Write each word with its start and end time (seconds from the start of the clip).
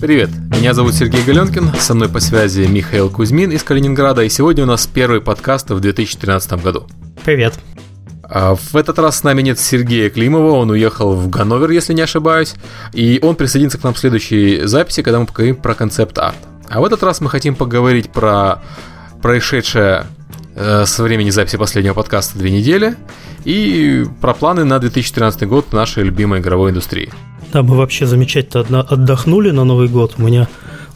Привет, 0.00 0.30
меня 0.52 0.74
зовут 0.74 0.94
Сергей 0.94 1.24
Галенкин, 1.24 1.72
со 1.74 1.92
мной 1.92 2.08
по 2.08 2.20
связи 2.20 2.60
Михаил 2.60 3.10
Кузьмин 3.10 3.50
из 3.50 3.64
Калининграда, 3.64 4.22
и 4.22 4.28
сегодня 4.28 4.62
у 4.62 4.66
нас 4.66 4.86
первый 4.86 5.20
подкаст 5.20 5.70
в 5.70 5.80
2013 5.80 6.52
году. 6.62 6.86
Привет. 7.24 7.58
А, 8.22 8.54
в 8.54 8.76
этот 8.76 9.00
раз 9.00 9.18
с 9.18 9.24
нами 9.24 9.42
нет 9.42 9.58
Сергея 9.58 10.08
Климова, 10.08 10.52
он 10.52 10.70
уехал 10.70 11.16
в 11.16 11.28
Ганновер, 11.28 11.70
если 11.70 11.94
не 11.94 12.02
ошибаюсь, 12.02 12.54
и 12.92 13.18
он 13.20 13.34
присоединится 13.34 13.78
к 13.78 13.82
нам 13.82 13.92
в 13.92 13.98
следующей 13.98 14.60
записи, 14.66 15.02
когда 15.02 15.18
мы 15.18 15.26
поговорим 15.26 15.56
про 15.56 15.74
концепт-арт. 15.74 16.36
А 16.68 16.80
в 16.80 16.84
этот 16.84 17.02
раз 17.02 17.20
мы 17.20 17.28
хотим 17.28 17.56
поговорить 17.56 18.12
про 18.12 18.62
происшедшее 19.20 20.06
э, 20.54 20.84
со 20.86 21.02
времени 21.02 21.30
записи 21.30 21.56
последнего 21.56 21.94
подкаста 21.94 22.38
две 22.38 22.52
недели 22.52 22.94
и 23.44 24.06
про 24.20 24.32
планы 24.32 24.62
на 24.62 24.78
2013 24.78 25.42
год 25.48 25.72
нашей 25.72 26.04
любимой 26.04 26.38
игровой 26.38 26.70
индустрии. 26.70 27.10
Да, 27.52 27.62
мы 27.62 27.76
вообще 27.76 28.06
замечательно 28.06 28.82
отдохнули 28.82 29.50
на 29.50 29.64
Новый 29.64 29.88
год. 29.88 30.14
У 30.18 30.22
меня 30.22 30.48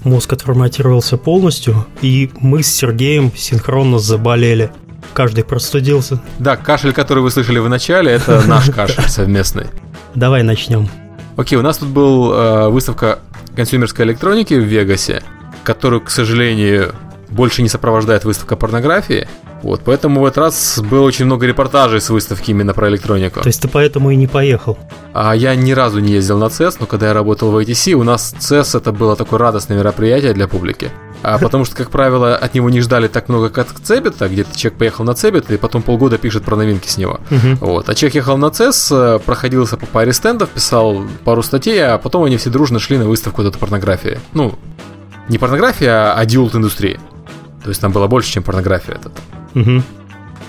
мозг 0.05 0.33
отформатировался 0.33 1.17
полностью, 1.17 1.87
и 2.03 2.31
мы 2.41 2.63
с 2.63 2.69
Сергеем 2.69 3.33
синхронно 3.35 3.99
заболели. 3.99 4.71
Каждый 5.15 5.45
простудился. 5.45 6.23
Да, 6.39 6.57
кашель, 6.57 6.93
который 6.93 7.23
вы 7.23 7.31
слышали 7.31 7.59
в 7.59 7.69
начале, 7.69 8.13
это 8.13 8.43
наш 8.47 8.71
кашель 8.71 9.09
совместный. 9.09 9.67
Давай 10.15 10.43
начнем. 10.43 10.89
Окей, 11.37 11.59
у 11.59 11.63
нас 11.63 11.79
тут 11.79 11.89
был 11.89 12.33
э, 12.33 12.69
выставка 12.69 13.21
консюмерской 13.57 14.05
электроники 14.05 14.55
в 14.55 14.65
Вегасе, 14.65 15.23
которую, 15.65 16.03
к 16.03 16.11
сожалению, 16.11 16.95
больше 17.31 17.63
не 17.63 17.69
сопровождает 17.69 18.25
выставка 18.25 18.57
порнографии. 18.57 19.27
Вот, 19.63 19.83
поэтому 19.85 20.21
в 20.21 20.25
этот 20.25 20.39
раз 20.39 20.81
было 20.81 21.05
очень 21.05 21.25
много 21.25 21.47
репортажей 21.47 22.01
с 22.01 22.11
выставки 22.11 22.51
именно 22.51 22.75
про 22.75 22.89
электронику. 22.89 23.41
То 23.41 23.49
есть 23.49 23.63
ты 23.63 23.69
поэтому 23.69 24.11
и 24.11 24.17
не 24.17 24.27
поехал? 24.27 24.77
А 25.15 25.35
я 25.35 25.55
ни 25.55 25.73
разу 25.73 26.01
не 26.01 26.13
ездил 26.13 26.39
на 26.39 26.47
CES, 26.47 26.77
но 26.81 26.87
когда 26.87 27.09
я 27.09 27.15
работал 27.15 27.51
в 27.51 27.59
ITC, 27.59 27.93
у 27.93 28.03
нас 28.03 28.35
CES 28.39 28.79
это 28.79 28.93
было 28.93 29.15
такое 29.15 29.39
радостное 29.39 29.79
мероприятие 29.79 30.35
для 30.35 30.49
публики. 30.49 30.91
А 31.23 31.39
потому 31.41 31.65
что, 31.65 31.77
как 31.77 31.91
правило, 31.91 32.35
от 32.35 32.55
него 32.55 32.71
не 32.71 32.81
ждали 32.81 33.07
так 33.07 33.29
много, 33.29 33.51
как 33.51 33.69
Цебета, 33.73 34.29
где-то 34.29 34.57
человек 34.57 34.79
поехал 34.79 35.05
на 35.05 35.15
Цебет 35.15 35.51
и 35.51 35.57
потом 35.57 35.83
полгода 35.83 36.19
пишет 36.19 36.45
про 36.45 36.57
новинки 36.57 36.89
с 36.89 36.97
него. 36.97 37.21
Uh-huh. 37.31 37.57
Вот. 37.61 37.89
А 37.89 37.95
человек 37.95 38.17
ехал 38.17 38.37
на 38.37 38.47
CES, 38.47 39.21
проходился 39.21 39.77
по 39.77 39.87
паре 39.87 40.13
стендов, 40.13 40.51
писал 40.51 41.03
пару 41.25 41.43
статей, 41.43 41.85
а 41.85 41.99
потом 41.99 42.25
они 42.25 42.37
все 42.37 42.51
дружно 42.51 42.81
шли 42.81 42.99
на 42.99 43.07
выставку 43.07 43.43
этой 43.43 43.57
порнографии. 43.59 44.19
Ну, 44.35 44.59
не 45.29 45.39
порнография, 45.39 46.13
а 46.13 46.15
адюлт 46.15 46.55
индустрии. 46.55 46.99
То 47.63 47.69
есть 47.69 47.81
там 47.81 47.93
было 47.93 48.09
больше, 48.09 48.33
чем 48.33 48.43
порнография 48.43 48.95
этот. 48.97 49.13
Угу. 49.55 49.83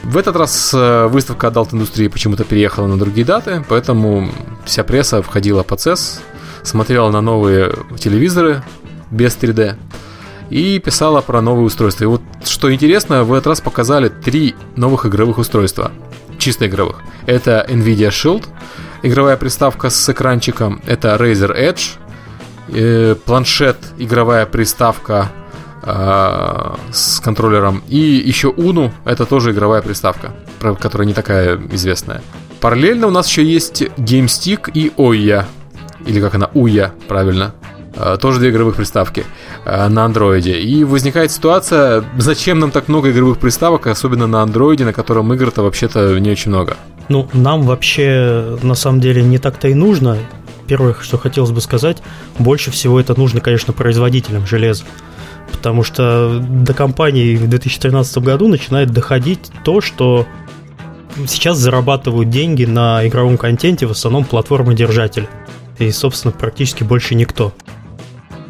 В 0.04 0.18
этот 0.18 0.36
раз 0.36 0.74
э, 0.74 1.08
выставка 1.08 1.48
Adult 1.48 1.74
индустрии 1.74 2.08
почему-то 2.08 2.44
переехала 2.44 2.88
на 2.88 2.98
другие 2.98 3.26
даты, 3.26 3.64
поэтому 3.70 4.30
вся 4.66 4.84
пресса 4.84 5.22
входила 5.22 5.64
по 5.64 5.76
CES, 5.76 6.20
смотрела 6.62 7.10
на 7.10 7.22
новые 7.22 7.74
телевизоры 7.98 8.64
без 9.12 9.38
3D 9.38 9.76
и 10.50 10.80
писала 10.80 11.22
про 11.22 11.42
новые 11.42 11.66
устройства. 11.66 12.04
И 12.04 12.08
вот 12.08 12.22
что 12.46 12.74
интересно, 12.74 13.24
в 13.24 13.34
этот 13.34 13.48
раз 13.48 13.62
показали 13.62 14.10
три 14.10 14.56
новых 14.76 15.06
игровых 15.06 15.38
устройства, 15.38 15.92
чисто 16.38 16.68
игровых. 16.68 16.98
Это 17.26 17.66
Nvidia 17.70 18.10
Shield, 18.10 18.46
игровая 19.04 19.38
приставка 19.38 19.90
с 19.90 20.10
экранчиком, 20.10 20.82
это 20.86 21.16
Razer 21.16 21.58
Edge, 21.58 21.92
э, 22.70 23.16
планшет, 23.16 23.78
игровая 23.98 24.46
приставка 24.46 25.32
с 25.86 27.20
контроллером. 27.20 27.84
И 27.90 27.98
еще 27.98 28.50
Uno, 28.50 28.92
это 29.06 29.26
тоже 29.26 29.52
игровая 29.52 29.82
приставка, 29.82 30.32
которая 30.80 31.08
не 31.08 31.14
такая 31.14 31.60
известная. 31.72 32.22
Параллельно 32.62 33.08
у 33.08 33.12
нас 33.12 33.28
еще 33.28 33.44
есть 33.44 33.82
GameStick 33.98 34.72
и 34.74 34.90
Oya, 34.96 35.46
или 36.06 36.22
как 36.22 36.36
она, 36.36 36.50
Uya, 36.54 36.92
правильно. 37.08 37.54
Э, 37.96 38.18
тоже 38.20 38.40
две 38.40 38.50
игровых 38.50 38.76
приставки 38.76 39.26
э, 39.66 39.88
на 39.88 40.06
андроиде. 40.06 40.60
И 40.60 40.84
возникает 40.84 41.32
ситуация, 41.32 42.04
зачем 42.18 42.60
нам 42.60 42.72
так 42.72 42.88
много 42.88 43.12
игровых 43.12 43.38
приставок, 43.38 43.88
особенно 43.88 44.28
на 44.28 44.42
андроиде, 44.42 44.86
на 44.86 44.94
котором 44.94 45.32
игр-то 45.34 45.62
вообще-то 45.62 46.18
не 46.20 46.32
очень 46.32 46.52
много. 46.52 46.78
Ну, 47.10 47.28
нам 47.34 47.64
вообще 47.64 48.58
на 48.64 48.76
самом 48.76 49.00
деле 49.00 49.22
не 49.22 49.38
так-то 49.38 49.68
и 49.68 49.74
нужно. 49.74 50.18
Первое, 50.66 50.96
что 51.02 51.18
хотелось 51.18 51.52
бы 51.52 51.62
сказать, 51.62 52.02
больше 52.40 52.72
всего 52.72 53.00
это 53.00 53.20
нужно, 53.20 53.42
конечно, 53.42 53.74
производителям 53.74 54.48
железа 54.48 54.86
потому 55.54 55.84
что 55.84 56.40
до 56.42 56.74
компании 56.74 57.36
в 57.36 57.48
2013 57.48 58.18
году 58.18 58.48
начинает 58.48 58.92
доходить 58.92 59.52
то, 59.64 59.80
что 59.80 60.28
сейчас 61.28 61.58
зарабатывают 61.58 62.30
деньги 62.30 62.66
на 62.66 63.08
игровом 63.08 63.38
контенте 63.38 63.86
в 63.86 63.92
основном 63.92 64.26
платформы-держатели. 64.26 65.30
И, 65.80 65.92
собственно, 65.92 66.32
практически 66.32 66.84
больше 66.84 67.16
никто. 67.16 67.54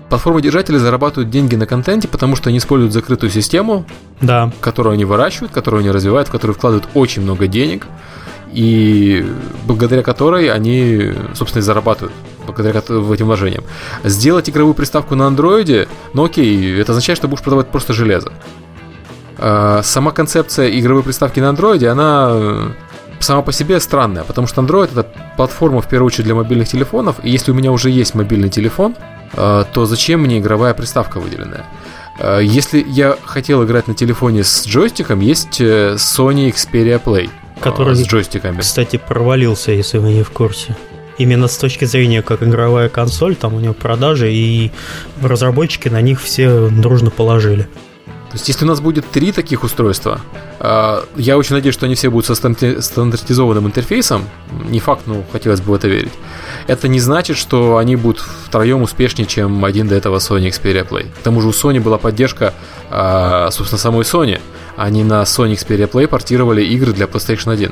Платформы-держатели 0.10 0.78
зарабатывают 0.78 1.30
деньги 1.30 1.56
на 1.56 1.66
контенте, 1.66 2.08
потому 2.08 2.36
что 2.36 2.50
они 2.50 2.60
используют 2.60 2.94
закрытую 2.94 3.32
систему, 3.32 3.86
да. 4.22 4.52
которую 4.62 4.94
они 4.94 5.06
выращивают, 5.06 5.52
которую 5.52 5.80
они 5.80 5.92
развивают, 5.92 6.28
в 6.28 6.32
которую 6.32 6.56
вкладывают 6.56 6.88
очень 6.94 7.24
много 7.24 7.48
денег, 7.48 7.88
и 8.52 9.26
благодаря 9.66 10.04
которой 10.04 10.52
они, 10.52 11.14
собственно, 11.34 11.62
и 11.62 11.64
зарабатывают 11.64 12.14
благодаря 12.46 12.80
этим 12.80 13.26
вложениям. 13.26 13.64
Сделать 14.04 14.50
игровую 14.50 14.74
приставку 14.74 15.16
на 15.16 15.28
андроиде, 15.28 15.88
ну 16.14 16.26
окей, 16.26 16.80
это 16.80 16.92
означает, 16.92 17.18
что 17.18 17.28
будешь 17.28 17.44
продавать 17.44 17.68
просто 17.68 17.94
железо. 17.94 18.32
А, 19.38 19.82
сама 19.84 20.12
концепция 20.12 20.70
игровой 20.80 21.04
приставки 21.04 21.40
на 21.40 21.50
андроиде, 21.50 21.90
она 21.90 22.30
э, 22.32 22.72
сама 23.20 23.42
по 23.42 23.52
себе 23.52 23.80
странная, 23.80 24.24
потому 24.24 24.48
что 24.48 24.62
Android 24.62 24.92
это 24.92 25.08
платформа 25.36 25.82
в 25.82 25.90
первую 25.90 26.08
очередь 26.08 26.26
для 26.26 26.36
мобильных 26.36 26.68
телефонов, 26.68 27.18
и 27.24 27.30
если 27.30 27.52
у 27.52 27.54
меня 27.54 27.72
уже 27.72 27.90
есть 27.90 28.16
мобильный 28.16 28.50
телефон, 28.50 28.96
э, 29.34 29.64
то 29.74 29.86
зачем 29.86 30.22
мне 30.22 30.40
игровая 30.40 30.74
приставка 30.74 31.20
выделенная? 31.20 31.66
Э, 32.20 32.40
если 32.42 32.86
я 32.88 33.18
хотел 33.26 33.64
играть 33.64 33.88
на 33.88 33.96
телефоне 33.96 34.44
с 34.44 34.66
джойстиком, 34.66 35.20
есть 35.20 35.60
Sony 35.60 36.52
Xperia 36.52 37.02
Play 37.04 37.30
который, 37.60 37.96
с 37.96 38.06
джойстиками. 38.06 38.60
Кстати, 38.60 38.98
провалился, 38.98 39.72
если 39.72 39.98
вы 39.98 40.14
не 40.14 40.24
в 40.24 40.32
курсе 40.32 40.76
именно 41.18 41.48
с 41.48 41.58
точки 41.58 41.86
зрения 41.86 42.22
как 42.22 42.44
игровая 42.44 42.90
консоль, 42.90 43.36
там 43.36 43.54
у 43.54 43.60
нее 43.60 43.74
продажи, 43.74 44.32
и 44.32 44.72
разработчики 45.22 45.90
на 45.90 46.02
них 46.02 46.22
все 46.22 46.70
дружно 46.70 47.10
положили. 47.10 47.68
То 48.34 48.38
есть, 48.38 48.48
если 48.48 48.66
у 48.66 48.68
нас 48.68 48.82
будет 48.82 49.06
три 49.12 49.32
таких 49.32 49.64
устройства, 49.64 50.20
а, 50.60 51.04
я 51.16 51.38
очень 51.38 51.54
надеюсь, 51.54 51.76
что 51.76 51.86
они 51.86 51.94
все 51.94 52.10
будут 52.10 52.26
со 52.26 52.34
стандартизованным 52.34 53.68
интерфейсом. 53.68 54.28
Не 54.70 54.80
факт, 54.80 55.04
но 55.06 55.24
хотелось 55.32 55.62
бы 55.62 55.72
в 55.72 55.76
это 55.76 55.88
верить. 55.88 56.14
Это 56.66 56.88
не 56.88 57.00
значит, 57.00 57.38
что 57.38 57.78
они 57.78 57.96
будут 57.96 58.26
втроем 58.48 58.82
успешнее, 58.82 59.28
чем 59.28 59.64
один 59.64 59.88
до 59.88 59.94
этого 59.94 60.18
Sony 60.18 60.48
Xperia 60.48 60.88
Play. 60.88 61.12
К 61.14 61.24
тому 61.24 61.42
же 61.42 61.50
у 61.50 61.52
Sony 61.52 61.80
была 61.80 62.00
поддержка, 62.00 62.56
а, 62.90 63.52
собственно, 63.52 63.78
самой 63.78 64.02
Sony. 64.02 64.42
Они 64.78 65.04
на 65.04 65.22
Sony 65.22 65.54
Xperia 65.54 65.88
Play 65.88 66.08
портировали 66.08 66.64
игры 66.64 66.92
для 66.92 67.06
PlayStation 67.06 67.52
1. 67.52 67.72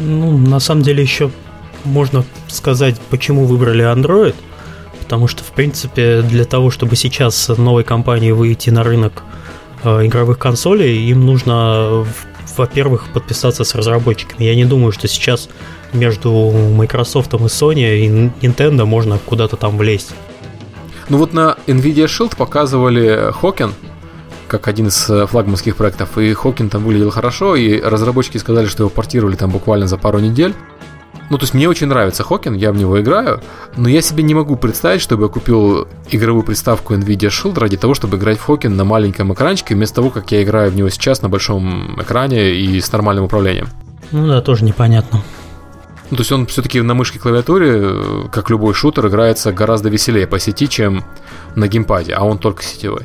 Ну, 0.00 0.36
на 0.36 0.60
самом 0.60 0.82
деле 0.82 1.02
еще 1.02 1.30
можно 1.86 2.24
сказать, 2.48 3.00
почему 3.10 3.44
выбрали 3.44 3.84
Android, 3.84 4.34
потому 5.00 5.28
что, 5.28 5.42
в 5.42 5.52
принципе, 5.52 6.22
для 6.22 6.44
того, 6.44 6.70
чтобы 6.70 6.96
сейчас 6.96 7.48
новой 7.48 7.84
компании 7.84 8.32
выйти 8.32 8.70
на 8.70 8.82
рынок 8.82 9.22
э, 9.84 10.06
игровых 10.06 10.38
консолей, 10.38 11.08
им 11.08 11.24
нужно, 11.24 12.06
во-первых, 12.56 13.08
подписаться 13.12 13.64
с 13.64 13.74
разработчиками. 13.74 14.44
Я 14.44 14.54
не 14.54 14.64
думаю, 14.64 14.92
что 14.92 15.08
сейчас 15.08 15.48
между 15.92 16.30
Microsoft 16.76 17.32
и 17.34 17.36
Sony 17.36 17.98
и 17.98 18.08
Nintendo 18.46 18.84
можно 18.84 19.18
куда-то 19.18 19.56
там 19.56 19.78
влезть. 19.78 20.14
Ну 21.08 21.18
вот 21.18 21.32
на 21.32 21.56
Nvidia 21.66 22.06
Shield 22.06 22.36
показывали 22.36 23.30
Хокен, 23.32 23.72
как 24.48 24.68
один 24.68 24.88
из 24.88 25.08
э, 25.10 25.26
флагманских 25.26 25.76
проектов, 25.76 26.18
и 26.18 26.32
Хокин 26.32 26.68
там 26.68 26.84
выглядел 26.84 27.10
хорошо, 27.10 27.56
и 27.56 27.80
разработчики 27.80 28.38
сказали, 28.38 28.66
что 28.66 28.84
его 28.84 28.90
портировали 28.90 29.36
там 29.36 29.50
буквально 29.50 29.86
за 29.86 29.98
пару 29.98 30.18
недель. 30.18 30.54
Ну, 31.28 31.38
то 31.38 31.44
есть 31.44 31.54
мне 31.54 31.68
очень 31.68 31.88
нравится 31.88 32.22
Хокин, 32.22 32.54
я 32.54 32.70
в 32.72 32.76
него 32.76 33.00
играю, 33.00 33.40
но 33.76 33.88
я 33.88 34.00
себе 34.00 34.22
не 34.22 34.34
могу 34.34 34.56
представить, 34.56 35.00
чтобы 35.00 35.24
я 35.24 35.28
купил 35.28 35.88
игровую 36.10 36.44
приставку 36.44 36.94
Nvidia 36.94 37.30
Shield 37.30 37.58
ради 37.58 37.76
того, 37.76 37.94
чтобы 37.94 38.16
играть 38.16 38.38
в 38.38 38.44
Хокин 38.44 38.76
на 38.76 38.84
маленьком 38.84 39.32
экранчике, 39.32 39.74
вместо 39.74 39.96
того, 39.96 40.10
как 40.10 40.30
я 40.30 40.42
играю 40.42 40.70
в 40.70 40.76
него 40.76 40.88
сейчас 40.88 41.22
на 41.22 41.28
большом 41.28 42.00
экране 42.00 42.52
и 42.52 42.80
с 42.80 42.92
нормальным 42.92 43.24
управлением. 43.24 43.68
Ну 44.12 44.28
да, 44.28 44.40
тоже 44.40 44.64
непонятно. 44.64 45.22
Ну, 46.10 46.16
то 46.16 46.20
есть 46.20 46.30
он 46.30 46.46
все-таки 46.46 46.80
на 46.80 46.94
мышке 46.94 47.18
клавиатуре, 47.18 48.28
как 48.30 48.48
любой 48.48 48.74
шутер, 48.74 49.08
играется 49.08 49.52
гораздо 49.52 49.88
веселее 49.88 50.28
по 50.28 50.38
сети, 50.38 50.68
чем 50.68 51.04
на 51.56 51.66
геймпаде, 51.66 52.12
а 52.12 52.22
он 52.22 52.38
только 52.38 52.62
сетевой. 52.62 53.02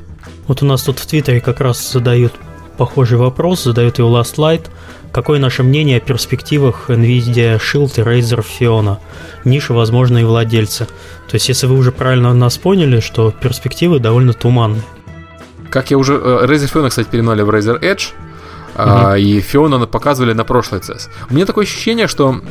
Вот 0.47 0.61
у 0.61 0.67
нас 0.67 0.83
тут 0.83 0.99
в 0.99 1.07
Твиттере 1.07 1.41
как 1.41 1.59
раз 1.59 1.91
задают 1.91 2.33
похожий 2.77 3.17
вопрос, 3.17 3.63
задают 3.63 3.97
его 3.97 4.15
Last 4.15 4.35
Light– 4.35 4.67
Какое 5.11 5.39
наше 5.39 5.63
мнение 5.63 5.97
о 5.97 5.99
перспективах 5.99 6.89
NVIDIA 6.89 7.59
Shield 7.59 7.93
и 7.97 8.01
Razer 8.01 8.45
Fiona? 8.45 8.99
Ниши, 9.43 9.73
возможные 9.73 10.25
владельцы. 10.25 10.85
То 11.27 11.35
есть, 11.35 11.49
если 11.49 11.67
вы 11.67 11.75
уже 11.75 11.91
правильно 11.91 12.33
нас 12.33 12.57
поняли, 12.57 13.01
что 13.01 13.31
перспективы 13.31 13.99
довольно 13.99 14.33
туманные. 14.33 14.83
Как 15.69 15.91
я 15.91 15.97
уже... 15.97 16.13
Э, 16.13 16.45
Razer 16.45 16.71
Fiona, 16.71 16.89
кстати, 16.89 17.07
перемнали 17.09 17.41
в 17.41 17.49
Razer 17.49 17.81
Edge. 17.81 18.11
Uh-huh. 18.75 19.19
И 19.19 19.39
Fiona 19.39 19.85
показывали 19.85 20.33
на 20.33 20.43
прошлый 20.43 20.81
CES. 20.81 21.09
У 21.29 21.33
меня 21.33 21.45
такое 21.45 21.65
ощущение, 21.65 22.07
что 22.07 22.41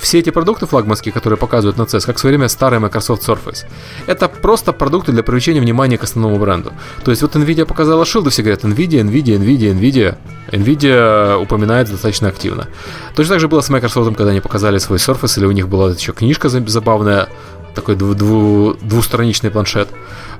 все 0.00 0.18
эти 0.18 0.30
продукты 0.30 0.66
флагманские, 0.66 1.12
которые 1.12 1.36
показывают 1.36 1.76
на 1.78 1.82
CES, 1.82 2.06
как 2.06 2.16
в 2.16 2.20
свое 2.20 2.36
время 2.36 2.48
старый 2.48 2.78
Microsoft 2.78 3.28
Surface, 3.28 3.64
это 4.06 4.28
просто 4.28 4.72
продукты 4.72 5.12
для 5.12 5.22
привлечения 5.22 5.60
внимания 5.60 5.98
к 5.98 6.04
основному 6.04 6.38
бренду. 6.38 6.72
То 7.04 7.10
есть 7.10 7.22
вот 7.22 7.36
Nvidia 7.36 7.64
показала 7.64 8.04
Shield, 8.04 8.30
все 8.30 8.42
говорят 8.42 8.64
Nvidia, 8.64 9.02
Nvidia, 9.02 9.38
Nvidia, 9.38 9.74
Nvidia. 9.74 10.16
Nvidia 10.50 11.36
упоминается 11.36 11.92
достаточно 11.94 12.28
активно. 12.28 12.66
Точно 13.14 13.34
так 13.34 13.40
же 13.40 13.48
было 13.48 13.60
с 13.60 13.68
Microsoft, 13.68 14.16
когда 14.16 14.30
они 14.30 14.40
показали 14.40 14.78
свой 14.78 14.98
Surface, 14.98 15.38
или 15.38 15.46
у 15.46 15.52
них 15.52 15.68
была 15.68 15.90
еще 15.90 16.12
книжка 16.12 16.48
забавная, 16.48 17.28
такой 17.74 17.94
дву- 17.94 18.14
дву- 18.14 18.76
двустраничный 18.82 19.50
планшет. 19.50 19.88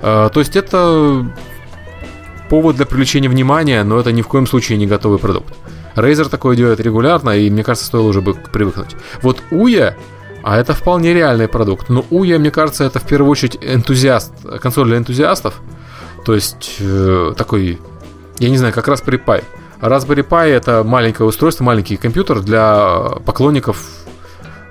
Uh, 0.03 0.31
то 0.31 0.41
есть 0.41 0.57
это 0.57 1.27
повод 2.53 2.77
для 2.77 2.85
привлечения 2.85 3.31
внимания, 3.31 3.83
но 3.83 3.99
это 3.99 4.13
ни 4.13 4.21
в 4.21 4.29
коем 4.29 4.47
случае 4.47 4.77
не 4.77 4.87
готовый 4.87 5.19
продукт. 5.19 5.55
Razer 5.97 6.29
такое 6.29 6.55
делает 6.55 6.81
регулярно, 6.81 7.31
и 7.31 7.49
мне 7.49 7.65
кажется, 7.65 7.87
стоило 7.87 8.09
уже 8.09 8.21
бы 8.21 8.35
привыкнуть. 8.35 8.95
Вот 9.23 9.43
Уя, 9.51 9.97
а 10.43 10.59
это 10.59 10.75
вполне 10.75 11.15
реальный 11.15 11.49
продукт. 11.49 11.89
Но 11.89 12.05
Уя, 12.11 12.39
мне 12.39 12.51
кажется, 12.51 12.85
это 12.85 12.99
в 12.99 13.05
первую 13.05 13.31
очередь 13.31 13.57
энтузиаст, 13.63 14.35
консоль 14.61 14.89
для 14.89 14.99
энтузиастов. 14.99 15.63
То 16.27 16.35
есть 16.35 16.77
э, 16.81 17.33
такой, 17.39 17.81
я 18.39 18.51
не 18.51 18.59
знаю, 18.59 18.75
как 18.75 18.87
Raspberry 18.87 19.25
Pi. 19.25 19.43
Raspberry 19.81 20.29
Pi 20.29 20.49
это 20.49 20.85
маленькое 20.85 21.27
устройство, 21.27 21.65
маленький 21.65 21.97
компьютер 21.97 22.41
для 22.41 23.13
поклонников 23.25 23.83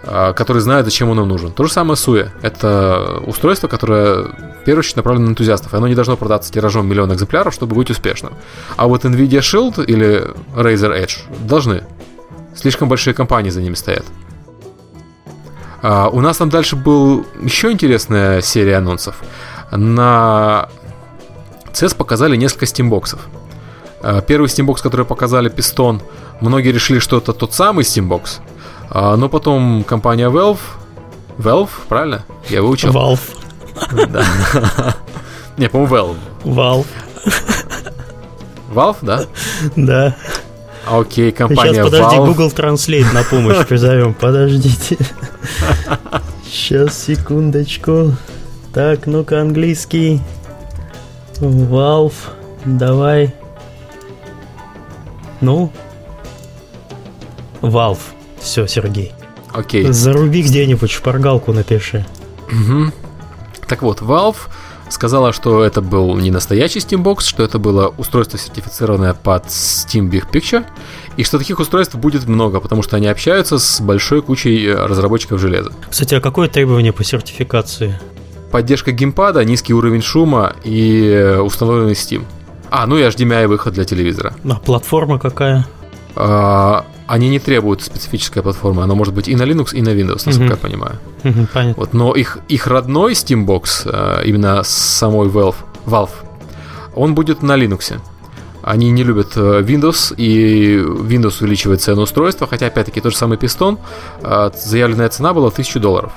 а, 0.03 0.33
который 0.33 0.61
знает, 0.61 0.85
зачем 0.85 1.09
он 1.09 1.17
нам 1.17 1.27
нужен. 1.27 1.51
То 1.51 1.63
же 1.63 1.71
самое 1.71 1.95
Суя. 1.95 2.33
Это 2.41 3.21
устройство, 3.25 3.67
которое 3.67 4.23
в 4.23 4.63
первую 4.65 4.79
очередь 4.79 4.95
направлено 4.95 5.27
на 5.27 5.31
энтузиастов. 5.31 5.73
Оно 5.73 5.87
не 5.87 5.95
должно 5.95 6.17
продаться 6.17 6.51
тиражом 6.51 6.87
миллион 6.87 7.13
экземпляров, 7.13 7.53
чтобы 7.53 7.75
быть 7.75 7.89
успешным. 7.89 8.33
А 8.77 8.87
вот 8.87 9.05
Nvidia 9.05 9.39
Shield 9.39 9.85
или 9.85 10.27
Razer 10.55 10.99
Edge 10.99 11.19
должны. 11.45 11.83
Слишком 12.55 12.89
большие 12.89 13.13
компании 13.13 13.49
за 13.49 13.61
ними 13.61 13.75
стоят. 13.75 14.05
А, 15.81 16.09
у 16.09 16.19
нас 16.21 16.37
там 16.37 16.49
дальше 16.49 16.75
был 16.75 17.25
еще 17.41 17.71
интересная 17.71 18.41
серия 18.41 18.77
анонсов. 18.77 19.15
На 19.71 20.69
CES 21.73 21.95
показали 21.95 22.35
несколько 22.35 22.65
стимбоксов. 22.65 23.27
А, 24.01 24.21
первый 24.21 24.47
стимбокс, 24.47 24.81
который 24.81 25.05
показали, 25.05 25.51
Piston, 25.51 26.01
многие 26.39 26.71
решили, 26.71 26.99
что 26.99 27.17
это 27.17 27.33
тот 27.33 27.53
самый 27.53 27.83
стимбокс, 27.83 28.41
а, 28.93 29.15
но 29.15 29.29
потом 29.29 29.83
компания 29.85 30.29
Valve... 30.29 30.59
Valve, 31.37 31.69
правильно? 31.87 32.25
Я 32.49 32.61
выучил. 32.61 32.91
Valve. 32.91 33.19
Да. 34.09 34.23
Не, 35.57 35.69
по-моему, 35.69 35.95
Valve. 35.95 36.17
Valve. 36.43 36.85
Valve, 38.73 38.97
да? 39.01 39.25
Да. 39.75 40.15
Окей, 40.89 41.31
компания 41.31 41.73
Сейчас, 41.73 41.85
подожди, 41.85 42.15
Valve. 42.17 42.27
Google 42.27 42.47
Translate 42.49 43.13
на 43.13 43.23
помощь 43.23 43.65
призовем. 43.65 44.13
Подождите. 44.13 44.97
Сейчас, 46.45 46.97
секундочку. 46.97 48.15
Так, 48.73 49.07
ну-ка, 49.07 49.41
английский. 49.41 50.21
Valve. 51.39 52.13
Давай. 52.65 53.33
Ну? 55.39 55.71
Valve. 57.61 57.99
Все, 58.41 58.67
Сергей. 58.67 59.13
Окей. 59.53 59.91
Заруби 59.91 60.41
где-нибудь, 60.41 60.91
шпаргалку 60.91 61.53
напиши. 61.53 62.05
Мгм. 62.49 62.93
Так 63.67 63.81
вот, 63.81 64.01
Valve 64.01 64.37
сказала, 64.89 65.31
что 65.33 65.63
это 65.63 65.81
был 65.81 66.15
не 66.17 66.31
настоящий 66.31 66.79
Steambox, 66.79 67.21
что 67.21 67.43
это 67.43 67.59
было 67.59 67.93
устройство, 67.97 68.37
сертифицированное 68.37 69.13
под 69.13 69.45
Steam 69.45 70.09
Big 70.09 70.29
Picture, 70.31 70.65
и 71.17 71.23
что 71.23 71.37
таких 71.37 71.59
устройств 71.59 71.95
будет 71.95 72.27
много, 72.27 72.59
потому 72.59 72.83
что 72.83 72.97
они 72.97 73.07
общаются 73.07 73.57
с 73.57 73.79
большой 73.81 74.21
кучей 74.21 74.65
э, 74.65 74.85
разработчиков 74.85 75.39
железа. 75.39 75.71
Кстати, 75.89 76.15
а 76.15 76.21
какое 76.21 76.47
требование 76.47 76.91
по 76.93 77.03
сертификации? 77.03 77.99
Поддержка 78.51 78.91
геймпада, 78.91 79.45
низкий 79.45 79.73
уровень 79.73 80.01
шума 80.01 80.55
и 80.63 81.05
э, 81.07 81.39
установленный 81.39 81.93
Steam. 81.93 82.25
А, 82.69 82.85
ну 82.85 82.97
и 82.97 83.01
HDMI 83.03 83.47
выход 83.47 83.73
для 83.73 83.85
телевизора. 83.85 84.33
А 84.49 84.55
платформа 84.55 85.19
какая? 85.19 85.65
А, 86.15 86.85
они 87.11 87.29
не 87.29 87.39
требуют 87.39 87.81
специфической 87.81 88.41
платформы, 88.41 88.83
она 88.83 88.95
может 88.95 89.13
быть 89.13 89.27
и 89.27 89.35
на 89.35 89.43
Linux, 89.43 89.73
и 89.73 89.81
на 89.81 89.89
Windows, 89.89 90.23
насколько 90.25 90.43
Мгм. 90.43 90.49
я 90.51 90.55
понимаю. 90.57 90.99
Мгм, 91.23 91.47
Понятно. 91.53 91.73
Вот, 91.83 91.93
но 91.93 92.15
их, 92.15 92.37
их 92.47 92.67
родной 92.67 93.11
Steambox, 93.13 93.63
э, 93.85 94.23
именно 94.25 94.63
самой 94.63 95.27
Valve, 95.27 95.55
Valve, 95.85 96.09
он 96.95 97.13
будет 97.13 97.43
на 97.43 97.57
Linux. 97.57 97.99
Они 98.63 98.91
не 98.91 99.03
любят 99.03 99.35
э, 99.35 99.61
Windows, 99.61 100.13
и 100.15 100.77
Windows 100.77 101.41
увеличивает 101.41 101.81
цену 101.81 102.03
устройства, 102.03 102.47
хотя, 102.47 102.67
опять-таки, 102.67 103.01
тот 103.01 103.11
же 103.11 103.17
самый 103.17 103.37
пистон, 103.37 103.77
э, 104.23 104.51
заявленная 104.63 105.09
цена 105.09 105.33
была 105.33 105.49
1000 105.49 105.79
долларов. 105.79 106.11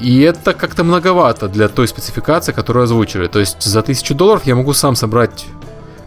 И 0.00 0.20
это 0.20 0.52
как-то 0.54 0.84
многовато 0.84 1.48
для 1.48 1.66
той 1.68 1.88
спецификации, 1.88 2.52
которую 2.52 2.84
озвучили. 2.84 3.26
То 3.26 3.40
есть 3.40 3.62
за 3.62 3.82
1000 3.82 4.14
долларов 4.14 4.42
я 4.46 4.54
могу 4.54 4.74
сам 4.74 4.94
собрать 4.94 5.46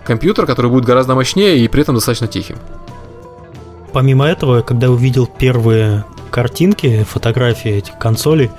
компьютер, 0.06 0.46
который 0.46 0.72
будет 0.72 0.86
гораздо 0.86 1.14
мощнее 1.16 1.58
и 1.58 1.68
при 1.68 1.82
этом 1.82 1.96
достаточно 1.96 2.28
тихим. 2.28 2.56
Помимо 3.94 4.26
этого, 4.26 4.62
когда 4.62 4.90
увидел 4.90 5.26
первые 5.28 6.06
картинки, 6.30 7.04
фотографии 7.04 7.72
этих 7.72 7.98
консолей, 7.98 8.50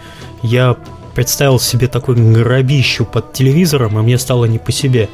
я 0.42 0.76
представил 1.14 1.58
себе 1.58 1.88
такой 1.88 2.16
гробищу 2.16 3.04
под 3.04 3.32
телевизором, 3.32 3.98
и 3.98 4.02
мне 4.02 4.18
стало 4.18 4.44
не 4.46 4.58
по 4.58 4.72
себе. 4.72 5.08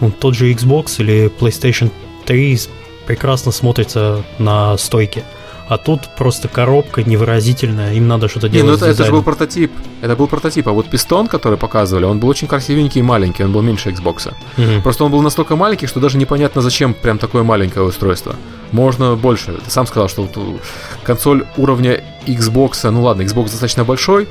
Вот 0.00 0.18
тот 0.18 0.34
же 0.34 0.52
Xbox 0.52 0.94
или 0.98 1.30
PlayStation 1.38 1.90
3 2.26 2.60
прекрасно 3.06 3.52
смотрится 3.52 4.24
на 4.38 4.76
стойке. 4.78 5.24
А 5.68 5.78
тут 5.78 6.00
просто 6.18 6.48
коробка 6.48 7.04
невыразительная, 7.04 7.92
им 7.94 8.08
надо 8.08 8.28
что-то 8.28 8.48
Не, 8.48 8.54
делать 8.54 8.70
ну 8.70 8.76
с 8.78 8.82
это, 8.82 8.90
это 8.90 9.04
же 9.04 9.12
был 9.12 9.22
прототип. 9.22 9.70
Это 10.00 10.16
был 10.16 10.26
прототип. 10.26 10.66
А 10.66 10.72
вот 10.72 10.90
пистон, 10.90 11.28
который 11.28 11.58
показывали, 11.58 12.06
он 12.06 12.18
был 12.18 12.28
очень 12.28 12.48
красивенький 12.48 13.00
и 13.00 13.04
маленький, 13.04 13.44
он 13.44 13.52
был 13.52 13.62
меньше 13.62 13.90
Xbox. 13.90 14.32
Мгм. 14.56 14.82
Просто 14.82 15.04
он 15.04 15.12
был 15.12 15.22
настолько 15.22 15.54
маленький, 15.54 15.86
что 15.86 16.00
даже 16.00 16.18
непонятно, 16.18 16.60
зачем 16.60 16.92
прям 16.92 17.18
такое 17.18 17.44
маленькое 17.44 17.86
устройство. 17.86 18.34
Можно 18.72 19.16
больше. 19.16 19.52
Ты 19.64 19.70
сам 19.70 19.86
сказал, 19.86 20.08
что 20.08 20.22
вот 20.22 20.36
у- 20.36 20.58
консоль 21.02 21.44
уровня 21.56 22.02
Xbox, 22.26 22.88
ну 22.90 23.02
ладно, 23.02 23.22
Xbox 23.22 23.44
достаточно 23.44 23.84
большой, 23.84 24.28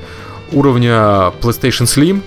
уровня 0.51 1.31
PlayStation 1.41 1.83
Slim, 1.85 2.21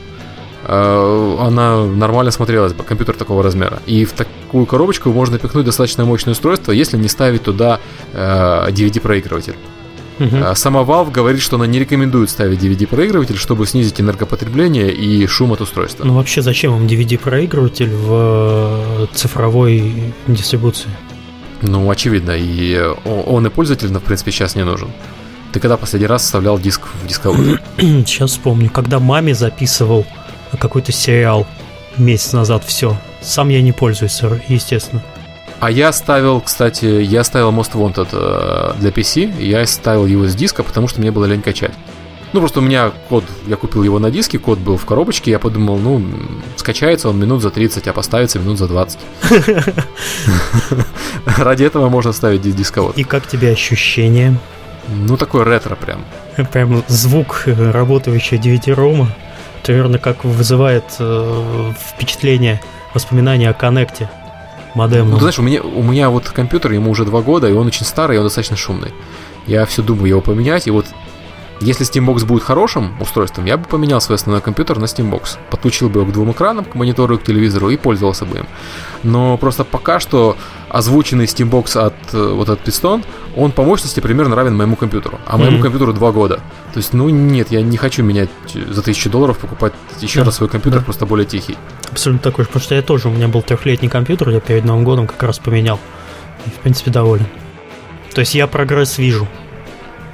э, 0.66 1.36
она 1.40 1.84
нормально 1.86 2.30
смотрелась 2.30 2.72
бы, 2.72 2.84
компьютер 2.84 3.14
такого 3.16 3.42
размера. 3.42 3.80
И 3.86 4.04
в 4.04 4.12
такую 4.12 4.66
коробочку 4.66 5.10
можно 5.10 5.38
пихнуть 5.38 5.64
достаточно 5.64 6.04
мощное 6.04 6.32
устройство, 6.32 6.72
если 6.72 6.96
не 6.98 7.08
ставить 7.08 7.42
туда 7.42 7.80
э, 8.12 8.68
DVD-проигрыватель. 8.70 9.54
А 10.18 10.54
Сама 10.54 10.82
Valve 10.82 11.10
говорит, 11.10 11.40
что 11.40 11.56
она 11.56 11.66
не 11.66 11.80
рекомендует 11.80 12.30
ставить 12.30 12.60
DVD-проигрыватель, 12.62 13.36
чтобы 13.36 13.66
снизить 13.66 14.00
энергопотребление 14.00 14.92
и 14.92 15.26
шум 15.26 15.52
от 15.52 15.60
устройства. 15.60 16.04
Ну 16.04 16.14
вообще 16.14 16.42
зачем 16.42 16.76
им 16.76 16.86
DVD-проигрыватель 16.86 17.90
в 17.90 18.08
э, 19.02 19.06
цифровой 19.14 20.12
дистрибуции? 20.28 20.90
Ну, 21.62 21.88
очевидно, 21.90 22.32
и 22.32 22.74
э, 22.74 22.94
он 23.04 23.46
и 23.46 23.50
пользовательно, 23.50 24.00
в 24.00 24.02
принципе, 24.02 24.32
сейчас 24.32 24.56
не 24.56 24.64
нужен. 24.64 24.90
Ты 25.52 25.60
когда 25.60 25.76
последний 25.76 26.08
раз 26.08 26.22
вставлял 26.22 26.58
диск 26.58 26.82
в 27.02 27.06
дисковод? 27.06 27.60
Сейчас 27.78 28.30
вспомню, 28.32 28.70
когда 28.70 28.98
маме 28.98 29.34
записывал 29.34 30.06
какой-то 30.58 30.92
сериал 30.92 31.46
месяц 31.98 32.32
назад, 32.32 32.64
все. 32.64 32.96
Сам 33.20 33.50
я 33.50 33.60
не 33.60 33.72
пользуюсь, 33.72 34.20
естественно. 34.48 35.02
А 35.60 35.70
я 35.70 35.92
ставил, 35.92 36.40
кстати, 36.40 36.86
я 36.86 37.22
ставил 37.22 37.52
Most 37.52 37.74
Wanted 37.74 38.08
э, 38.12 38.80
для 38.80 38.90
PC, 38.90 39.40
я 39.40 39.64
ставил 39.66 40.06
его 40.06 40.26
с 40.26 40.34
диска, 40.34 40.64
потому 40.64 40.88
что 40.88 41.00
мне 41.00 41.12
было 41.12 41.26
лень 41.26 41.42
качать. 41.42 41.72
Ну, 42.32 42.40
просто 42.40 42.60
у 42.60 42.62
меня 42.62 42.90
код, 43.08 43.24
я 43.46 43.56
купил 43.56 43.82
его 43.82 43.98
на 43.98 44.10
диске, 44.10 44.38
код 44.38 44.58
был 44.58 44.76
в 44.78 44.86
коробочке, 44.86 45.30
я 45.30 45.38
подумал, 45.38 45.76
ну, 45.78 46.02
скачается 46.56 47.08
он 47.10 47.18
минут 47.20 47.42
за 47.42 47.50
30, 47.50 47.86
а 47.88 47.92
поставится 47.92 48.38
минут 48.38 48.58
за 48.58 48.68
20. 48.68 48.98
Ради 51.38 51.64
этого 51.64 51.88
можно 51.88 52.12
ставить 52.12 52.42
ди- 52.42 52.52
дисковод. 52.52 52.96
И 52.98 53.04
как 53.04 53.26
тебе 53.26 53.50
ощущение? 53.50 54.36
Ну, 54.88 55.16
такой 55.16 55.44
ретро 55.44 55.74
прям. 55.76 56.04
Прям 56.52 56.82
звук 56.88 57.42
э, 57.46 57.70
работающего 57.70 58.38
DVD-рома. 58.38 59.08
Это, 59.62 59.72
наверное, 59.72 60.00
как 60.00 60.24
вызывает 60.24 60.84
э, 60.98 61.72
впечатление, 61.94 62.60
воспоминания 62.94 63.48
о 63.50 63.54
коннекте 63.54 64.08
Ну, 64.74 64.80
модемном. 64.82 65.14
ты 65.14 65.20
знаешь, 65.20 65.38
у 65.38 65.42
меня, 65.42 65.62
у 65.62 65.82
меня 65.82 66.10
вот 66.10 66.28
компьютер, 66.30 66.72
ему 66.72 66.90
уже 66.90 67.04
два 67.04 67.20
года, 67.22 67.48
и 67.48 67.52
он 67.52 67.66
очень 67.66 67.86
старый, 67.86 68.16
и 68.16 68.18
он 68.18 68.24
достаточно 68.24 68.56
шумный. 68.56 68.92
Я 69.46 69.64
все 69.66 69.82
думаю 69.82 70.08
его 70.08 70.20
поменять, 70.20 70.66
и 70.66 70.70
вот 70.70 70.86
если 71.62 71.86
Steambox 71.86 72.24
будет 72.26 72.42
хорошим 72.42 73.00
устройством, 73.00 73.44
я 73.46 73.56
бы 73.56 73.64
поменял 73.66 74.00
свой 74.00 74.16
основной 74.16 74.42
компьютер 74.42 74.78
на 74.78 74.84
Steambox. 74.84 75.38
Подключил 75.50 75.88
бы 75.88 76.00
его 76.00 76.10
к 76.10 76.12
двум 76.12 76.32
экранам, 76.32 76.64
к 76.64 76.74
монитору 76.74 77.14
и 77.16 77.18
к 77.18 77.22
телевизору, 77.24 77.70
и 77.70 77.76
пользовался 77.76 78.24
бы 78.24 78.38
им. 78.38 78.46
Но 79.02 79.36
просто 79.38 79.64
пока 79.64 80.00
что 80.00 80.36
озвученный 80.68 81.24
Steambox 81.26 81.78
от 81.78 81.94
э, 82.12 82.32
вот 82.34 82.48
этот 82.48 82.66
Piston, 82.66 83.04
он 83.36 83.52
по 83.52 83.62
мощности 83.62 84.00
примерно 84.00 84.36
равен 84.36 84.56
моему 84.56 84.76
компьютеру. 84.76 85.18
А 85.26 85.36
моему 85.36 85.54
Мгм. 85.56 85.62
компьютеру 85.62 85.92
два 85.92 86.12
года. 86.12 86.36
То 86.72 86.78
есть, 86.78 86.92
ну 86.94 87.08
нет, 87.08 87.50
я 87.50 87.62
не 87.62 87.76
хочу 87.76 88.02
менять 88.02 88.30
э, 88.54 88.72
за 88.72 88.82
тысячу 88.82 89.10
долларов, 89.10 89.38
покупать 89.38 89.72
еще 90.00 90.20
Да, 90.20 90.26
раз 90.26 90.36
свой 90.36 90.48
компьютер, 90.48 90.80
да. 90.80 90.84
просто 90.84 91.06
более 91.06 91.26
тихий. 91.26 91.56
Абсолютно 91.90 92.22
такой 92.30 92.44
же, 92.44 92.48
потому 92.48 92.64
что 92.64 92.74
я 92.74 92.82
тоже, 92.82 93.08
у 93.08 93.12
меня 93.12 93.28
был 93.28 93.42
трехлетний 93.42 93.88
компьютер, 93.88 94.30
я 94.30 94.40
перед 94.40 94.64
Новым 94.64 94.84
годом 94.84 95.06
как 95.06 95.22
раз 95.22 95.38
поменял. 95.38 95.78
И, 96.46 96.50
в 96.50 96.54
принципе, 96.54 96.90
доволен. 96.90 97.26
То 98.14 98.20
есть 98.20 98.34
я 98.34 98.46
прогресс 98.46 98.98
вижу 98.98 99.28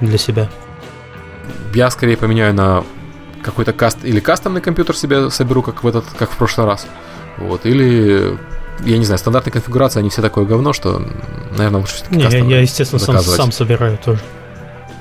для 0.01 0.19
себя. 0.19 0.49
Я 1.75 1.91
скорее 1.91 2.17
поменяю 2.17 2.55
на 2.55 2.85
какой-то 3.43 3.73
каст 3.73 3.99
или 4.03 4.21
кастомный 4.21 4.61
компьютер 4.61 4.97
себе 4.97 5.31
соберу, 5.31 5.63
как 5.63 5.85
в 5.85 5.87
этот, 5.87 6.05
как 6.19 6.31
в 6.31 6.37
прошлый 6.37 6.67
раз. 6.67 6.87
Вот, 7.39 7.67
или 7.67 8.37
я 8.85 8.99
не 8.99 9.05
знаю, 9.05 9.19
стандартная 9.19 9.53
конфигурация, 9.53 10.01
они 10.01 10.11
все 10.11 10.23
такое 10.23 10.45
говно, 10.45 10.73
что, 10.73 11.03
наверное, 11.57 11.81
лучше 11.81 11.97
все-таки 11.97 12.17
Не, 12.17 12.25
я, 12.25 12.45
я, 12.45 12.61
естественно, 12.61 13.01
сам, 13.01 13.21
сам 13.21 13.53
собираю 13.53 13.99
тоже. 13.99 14.21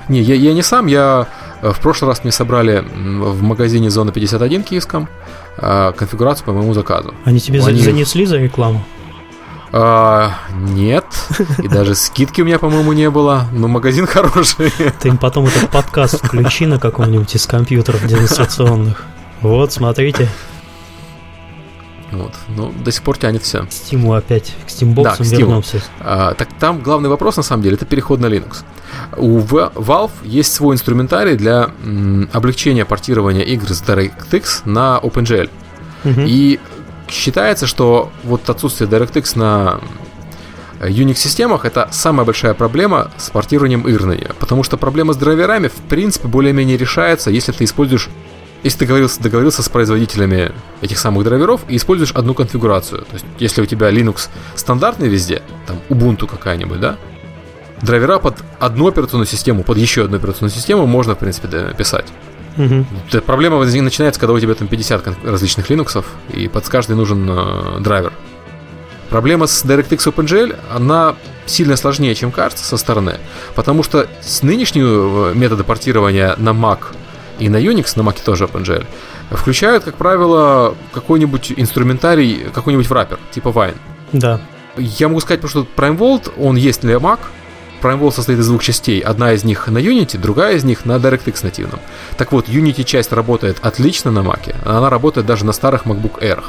Не, 0.08 0.20
я, 0.20 0.34
я 0.34 0.54
не 0.54 0.62
сам, 0.62 0.86
я 0.86 1.28
э, 1.62 1.70
в 1.72 1.80
прошлый 1.80 2.08
раз 2.08 2.24
мне 2.24 2.32
собрали 2.32 2.82
в 2.94 3.42
магазине 3.42 3.90
Зона 3.90 4.10
51 4.10 4.62
киевском 4.62 5.08
э, 5.58 5.92
конфигурацию 5.96 6.46
по 6.46 6.52
моему 6.52 6.72
заказу. 6.74 7.14
Они 7.24 7.40
тебе 7.40 7.62
Они... 7.62 7.80
занесли 7.80 8.24
за 8.24 8.38
рекламу? 8.38 8.84
А, 9.70 10.34
нет, 10.50 11.04
и 11.62 11.68
даже 11.68 11.94
скидки 11.94 12.40
у 12.40 12.44
меня, 12.44 12.58
по-моему, 12.58 12.92
не 12.92 13.10
было, 13.10 13.46
но 13.52 13.68
магазин 13.68 14.06
хороший. 14.08 14.72
Ты 15.00 15.08
им 15.08 15.18
потом 15.18 15.46
этот 15.46 15.70
подкаст 15.70 16.24
включи 16.24 16.66
на 16.66 16.78
каком-нибудь 16.78 17.34
из 17.34 17.46
компьютеров 17.46 18.06
демонстрационных. 18.06 19.04
Вот, 19.42 19.72
смотрите. 19.72 20.28
Вот. 22.10 22.32
Ну, 22.48 22.72
до 22.72 22.90
сих 22.90 23.02
пор 23.02 23.18
тянет 23.18 23.42
все. 23.42 23.60
К 23.64 23.68
Steam 23.68 24.16
опять, 24.16 24.54
к 24.66 24.70
Steambox 24.70 25.02
да, 25.02 25.16
к 25.16 25.20
Steam. 25.20 25.36
вернемся. 25.36 25.82
А, 26.00 26.34
так 26.34 26.48
там 26.58 26.80
главный 26.80 27.10
вопрос, 27.10 27.36
на 27.36 27.42
самом 27.42 27.62
деле, 27.62 27.76
это 27.76 27.84
переход 27.84 28.20
на 28.20 28.26
Linux. 28.26 28.64
У 29.16 29.40
Valve 29.40 30.10
есть 30.24 30.52
свой 30.54 30.74
инструментарий 30.74 31.36
для 31.36 31.70
м, 31.84 32.28
облегчения 32.32 32.84
портирования 32.84 33.42
игр 33.42 33.68
с 33.68 33.82
DirectX 33.82 34.62
на 34.64 34.98
OpenGL. 35.02 35.50
Угу. 36.04 36.20
И 36.26 36.58
считается, 37.10 37.66
что 37.66 38.10
вот 38.24 38.48
отсутствие 38.48 38.88
DirectX 38.88 39.38
на 39.38 39.80
Unix-системах 40.80 41.64
это 41.64 41.88
самая 41.90 42.24
большая 42.24 42.54
проблема 42.54 43.10
с 43.16 43.30
портированием 43.30 43.82
нее. 43.86 44.30
Потому 44.38 44.62
что 44.62 44.76
проблема 44.76 45.12
с 45.12 45.16
драйверами, 45.16 45.68
в 45.68 45.88
принципе, 45.88 46.28
более-менее 46.28 46.76
решается, 46.76 47.30
если 47.30 47.52
ты 47.52 47.64
используешь 47.64 48.08
если 48.64 48.80
ты 48.80 48.86
договорился, 48.86 49.22
договорился 49.22 49.62
с 49.62 49.68
производителями 49.68 50.50
этих 50.80 50.98
самых 50.98 51.24
драйверов 51.24 51.60
и 51.68 51.76
используешь 51.76 52.10
одну 52.10 52.34
конфигурацию. 52.34 53.02
То 53.02 53.12
есть, 53.12 53.24
если 53.38 53.62
у 53.62 53.66
тебя 53.66 53.88
Linux 53.88 54.28
стандартный 54.56 55.08
везде, 55.08 55.42
там 55.66 55.78
Ubuntu 55.88 56.26
какая-нибудь, 56.26 56.80
да, 56.80 56.96
драйвера 57.82 58.18
под 58.18 58.42
одну 58.58 58.88
операционную 58.88 59.28
систему, 59.28 59.62
под 59.62 59.78
еще 59.78 60.04
одну 60.04 60.16
операционную 60.16 60.52
систему 60.52 60.86
можно, 60.86 61.14
в 61.14 61.18
принципе, 61.18 61.72
писать. 61.76 62.06
Угу. 62.58 63.20
Проблема 63.24 63.64
начинается, 63.64 64.20
когда 64.20 64.34
у 64.34 64.40
тебя 64.40 64.54
там 64.54 64.68
50 64.68 65.24
различных 65.24 65.70
Linux, 65.70 66.04
и 66.34 66.48
под 66.48 66.68
каждый 66.68 66.96
нужен 66.96 67.26
э, 67.30 67.80
драйвер. 67.80 68.12
Проблема 69.08 69.46
с 69.46 69.64
DirectX 69.64 70.12
OpenGL, 70.12 70.58
она 70.74 71.14
сильно 71.46 71.76
сложнее, 71.76 72.14
чем 72.14 72.30
кажется 72.30 72.64
со 72.64 72.76
стороны, 72.76 73.18
потому 73.54 73.82
что 73.82 74.06
с 74.20 74.42
нынешние 74.42 75.34
методы 75.34 75.64
портирования 75.64 76.34
на 76.36 76.50
Mac 76.50 76.80
и 77.38 77.48
на 77.48 77.56
Unix, 77.56 77.92
на 77.96 78.02
Mac 78.02 78.22
тоже 78.22 78.44
OpenGL, 78.44 78.84
включают, 79.30 79.84
как 79.84 79.96
правило, 79.96 80.74
какой-нибудь 80.92 81.54
инструментарий, 81.56 82.46
какой-нибудь 82.52 82.88
враппер, 82.88 83.18
типа 83.30 83.48
Wine. 83.48 83.76
Да. 84.12 84.40
Я 84.76 85.08
могу 85.08 85.20
сказать, 85.20 85.48
что 85.48 85.66
Prime 85.76 85.96
Vault, 85.96 86.32
он 86.38 86.56
есть 86.56 86.82
для 86.82 86.96
Mac, 86.96 87.20
Prime 87.82 88.00
Vault 88.00 88.12
состоит 88.12 88.38
из 88.38 88.48
двух 88.48 88.62
частей. 88.62 89.00
Одна 89.00 89.32
из 89.32 89.44
них 89.44 89.68
на 89.68 89.78
Unity, 89.78 90.18
другая 90.18 90.56
из 90.56 90.64
них 90.64 90.84
на 90.84 90.96
DirectX 90.96 91.40
нативном. 91.42 91.80
Так 92.16 92.32
вот, 92.32 92.48
Unity 92.48 92.84
часть 92.84 93.12
работает 93.12 93.58
отлично 93.62 94.10
на 94.10 94.20
Mac. 94.20 94.54
Она 94.64 94.90
работает 94.90 95.26
даже 95.26 95.44
на 95.44 95.52
старых 95.52 95.84
MacBook 95.84 96.20
Air. 96.20 96.42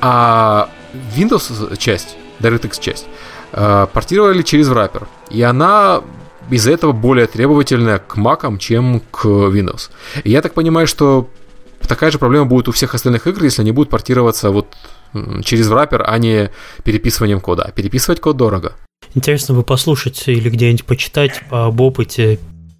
А 0.00 0.68
Windows 1.16 1.76
часть, 1.76 2.16
DirectX 2.40 2.80
часть, 2.80 3.06
э, 3.52 3.86
портировали 3.92 4.42
через 4.42 4.68
wrapper. 4.68 5.06
И 5.30 5.42
она 5.42 6.02
из-за 6.50 6.72
этого 6.72 6.92
более 6.92 7.26
требовательная 7.26 7.98
к 7.98 8.16
Mac, 8.16 8.58
чем 8.58 9.00
к 9.10 9.24
Windows. 9.26 9.90
И 10.24 10.30
я 10.30 10.42
так 10.42 10.54
понимаю, 10.54 10.86
что 10.86 11.28
такая 11.86 12.10
же 12.10 12.18
проблема 12.18 12.46
будет 12.46 12.68
у 12.68 12.72
всех 12.72 12.94
остальных 12.94 13.26
игр, 13.26 13.44
если 13.44 13.62
они 13.62 13.72
будут 13.72 13.90
портироваться 13.90 14.50
вот 14.50 14.66
через 15.44 15.70
wrapper, 15.70 16.02
а 16.04 16.18
не 16.18 16.50
переписыванием 16.84 17.40
кода. 17.40 17.64
А 17.64 17.70
переписывать 17.70 18.20
код 18.20 18.36
дорого. 18.36 18.74
Интересно 19.18 19.56
бы 19.56 19.64
послушать 19.64 20.28
или 20.28 20.48
где-нибудь 20.48 20.84
почитать 20.84 21.42
об 21.50 21.80
опыте 21.80 22.38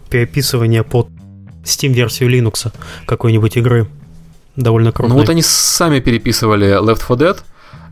переписывания 0.09 0.85
под 0.85 1.09
Steam-версию 1.65 2.31
Linux 2.31 2.73
какой-нибудь 3.07 3.57
игры. 3.57 3.89
Довольно 4.55 4.93
круто. 4.93 5.13
Ну 5.13 5.19
вот 5.19 5.29
они 5.31 5.43
сами 5.43 5.99
переписывали 5.99 6.81
Left 6.81 7.01
4 7.01 7.19
Dead, 7.19 7.39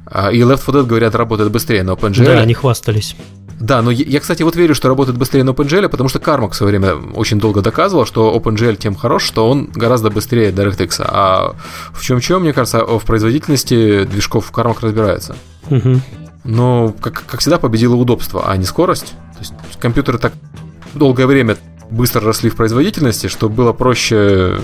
а, 0.06 0.30
и 0.30 0.38
Left 0.42 0.64
4 0.64 0.78
Dead, 0.78 0.86
говорят, 0.86 1.16
работает 1.16 1.50
быстрее 1.50 1.82
на 1.82 1.94
OpenGL. 1.94 2.24
Да, 2.24 2.40
они 2.40 2.54
хвастались. 2.54 3.16
Да, 3.58 3.82
но 3.82 3.90
я, 3.90 4.20
кстати, 4.20 4.44
вот 4.44 4.54
верю, 4.54 4.76
что 4.76 4.86
работает 4.86 5.18
быстрее 5.18 5.42
на 5.42 5.50
OpenGL, 5.50 5.88
потому 5.88 6.08
что 6.08 6.20
Кармак 6.20 6.52
в 6.52 6.54
свое 6.54 6.70
время 6.70 6.94
очень 7.14 7.40
долго 7.40 7.62
доказывал, 7.62 8.06
что 8.06 8.32
OpenGL 8.32 8.76
тем 8.76 8.94
хорош, 8.94 9.24
что 9.24 9.50
он 9.50 9.72
гораздо 9.74 10.10
быстрее 10.10 10.52
DirectX. 10.52 11.04
А 11.04 11.56
в 11.92 12.00
чем-чем, 12.00 12.42
мне 12.42 12.52
кажется, 12.52 12.84
в 12.84 13.04
производительности 13.04 14.04
движков 14.04 14.52
Кармак 14.52 14.82
разбирается. 14.82 15.34
Угу. 15.68 16.00
Но, 16.46 16.94
как, 17.00 17.24
как 17.26 17.40
всегда, 17.40 17.58
победило 17.58 17.96
удобство, 17.96 18.48
а 18.48 18.56
не 18.56 18.64
скорость. 18.64 19.14
То 19.34 19.38
есть 19.40 19.52
компьютеры 19.78 20.18
так 20.18 20.32
долгое 20.94 21.26
время 21.26 21.56
быстро 21.90 22.22
росли 22.22 22.50
в 22.50 22.56
производительности, 22.56 23.26
что 23.26 23.48
было 23.48 23.72
проще 23.72 24.58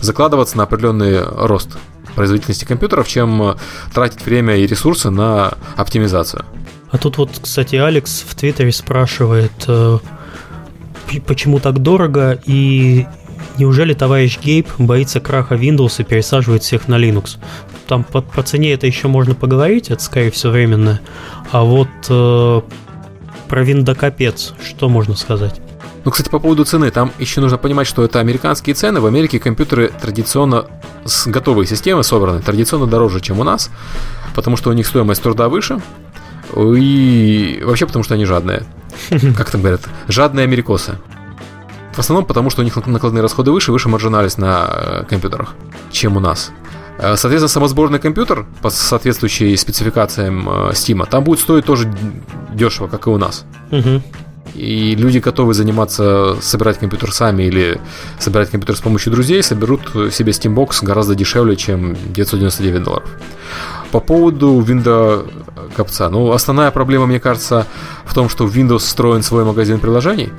закладываться 0.00 0.56
на 0.56 0.62
определенный 0.62 1.22
рост 1.22 1.76
производительности 2.14 2.64
компьютеров, 2.64 3.08
чем 3.08 3.56
тратить 3.92 4.24
время 4.24 4.56
и 4.56 4.66
ресурсы 4.66 5.10
на 5.10 5.54
оптимизацию. 5.76 6.44
А 6.90 6.98
тут 6.98 7.18
вот, 7.18 7.30
кстати, 7.40 7.76
Алекс 7.76 8.24
в 8.26 8.34
Твиттере 8.34 8.72
спрашивает, 8.72 9.52
э, 9.66 9.98
почему 11.26 11.60
так 11.60 11.80
дорого 11.80 12.40
и 12.44 13.06
неужели 13.58 13.92
товарищ 13.92 14.38
Гейб 14.42 14.68
боится 14.78 15.20
краха 15.20 15.54
Windows 15.54 16.00
и 16.00 16.04
пересаживает 16.04 16.62
всех 16.62 16.88
на 16.88 16.96
Linux? 16.96 17.36
Там 17.88 18.04
по, 18.04 18.20
по 18.20 18.42
цене 18.42 18.74
это 18.74 18.86
еще 18.86 19.08
можно 19.08 19.34
поговорить, 19.34 19.90
это 19.90 20.02
скорее 20.02 20.30
всего 20.30 20.52
временно. 20.52 21.00
А 21.50 21.64
вот 21.64 21.88
э, 22.08 22.60
про 23.48 23.62
виндокапец, 23.62 24.52
что 24.62 24.88
можно 24.88 25.16
сказать? 25.16 25.60
Ну, 26.04 26.10
кстати, 26.10 26.28
по 26.28 26.38
поводу 26.38 26.64
цены, 26.64 26.90
там 26.90 27.10
еще 27.18 27.40
нужно 27.40 27.58
понимать, 27.58 27.86
что 27.86 28.04
это 28.04 28.20
американские 28.20 28.74
цены. 28.74 29.00
В 29.00 29.06
Америке 29.06 29.40
компьютеры 29.40 29.88
традиционно 29.88 30.66
с 31.04 31.26
готовой 31.26 31.66
системы 31.66 32.04
собраны, 32.04 32.40
традиционно 32.40 32.86
дороже, 32.86 33.20
чем 33.20 33.40
у 33.40 33.44
нас, 33.44 33.70
потому 34.34 34.56
что 34.56 34.70
у 34.70 34.74
них 34.74 34.86
стоимость 34.86 35.22
труда 35.22 35.48
выше, 35.48 35.80
и 36.56 37.62
вообще 37.64 37.86
потому, 37.86 38.04
что 38.04 38.14
они 38.14 38.24
жадные. 38.24 38.64
Как 39.36 39.50
там 39.50 39.60
говорят? 39.60 39.82
Жадные 40.08 40.44
америкосы. 40.44 40.98
В 41.94 41.98
основном 41.98 42.26
потому, 42.26 42.48
что 42.50 42.62
у 42.62 42.64
них 42.64 42.76
накладные 42.86 43.22
расходы 43.22 43.50
выше, 43.50 43.72
выше 43.72 43.88
маржинальность 43.88 44.38
на 44.38 44.68
э, 44.70 45.04
компьютерах, 45.08 45.54
чем 45.90 46.16
у 46.16 46.20
нас. 46.20 46.52
Э, 46.98 47.16
соответственно, 47.16 47.48
самосборный 47.48 48.00
компьютер 48.00 48.46
по 48.60 48.70
соответствующей 48.70 49.56
спецификациям 49.56 50.48
э, 50.48 50.70
Steam, 50.72 51.08
там 51.08 51.24
будет 51.24 51.40
стоить 51.40 51.64
тоже 51.64 51.90
дешево, 52.52 52.88
как 52.88 53.06
и 53.06 53.10
у 53.10 53.18
нас. 53.18 53.44
И 54.54 54.96
люди 54.96 55.18
готовы 55.18 55.54
заниматься, 55.54 56.36
собирать 56.40 56.78
компьютер 56.78 57.12
сами 57.12 57.44
или 57.44 57.80
собирать 58.18 58.50
компьютер 58.50 58.76
с 58.76 58.80
помощью 58.80 59.12
друзей, 59.12 59.42
соберут 59.42 59.82
себе 60.12 60.32
Steambox 60.32 60.84
гораздо 60.84 61.14
дешевле, 61.14 61.54
чем 61.54 61.94
999 62.12 62.82
долларов. 62.82 63.08
По 63.92 64.00
поводу 64.00 64.60
Windows 64.60 65.30
копца. 65.76 66.08
Ну, 66.08 66.32
основная 66.32 66.70
проблема, 66.70 67.06
мне 67.06 67.20
кажется, 67.20 67.66
в 68.04 68.14
том, 68.14 68.28
что 68.28 68.46
в 68.46 68.56
Windows 68.56 68.78
встроен 68.78 69.22
свой 69.22 69.44
магазин 69.44 69.78
приложений, 69.78 70.32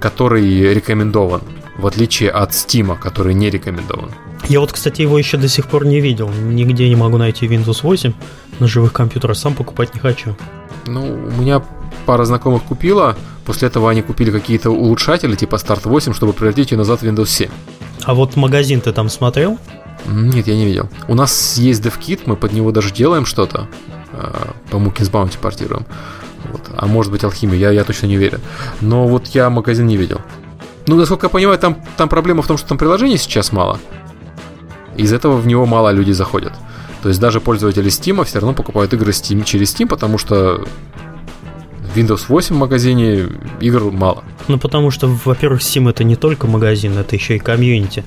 который 0.00 0.74
рекомендован, 0.74 1.40
в 1.78 1.86
отличие 1.86 2.30
от 2.30 2.50
Steam, 2.50 2.98
который 2.98 3.34
не 3.34 3.50
рекомендован. 3.50 4.10
Я 4.48 4.60
вот, 4.60 4.72
кстати, 4.72 5.02
его 5.02 5.18
еще 5.18 5.36
до 5.36 5.48
сих 5.48 5.66
пор 5.66 5.86
не 5.86 6.00
видел. 6.00 6.28
Нигде 6.28 6.88
не 6.88 6.96
могу 6.96 7.16
найти 7.16 7.46
Windows 7.46 7.80
8 7.82 8.12
на 8.60 8.66
живых 8.66 8.92
компьютерах. 8.92 9.36
Сам 9.36 9.54
покупать 9.54 9.94
не 9.94 10.00
хочу. 10.00 10.36
Ну, 10.86 11.02
у 11.02 11.40
меня 11.40 11.62
пара 12.06 12.24
знакомых 12.24 12.62
купила. 12.62 13.16
После 13.46 13.68
этого 13.68 13.90
они 13.90 14.02
купили 14.02 14.30
какие-то 14.30 14.70
улучшатели 14.70 15.34
типа 15.34 15.56
Start 15.56 15.88
8, 15.88 16.12
чтобы 16.12 16.32
превратить 16.32 16.72
ее 16.72 16.78
назад 16.78 17.00
в 17.00 17.04
Windows 17.04 17.26
7. 17.26 17.50
А 18.04 18.14
вот 18.14 18.36
магазин 18.36 18.80
ты 18.80 18.92
там 18.92 19.08
смотрел? 19.08 19.58
Нет, 20.06 20.46
я 20.46 20.56
не 20.56 20.66
видел. 20.66 20.90
У 21.08 21.14
нас 21.14 21.56
есть 21.56 21.82
DevKit, 21.82 22.22
мы 22.26 22.36
под 22.36 22.52
него 22.52 22.70
даже 22.70 22.92
делаем 22.92 23.24
что-то. 23.24 23.68
Э, 24.12 24.50
по 24.70 24.78
Мукинс 24.78 25.08
Баунти 25.08 25.38
портируем. 25.38 25.86
Вот. 26.52 26.60
А 26.76 26.86
может 26.86 27.10
быть 27.10 27.24
алхимия, 27.24 27.58
я, 27.58 27.70
я 27.70 27.84
точно 27.84 28.06
не 28.06 28.16
уверен. 28.16 28.40
Но 28.80 29.06
вот 29.06 29.28
я 29.28 29.48
магазин 29.48 29.86
не 29.86 29.96
видел. 29.96 30.20
Ну, 30.86 30.96
насколько 30.96 31.26
я 31.26 31.30
понимаю, 31.30 31.58
там, 31.58 31.76
там 31.96 32.08
проблема 32.08 32.42
в 32.42 32.46
том, 32.46 32.58
что 32.58 32.68
там 32.68 32.78
приложений 32.78 33.18
сейчас 33.18 33.52
мало. 33.52 33.78
Из 34.96 35.12
этого 35.12 35.36
в 35.36 35.46
него 35.46 35.66
мало 35.66 35.90
людей 35.90 36.14
заходят. 36.14 36.52
То 37.02 37.08
есть 37.08 37.20
даже 37.20 37.40
пользователи 37.40 37.86
Steam 37.90 38.22
все 38.24 38.38
равно 38.38 38.54
покупают 38.54 38.92
игры 38.94 39.10
Steam 39.12 39.44
через 39.44 39.74
Steam, 39.74 39.86
потому 39.88 40.18
что 40.18 40.64
в 41.92 41.96
Windows 41.96 42.24
8 42.28 42.54
в 42.54 42.58
магазине 42.58 43.28
игр 43.60 43.90
мало. 43.90 44.24
Ну, 44.48 44.58
потому 44.58 44.90
что, 44.90 45.06
во-первых, 45.24 45.60
Steam 45.60 45.88
это 45.90 46.04
не 46.04 46.16
только 46.16 46.46
магазин, 46.46 46.96
это 46.98 47.14
еще 47.16 47.36
и 47.36 47.38
комьюнити. 47.38 48.04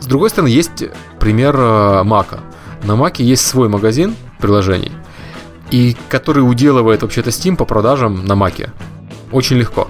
С 0.00 0.06
другой 0.06 0.30
стороны, 0.30 0.48
есть 0.48 0.84
пример 1.18 1.56
Mac. 1.56 2.26
Э, 2.32 2.86
На 2.86 2.92
Mac 2.92 3.22
есть 3.22 3.46
свой 3.46 3.68
магазин 3.68 4.14
приложений. 4.38 4.92
и 5.72 5.96
который 6.08 6.40
уделывает 6.40 7.02
вообще-то 7.02 7.30
Steam 7.30 7.56
по 7.56 7.64
продажам 7.64 8.24
на 8.24 8.34
Mac. 8.34 8.70
Очень 9.32 9.56
легко. 9.56 9.88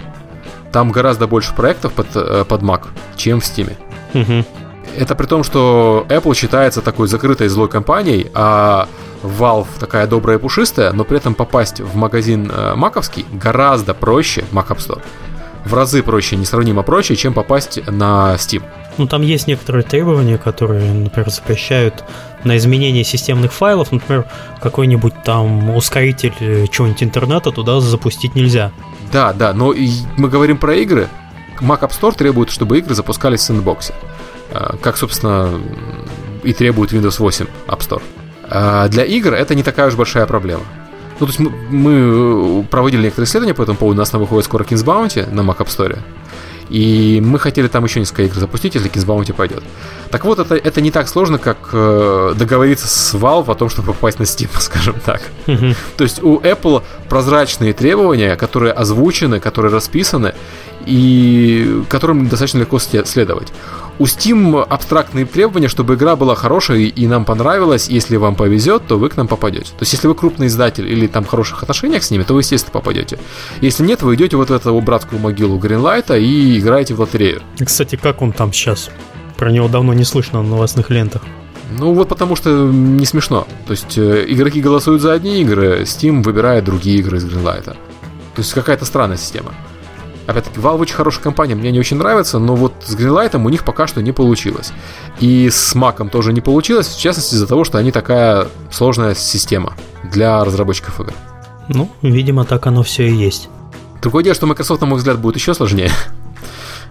Там 0.76 0.92
гораздо 0.92 1.26
больше 1.26 1.54
проектов 1.54 1.94
под, 1.94 2.08
э, 2.14 2.44
под 2.46 2.60
Mac, 2.60 2.82
чем 3.16 3.40
в 3.40 3.44
Steam. 3.44 3.72
Угу. 4.12 4.44
Это 4.98 5.14
при 5.14 5.24
том, 5.24 5.42
что 5.42 6.04
Apple 6.10 6.34
считается 6.34 6.82
такой 6.82 7.08
закрытой 7.08 7.48
злой 7.48 7.70
компанией, 7.70 8.30
а 8.34 8.86
Valve 9.22 9.68
такая 9.80 10.06
добрая 10.06 10.36
и 10.36 10.38
пушистая, 10.38 10.92
но 10.92 11.04
при 11.04 11.16
этом 11.16 11.34
попасть 11.34 11.80
в 11.80 11.96
магазин 11.96 12.52
э, 12.54 12.74
маковский 12.74 13.24
гораздо 13.32 13.94
проще, 13.94 14.44
Mac 14.52 14.68
App 14.68 14.76
Store, 14.76 15.00
в 15.64 15.72
разы 15.72 16.02
проще, 16.02 16.36
несравнимо 16.36 16.82
проще, 16.82 17.16
чем 17.16 17.32
попасть 17.32 17.80
на 17.86 18.34
Steam. 18.34 18.62
Ну, 18.98 19.06
там 19.06 19.22
есть 19.22 19.46
некоторые 19.46 19.82
требования, 19.82 20.36
которые, 20.36 20.92
например, 20.92 21.30
запрещают 21.30 22.04
на 22.46 22.56
изменение 22.56 23.04
системных 23.04 23.52
файлов, 23.52 23.92
например, 23.92 24.24
какой-нибудь 24.60 25.14
там 25.24 25.76
ускоритель 25.76 26.34
э, 26.40 26.66
чего-нибудь 26.70 27.02
интернета 27.02 27.50
туда 27.50 27.80
запустить 27.80 28.34
нельзя. 28.34 28.72
Да, 29.12 29.32
да, 29.32 29.52
но 29.52 29.74
мы 30.16 30.28
говорим 30.28 30.58
про 30.58 30.74
игры. 30.76 31.08
Mac 31.60 31.80
App 31.80 31.90
Store 31.90 32.14
требует, 32.14 32.50
чтобы 32.50 32.78
игры 32.78 32.94
запускались 32.94 33.40
в 33.40 33.44
сэндбоксе. 33.44 33.94
Э, 34.50 34.76
как, 34.80 34.96
собственно, 34.96 35.60
и 36.42 36.52
требует 36.52 36.92
Windows 36.92 37.18
8 37.18 37.46
App 37.68 37.80
Store. 37.80 38.02
А 38.48 38.88
для 38.88 39.04
игр 39.04 39.34
это 39.34 39.54
не 39.54 39.62
такая 39.62 39.88
уж 39.88 39.94
большая 39.94 40.26
проблема. 40.26 40.62
Ну, 41.18 41.26
то 41.26 41.32
есть 41.32 41.38
мы, 41.38 41.50
мы 41.70 42.62
проводили 42.64 43.02
некоторые 43.02 43.26
исследования 43.26 43.54
по 43.54 43.62
этому 43.62 43.78
поводу, 43.78 43.96
у 43.96 44.00
нас 44.00 44.12
на 44.12 44.18
выходит 44.18 44.44
скоро 44.44 44.64
Kings 44.64 44.84
Bounty 44.84 45.28
на 45.32 45.40
Mac 45.40 45.58
App 45.58 45.66
Store. 45.66 45.98
И 46.68 47.22
мы 47.24 47.38
хотели 47.38 47.68
там 47.68 47.84
еще 47.84 48.00
несколько 48.00 48.22
игр 48.22 48.34
запустить, 48.34 48.74
если 48.74 48.90
Kings 48.90 49.06
Bounty 49.06 49.32
пойдет. 49.32 49.62
Так 50.10 50.24
вот, 50.24 50.38
это, 50.38 50.56
это 50.56 50.80
не 50.80 50.90
так 50.90 51.08
сложно, 51.08 51.38
как 51.38 51.70
э, 51.72 52.34
договориться 52.36 52.88
с 52.88 53.14
Valve 53.14 53.50
о 53.50 53.54
том, 53.54 53.68
чтобы 53.68 53.92
попасть 53.92 54.18
на 54.18 54.24
Steam, 54.24 54.50
скажем 54.58 54.96
так. 55.04 55.22
То 55.96 56.04
есть 56.04 56.22
у 56.22 56.38
Apple 56.38 56.82
прозрачные 57.08 57.72
требования, 57.72 58.36
которые 58.36 58.72
озвучены, 58.72 59.40
которые 59.40 59.72
расписаны, 59.72 60.34
и 60.86 61.82
которым 61.88 62.28
достаточно 62.28 62.58
легко 62.58 62.78
следовать. 62.78 63.52
У 63.98 64.04
Steam 64.04 64.62
абстрактные 64.62 65.24
требования, 65.24 65.68
чтобы 65.68 65.94
игра 65.94 66.16
была 66.16 66.34
хорошая 66.34 66.78
и 66.78 67.06
нам 67.06 67.24
понравилась. 67.24 67.88
Если 67.88 68.16
вам 68.16 68.34
повезет, 68.34 68.86
то 68.86 68.98
вы 68.98 69.08
к 69.08 69.16
нам 69.16 69.26
попадете. 69.26 69.70
То 69.70 69.80
есть, 69.80 69.94
если 69.94 70.06
вы 70.06 70.14
крупный 70.14 70.48
издатель 70.48 70.86
или 70.86 71.06
там 71.06 71.24
хороших 71.24 71.62
отношениях 71.62 72.02
с 72.02 72.10
ними, 72.10 72.22
то 72.22 72.34
вы, 72.34 72.40
естественно, 72.40 72.72
попадете. 72.72 73.18
Если 73.60 73.84
нет, 73.84 74.02
вы 74.02 74.14
идете 74.14 74.36
вот 74.36 74.50
в 74.50 74.52
эту 74.52 74.78
братскую 74.80 75.20
могилу 75.20 75.58
Гринлайта 75.58 76.16
и 76.18 76.58
играете 76.58 76.94
в 76.94 77.00
лотерею. 77.00 77.42
Кстати, 77.58 77.96
как 77.96 78.20
он 78.20 78.32
там 78.32 78.52
сейчас? 78.52 78.90
Про 79.36 79.50
него 79.50 79.68
давно 79.68 79.94
не 79.94 80.04
слышно 80.04 80.42
на 80.42 80.48
новостных 80.48 80.90
лентах. 80.90 81.22
Ну 81.78 81.94
вот 81.94 82.08
потому 82.08 82.36
что 82.36 82.50
не 82.50 83.04
смешно. 83.06 83.46
То 83.66 83.72
есть 83.72 83.98
э, 83.98 84.24
игроки 84.28 84.60
голосуют 84.60 85.02
за 85.02 85.12
одни 85.12 85.42
игры, 85.42 85.82
Steam 85.82 86.22
выбирает 86.22 86.64
другие 86.64 86.98
игры 86.98 87.18
из 87.18 87.24
Greenlight. 87.24 87.64
То 87.64 87.76
есть 88.36 88.52
какая-то 88.52 88.84
странная 88.84 89.16
система. 89.16 89.52
Опять-таки, 90.26 90.58
Valve 90.58 90.80
очень 90.80 90.94
хорошая 90.94 91.22
компания, 91.22 91.54
мне 91.54 91.70
не 91.70 91.78
очень 91.78 91.96
нравится, 91.96 92.38
но 92.38 92.56
вот 92.56 92.72
с 92.84 92.96
Greenlight 92.96 93.36
у 93.36 93.48
них 93.48 93.64
пока 93.64 93.86
что 93.86 94.02
не 94.02 94.12
получилось. 94.12 94.72
И 95.20 95.48
с 95.50 95.74
Mac 95.76 96.08
тоже 96.10 96.32
не 96.32 96.40
получилось, 96.40 96.88
в 96.88 97.00
частности 97.00 97.34
из-за 97.34 97.46
того, 97.46 97.64
что 97.64 97.78
они 97.78 97.92
такая 97.92 98.48
сложная 98.72 99.14
система 99.14 99.74
для 100.10 100.44
разработчиков 100.44 101.00
игр. 101.00 101.12
Ну, 101.68 101.90
видимо, 102.02 102.44
так 102.44 102.66
оно 102.66 102.82
все 102.82 103.08
и 103.08 103.14
есть. 103.14 103.48
Другое 104.02 104.24
дело, 104.24 104.34
что 104.34 104.46
Microsoft, 104.46 104.80
на 104.80 104.86
мой 104.86 104.98
взгляд, 104.98 105.18
будет 105.18 105.36
еще 105.36 105.54
сложнее. 105.54 105.90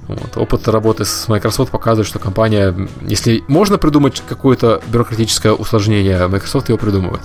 Вот. 0.08 0.38
Опыт 0.38 0.68
работы 0.68 1.04
с 1.04 1.28
Microsoft 1.28 1.72
показывает, 1.72 2.08
что 2.08 2.20
компания, 2.20 2.76
если 3.02 3.44
можно 3.48 3.78
придумать 3.78 4.22
какое-то 4.28 4.82
бюрократическое 4.88 5.52
усложнение, 5.52 6.28
Microsoft 6.28 6.70
его 6.70 6.78
придумывает. 6.78 7.22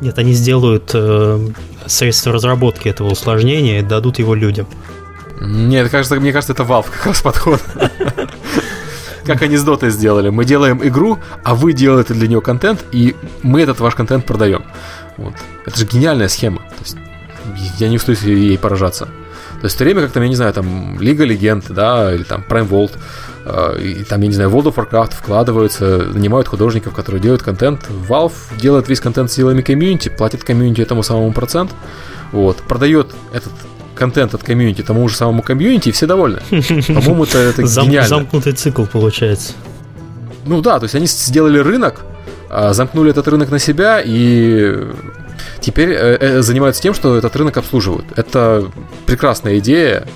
Нет, 0.00 0.18
они 0.18 0.32
сделают 0.32 0.90
э, 0.94 1.48
средства 1.86 2.32
разработки 2.32 2.88
этого 2.88 3.10
усложнения 3.10 3.80
и 3.80 3.82
дадут 3.82 4.18
его 4.18 4.34
людям. 4.34 4.66
Нет, 5.40 5.90
кажется, 5.90 6.16
мне 6.16 6.32
кажется, 6.32 6.52
это 6.52 6.62
Valve 6.62 6.86
как 6.90 7.06
раз 7.06 7.22
подход. 7.22 7.62
Как 9.26 9.42
они 9.42 9.56
с 9.56 9.66
Dota 9.66 9.90
сделали. 9.90 10.28
Мы 10.28 10.44
делаем 10.44 10.80
игру, 10.86 11.18
а 11.42 11.54
вы 11.54 11.72
делаете 11.72 12.14
для 12.14 12.28
нее 12.28 12.40
контент, 12.40 12.84
и 12.92 13.16
мы 13.42 13.60
этот 13.60 13.80
ваш 13.80 13.94
контент 13.96 14.24
продаем. 14.24 14.64
Вот. 15.16 15.34
Это 15.66 15.76
же 15.76 15.84
гениальная 15.84 16.28
схема. 16.28 16.58
То 16.58 16.82
есть, 16.82 16.96
я 17.78 17.88
не 17.88 17.96
устаю 17.96 18.16
ей 18.18 18.56
поражаться. 18.56 19.08
То 19.60 19.64
есть 19.64 19.74
в 19.74 19.78
то 19.78 19.84
время, 19.84 20.02
как 20.02 20.12
там, 20.12 20.22
я 20.22 20.28
не 20.28 20.36
знаю, 20.36 20.52
там 20.52 21.00
Лига 21.00 21.24
Легенд, 21.24 21.64
да, 21.70 22.14
или 22.14 22.22
там 22.24 22.44
Prime 22.46 22.68
World, 22.68 22.92
э, 23.46 23.80
и 23.80 24.04
там, 24.04 24.20
я 24.20 24.28
не 24.28 24.34
знаю, 24.34 24.50
World 24.50 24.74
of 24.74 24.74
Warcraft 24.74 25.14
вкладываются, 25.14 26.06
нанимают 26.12 26.46
художников, 26.46 26.94
которые 26.94 27.20
делают 27.20 27.42
контент. 27.42 27.88
Valve 28.08 28.34
делает 28.60 28.88
весь 28.88 29.00
контент 29.00 29.32
силами 29.32 29.62
комьюнити, 29.62 30.10
платит 30.10 30.44
комьюнити 30.44 30.82
этому 30.82 31.02
самому 31.02 31.32
процент, 31.32 31.72
вот, 32.32 32.58
продает 32.58 33.14
этот 33.32 33.52
контент 33.96 34.34
от 34.34 34.42
комьюнити 34.42 34.82
тому 34.82 35.08
же 35.08 35.16
самому 35.16 35.42
комьюнити, 35.42 35.88
и 35.88 35.92
все 35.92 36.06
довольны. 36.06 36.40
По-моему, 36.86 37.24
это, 37.24 37.38
это 37.38 37.66
Зам, 37.66 37.86
гениально. 37.86 38.08
Замкнутый 38.08 38.52
цикл 38.52 38.84
получается. 38.84 39.52
Ну 40.44 40.60
да, 40.60 40.78
то 40.78 40.84
есть 40.84 40.94
они 40.94 41.06
сделали 41.06 41.58
рынок, 41.58 42.04
а, 42.48 42.72
замкнули 42.72 43.10
этот 43.10 43.28
рынок 43.28 43.50
на 43.50 43.58
себя 43.58 44.00
и 44.04 44.86
теперь 45.60 45.90
э, 45.90 46.16
э, 46.20 46.42
занимаются 46.42 46.82
тем, 46.82 46.94
что 46.94 47.16
этот 47.16 47.34
рынок 47.36 47.56
обслуживают. 47.56 48.06
Это 48.16 48.70
прекрасная 49.06 49.58
идея. 49.58 50.06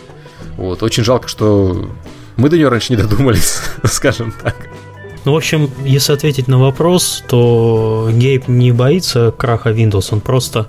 Вот. 0.57 0.83
Очень 0.83 1.05
жалко, 1.05 1.27
что 1.29 1.91
мы 2.37 2.49
до 2.49 2.57
нее 2.57 2.69
раньше 2.69 2.93
не 2.93 3.03
додумались, 3.03 3.61
скажем 3.85 4.33
так. 4.43 4.55
Ну, 5.25 5.33
в 5.33 5.37
общем, 5.37 5.71
если 5.85 6.13
ответить 6.13 6.49
на 6.49 6.59
вопрос, 6.59 7.23
то 7.29 8.09
Гейб 8.13 8.49
не 8.49 8.73
боится 8.73 9.35
краха 9.37 9.71
Windows, 9.71 10.09
он 10.13 10.21
просто 10.21 10.67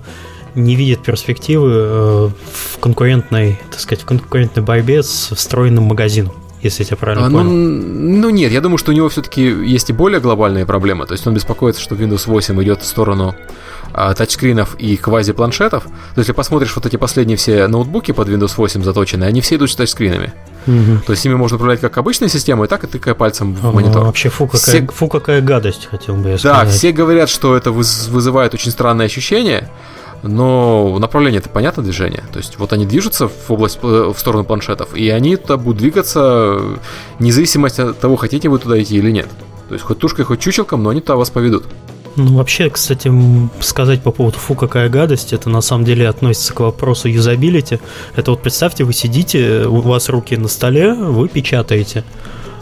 не 0.54 0.76
видит 0.76 1.02
перспективы 1.02 1.70
э, 1.72 2.28
в 2.52 2.78
конкурентной, 2.78 3.60
так 3.70 3.80
сказать, 3.80 4.02
в 4.02 4.06
конкурентной 4.06 4.62
борьбе 4.62 5.02
с 5.02 5.32
встроенным 5.34 5.84
магазином 5.84 6.32
если 6.62 6.82
я 6.82 6.86
тебя 6.86 6.96
правильно 6.96 7.26
а, 7.26 7.28
ну, 7.28 7.38
понял. 7.38 7.50
Ну, 7.50 8.16
ну 8.18 8.30
нет, 8.30 8.52
я 8.52 8.60
думаю, 8.60 8.78
что 8.78 8.92
у 8.92 8.94
него 8.94 9.08
все-таки 9.08 9.42
есть 9.42 9.90
и 9.90 9.92
более 9.92 10.20
глобальные 10.20 10.64
проблемы. 10.64 11.06
То 11.06 11.12
есть 11.12 11.26
он 11.26 11.34
беспокоится, 11.34 11.82
что 11.82 11.96
Windows 11.96 12.22
8 12.26 12.62
идет 12.62 12.82
в 12.82 12.86
сторону 12.86 13.34
а, 13.92 14.14
тачскринов 14.14 14.76
и 14.76 14.96
квази-планшетов. 14.96 15.84
То 15.84 15.90
есть, 15.90 16.18
если 16.18 16.32
посмотришь 16.32 16.74
вот 16.76 16.86
эти 16.86 16.96
последние 16.96 17.36
все 17.36 17.66
ноутбуки 17.66 18.12
под 18.12 18.28
Windows 18.28 18.52
8 18.56 18.82
заточенные, 18.84 19.28
они 19.28 19.40
все 19.40 19.56
идут 19.56 19.70
с 19.70 19.76
тачскринами. 19.76 20.32
Угу. 20.66 21.02
То 21.06 21.12
есть 21.12 21.26
ими 21.26 21.34
можно 21.34 21.56
управлять 21.56 21.80
как 21.80 21.98
обычной 21.98 22.28
системой, 22.28 22.68
так 22.68 22.84
и 22.84 22.86
тыкая 22.86 23.14
пальцем 23.14 23.54
в 23.54 23.66
а, 23.66 23.72
монитор. 23.72 24.04
Вообще 24.04 24.28
фу 24.28 24.46
какая, 24.46 24.60
все... 24.60 24.86
фу 24.86 25.08
какая 25.08 25.40
гадость, 25.40 25.86
хотел 25.86 26.14
бы 26.14 26.30
я 26.30 26.38
сказать. 26.38 26.64
Да, 26.64 26.70
все 26.70 26.92
говорят, 26.92 27.28
что 27.28 27.56
это 27.56 27.72
вызывает 27.72 28.54
очень 28.54 28.70
странное 28.70 29.06
ощущение 29.06 29.68
но 30.22 30.98
направление 30.98 31.40
это 31.40 31.48
понятно 31.48 31.82
движение. 31.82 32.22
То 32.32 32.38
есть 32.38 32.58
вот 32.58 32.72
они 32.72 32.86
движутся 32.86 33.28
в 33.28 33.50
область 33.50 33.78
э, 33.82 34.12
в 34.14 34.18
сторону 34.18 34.44
планшетов, 34.44 34.94
и 34.94 35.08
они 35.10 35.36
туда 35.36 35.56
будут 35.56 35.78
двигаться 35.78 36.60
независимо 37.18 37.68
от 37.68 37.98
того, 37.98 38.16
хотите 38.16 38.48
вы 38.48 38.58
туда 38.58 38.80
идти 38.80 38.96
или 38.96 39.10
нет. 39.10 39.28
То 39.68 39.74
есть 39.74 39.84
хоть 39.84 39.98
тушкой, 39.98 40.24
хоть 40.24 40.40
чучелком, 40.40 40.82
но 40.82 40.90
они 40.90 41.00
туда 41.00 41.16
вас 41.16 41.30
поведут. 41.30 41.64
Ну, 42.16 42.36
вообще, 42.36 42.68
кстати, 42.68 43.10
сказать 43.60 44.02
по 44.02 44.10
поводу 44.10 44.36
фу, 44.38 44.54
какая 44.54 44.90
гадость, 44.90 45.32
это 45.32 45.48
на 45.48 45.62
самом 45.62 45.84
деле 45.84 46.08
относится 46.08 46.52
к 46.52 46.60
вопросу 46.60 47.08
юзабилити. 47.08 47.80
Это 48.14 48.32
вот 48.32 48.42
представьте, 48.42 48.84
вы 48.84 48.92
сидите, 48.92 49.64
у 49.66 49.80
вас 49.80 50.10
руки 50.10 50.36
на 50.36 50.48
столе, 50.48 50.92
вы 50.92 51.28
печатаете. 51.28 52.04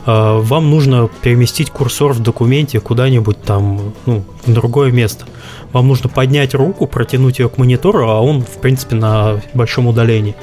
А, 0.07 0.38
вам 0.38 0.70
нужно 0.70 1.11
переместить 1.23 1.70
курсор 1.70 2.12
в 2.12 2.20
документе 2.20 2.81
куда-нибудь 2.81 3.42
там, 3.42 3.92
ну, 4.07 4.25
в 4.46 4.53
другое 4.53 4.92
место 4.92 5.27
вам 5.73 5.89
нужно 5.89 6.09
поднять 6.09 6.55
руку, 6.55 6.87
протянуть 6.87 7.39
ее 7.39 7.49
к 7.49 7.59
монитору, 7.59 8.09
а 8.09 8.21
он, 8.21 8.43
в 8.43 8.61
принципе, 8.61 8.97
на 8.97 9.41
большом 9.55 9.87
удалении. 9.87 10.35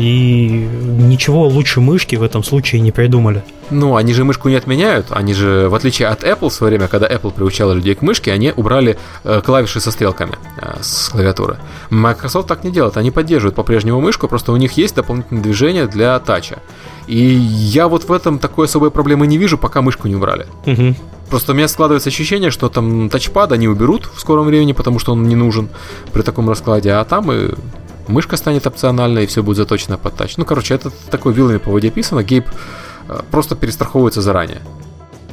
И 0.00 0.66
ничего 0.98 1.46
лучше 1.46 1.82
мышки 1.82 2.16
в 2.16 2.22
этом 2.22 2.42
случае 2.42 2.80
не 2.80 2.90
придумали. 2.90 3.44
Ну, 3.68 3.96
они 3.96 4.14
же 4.14 4.24
мышку 4.24 4.48
не 4.48 4.54
отменяют. 4.54 5.08
Они 5.10 5.34
же, 5.34 5.68
в 5.68 5.74
отличие 5.74 6.08
от 6.08 6.24
Apple, 6.24 6.48
в 6.48 6.54
свое 6.54 6.70
время, 6.70 6.88
когда 6.88 7.06
Apple 7.06 7.30
приучала 7.30 7.72
людей 7.74 7.94
к 7.94 8.00
мышке, 8.00 8.32
они 8.32 8.50
убрали 8.56 8.96
э, 9.24 9.42
клавиши 9.44 9.78
со 9.78 9.90
стрелками 9.90 10.38
э, 10.56 10.78
с 10.80 11.10
клавиатуры. 11.10 11.58
Microsoft 11.90 12.48
так 12.48 12.64
не 12.64 12.70
делает. 12.70 12.96
Они 12.96 13.10
поддерживают 13.10 13.54
по-прежнему 13.54 14.00
мышку, 14.00 14.26
просто 14.26 14.52
у 14.52 14.56
них 14.56 14.72
есть 14.72 14.94
дополнительные 14.94 15.42
движения 15.42 15.86
для 15.86 16.18
тача. 16.18 16.60
И 17.06 17.18
я 17.18 17.86
вот 17.86 18.04
в 18.04 18.12
этом 18.12 18.38
такой 18.38 18.68
особой 18.68 18.90
проблемы 18.90 19.26
не 19.26 19.36
вижу, 19.36 19.58
пока 19.58 19.82
мышку 19.82 20.08
не 20.08 20.16
убрали. 20.16 20.46
Угу. 20.64 20.94
Просто 21.28 21.52
у 21.52 21.54
меня 21.54 21.68
складывается 21.68 22.08
ощущение, 22.08 22.50
что 22.50 22.70
там 22.70 23.10
тачпад 23.10 23.52
они 23.52 23.68
уберут 23.68 24.08
в 24.14 24.18
скором 24.18 24.46
времени, 24.46 24.72
потому 24.72 24.98
что 24.98 25.12
он 25.12 25.24
не 25.24 25.36
нужен 25.36 25.68
при 26.14 26.22
таком 26.22 26.48
раскладе, 26.48 26.92
а 26.92 27.04
там 27.04 27.30
и 27.30 27.50
мышка 28.10 28.36
станет 28.36 28.66
опциональной, 28.66 29.24
и 29.24 29.26
все 29.26 29.42
будет 29.42 29.56
заточено 29.56 29.96
под 29.96 30.14
тач. 30.16 30.36
Ну, 30.36 30.44
короче, 30.44 30.74
это 30.74 30.90
такой 31.10 31.32
вилами 31.32 31.58
по 31.58 31.70
воде 31.70 31.90
писано. 31.90 32.22
Гейб 32.22 32.46
э, 33.08 33.20
просто 33.30 33.56
перестраховывается 33.56 34.20
заранее. 34.20 34.60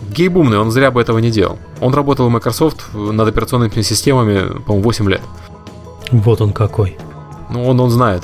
Гейб 0.09 0.35
умный, 0.37 0.59
он 0.59 0.71
зря 0.71 0.91
бы 0.91 1.01
этого 1.01 1.17
не 1.19 1.31
делал. 1.31 1.59
Он 1.81 1.93
работал 1.93 2.27
в 2.27 2.31
Microsoft 2.31 2.93
над 2.93 3.27
операционными 3.27 3.81
системами, 3.81 4.59
по-моему, 4.61 4.83
8 4.83 5.09
лет. 5.09 5.21
Вот 6.11 6.41
он 6.41 6.53
какой. 6.53 6.97
Ну, 7.49 7.67
он, 7.67 7.79
он 7.79 7.89
знает. 7.89 8.23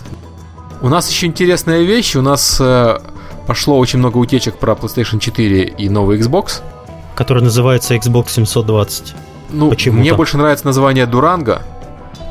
У 0.81 0.89
нас 0.89 1.09
еще 1.09 1.27
интересная 1.27 1.81
вещь. 1.81 2.15
У 2.15 2.21
нас 2.21 2.57
э, 2.59 2.99
пошло 3.47 3.77
очень 3.77 3.99
много 3.99 4.17
утечек 4.17 4.57
про 4.57 4.73
PlayStation 4.73 5.19
4 5.19 5.63
и 5.63 5.89
новый 5.89 6.19
Xbox 6.19 6.61
который 7.15 7.43
называется 7.43 7.95
Xbox 7.95 8.29
720. 8.29 9.15
Ну, 9.51 9.69
Почему 9.69 9.99
мне 9.99 10.13
больше 10.13 10.37
нравится 10.37 10.65
название 10.65 11.05
Дуранга, 11.05 11.61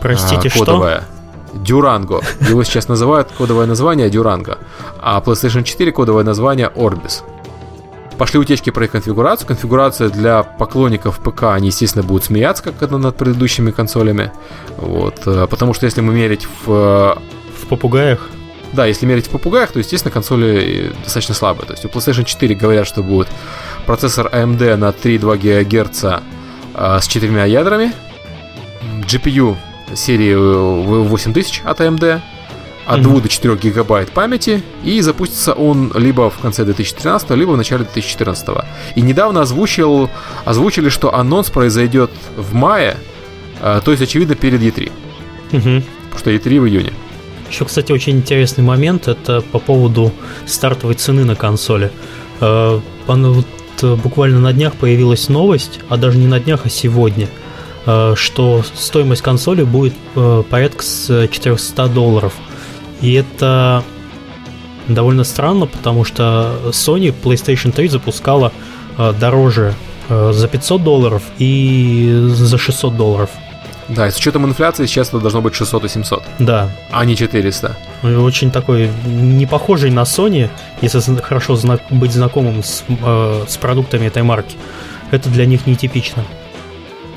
Простите, 0.00 0.48
а, 0.48 0.58
кодовая. 0.58 1.00
что? 1.00 1.11
Durango. 1.54 2.24
Его 2.48 2.64
сейчас 2.64 2.88
называют 2.88 3.28
кодовое 3.36 3.66
название 3.66 4.08
Durango, 4.08 4.58
а 5.00 5.20
PlayStation 5.20 5.62
4 5.62 5.92
кодовое 5.92 6.24
название 6.24 6.70
Orbis. 6.74 7.22
Пошли 8.18 8.38
утечки 8.38 8.70
про 8.70 8.84
их 8.84 8.92
конфигурацию. 8.92 9.48
Конфигурация 9.48 10.08
для 10.08 10.42
поклонников 10.42 11.18
ПК, 11.18 11.44
они, 11.44 11.68
естественно, 11.68 12.04
будут 12.04 12.24
смеяться, 12.24 12.62
как 12.62 12.82
это 12.82 12.98
над 12.98 13.16
предыдущими 13.16 13.70
консолями. 13.70 14.30
Вот, 14.76 15.22
э, 15.26 15.46
потому 15.48 15.74
что 15.74 15.86
если 15.86 16.02
мы 16.02 16.12
мерить 16.12 16.46
в... 16.46 16.70
Э, 16.70 17.14
в 17.60 17.66
попугаях? 17.68 18.28
Да, 18.72 18.86
если 18.86 19.06
мерить 19.06 19.26
в 19.26 19.30
попугаях, 19.30 19.72
то, 19.72 19.78
естественно, 19.78 20.12
консоли 20.12 20.92
достаточно 21.02 21.34
слабые. 21.34 21.66
То 21.66 21.72
есть 21.72 21.84
у 21.84 21.88
PlayStation 21.88 22.24
4 22.24 22.54
говорят, 22.54 22.86
что 22.86 23.02
будет 23.02 23.28
процессор 23.86 24.28
AMD 24.32 24.76
на 24.76 24.90
3,2 24.90 25.64
ГГц 25.64 26.04
э, 26.74 26.98
с 27.00 27.06
четырьмя 27.06 27.44
ядрами, 27.44 27.92
GPU 29.08 29.56
серии 29.94 30.34
8000 30.34 31.62
от 31.64 31.80
AMD, 31.80 32.20
от 32.86 32.98
mm-hmm. 32.98 33.02
2 33.02 33.20
до 33.20 33.28
4 33.28 33.56
гигабайт 33.56 34.10
памяти, 34.10 34.62
и 34.84 35.00
запустится 35.00 35.52
он 35.52 35.92
либо 35.94 36.30
в 36.30 36.38
конце 36.38 36.64
2013, 36.64 37.30
либо 37.30 37.50
в 37.52 37.56
начале 37.56 37.84
2014. 37.84 38.48
И 38.96 39.00
недавно 39.00 39.42
озвучил, 39.42 40.10
озвучили, 40.44 40.88
что 40.88 41.14
анонс 41.14 41.50
произойдет 41.50 42.10
в 42.36 42.54
мае, 42.54 42.96
э, 43.60 43.80
то 43.84 43.90
есть, 43.90 44.02
очевидно, 44.02 44.34
перед 44.34 44.60
E3. 44.60 44.92
Mm-hmm. 45.52 45.82
Потому 46.10 46.18
что 46.18 46.30
E3 46.30 46.60
в 46.60 46.66
июне. 46.66 46.92
Еще, 47.48 47.64
кстати, 47.64 47.92
очень 47.92 48.16
интересный 48.16 48.64
момент, 48.64 49.08
это 49.08 49.42
по 49.42 49.58
поводу 49.58 50.12
стартовой 50.46 50.94
цены 50.94 51.24
на 51.24 51.36
консоли. 51.36 51.90
Э, 52.40 52.80
э, 53.06 53.94
буквально 53.96 54.40
на 54.40 54.52
днях 54.52 54.74
появилась 54.74 55.28
новость, 55.28 55.80
а 55.88 55.96
даже 55.96 56.18
не 56.18 56.26
на 56.26 56.40
днях, 56.40 56.62
а 56.64 56.68
сегодня, 56.68 57.28
что 57.84 58.62
стоимость 58.74 59.22
консоли 59.22 59.64
будет 59.64 59.94
порядка 60.50 60.82
с 60.82 61.28
400 61.28 61.88
долларов– 61.88 62.32
и 63.02 63.14
это 63.14 63.82
довольно 64.88 65.24
странно, 65.24 65.66
потому 65.66 66.04
что 66.04 66.56
Sony 66.70 67.12
PlayStation 67.12 67.72
3 67.72 67.88
запускала 67.88 68.52
э, 68.96 69.12
дороже 69.18 69.74
э, 70.08 70.32
за 70.32 70.48
500 70.48 70.82
долларов 70.82 71.22
и 71.38 72.26
за 72.28 72.56
600 72.58 72.96
долларов. 72.96 73.30
Да, 73.88 74.06
и 74.06 74.10
с 74.12 74.16
учетом 74.16 74.46
инфляции 74.46 74.86
сейчас 74.86 75.08
это 75.08 75.18
должно 75.18 75.42
быть 75.42 75.54
600 75.54 75.84
и 75.84 75.88
700. 75.88 76.22
Да. 76.38 76.70
А 76.92 77.04
не 77.04 77.16
400. 77.16 77.76
Очень 78.04 78.52
такой 78.52 78.88
не 79.04 79.46
похожий 79.46 79.90
на 79.90 80.02
Sony, 80.02 80.48
если 80.80 81.00
хорошо 81.16 81.56
зна- 81.56 81.80
быть 81.90 82.12
знакомым 82.12 82.62
с, 82.62 82.84
э, 82.88 83.44
с 83.48 83.56
продуктами 83.56 84.06
этой 84.06 84.22
марки. 84.22 84.56
Это 85.10 85.28
для 85.28 85.44
них 85.44 85.66
нетипично. 85.66 86.24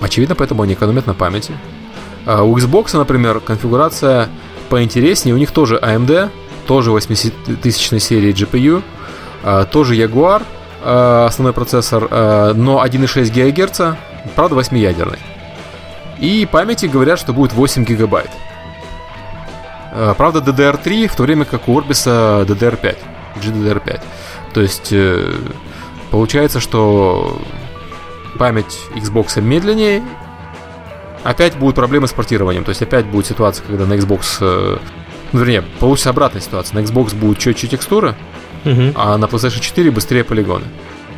Очевидно, 0.01 0.35
поэтому 0.35 0.63
они 0.63 0.73
экономят 0.73 1.07
на 1.07 1.13
памяти. 1.13 1.53
А 2.25 2.43
у 2.43 2.57
Xbox, 2.57 2.97
например, 2.97 3.39
конфигурация 3.39 4.29
поинтереснее. 4.69 5.35
У 5.35 5.37
них 5.37 5.51
тоже 5.51 5.77
AMD, 5.77 6.29
тоже 6.67 6.91
8000 6.91 8.01
серии 8.01 8.33
GPU, 8.33 8.83
тоже 9.71 9.95
Jaguar, 9.95 10.43
а, 10.87 11.25
основной 11.25 11.53
процессор, 11.53 12.07
а, 12.11 12.53
но 12.53 12.83
1,6 12.83 13.31
ГГц, 13.31 13.97
правда 14.35 14.55
8-ядерный. 14.55 15.17
И 16.19 16.47
памяти 16.49 16.85
говорят, 16.85 17.19
что 17.19 17.33
будет 17.33 17.53
8 17.53 17.83
гигабайт. 17.83 18.29
Правда, 20.17 20.39
DDR3, 20.39 21.07
в 21.07 21.15
то 21.15 21.23
время 21.23 21.45
как 21.45 21.69
у 21.69 21.79
Orbis 21.79 22.05
DDR5, 22.45 22.97
GDDR5. 23.37 24.01
То 24.53 24.61
есть 24.61 24.89
э, 24.91 25.33
получается, 26.11 26.59
что 26.59 27.41
память 28.37 28.79
Xbox 28.95 29.41
медленнее, 29.41 30.03
опять 31.23 31.57
будут 31.57 31.75
проблемы 31.75 32.07
с 32.07 32.13
портированием. 32.13 32.63
То 32.63 32.69
есть 32.69 32.81
опять 32.81 33.05
будет 33.05 33.25
ситуация, 33.25 33.65
когда 33.65 33.85
на 33.85 33.93
Xbox... 33.93 34.37
Э, 34.41 34.77
ну, 35.31 35.39
вернее, 35.39 35.63
получится 35.79 36.11
обратная 36.11 36.41
ситуация. 36.41 36.79
На 36.79 36.85
Xbox 36.85 37.15
будут 37.15 37.39
четче 37.39 37.67
текстуры, 37.67 38.15
угу. 38.63 38.93
а 38.95 39.17
на 39.17 39.25
PlayStation 39.25 39.59
4 39.59 39.91
быстрее 39.91 40.23
полигоны. 40.23 40.65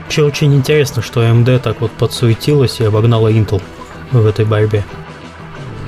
Вообще 0.04 0.24
очень 0.24 0.56
интересно, 0.56 1.02
что 1.02 1.22
AMD 1.22 1.60
так 1.60 1.82
вот 1.82 1.92
подсуетилась 1.92 2.80
и 2.80 2.86
обогнала 2.86 3.30
Intel 3.30 3.62
в 4.12 4.26
этой 4.26 4.46
борьбе. 4.46 4.86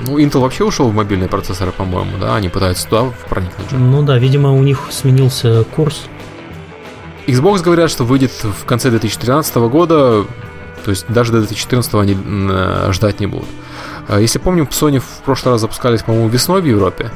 Ну, 0.06 0.18
Intel 0.18 0.40
вообще 0.40 0.64
ушел 0.64 0.88
в 0.88 0.94
мобильные 0.94 1.28
процессоры, 1.28 1.72
по-моему, 1.72 2.18
да? 2.20 2.36
Они 2.36 2.48
пытаются 2.48 2.86
туда 2.86 3.10
проникнуть. 3.28 3.72
Ну 3.72 4.02
да, 4.02 4.18
видимо, 4.18 4.52
у 4.52 4.62
них 4.62 4.88
сменился 4.90 5.64
курс. 5.64 6.04
Xbox 7.26 7.62
говорят, 7.62 7.90
что 7.90 8.04
выйдет 8.04 8.32
в 8.42 8.64
конце 8.64 8.90
2013 8.90 9.56
года, 9.56 10.24
то 10.84 10.90
есть 10.90 11.06
даже 11.08 11.32
до 11.32 11.38
2014 11.38 11.94
они 11.94 12.16
э, 12.16 12.88
ждать 12.92 13.20
не 13.20 13.26
будут. 13.26 13.48
А 14.08 14.18
если 14.18 14.38
помним, 14.38 14.64
Sony 14.70 14.98
в 14.98 15.22
прошлый 15.24 15.52
раз 15.52 15.60
запускались, 15.60 16.02
по-моему, 16.02 16.28
весной 16.28 16.60
в 16.62 16.64
Европе. 16.64 17.10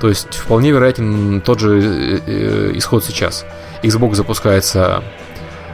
То 0.00 0.08
есть 0.08 0.34
вполне 0.34 0.70
вероятен 0.70 1.40
тот 1.40 1.60
же 1.60 1.80
э, 1.80 2.20
э, 2.26 2.70
исход 2.74 3.04
сейчас. 3.04 3.44
Xbox 3.82 4.14
запускается 4.14 5.02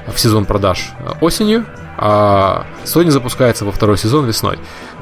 в 0.07 0.19
сезон 0.19 0.45
продаж 0.45 0.91
осенью, 1.21 1.65
а 1.97 2.67
Sony 2.85 3.11
запускается 3.11 3.65
во 3.65 3.73
второй 3.73 3.99
сезон 3.99 4.27
весной. 4.27 4.59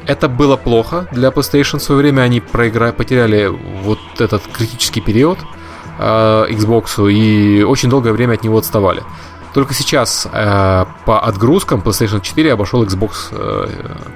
Это 0.07 0.29
было 0.29 0.57
плохо 0.57 1.07
для 1.13 1.29
PlayStation. 1.29 1.79
В 1.79 1.83
свое 1.83 2.01
время 2.01 2.23
они 2.23 2.41
проиграли, 2.41 2.93
потеряли 2.93 3.47
вот 3.47 3.99
этот 4.19 4.43
критический 4.53 5.01
период 5.01 5.39
э, 5.99 6.47
Xbox 6.51 7.11
и 7.13 7.63
очень 7.63 7.91
долгое 7.91 8.13
время 8.13 8.35
от 8.35 8.43
него 8.43 8.59
отставали. 8.59 9.03
Только 9.59 9.75
сейчас 9.75 10.29
э, 10.33 10.85
по 11.05 11.19
отгрузкам 11.19 11.81
PlayStation 11.81 12.21
4 12.21 12.53
обошел 12.53 12.85
Xbox... 12.85 13.11
Э, 13.33 13.67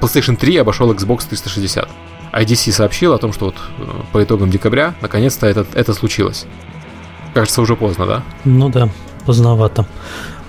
PlayStation 0.01 0.37
3 0.37 0.59
обошел 0.59 0.93
Xbox 0.93 1.27
360. 1.29 1.89
IDC 2.33 2.71
сообщил 2.71 3.13
о 3.13 3.19
том, 3.19 3.33
что 3.33 3.47
вот 3.47 3.57
э, 3.57 3.83
по 4.13 4.23
итогам 4.23 4.51
декабря 4.51 4.95
наконец-то 5.01 5.49
это, 5.49 5.67
это 5.75 5.95
случилось. 5.95 6.47
Кажется, 7.35 7.61
уже 7.61 7.75
поздно, 7.75 8.07
да? 8.07 8.23
Ну 8.45 8.69
да, 8.69 8.89
поздновато. 9.27 9.85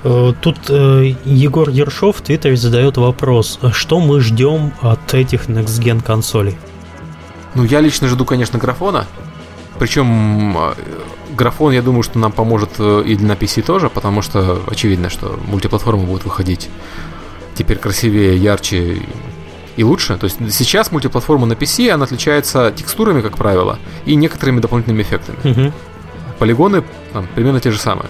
Э, 0.03 0.31
тут 0.39 0.57
э, 0.69 1.15
Егор 1.25 1.69
Ершов 1.69 2.17
в 2.17 2.21
Твиттере 2.21 2.55
задает 2.55 2.97
вопрос, 2.97 3.59
что 3.71 3.99
мы 3.99 4.21
ждем 4.21 4.73
от 4.79 5.11
этих 5.15 5.49
Next 5.49 5.81
Gen 5.81 6.03
консолей? 6.03 6.55
Ну, 7.55 7.63
я 7.63 7.81
лично 7.81 8.07
жду, 8.09 8.25
конечно, 8.25 8.59
графона. 8.59 9.07
Причем 9.79 10.57
э, 10.57 10.73
графон, 11.35 11.73
я 11.73 11.81
думаю, 11.81 12.03
что 12.03 12.19
нам 12.19 12.31
поможет 12.31 12.71
э, 12.79 13.03
и 13.05 13.17
на 13.17 13.33
PC 13.33 13.63
тоже, 13.63 13.89
потому 13.89 14.21
что 14.21 14.61
очевидно, 14.67 15.09
что 15.09 15.39
мультиплатформы 15.47 16.05
будут 16.05 16.25
выходить 16.25 16.69
теперь 17.55 17.77
красивее, 17.77 18.37
ярче 18.37 19.01
и 19.75 19.83
лучше. 19.83 20.17
То 20.17 20.25
есть 20.25 20.37
сейчас 20.53 20.91
мультиплатформа 20.91 21.45
на 21.45 21.53
PC, 21.53 21.89
она 21.89 22.05
отличается 22.05 22.71
текстурами, 22.75 23.21
как 23.21 23.37
правило, 23.37 23.79
и 24.05 24.15
некоторыми 24.15 24.59
дополнительными 24.59 25.01
эффектами. 25.01 25.37
Угу. 25.43 25.73
Полигоны 26.39 26.83
там, 27.11 27.27
примерно 27.33 27.59
те 27.59 27.71
же 27.71 27.79
самые. 27.79 28.09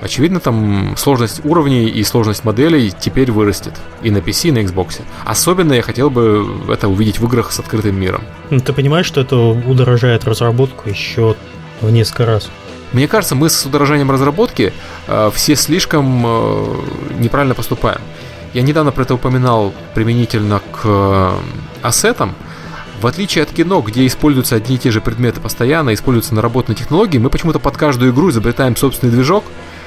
Очевидно, 0.00 0.40
там 0.40 0.94
сложность 0.96 1.44
уровней 1.44 1.88
и 1.88 2.02
сложность 2.04 2.44
моделей 2.44 2.90
теперь 2.98 3.30
вырастет 3.30 3.74
и 4.02 4.10
на 4.10 4.18
PC, 4.18 4.48
и 4.48 4.52
на 4.52 4.58
Xbox. 4.58 5.02
Особенно 5.24 5.74
я 5.74 5.82
хотел 5.82 6.08
бы 6.08 6.46
это 6.68 6.88
увидеть 6.88 7.18
в 7.18 7.26
играх 7.26 7.52
с 7.52 7.60
открытым 7.60 8.00
миром. 8.00 8.22
Ну, 8.48 8.60
ты 8.60 8.72
понимаешь, 8.72 9.06
что 9.06 9.20
это 9.20 9.36
удорожает 9.36 10.24
разработку 10.24 10.88
еще 10.88 11.36
в 11.80 11.90
несколько 11.90 12.24
раз? 12.24 12.50
Мне 12.92 13.06
кажется, 13.06 13.34
мы 13.34 13.50
с 13.50 13.64
удорожанием 13.66 14.10
разработки 14.10 14.72
э, 15.06 15.30
все 15.34 15.54
слишком 15.54 16.24
э, 16.26 16.76
неправильно 17.18 17.54
поступаем. 17.54 18.00
Я 18.52 18.62
недавно 18.62 18.90
про 18.90 19.02
это 19.02 19.14
упоминал 19.14 19.72
применительно 19.94 20.60
к 20.72 20.80
э, 20.84 21.32
ассетам. 21.82 22.34
В 23.00 23.06
отличие 23.06 23.44
от 23.44 23.50
кино, 23.50 23.80
где 23.80 24.06
используются 24.06 24.56
одни 24.56 24.74
и 24.74 24.78
те 24.78 24.90
же 24.90 25.00
предметы 25.00 25.40
постоянно, 25.40 25.94
используются 25.94 26.34
наработанные 26.34 26.76
технологии, 26.76 27.18
мы 27.18 27.30
почему-то 27.30 27.58
под 27.58 27.76
каждую 27.76 28.12
игру 28.12 28.30
изобретаем 28.30 28.76
собственный 28.76 29.12
движок, 29.12 29.44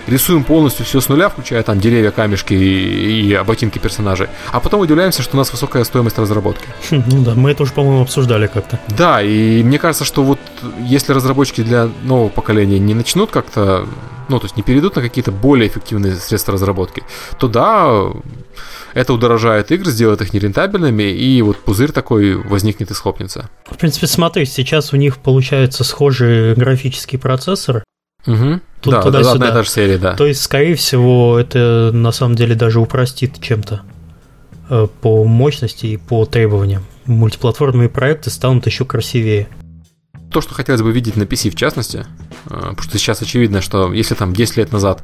рисуем 0.07 0.43
полностью 0.43 0.85
все 0.85 1.01
с 1.01 1.09
нуля, 1.09 1.29
включая 1.29 1.63
там 1.63 1.79
деревья, 1.79 2.11
камешки 2.11 2.53
и, 2.53 3.33
и 3.33 3.43
ботинки 3.43 3.79
персонажей, 3.79 4.27
а 4.51 4.59
потом 4.59 4.81
удивляемся, 4.81 5.21
что 5.21 5.35
у 5.35 5.37
нас 5.37 5.51
высокая 5.51 5.83
стоимость 5.83 6.17
разработки. 6.17 6.67
Хм, 6.89 7.03
ну 7.07 7.23
да, 7.23 7.35
мы 7.35 7.51
это 7.51 7.63
уже, 7.63 7.73
по-моему, 7.73 8.01
обсуждали 8.01 8.47
как-то. 8.47 8.79
Да, 8.89 9.21
и 9.21 9.63
мне 9.63 9.79
кажется, 9.79 10.05
что 10.05 10.23
вот 10.23 10.39
если 10.79 11.13
разработчики 11.13 11.61
для 11.61 11.89
нового 12.03 12.29
поколения 12.29 12.79
не 12.79 12.93
начнут 12.93 13.31
как-то, 13.31 13.87
ну, 14.29 14.39
то 14.39 14.45
есть 14.45 14.57
не 14.57 14.63
перейдут 14.63 14.95
на 14.95 15.01
какие-то 15.01 15.31
более 15.31 15.67
эффективные 15.67 16.15
средства 16.15 16.53
разработки, 16.53 17.03
то 17.37 17.47
да, 17.47 18.11
это 18.93 19.13
удорожает 19.13 19.71
игры, 19.71 19.91
сделает 19.91 20.21
их 20.21 20.33
нерентабельными, 20.33 21.03
и 21.03 21.41
вот 21.41 21.57
пузырь 21.57 21.91
такой 21.91 22.35
возникнет 22.35 22.91
и 22.91 22.93
схлопнется. 22.93 23.49
В 23.65 23.77
принципе, 23.77 24.07
смотри, 24.07 24.45
сейчас 24.45 24.93
у 24.93 24.97
них 24.97 25.17
получаются 25.17 25.83
схожие 25.83 26.55
графические 26.55 27.19
процессоры, 27.19 27.82
Угу. 28.25 28.61
Тут 28.81 28.93
да, 28.93 29.01
туда 29.01 29.31
одна 29.31 29.49
и 29.49 29.51
та 29.51 29.63
же 29.63 29.69
серия, 29.69 29.97
да. 29.97 30.15
То 30.15 30.25
есть, 30.25 30.41
скорее 30.41 30.75
всего, 30.75 31.37
это 31.39 31.91
на 31.93 32.11
самом 32.11 32.35
деле 32.35 32.55
даже 32.55 32.79
упростит 32.79 33.41
чем-то 33.41 33.81
э, 34.69 34.87
по 35.01 35.23
мощности 35.23 35.85
и 35.87 35.97
по 35.97 36.25
требованиям. 36.25 36.83
Мультиплатформные 37.05 37.89
проекты 37.89 38.29
станут 38.29 38.65
еще 38.65 38.85
красивее. 38.85 39.47
То, 40.31 40.41
что 40.41 40.53
хотелось 40.53 40.81
бы 40.81 40.91
видеть 40.91 41.15
на 41.15 41.23
PC 41.23 41.51
в 41.51 41.55
частности, 41.55 42.05
Потому 42.43 42.81
что 42.81 42.97
сейчас 42.97 43.21
очевидно, 43.21 43.61
что 43.61 43.93
если 43.93 44.15
там 44.15 44.33
10 44.33 44.57
лет 44.57 44.71
назад 44.71 45.03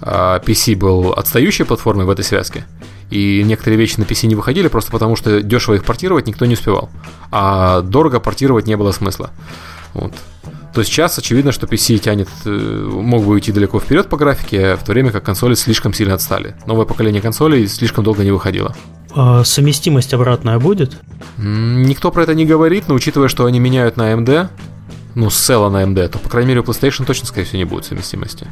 PC 0.00 0.76
был 0.76 1.12
отстающей 1.12 1.64
платформой 1.64 2.04
в 2.04 2.10
этой 2.10 2.24
связке, 2.24 2.64
и 3.10 3.42
некоторые 3.44 3.78
вещи 3.78 3.98
на 3.98 4.04
PC 4.04 4.26
не 4.26 4.34
выходили 4.34 4.68
просто 4.68 4.90
потому, 4.90 5.16
что 5.16 5.42
дешево 5.42 5.74
их 5.74 5.84
портировать 5.84 6.26
никто 6.26 6.46
не 6.46 6.54
успевал, 6.54 6.90
а 7.30 7.80
дорого 7.82 8.20
портировать 8.20 8.66
не 8.66 8.76
было 8.76 8.92
смысла. 8.92 9.30
Вот. 9.94 10.12
То 10.74 10.84
сейчас 10.84 11.18
очевидно, 11.18 11.50
что 11.52 11.66
PC 11.66 11.98
тянет, 11.98 12.28
э, 12.44 12.50
мог 12.50 13.24
бы 13.24 13.32
уйти 13.32 13.50
далеко 13.50 13.80
вперед 13.80 14.08
по 14.08 14.16
графике, 14.16 14.76
в 14.76 14.84
то 14.84 14.92
время 14.92 15.10
как 15.10 15.24
консоли 15.24 15.54
слишком 15.54 15.92
сильно 15.92 16.14
отстали. 16.14 16.54
Новое 16.66 16.86
поколение 16.86 17.20
консолей 17.20 17.66
слишком 17.66 18.04
долго 18.04 18.22
не 18.22 18.30
выходило. 18.30 18.74
А 19.12 19.42
совместимость 19.42 20.14
обратная 20.14 20.58
будет? 20.58 20.96
Никто 21.36 22.12
про 22.12 22.22
это 22.22 22.34
не 22.34 22.46
говорит, 22.46 22.84
но 22.86 22.94
учитывая, 22.94 23.28
что 23.28 23.46
они 23.46 23.58
меняют 23.58 23.96
на 23.96 24.12
AMD, 24.12 24.48
ну, 25.16 25.30
с 25.30 25.50
Cell 25.50 25.68
на 25.70 25.82
AMD, 25.82 26.08
то, 26.08 26.18
по 26.18 26.28
крайней 26.28 26.50
мере, 26.50 26.60
у 26.60 26.62
PlayStation 26.62 27.04
точно, 27.04 27.26
скорее 27.26 27.46
всего, 27.46 27.58
не 27.58 27.64
будет 27.64 27.84
совместимости. 27.84 28.46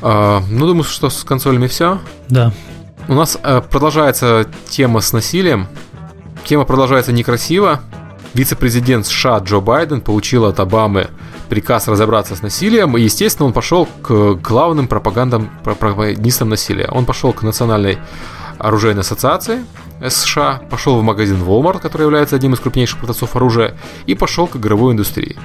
А, 0.00 0.42
ну, 0.48 0.66
думаю, 0.66 0.84
что 0.84 1.10
с 1.10 1.22
консолями 1.24 1.66
все. 1.66 1.98
Да. 2.28 2.52
У 3.08 3.14
нас 3.14 3.38
а, 3.42 3.60
продолжается 3.60 4.46
тема 4.68 5.00
с 5.00 5.12
насилием. 5.12 5.68
Тема 6.44 6.64
продолжается 6.64 7.12
некрасиво. 7.12 7.80
Вице-президент 8.34 9.06
США 9.06 9.38
Джо 9.38 9.60
Байден 9.60 10.00
получил 10.00 10.46
от 10.46 10.58
Обамы 10.58 11.08
приказ 11.50 11.86
разобраться 11.86 12.34
с 12.34 12.40
насилием, 12.40 12.96
и, 12.96 13.02
естественно, 13.02 13.46
он 13.46 13.52
пошел 13.52 13.86
к 14.00 14.34
главным 14.34 14.88
пропагандам, 14.88 15.50
пропагандистам 15.62 16.48
насилия. 16.48 16.88
Он 16.90 17.04
пошел 17.04 17.34
к 17.34 17.42
Национальной 17.42 17.98
оружейной 18.58 19.02
ассоциации 19.02 19.64
США, 20.08 20.62
пошел 20.70 20.98
в 20.98 21.02
магазин 21.02 21.42
Walmart, 21.42 21.80
который 21.80 22.02
является 22.02 22.36
одним 22.36 22.54
из 22.54 22.60
крупнейших 22.60 22.98
продавцов 22.98 23.36
оружия, 23.36 23.76
и 24.06 24.14
пошел 24.14 24.46
к 24.46 24.56
игровой 24.56 24.94
индустрии. 24.94 25.36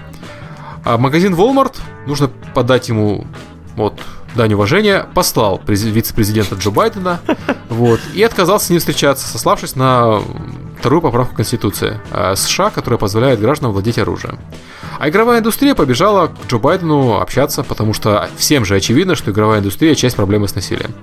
А 0.85 0.97
магазин 0.97 1.33
Walmart, 1.33 1.75
нужно 2.05 2.29
подать 2.53 2.87
ему 2.87 3.27
вот 3.75 3.99
дань 4.35 4.53
уважения, 4.53 5.05
послал 5.13 5.61
вице-президента 5.67 6.55
Джо 6.55 6.71
Байдена 6.71 7.19
вот, 7.69 7.99
и 8.13 8.23
отказался 8.23 8.67
с 8.67 8.69
ним 8.69 8.79
встречаться, 8.79 9.27
сославшись 9.27 9.75
на 9.75 10.21
вторую 10.79 11.01
поправку 11.01 11.35
Конституции 11.35 11.99
э, 12.11 12.35
США, 12.35 12.69
которая 12.69 12.97
позволяет 12.97 13.39
гражданам 13.39 13.73
владеть 13.73 13.97
оружием. 13.97 14.39
А 14.99 15.09
игровая 15.09 15.39
индустрия 15.39 15.75
побежала 15.75 16.27
к 16.27 16.47
Джо 16.47 16.57
Байдену 16.57 17.19
общаться, 17.19 17.63
потому 17.63 17.93
что 17.93 18.29
всем 18.37 18.65
же 18.65 18.75
очевидно, 18.75 19.15
что 19.15 19.31
игровая 19.31 19.59
индустрия– 19.59 19.95
часть 19.95 20.15
проблемы 20.15 20.47
с 20.47 20.55
насилием. 20.55 20.93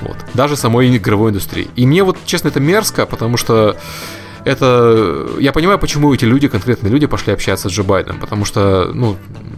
Вот. 0.00 0.16
Даже 0.34 0.56
самой 0.56 0.94
игровой 0.94 1.30
индустрии. 1.30 1.68
И 1.76 1.86
мне 1.86 2.02
вот, 2.02 2.18
честно, 2.26 2.48
это 2.48 2.60
мерзко, 2.60 3.06
потому 3.06 3.36
что 3.36 3.76
это... 4.44 5.28
Я 5.38 5.52
понимаю, 5.52 5.78
почему 5.78 6.12
эти 6.12 6.24
люди, 6.24 6.48
конкретные 6.48 6.92
люди, 6.92 7.06
пошли 7.06 7.32
общаться 7.32 7.68
с 7.68 7.72
Джо 7.72 7.82
Байденом, 7.82 8.20
потому 8.20 8.44
что, 8.44 8.90
ну, 8.92 9.16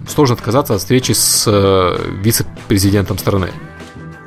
сложно 0.09 0.35
отказаться 0.35 0.75
от 0.75 0.81
встречи 0.81 1.13
с 1.13 1.45
э, 1.47 1.99
вице-президентом 2.23 3.19
страны. 3.19 3.51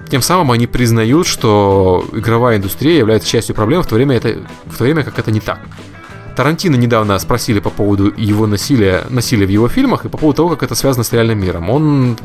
Тем 0.10 0.22
самым 0.22 0.52
они 0.52 0.66
признают, 0.68 1.28
что 1.28 2.04
игровая 2.14 2.58
индустрия 2.58 2.98
является 2.98 3.30
частью 3.30 3.56
проблем, 3.56 3.84
в 3.84 3.88
то 3.88 3.96
время, 3.96 4.16
это, 4.16 4.40
в 4.66 4.78
то 4.78 4.84
время 4.84 5.04
как 5.04 5.20
это 5.20 5.32
не 5.32 5.40
так. 5.40 5.60
Тарантино 6.36 6.76
недавно 6.76 7.20
спросили 7.20 7.60
по 7.60 7.70
поводу 7.70 8.14
его 8.16 8.48
насилия, 8.48 9.04
насилия 9.10 9.46
в 9.46 9.50
его 9.50 9.68
фильмах 9.68 10.06
и 10.06 10.10
по 10.10 10.18
поводу 10.18 10.38
того, 10.38 10.50
как 10.50 10.64
это 10.64 10.74
связано 10.74 11.04
с 11.04 11.14
реальным 11.14 11.40
миром. 11.40 11.70
Он 11.70 12.18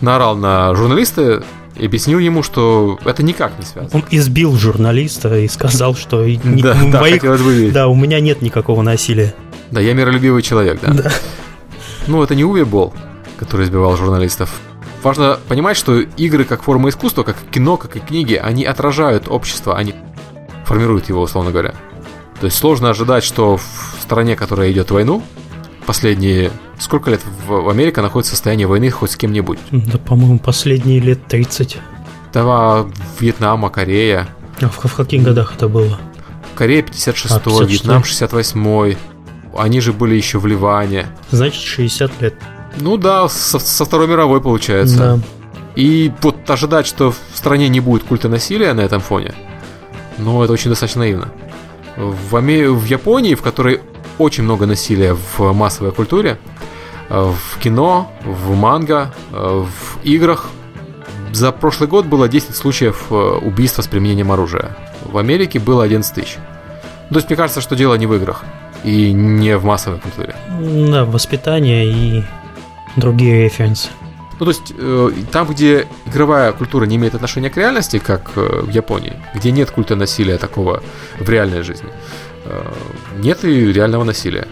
наорал 0.00 0.36
на 0.36 0.74
журналиста 0.74 1.44
и 1.76 1.86
объяснил 1.86 2.18
ему, 2.18 2.42
что 2.42 2.98
это 3.04 3.22
никак 3.22 3.58
не 3.58 3.64
связано. 3.64 4.02
Он 4.02 4.04
избил 4.10 4.56
журналиста 4.56 5.36
и 5.38 5.48
сказал, 5.48 5.94
что 5.94 6.24
да, 6.44 6.74
да, 6.90 7.00
моих... 7.00 7.22
бы 7.22 7.70
да, 7.72 7.88
у 7.88 7.94
меня 7.94 8.20
нет 8.20 8.42
никакого 8.42 8.82
насилия. 8.82 9.34
Да, 9.70 9.80
я 9.80 9.94
миролюбивый 9.94 10.42
человек, 10.42 10.80
да. 10.82 10.92
да. 10.92 11.12
Ну, 12.06 12.22
это 12.22 12.34
не 12.34 12.44
Уви 12.44 12.64
Болл, 12.64 12.92
который 13.38 13.64
избивал 13.64 13.96
журналистов. 13.96 14.50
Важно 15.02 15.38
понимать, 15.48 15.76
что 15.76 16.00
игры 16.00 16.44
как 16.44 16.62
форма 16.62 16.88
искусства, 16.88 17.22
как 17.22 17.36
кино, 17.50 17.76
как 17.76 17.96
и 17.96 18.00
книги, 18.00 18.34
они 18.34 18.64
отражают 18.64 19.28
общество, 19.28 19.76
они 19.76 19.94
формируют 20.64 21.08
его, 21.08 21.22
условно 21.22 21.50
говоря. 21.50 21.74
То 22.40 22.46
есть 22.46 22.58
сложно 22.58 22.90
ожидать, 22.90 23.24
что 23.24 23.56
в 23.56 23.98
стране, 24.00 24.36
которая 24.36 24.70
идет 24.70 24.90
войну, 24.90 25.22
последние 25.86 26.50
сколько 26.78 27.10
лет 27.10 27.20
в 27.46 27.68
Америке 27.68 28.00
находится 28.00 28.32
в 28.32 28.36
состоянии 28.36 28.64
войны 28.64 28.90
хоть 28.90 29.12
с 29.12 29.16
кем-нибудь? 29.16 29.58
Да, 29.70 29.98
по-моему, 29.98 30.38
последние 30.38 31.00
лет 31.00 31.26
30. 31.26 31.78
Да, 32.32 32.86
Вьетнама, 33.20 33.70
Корея. 33.70 34.28
А 34.60 34.68
в, 34.68 34.84
в 34.84 34.94
каких 34.94 35.22
годах 35.22 35.54
это 35.56 35.68
было? 35.68 35.98
Корея 36.54 36.82
56 36.82 37.34
а, 37.34 37.40
56 37.40 37.70
Вьетнам 37.70 38.04
68 38.04 38.96
Они 39.56 39.80
же 39.80 39.92
были 39.92 40.14
еще 40.14 40.38
в 40.38 40.46
Ливане. 40.46 41.06
Значит, 41.30 41.62
60 41.62 42.22
лет. 42.22 42.34
Ну 42.80 42.96
да, 42.96 43.28
со, 43.28 43.58
со 43.58 43.84
Второй 43.84 44.06
мировой 44.06 44.40
получается. 44.40 44.96
Да. 44.96 45.18
И 45.76 46.12
вот 46.22 46.48
ожидать, 46.48 46.86
что 46.86 47.12
в 47.12 47.16
стране 47.34 47.68
не 47.68 47.80
будет 47.80 48.04
культа 48.04 48.28
насилия 48.28 48.72
на 48.74 48.82
этом 48.82 49.00
фоне, 49.00 49.34
ну, 50.18 50.42
это 50.42 50.52
очень 50.52 50.70
достаточно 50.70 51.00
наивно. 51.00 51.28
В, 51.96 52.36
Аме... 52.36 52.68
в 52.68 52.84
Японии, 52.84 53.34
в 53.34 53.42
которой 53.42 53.80
очень 54.18 54.44
много 54.44 54.66
насилия 54.66 55.14
в 55.14 55.52
массовой 55.52 55.92
культуре, 55.92 56.38
э, 57.08 57.32
в 57.32 57.58
кино, 57.58 58.10
в 58.24 58.54
манго, 58.54 59.12
э, 59.32 59.64
в 59.64 60.04
играх, 60.04 60.50
за 61.32 61.50
прошлый 61.50 61.88
год 61.88 62.06
было 62.06 62.28
10 62.28 62.54
случаев 62.54 63.06
э, 63.10 63.14
убийства 63.14 63.82
с 63.82 63.86
применением 63.86 64.30
оружия. 64.32 64.76
В 65.04 65.16
Америке 65.18 65.58
было 65.58 65.84
11 65.84 66.14
тысяч. 66.14 66.36
То 67.08 67.16
есть 67.16 67.28
мне 67.28 67.36
кажется, 67.36 67.60
что 67.60 67.74
дело 67.74 67.94
не 67.94 68.06
в 68.06 68.14
играх 68.14 68.44
и 68.84 69.12
не 69.12 69.56
в 69.56 69.64
массовой 69.64 69.98
культуре. 69.98 70.34
Да, 70.90 71.04
воспитание 71.04 71.86
и 71.86 72.24
другие 72.96 73.44
референсы. 73.44 73.88
Ну, 74.38 74.46
то 74.46 74.50
есть, 74.50 74.72
э, 74.76 75.10
там, 75.30 75.46
где 75.46 75.86
игровая 76.06 76.52
культура 76.52 76.84
не 76.84 76.96
имеет 76.96 77.14
отношения 77.14 77.50
к 77.50 77.56
реальности, 77.56 77.98
как 77.98 78.32
э, 78.36 78.62
в 78.62 78.70
Японии, 78.70 79.12
где 79.34 79.52
нет 79.52 79.70
культа 79.70 79.94
насилия 79.94 80.36
такого 80.36 80.82
в 81.18 81.28
реальной 81.28 81.62
жизни, 81.62 81.90
нет 83.18 83.44
и 83.44 83.72
реального 83.72 84.04
насилия. 84.04 84.48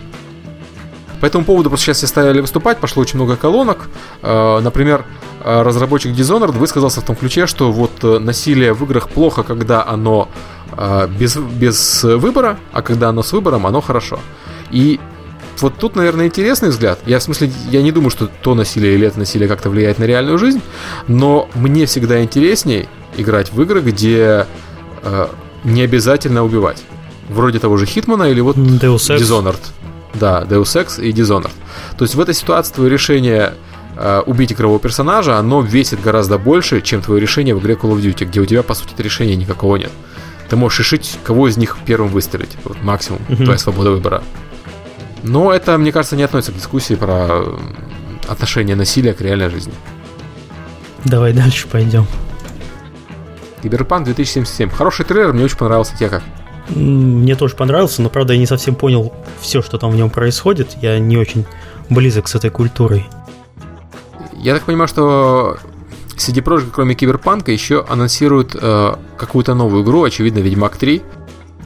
По 1.21 1.27
этому 1.27 1.45
поводу 1.45 1.69
просто 1.69 1.87
сейчас 1.87 1.99
все 1.99 2.07
стали 2.07 2.41
выступать, 2.41 2.79
пошло 2.79 3.03
очень 3.03 3.17
много 3.17 3.37
колонок. 3.37 3.91
Э, 4.23 4.61
например, 4.61 5.05
э, 5.45 5.63
разработчик 5.63 6.13
Dishonored 6.13 6.53
высказался 6.53 7.03
в 7.03 7.05
том 7.05 7.15
ключе, 7.15 7.47
что 7.47 7.71
вот 7.73 7.93
э, 8.03 8.19
насилие 8.19 8.73
в 8.73 8.83
играх 8.85 9.11
плохо, 9.11 9.43
когда 9.43 9.87
оно 9.87 10.29
э, 10.73 11.09
без, 11.09 11.37
без 11.37 12.05
выбора, 12.05 12.59
а 12.73 12.81
когда 12.81 13.11
оно 13.11 13.23
с 13.23 13.33
выбором, 13.33 13.67
оно 13.67 13.83
хорошо. 13.83 14.19
И 14.71 14.99
вот 15.59 15.77
тут, 15.77 15.95
наверное, 15.95 16.27
интересный 16.27 16.71
взгляд. 16.71 16.99
Я 17.05 17.19
в 17.19 17.23
смысле, 17.23 17.53
я 17.71 17.83
не 17.83 17.93
думаю, 17.93 18.11
что 18.11 18.27
то 18.27 18.55
насилие 18.55 18.95
или 18.95 19.07
это 19.07 19.19
насилие 19.19 19.47
как-то 19.47 19.69
влияет 19.69 19.99
на 19.99 20.05
реальную 20.05 20.39
жизнь, 20.39 20.63
но 21.07 21.51
мне 21.55 21.85
всегда 21.85 22.23
интереснее 22.23 22.89
играть 23.19 23.53
в 23.53 23.61
игры, 23.61 23.83
где 23.83 24.47
э, 25.03 25.27
не 25.65 25.83
обязательно 25.83 26.45
убивать. 26.45 26.83
Вроде 27.31 27.59
того 27.59 27.77
же 27.77 27.87
Хитмана 27.87 28.25
или 28.25 28.41
вот 28.41 28.57
Deus 28.57 28.97
Ex. 28.97 29.19
Dishonored. 29.19 29.61
Да, 30.15 30.43
Deus 30.43 30.65
Ex 30.65 31.03
и 31.03 31.13
Dishonored. 31.13 31.53
То 31.97 32.05
есть 32.05 32.15
в 32.15 32.21
этой 32.21 32.35
ситуации 32.35 32.75
твое 32.75 32.91
решение 32.91 33.55
э, 33.97 34.23
убить 34.27 34.53
игрового 34.53 34.81
персонажа, 34.81 35.39
оно 35.39 35.61
весит 35.63 36.03
гораздо 36.03 36.39
больше, 36.39 36.81
чем 36.81 37.03
твое 37.03 37.21
решение 37.21 37.55
в 37.55 37.61
игре 37.61 37.75
Call 37.75 37.93
of 37.93 38.03
Duty, 38.03 38.25
где 38.25 38.41
у 38.41 38.47
тебя, 38.47 38.63
по 38.63 38.75
сути, 38.75 39.01
решения 39.01 39.37
никакого 39.37 39.77
нет. 39.77 39.93
Ты 40.49 40.57
можешь 40.57 40.81
решить, 40.81 41.19
кого 41.23 41.49
из 41.49 41.57
них 41.57 41.77
первым 41.87 42.09
выстрелить. 42.09 42.57
Вот 42.65 42.83
максимум. 42.83 43.21
Mm-hmm. 43.29 43.45
Твоя 43.45 43.59
свобода 43.59 43.91
выбора. 43.93 44.23
Но 45.23 45.53
это, 45.53 45.79
мне 45.79 45.93
кажется, 45.93 46.17
не 46.17 46.25
относится 46.25 46.53
к 46.53 46.57
дискуссии 46.57 46.95
про 46.95 47.45
отношение 48.27 48.75
насилия 48.75 49.13
к 49.13 49.21
реальной 49.21 49.51
жизни. 49.51 49.73
Давай 51.05 51.33
дальше 51.33 51.69
пойдем. 51.69 52.07
Киберпанк 53.63 54.07
2077. 54.07 54.71
Хороший 54.71 55.05
трейлер, 55.05 55.33
мне 55.33 55.45
очень 55.45 55.57
понравился. 55.57 55.97
Тебе 55.97 56.09
как? 56.09 56.23
Мне 56.75 57.35
тоже 57.37 57.57
понравился, 57.57 58.03
но, 58.03 58.09
правда, 58.09 58.33
я 58.33 58.39
не 58.39 58.47
совсем 58.47 58.75
понял 58.75 59.13
все, 59.41 59.63
что 59.63 59.79
там 59.79 59.91
в 59.91 59.97
нем 59.97 60.11
происходит. 60.11 60.77
Я 60.81 60.99
не 60.99 61.17
очень 61.17 61.45
близок 61.89 62.29
с 62.29 62.35
этой 62.35 62.51
культурой. 62.51 63.07
Я 64.35 64.55
так 64.55 64.65
понимаю, 64.65 64.89
что 64.89 65.59
CD 66.17 66.43
Projekt, 66.43 66.71
кроме 66.73 66.95
Киберпанка, 66.95 67.51
еще 67.51 67.85
анонсируют 67.89 68.57
э, 68.61 68.95
какую-то 69.17 69.55
новую 69.55 69.85
игру, 69.85 70.05
очевидно, 70.05 70.39
Ведьмак 70.39 70.77
3 70.77 71.03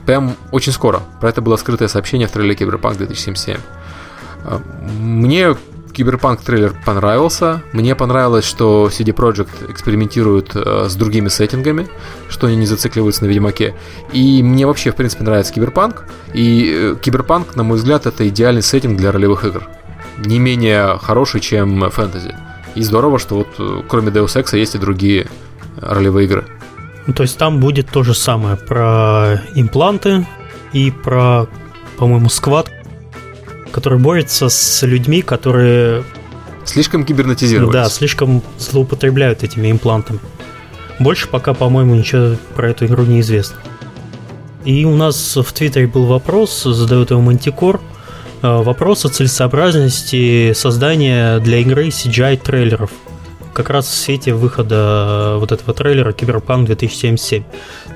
прям 0.07 0.37
очень 0.53 0.73
скоро. 0.73 1.03
Про 1.21 1.31
это 1.31 1.41
было 1.41 1.57
скрытое 1.57 1.89
сообщение 1.89 2.29
в 2.29 2.31
трейлере 2.31 2.57
Киберпанк 2.57 2.97
2077. 2.99 3.57
А, 4.45 4.61
мне 4.99 5.57
Киберпанк 5.95 6.43
трейлер 6.43 6.75
понравился. 6.85 7.63
Мне 7.73 7.95
понравилось, 7.95 8.45
что 8.45 8.89
CD 8.89 9.15
Projekt 9.15 9.71
экспериментирует 9.71 10.51
э, 10.55 10.89
с 10.89 10.95
другими 10.97 11.29
сеттингами, 11.29 11.89
что 12.29 12.49
они 12.49 12.57
не 12.57 12.67
зацикливаются 12.67 13.25
на 13.25 13.29
Ведьмаке. 13.29 13.75
И 14.13 14.43
мне 14.43 14.67
вообще, 14.67 14.91
в 14.91 14.97
принципе, 14.97 15.25
нравится 15.25 15.55
Киберпанк. 15.55 16.07
И 16.35 16.73
э, 16.75 16.97
Киберпанк, 17.01 17.55
на 17.55 17.63
мой 17.63 17.79
взгляд, 17.79 18.07
это 18.07 18.29
идеальный 18.29 18.63
сеттинг 18.63 18.99
для 18.99 19.13
ролевых 19.13 19.45
игр. 19.45 19.69
Не 20.19 20.39
менее 20.39 20.99
хороший, 20.99 21.41
чем 21.41 21.91
фэнтези. 21.91 22.35
И 22.75 22.83
здорово, 22.83 23.19
что 23.19 23.37
вот 23.37 23.49
э, 23.59 23.83
кроме 23.89 24.11
Deus 24.11 24.37
Ex 24.37 24.57
есть 24.57 24.75
и 24.75 24.79
другие 24.79 25.29
ролевые 25.77 26.27
игры. 26.27 26.45
Ну, 27.07 27.15
то 27.15 27.23
есть 27.23 27.39
там 27.39 27.61
будет 27.61 27.89
то 27.89 28.03
же 28.03 28.15
самое 28.15 28.57
про 28.57 29.43
импланты 29.55 30.27
и 30.73 30.91
про, 30.91 31.47
по-моему, 31.99 32.29
сквад, 32.31 32.71
который 33.75 33.99
борется 33.99 34.49
с 34.49 34.83
людьми, 34.87 35.21
которые 35.21 36.05
Слишком 36.65 37.05
кибернетизировались. 37.05 37.73
Да, 37.73 37.89
слишком 37.89 38.41
злоупотребляют 38.57 39.43
этими 39.43 39.71
имплантами. 39.71 40.21
Больше 41.01 41.27
пока, 41.29 41.55
по-моему, 41.55 41.97
ничего 41.97 42.37
про 42.55 42.71
эту 42.71 42.87
игру 42.87 43.03
не 43.03 43.21
известно. 43.21 43.57
И 44.65 44.85
у 44.85 44.95
нас 44.97 45.37
в 45.37 45.53
Твиттере 45.53 45.89
был 45.89 46.07
вопрос, 46.07 46.63
задает 46.63 47.11
его 47.11 47.21
Мантикор. 47.21 47.81
Э, 48.43 48.63
вопрос 48.63 49.05
о 49.05 49.09
целесообразности 49.09 50.53
создания 50.55 51.41
для 51.41 51.59
игры 51.59 51.89
CGI-трейлеров. 51.89 52.93
Как 53.53 53.71
раз 53.71 53.87
в 53.87 53.95
свете 53.95 54.35
выхода 54.35 55.37
вот 55.39 55.51
этого 55.51 55.75
трейлера 55.75 56.13
Киберпанк 56.13 56.67
2077. 56.67 57.43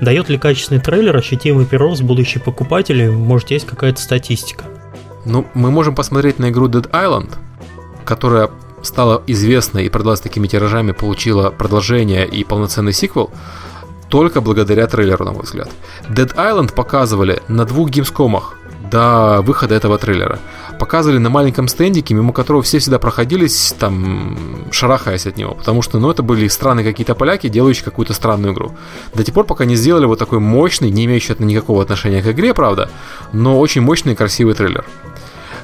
Дает 0.01 0.27
ли 0.27 0.37
качественный 0.37 0.81
трейлер 0.81 1.15
ощутимый 1.15 1.65
прирост 1.65 2.01
будущих 2.03 2.43
покупателей? 2.43 3.09
Может, 3.09 3.51
есть 3.51 3.65
какая-то 3.65 4.01
статистика? 4.01 4.65
Ну, 5.25 5.45
мы 5.53 5.71
можем 5.71 5.95
посмотреть 5.95 6.39
на 6.39 6.49
игру 6.49 6.67
Dead 6.67 6.89
Island, 6.91 7.31
которая 8.05 8.49
стала 8.81 9.21
известной 9.27 9.85
и 9.85 9.89
продалась 9.89 10.21
такими 10.21 10.47
тиражами, 10.47 10.91
получила 10.91 11.49
продолжение 11.49 12.27
и 12.27 12.43
полноценный 12.43 12.93
сиквел, 12.93 13.29
только 14.09 14.41
благодаря 14.41 14.87
трейлеру, 14.87 15.25
на 15.25 15.31
мой 15.31 15.43
взгляд. 15.43 15.69
Dead 16.09 16.33
Island 16.35 16.73
показывали 16.73 17.41
на 17.47 17.65
двух 17.65 17.89
геймскомах 17.89 18.55
до 18.89 19.41
выхода 19.41 19.75
этого 19.75 19.97
трейлера. 19.97 20.39
Показывали 20.79 21.19
на 21.19 21.29
маленьком 21.29 21.67
стендике, 21.67 22.13
мимо 22.13 22.33
которого 22.33 22.63
все 22.63 22.79
всегда 22.79 22.99
проходились, 22.99 23.75
там, 23.77 24.37
шарахаясь 24.71 25.27
от 25.27 25.37
него. 25.37 25.53
Потому 25.53 25.81
что, 25.81 25.99
ну, 25.99 26.09
это 26.09 26.23
были 26.23 26.47
странные 26.47 26.85
какие-то 26.85 27.15
поляки, 27.15 27.49
делающие 27.49 27.83
какую-то 27.83 28.13
странную 28.13 28.53
игру. 28.53 28.71
До 29.13 29.23
тех 29.23 29.33
пор, 29.35 29.45
пока 29.45 29.65
не 29.65 29.75
сделали 29.75 30.05
вот 30.05 30.19
такой 30.19 30.39
мощный, 30.39 30.89
не 30.89 31.05
имеющий 31.05 31.35
никакого 31.39 31.83
отношения 31.83 32.23
к 32.23 32.27
игре, 32.27 32.53
правда, 32.53 32.89
но 33.33 33.59
очень 33.59 33.81
мощный 33.81 34.13
и 34.13 34.15
красивый 34.15 34.55
трейлер. 34.55 34.85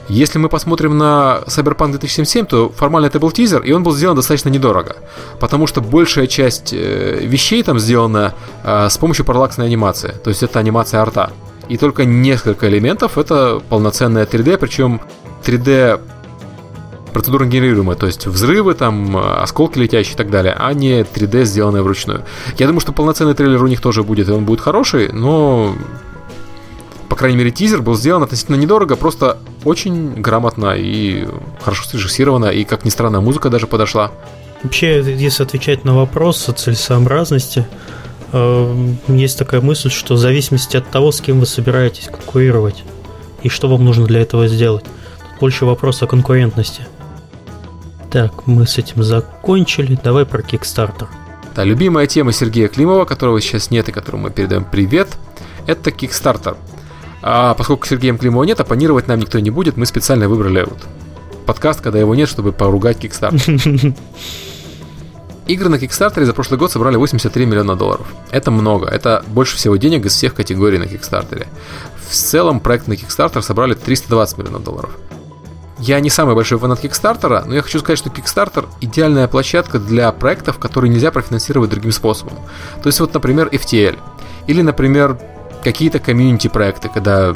Если 0.07 0.37
мы 0.37 0.49
посмотрим 0.49 0.97
на 0.97 1.41
Cyberpunk 1.47 1.91
2077, 1.91 2.45
то 2.45 2.69
формально 2.69 3.07
это 3.07 3.19
был 3.19 3.31
тизер, 3.31 3.61
и 3.61 3.71
он 3.71 3.83
был 3.83 3.91
сделан 3.93 4.15
достаточно 4.15 4.49
недорого. 4.49 4.97
Потому 5.39 5.65
что 5.65 5.81
большая 5.81 6.27
часть 6.27 6.73
э, 6.73 7.19
вещей 7.23 7.63
там 7.63 7.79
сделана 7.79 8.35
э, 8.63 8.87
с 8.89 8.97
помощью 8.97 9.25
параллаксной 9.25 9.65
анимации. 9.65 10.13
То 10.23 10.29
есть 10.29 10.43
это 10.43 10.59
анимация 10.59 11.01
арта. 11.01 11.31
И 11.69 11.77
только 11.77 12.05
несколько 12.05 12.69
элементов 12.69 13.17
это 13.17 13.61
полноценная 13.69 14.25
3D, 14.25 14.57
причем 14.57 15.01
3D 15.43 15.99
процедурно 17.11 17.45
генерируемая, 17.45 17.95
то 17.95 18.07
есть 18.07 18.27
взрывы, 18.27 18.73
там, 18.73 19.15
осколки 19.15 19.79
летящие 19.79 20.15
и 20.15 20.17
так 20.17 20.29
далее, 20.29 20.53
а 20.59 20.73
не 20.73 20.99
3D, 21.01 21.45
сделанное 21.45 21.81
вручную. 21.81 22.25
Я 22.57 22.67
думаю, 22.67 22.81
что 22.81 22.91
полноценный 22.91 23.33
трейлер 23.33 23.63
у 23.63 23.67
них 23.67 23.79
тоже 23.79 24.03
будет, 24.03 24.27
и 24.27 24.31
он 24.33 24.43
будет 24.43 24.59
хороший, 24.59 25.13
но 25.13 25.73
по 27.09 27.15
крайней 27.15 27.37
мере, 27.37 27.51
тизер 27.51 27.81
был 27.81 27.95
сделан 27.95 28.23
относительно 28.23 28.55
недорого, 28.55 28.95
просто 28.95 29.37
очень 29.63 30.21
грамотно 30.21 30.75
и 30.75 31.27
хорошо 31.61 31.83
срежиссировано, 31.83 32.47
и, 32.47 32.63
как 32.63 32.85
ни 32.85 32.89
странно, 32.89 33.21
музыка 33.21 33.49
даже 33.49 33.67
подошла. 33.67 34.11
Вообще, 34.63 35.01
если 35.01 35.43
отвечать 35.43 35.83
на 35.85 35.95
вопрос 35.95 36.49
о 36.49 36.53
целесообразности, 36.53 37.67
э, 38.31 38.93
есть 39.07 39.37
такая 39.37 39.61
мысль, 39.61 39.91
что 39.91 40.15
в 40.15 40.17
зависимости 40.17 40.77
от 40.77 40.89
того, 40.89 41.11
с 41.11 41.21
кем 41.21 41.39
вы 41.39 41.45
собираетесь 41.45 42.07
конкурировать 42.07 42.83
и 43.43 43.49
что 43.49 43.67
вам 43.67 43.85
нужно 43.85 44.05
для 44.05 44.21
этого 44.21 44.47
сделать, 44.47 44.83
тут 44.83 45.39
больше 45.39 45.65
вопрос 45.65 46.01
о 46.01 46.07
конкурентности. 46.07 46.87
Так, 48.11 48.47
мы 48.47 48.65
с 48.65 48.77
этим 48.77 49.03
закончили. 49.03 49.99
Давай 50.03 50.25
про 50.25 50.41
Kickstarter. 50.41 51.07
Да, 51.55 51.63
любимая 51.63 52.07
тема 52.07 52.31
Сергея 52.31 52.67
Климова, 52.67 53.05
которого 53.05 53.39
сейчас 53.39 53.71
нет 53.71 53.89
и 53.89 53.91
которому 53.91 54.23
мы 54.23 54.29
передаем 54.31 54.65
привет, 54.65 55.09
это 55.67 55.89
Kickstarter. 55.89 56.57
А 57.27 57.55
поскольку 57.55 57.87
Сергеем 57.87 58.19
Климова 58.19 58.43
нет, 58.43 58.59
оппонировать 58.59 59.07
нам 59.07 59.17
никто 59.17 59.39
не 59.39 59.49
будет, 59.49 59.77
мы 59.77 59.87
специально 59.87 60.29
выбрали 60.29 60.63
вот 60.63 60.77
подкаст, 61.47 61.81
когда 61.81 61.97
его 61.97 62.13
нет, 62.13 62.29
чтобы 62.29 62.51
поругать 62.51 63.03
Kickstarter. 63.03 63.95
Игры 65.47 65.69
на 65.69 65.79
Кикстартере 65.79 66.27
за 66.27 66.33
прошлый 66.33 66.59
год 66.59 66.71
собрали 66.71 66.97
83 66.97 67.47
миллиона 67.47 67.75
долларов. 67.75 68.05
Это 68.29 68.51
много, 68.51 68.85
это 68.85 69.25
больше 69.27 69.57
всего 69.57 69.75
денег 69.75 70.05
из 70.05 70.13
всех 70.13 70.35
категорий 70.35 70.77
на 70.77 70.85
Кикстартере. 70.85 71.47
В 72.07 72.13
целом 72.13 72.59
проект 72.59 72.87
на 72.87 72.95
Кикстартер 72.95 73.41
собрали 73.41 73.73
320 73.73 74.37
миллионов 74.37 74.63
долларов. 74.63 74.91
Я 75.79 75.99
не 76.01 76.11
самый 76.11 76.35
большой 76.35 76.59
фанат 76.59 76.79
Кикстартера, 76.79 77.43
но 77.47 77.55
я 77.55 77.63
хочу 77.63 77.79
сказать, 77.79 77.97
что 77.97 78.11
Kickstarter 78.11 78.67
идеальная 78.81 79.27
площадка 79.27 79.79
для 79.79 80.11
проектов, 80.11 80.59
которые 80.59 80.91
нельзя 80.91 81.09
профинансировать 81.09 81.71
другим 81.71 81.91
способом. 81.91 82.37
То 82.83 82.87
есть 82.87 82.99
вот, 82.99 83.15
например, 83.15 83.47
FTL. 83.47 83.97
Или, 84.45 84.61
например, 84.61 85.17
какие-то 85.65 85.99
комьюнити 85.99 86.47
проекты, 86.47 86.89
когда 86.89 87.35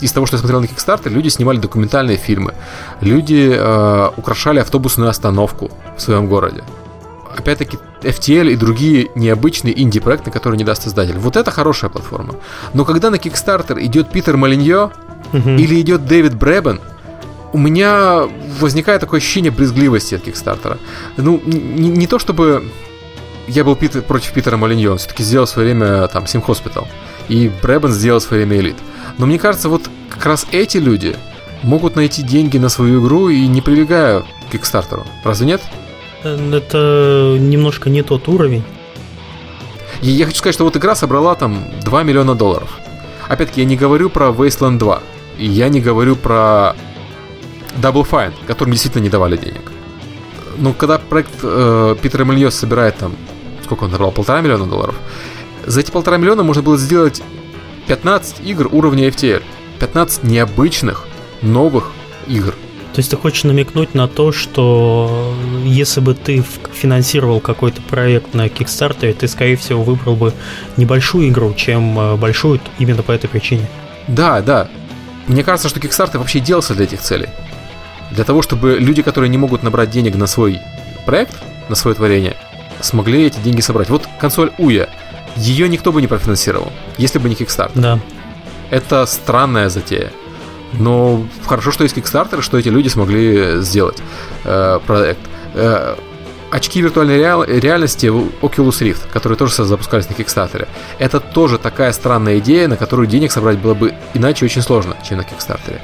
из 0.00 0.12
того, 0.12 0.26
что 0.26 0.36
я 0.36 0.38
смотрел 0.38 0.60
на 0.60 0.66
Kickstarter, 0.66 1.10
люди 1.10 1.28
снимали 1.28 1.58
документальные 1.58 2.16
фильмы, 2.16 2.54
люди 3.00 3.52
э, 3.52 4.10
украшали 4.16 4.60
автобусную 4.60 5.10
остановку 5.10 5.70
в 5.96 6.00
своем 6.00 6.28
городе. 6.28 6.62
Опять-таки, 7.36 7.78
FTL 8.02 8.52
и 8.52 8.56
другие 8.56 9.08
необычные 9.16 9.74
инди-проекты, 9.82 10.30
которые 10.30 10.56
не 10.58 10.64
даст 10.64 10.86
издатель. 10.86 11.18
Вот 11.18 11.36
это 11.36 11.50
хорошая 11.50 11.90
платформа. 11.90 12.34
Но 12.74 12.84
когда 12.84 13.10
на 13.10 13.16
Kickstarter 13.16 13.84
идет 13.84 14.12
Питер 14.12 14.36
Молиньё 14.36 14.92
угу. 15.32 15.50
или 15.50 15.80
идет 15.80 16.06
Дэвид 16.06 16.34
Брэбен, 16.34 16.80
у 17.52 17.58
меня 17.58 18.28
возникает 18.60 19.00
такое 19.00 19.18
ощущение 19.18 19.50
брезгливости 19.50 20.14
от 20.14 20.22
Kickstarter'а. 20.22 20.78
Ну, 21.16 21.40
не, 21.44 21.90
не 21.90 22.06
то 22.06 22.18
чтобы 22.18 22.62
я 23.48 23.64
был 23.64 23.74
Питер, 23.76 24.02
против 24.02 24.32
Питера 24.32 24.56
Молиньё, 24.56 24.92
он 24.92 24.98
все-таки 24.98 25.24
сделал 25.24 25.46
в 25.46 25.50
свое 25.50 25.68
время 25.68 26.06
там 26.08 26.26
Theme 26.26 26.42
Hospital 26.42 26.86
и 27.28 27.50
Брэбен 27.62 27.92
сделал 27.92 28.20
время 28.30 28.58
Elite. 28.58 28.76
Но 29.18 29.26
мне 29.26 29.38
кажется, 29.38 29.68
вот 29.68 29.88
как 30.08 30.24
раз 30.26 30.46
эти 30.52 30.78
люди 30.78 31.16
могут 31.62 31.96
найти 31.96 32.22
деньги 32.22 32.58
на 32.58 32.68
свою 32.68 33.02
игру 33.02 33.28
и 33.28 33.46
не 33.46 33.60
прибегая 33.60 34.20
к 34.20 34.52
Kickstarter'у. 34.52 35.06
Разве 35.24 35.46
нет? 35.46 35.62
Это 36.22 37.36
немножко 37.38 37.90
не 37.90 38.02
тот 38.02 38.28
уровень. 38.28 38.64
И 40.02 40.10
я 40.10 40.26
хочу 40.26 40.38
сказать, 40.38 40.54
что 40.54 40.64
вот 40.64 40.76
игра 40.76 40.94
собрала 40.94 41.34
там 41.34 41.64
2 41.82 42.02
миллиона 42.02 42.34
долларов. 42.34 42.78
Опять-таки, 43.28 43.62
я 43.62 43.66
не 43.66 43.76
говорю 43.76 44.10
про 44.10 44.28
Wasteland 44.28 44.78
2. 44.78 45.02
И 45.38 45.46
я 45.46 45.68
не 45.68 45.80
говорю 45.80 46.16
про 46.16 46.74
Double 47.76 48.08
Fine, 48.08 48.32
которым 48.46 48.72
действительно 48.72 49.02
не 49.02 49.10
давали 49.10 49.36
денег. 49.36 49.72
Но 50.56 50.72
когда 50.72 50.98
проект 50.98 51.32
э, 51.42 51.96
Питера 52.00 52.24
Мельос 52.24 52.54
собирает 52.54 52.96
там, 52.96 53.14
сколько 53.64 53.84
он 53.84 53.90
набрал, 53.92 54.10
полтора 54.10 54.40
миллиона 54.40 54.66
долларов, 54.66 54.96
за 55.68 55.80
эти 55.80 55.90
полтора 55.90 56.16
миллиона 56.16 56.42
можно 56.42 56.62
было 56.62 56.78
сделать 56.78 57.22
15 57.86 58.40
игр 58.44 58.68
уровня 58.72 59.08
FTL. 59.08 59.42
15 59.80 60.24
необычных, 60.24 61.06
новых 61.42 61.90
игр. 62.26 62.54
То 62.94 63.00
есть 63.00 63.10
ты 63.10 63.16
хочешь 63.16 63.44
намекнуть 63.44 63.94
на 63.94 64.08
то, 64.08 64.32
что 64.32 65.34
если 65.62 66.00
бы 66.00 66.14
ты 66.14 66.42
финансировал 66.72 67.38
какой-то 67.38 67.80
проект 67.82 68.34
на 68.34 68.46
Kickstarter, 68.46 69.12
ты, 69.12 69.28
скорее 69.28 69.56
всего, 69.56 69.84
выбрал 69.84 70.16
бы 70.16 70.32
небольшую 70.76 71.28
игру, 71.28 71.54
чем 71.54 71.98
э, 71.98 72.16
большую 72.16 72.60
именно 72.78 73.02
по 73.02 73.12
этой 73.12 73.28
причине. 73.28 73.68
Да, 74.08 74.40
да. 74.40 74.68
Мне 75.28 75.44
кажется, 75.44 75.68
что 75.68 75.78
Kickstarter 75.78 76.18
вообще 76.18 76.40
делался 76.40 76.74
для 76.74 76.84
этих 76.84 77.00
целей. 77.00 77.28
Для 78.10 78.24
того, 78.24 78.42
чтобы 78.42 78.78
люди, 78.80 79.02
которые 79.02 79.28
не 79.28 79.38
могут 79.38 79.62
набрать 79.62 79.90
денег 79.90 80.16
на 80.16 80.26
свой 80.26 80.58
проект, 81.06 81.36
на 81.68 81.76
свое 81.76 81.94
творение, 81.94 82.36
смогли 82.80 83.26
эти 83.26 83.38
деньги 83.38 83.60
собрать. 83.60 83.90
Вот 83.90 84.08
консоль 84.18 84.50
Уя 84.58 84.88
ее 85.38 85.68
никто 85.68 85.92
бы 85.92 86.00
не 86.00 86.06
профинансировал, 86.06 86.72
если 86.98 87.18
бы 87.18 87.28
не 87.28 87.34
Kickstarter. 87.34 87.72
Да. 87.74 87.98
Это 88.70 89.06
странная 89.06 89.68
затея. 89.68 90.10
Но 90.74 91.24
хорошо, 91.46 91.70
что 91.70 91.84
есть 91.84 91.96
Kickstarter, 91.96 92.42
что 92.42 92.58
эти 92.58 92.68
люди 92.68 92.88
смогли 92.88 93.60
сделать 93.62 93.98
э, 94.44 94.80
проект. 94.86 95.20
Э, 95.54 95.96
очки 96.50 96.82
виртуальной 96.82 97.18
реал- 97.18 97.44
реальности 97.44 98.06
Oculus 98.06 98.80
Rift, 98.82 99.10
которые 99.12 99.38
тоже 99.38 99.64
запускались 99.64 100.08
на 100.08 100.14
Kickstarter. 100.14 100.68
Это 100.98 101.20
тоже 101.20 101.58
такая 101.58 101.92
странная 101.92 102.38
идея, 102.38 102.68
на 102.68 102.76
которую 102.76 103.08
денег 103.08 103.32
собрать 103.32 103.58
было 103.58 103.74
бы 103.74 103.94
иначе 104.14 104.44
очень 104.44 104.62
сложно, 104.62 104.96
чем 105.08 105.18
на 105.18 105.22
Kickstarter. 105.22 105.80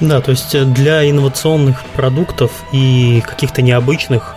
Да, 0.00 0.20
то 0.20 0.30
есть 0.30 0.72
для 0.74 1.08
инновационных 1.08 1.82
продуктов 1.94 2.50
и 2.72 3.22
каких-то 3.26 3.62
необычных 3.62 4.35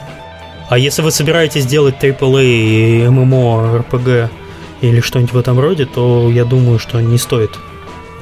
а 0.69 0.77
если 0.77 1.01
вы 1.01 1.11
собираетесь 1.11 1.65
делать 1.65 1.95
AAA, 2.01 3.07
MMO, 3.07 3.83
RPG 3.83 4.29
или 4.81 5.01
что-нибудь 5.01 5.33
в 5.33 5.37
этом 5.37 5.59
роде, 5.59 5.85
то 5.85 6.29
я 6.29 6.45
думаю, 6.45 6.79
что 6.79 7.01
не 7.01 7.17
стоит 7.17 7.51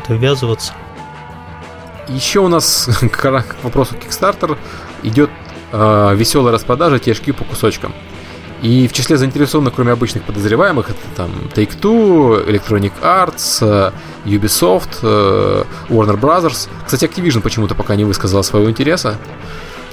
это 0.04 0.14
ввязываться. 0.14 0.74
Еще 2.08 2.40
у 2.40 2.48
нас 2.48 2.90
к 3.12 3.46
вопросу 3.64 3.96
Kickstarter 3.96 4.58
идет 5.04 5.30
э, 5.74 6.16
веселая 6.16 6.54
распродажа 6.54 7.00
тяжки 7.00 7.32
по 7.32 7.44
кусочкам. 7.44 7.94
И 8.62 8.88
в 8.88 8.94
числе 8.94 9.18
заинтересованных, 9.18 9.76
кроме 9.76 9.92
обычных 9.92 10.24
подозреваемых, 10.24 10.90
это 10.90 11.00
там 11.16 11.30
Take-Two, 11.54 12.48
Electronic 12.48 12.94
Arts, 13.02 13.60
э, 13.62 13.92
Ubisoft, 14.26 15.00
э, 15.04 15.64
Warner 15.90 16.20
Brothers. 16.20 16.70
Кстати, 16.86 17.06
Activision 17.06 17.42
почему-то 17.42 17.76
пока 17.76 17.96
не 17.96 18.06
высказала 18.06 18.42
своего 18.42 18.70
интереса. 18.70 19.18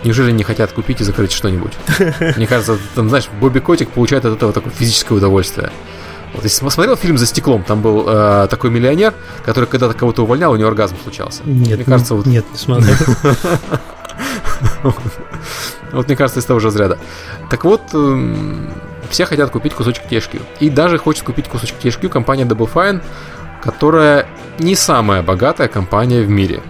Неужели 0.05 0.31
не 0.31 0.45
хотят 0.45 0.73
купить 0.73 1.01
и 1.01 1.05
закрыть 1.05 1.33
что-нибудь? 1.33 1.73
Мне 2.37 2.47
кажется, 2.47 2.79
там, 2.95 3.09
знаешь, 3.09 3.29
Бобби 3.41 3.59
Котик 3.59 3.89
получает 3.91 4.25
от 4.27 4.35
этого 4.35 4.53
такое 4.53 4.73
физическое 4.73 5.15
удовольствие. 5.15 5.71
Вот 6.35 6.45
если 6.45 6.69
смотрел 6.69 6.97
фильм 6.97 7.17
«За 7.17 7.27
стеклом», 7.27 7.63
там 7.63 7.81
был 7.81 8.05
э, 8.07 8.49
такой 8.51 8.71
миллионер, 8.71 9.15
который 9.45 9.67
когда-то 9.67 9.95
кого-то 9.95 10.23
увольнял, 10.23 10.53
у 10.53 10.57
него 10.57 10.69
оргазм 10.69 10.97
случался. 11.03 11.43
Нет, 11.45 11.77
Мне 11.77 11.85
кажется, 11.85 12.15
вот... 12.15 12.27
нет, 12.27 12.45
не 12.53 12.59
смотрел. 12.59 12.97
Вот 15.93 16.09
мне 16.09 16.17
кажется, 16.17 16.41
из 16.41 16.45
того 16.45 16.59
же 16.59 16.69
разряда. 16.69 16.99
Так 17.51 17.65
вот, 17.65 17.83
эм, 17.95 18.69
все 19.11 19.27
хотят 19.27 19.51
купить 19.51 19.75
кусочек 19.75 20.03
THQ. 20.11 20.43
И 20.59 20.69
даже 20.69 20.99
хочет 20.99 21.25
купить 21.25 21.49
кусочек 21.49 21.77
THQ 21.81 22.09
компания 22.09 22.45
Double 22.45 22.69
Fine, 22.73 23.01
которая 23.63 24.27
не 24.59 24.75
самая 24.75 25.23
богатая 25.23 25.69
компания 25.69 26.23
в 26.23 26.29
мире 26.29 26.63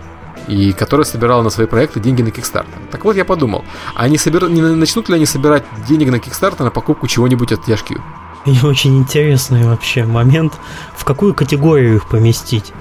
и 0.48 0.72
которая 0.72 1.04
собирала 1.04 1.42
на 1.42 1.50
свои 1.50 1.66
проекты 1.66 2.00
деньги 2.00 2.22
на 2.22 2.28
Kickstarter. 2.28 2.66
Так 2.90 3.04
вот, 3.04 3.16
я 3.16 3.24
подумал, 3.24 3.64
а 3.94 4.08
не, 4.08 4.18
собер... 4.18 4.48
не 4.48 4.60
начнут 4.60 5.08
ли 5.08 5.16
они 5.16 5.26
собирать 5.26 5.64
денег 5.88 6.10
на 6.10 6.16
Kickstarter 6.16 6.62
на 6.64 6.70
покупку 6.70 7.06
чего-нибудь 7.06 7.52
от 7.52 7.68
THQ? 7.68 8.00
И 8.46 8.66
очень 8.66 8.98
интересный 8.98 9.64
вообще 9.64 10.04
момент, 10.04 10.54
в 10.94 11.04
какую 11.04 11.34
категорию 11.34 11.96
их 11.96 12.08
поместить? 12.08 12.72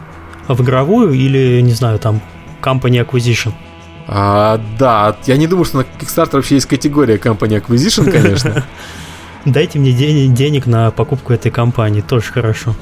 В 0.47 0.61
игровую 0.61 1.13
или, 1.13 1.61
не 1.61 1.71
знаю, 1.71 1.99
там, 1.99 2.21
Company 2.61 3.05
Acquisition? 3.05 3.53
А, 4.07 4.59
да, 4.77 5.15
я 5.25 5.37
не 5.37 5.47
думаю, 5.47 5.63
что 5.63 5.77
на 5.77 5.81
Kickstarter 5.81 6.33
вообще 6.33 6.55
есть 6.55 6.67
категория 6.67 7.15
Company 7.15 7.61
Acquisition, 7.61 8.11
конечно. 8.11 8.65
Дайте 9.45 9.79
мне 9.79 9.93
денег 9.93 10.65
на 10.65 10.91
покупку 10.91 11.33
этой 11.33 11.51
компании, 11.51 12.01
тоже 12.01 12.31
хорошо. 12.31 12.75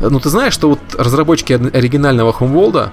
Ну, 0.00 0.20
ты 0.20 0.28
знаешь, 0.28 0.52
что 0.52 0.70
вот 0.70 0.80
разработчики 0.98 1.52
оригинального 1.52 2.32
Homeworld 2.32 2.90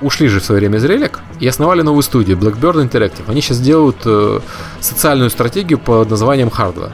ушли 0.00 0.28
же 0.28 0.40
в 0.40 0.44
свое 0.44 0.60
время 0.60 0.78
из 0.78 0.84
Relic 0.84 1.18
и 1.38 1.46
основали 1.46 1.82
новую 1.82 2.02
студию, 2.02 2.36
Blackbird 2.36 2.88
Interactive. 2.88 3.28
Они 3.28 3.40
сейчас 3.40 3.60
делают 3.60 3.98
э, 4.04 4.40
социальную 4.80 5.30
стратегию 5.30 5.78
под 5.78 6.10
названием 6.10 6.48
Hardware. 6.48 6.92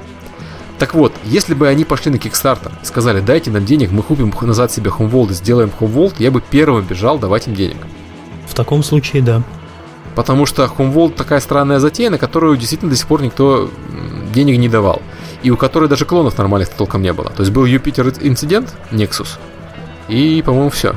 Так 0.79 0.95
вот, 0.95 1.13
если 1.25 1.55
бы 1.55 1.69
они 1.69 1.85
пошли 1.85 2.13
на 2.13 2.17
Kickstarter 2.17 2.73
и 2.83 2.85
сказали, 2.85 3.21
дайте 3.21 3.51
нам 3.51 3.65
денег, 3.65 3.93
мы 3.93 4.03
купим 4.03 4.33
назад 4.43 4.71
себе 4.71 4.91
Homeworld 4.91 5.31
и 5.31 5.35
сделаем 5.35 5.71
Homeworld, 5.81 6.15
я 6.19 6.31
бы 6.31 6.43
первым 6.43 6.85
бежал 6.85 7.19
давать 7.19 7.47
им 7.47 7.55
денег. 7.55 7.79
В 8.47 8.55
таком 8.55 8.83
случае, 8.83 9.23
да. 9.23 9.43
Потому 10.15 10.47
что 10.47 10.65
Homeworld 10.65 11.15
такая 11.15 11.41
странная 11.41 11.79
затея, 11.79 12.11
на 12.11 12.19
которую 12.19 12.57
действительно 12.57 12.91
до 12.91 12.97
сих 12.97 13.07
пор 13.07 13.23
никто 13.23 13.71
денег 14.35 14.59
не 14.59 14.69
давал. 14.69 15.01
И 15.43 15.51
у 15.51 15.57
которой 15.57 15.89
даже 15.89 16.05
клонов 16.05 16.37
нормальных 16.37 16.69
толком 16.71 17.03
не 17.03 17.13
было. 17.13 17.31
То 17.31 17.43
есть 17.43 17.53
был 17.53 17.65
Юпитер 17.65 18.09
инцидент, 18.21 18.75
Nexus, 18.91 19.39
и, 20.09 20.43
по-моему, 20.45 20.71
все. 20.71 20.95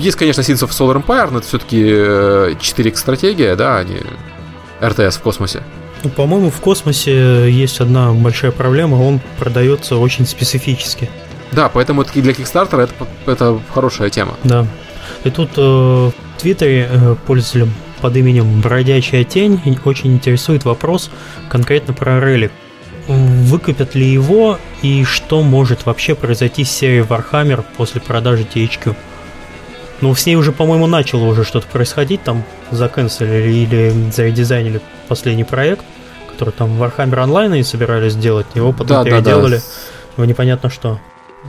Есть, 0.00 0.16
конечно, 0.16 0.40
Seeds 0.40 0.66
of 0.66 0.70
Solar 0.70 1.04
Empire, 1.04 1.30
но 1.30 1.38
это 1.38 1.46
все-таки 1.46 1.82
4X 1.82 2.96
стратегия, 2.96 3.54
да, 3.54 3.76
а 3.76 3.84
не 3.84 3.98
РТС 4.82 5.18
в 5.18 5.20
космосе. 5.20 5.62
Ну, 6.02 6.08
по-моему, 6.08 6.50
в 6.50 6.58
космосе 6.60 7.50
есть 7.50 7.80
одна 7.80 8.12
большая 8.12 8.50
проблема, 8.50 8.94
он 8.94 9.20
продается 9.38 9.96
очень 9.96 10.26
специфически. 10.26 11.10
Да, 11.52 11.68
поэтому 11.68 12.04
для 12.04 12.32
Kickstarter 12.32 12.80
это, 12.80 12.94
это 13.26 13.60
хорошая 13.74 14.08
тема. 14.08 14.36
Да. 14.42 14.66
И 15.24 15.30
тут 15.30 15.50
э, 15.56 15.60
в 15.60 16.12
Твиттере 16.38 16.88
э, 16.90 17.16
пользователям 17.26 17.74
под 18.00 18.16
именем 18.16 18.62
Бродячая 18.62 19.24
тень 19.24 19.60
очень 19.84 20.14
интересует 20.14 20.64
вопрос 20.64 21.10
конкретно 21.50 21.92
про 21.92 22.20
релик. 22.20 22.52
Выкупят 23.06 23.94
ли 23.94 24.06
его 24.06 24.58
и 24.80 25.04
что 25.04 25.42
может 25.42 25.84
вообще 25.84 26.14
произойти 26.14 26.64
с 26.64 26.70
серией 26.70 27.02
Warhammer 27.02 27.64
после 27.76 28.00
продажи 28.00 28.46
THQ? 28.54 28.94
Ну, 30.00 30.14
с 30.14 30.24
ней 30.26 30.36
уже, 30.36 30.52
по-моему, 30.52 30.86
начало 30.86 31.24
уже 31.24 31.44
что-то 31.44 31.66
происходить, 31.66 32.22
там 32.22 32.42
заканцелили 32.70 33.52
или 33.52 34.10
заредизайнили 34.10 34.80
последний 35.08 35.44
проект, 35.44 35.84
который 36.30 36.50
там 36.50 36.82
Warhammer 36.82 37.26
Online 37.26 37.60
и 37.60 37.62
собирались 37.62 38.12
сделать, 38.12 38.46
его 38.54 38.72
потом 38.72 39.04
да, 39.04 39.04
переделали 39.04 39.56
да, 39.56 39.62
да. 40.16 40.22
в 40.22 40.26
непонятно 40.26 40.70
что. 40.70 41.00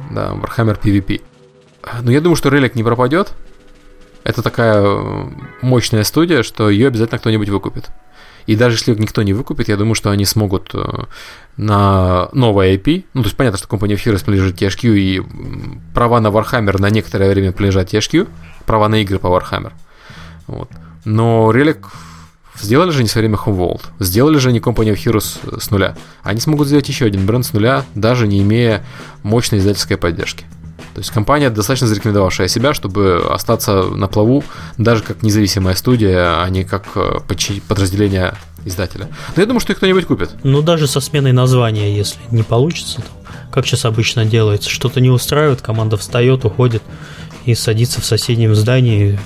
Да, 0.10 0.34
Warhammer 0.34 0.80
PvP. 0.80 1.22
Но 1.84 1.90
ну, 2.04 2.12
я 2.12 2.22
думаю, 2.22 2.36
что 2.36 2.50
релик 2.50 2.76
не 2.76 2.84
пропадет. 2.84 3.34
Это 4.24 4.42
такая 4.42 4.82
э, 4.82 5.26
мощная 5.62 6.04
студия, 6.04 6.44
что 6.44 6.70
ее 6.70 6.88
обязательно 6.88 7.20
кто-нибудь 7.20 7.50
выкупит. 7.50 7.90
И 8.48 8.56
даже 8.56 8.76
если 8.76 8.96
никто 8.96 9.22
не 9.24 9.34
выкупит, 9.34 9.70
я 9.70 9.78
думаю, 9.78 9.96
что 9.96 10.10
они 10.12 10.26
смогут 10.26 10.72
э, 10.74 10.84
на 11.58 12.30
новое 12.34 12.76
IP, 12.76 13.06
ну, 13.14 13.22
то 13.22 13.28
есть 13.28 13.38
понятно, 13.38 13.58
что 13.58 13.68
компания 13.68 13.96
of 13.96 14.04
Heroes 14.04 14.24
принадлежит 14.24 14.62
THQ, 14.62 14.98
и 14.98 15.22
права 15.94 16.20
на 16.20 16.28
Warhammer 16.28 16.80
на 16.80 16.90
некоторое 16.90 17.30
время 17.30 17.52
принадлежат 17.52 17.94
THQ, 17.94 18.28
права 18.66 18.88
на 18.88 19.02
игры 19.02 19.20
по 19.20 19.28
Warhammer. 19.28 19.74
Вот. 20.48 20.70
Но 21.06 21.52
Relic 21.52 21.86
сделали 22.60 22.92
же 22.92 23.02
не 23.02 23.10
в 23.10 23.12
свое 23.12 23.28
время 23.28 23.40
Homeworld, 23.44 23.82
сделали 24.00 24.38
же 24.38 24.52
не 24.52 24.60
Company 24.60 24.94
of 24.94 24.98
Heroes 24.98 25.60
с 25.60 25.72
нуля. 25.72 25.96
Они 26.24 26.40
смогут 26.40 26.68
сделать 26.68 26.88
еще 26.88 27.06
один 27.06 27.26
бренд 27.26 27.46
с 27.46 27.54
нуля, 27.54 27.86
даже 27.96 28.28
не 28.28 28.42
имея 28.42 28.84
мощной 29.24 29.60
издательской 29.60 29.98
поддержки. 29.98 30.46
То 30.94 31.00
есть 31.00 31.12
компания 31.12 31.50
достаточно 31.50 31.88
зарекомендовавшая 31.88 32.48
себя, 32.48 32.74
чтобы 32.74 33.26
остаться 33.30 33.84
на 33.84 34.08
плаву 34.08 34.44
даже 34.78 35.04
как 35.04 35.24
независимая 35.24 35.76
студия, 35.76 36.44
а 36.44 36.50
не 36.50 36.64
как 36.64 36.86
э, 36.96 37.20
подразделение 37.68 38.34
издателя. 38.66 39.08
Но 39.36 39.42
я 39.42 39.46
думаю, 39.46 39.62
что 39.62 39.72
их 39.72 39.78
кто-нибудь 39.78 40.06
купит. 40.06 40.32
Ну, 40.44 40.62
даже 40.62 40.88
со 40.88 41.00
сменой 41.00 41.32
названия, 41.32 41.96
если 41.96 42.20
не 42.32 42.44
получится, 42.44 42.98
то 42.98 43.32
как 43.52 43.66
сейчас 43.66 43.86
обычно 43.86 44.26
делается, 44.26 44.70
что-то 44.70 45.02
не 45.02 45.10
устраивает, 45.10 45.62
команда 45.62 45.98
встает, 45.98 46.46
уходит 46.46 46.84
и 47.46 47.56
садится 47.56 48.02
в 48.02 48.06
соседнем 48.06 48.56
здании 48.56 49.20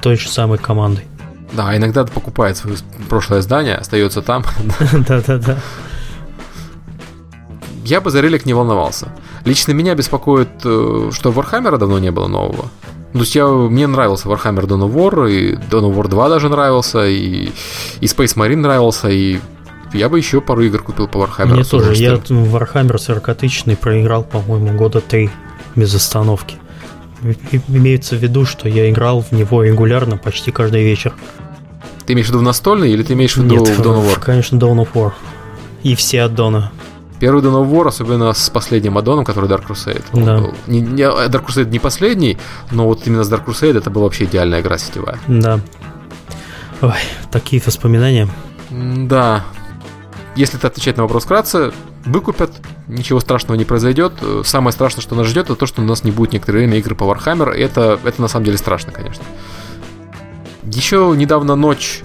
той 0.00 0.16
же 0.16 0.28
самой 0.28 0.58
командой. 0.58 1.04
Да, 1.52 1.76
иногда 1.76 2.04
покупает 2.04 2.56
свое 2.56 2.76
прошлое 3.08 3.40
здание, 3.40 3.76
остается 3.76 4.22
там. 4.22 4.44
Да-да-да. 4.92 5.58
Я 7.86 8.00
бы 8.00 8.10
за 8.10 8.20
релик 8.20 8.46
не 8.46 8.54
волновался. 8.54 9.08
Лично 9.44 9.72
меня 9.72 9.94
беспокоит, 9.94 10.48
э, 10.64 11.10
что 11.12 11.30
Warhammer 11.30 11.78
давно 11.78 11.98
не 11.98 12.10
было 12.10 12.26
нового. 12.26 12.64
То 13.12 13.20
есть 13.20 13.34
я, 13.36 13.46
мне 13.46 13.86
нравился 13.86 14.28
Warhammer 14.28 14.66
Dawn 14.66 14.82
of 14.82 14.92
War, 14.92 15.30
и 15.30 15.54
Dawn 15.54 15.84
of 15.84 15.94
War 15.94 16.08
2 16.08 16.28
даже 16.28 16.48
нравился, 16.48 17.06
и, 17.06 17.50
и 18.00 18.06
Space 18.06 18.36
Marine 18.36 18.56
нравился, 18.56 19.08
и 19.08 19.38
я 19.92 20.08
бы 20.08 20.18
еще 20.18 20.40
пару 20.40 20.62
игр 20.62 20.82
купил 20.82 21.06
по 21.08 21.18
Warhammer. 21.18 21.54
Мне 21.54 21.64
тоже, 21.64 21.94
я 21.94 22.14
Warhammer 22.14 22.98
40 22.98 23.78
проиграл, 23.78 24.24
по-моему, 24.24 24.76
года 24.76 25.00
3 25.00 25.30
без 25.76 25.94
остановки. 25.94 26.56
Имеется 27.68 28.16
в 28.16 28.18
виду, 28.18 28.44
что 28.44 28.68
я 28.68 28.90
играл 28.90 29.22
в 29.22 29.32
него 29.32 29.62
регулярно 29.62 30.16
почти 30.18 30.50
каждый 30.50 30.84
вечер. 30.84 31.14
Ты 32.04 32.12
имеешь 32.12 32.26
в 32.26 32.30
виду 32.30 32.40
в 32.40 32.42
настольный 32.42 32.90
или 32.90 33.02
ты 33.02 33.14
имеешь 33.14 33.36
в 33.36 33.42
виду 33.42 33.56
Нет, 33.56 33.68
в 33.68 33.80
Dawn 33.80 34.02
of 34.02 34.14
War? 34.14 34.20
конечно, 34.20 34.56
Dawn 34.56 34.76
of 34.76 34.88
War. 34.94 35.12
И 35.82 35.94
все 35.94 36.22
аддоны. 36.22 36.70
Первый 37.18 37.42
Dawn 37.42 37.62
of 37.62 37.70
War, 37.70 37.88
особенно 37.88 38.32
с 38.34 38.50
последним 38.50 38.98
аддоном, 38.98 39.24
который 39.24 39.48
Dark 39.48 39.66
Crusade. 39.66 40.04
Да. 40.12 40.38
Был. 40.38 40.54
Не, 40.66 40.80
не, 40.80 41.02
Dark 41.02 41.46
Crusade 41.46 41.70
не 41.70 41.78
последний, 41.78 42.36
но 42.70 42.86
вот 42.86 43.06
именно 43.06 43.24
с 43.24 43.32
Dark 43.32 43.46
Crusade 43.46 43.78
это 43.78 43.88
была 43.90 44.04
вообще 44.04 44.24
идеальная 44.24 44.60
игра 44.60 44.76
сетевая. 44.76 45.18
Да. 45.26 45.60
Ой, 46.82 46.92
такие 47.30 47.62
воспоминания. 47.64 48.28
Да. 48.70 49.44
Если 50.34 50.58
ты 50.58 50.66
отвечать 50.66 50.98
на 50.98 51.04
вопрос 51.04 51.24
вкратце, 51.24 51.72
выкупят, 52.04 52.52
ничего 52.86 53.20
страшного 53.20 53.56
не 53.56 53.64
произойдет. 53.64 54.12
Самое 54.44 54.72
страшное, 54.72 55.00
что 55.00 55.14
нас 55.14 55.26
ждет, 55.26 55.46
это 55.46 55.56
то, 55.56 55.64
что 55.64 55.80
у 55.80 55.84
нас 55.86 56.04
не 56.04 56.10
будет 56.10 56.34
некоторое 56.34 56.58
время 56.58 56.76
игры 56.78 56.94
по 56.94 57.04
Warhammer. 57.04 57.50
Это, 57.50 57.98
это 58.04 58.20
на 58.20 58.28
самом 58.28 58.44
деле 58.44 58.58
страшно, 58.58 58.92
конечно. 58.92 59.24
Еще 60.64 61.14
недавно 61.16 61.54
ночь, 61.54 62.02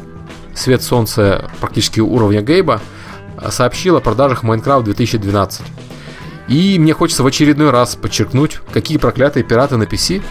свет 0.56 0.82
солнца 0.82 1.52
практически 1.60 2.00
уровня 2.00 2.42
Гейба– 2.42 2.80
сообщил 3.50 3.98
о 3.98 4.02
продажах 4.02 4.44
Minecraft 4.44 4.84
2012. 4.84 5.62
И 6.48 6.78
мне 6.80 6.94
хочется 6.94 7.24
в 7.24 7.28
очередной 7.28 7.70
раз 7.70 7.96
подчеркнуть, 7.96 8.60
какие 8.74 8.98
проклятые 8.98 9.44
пираты 9.44 9.78
на 9.78 9.84
PC, 9.84 10.22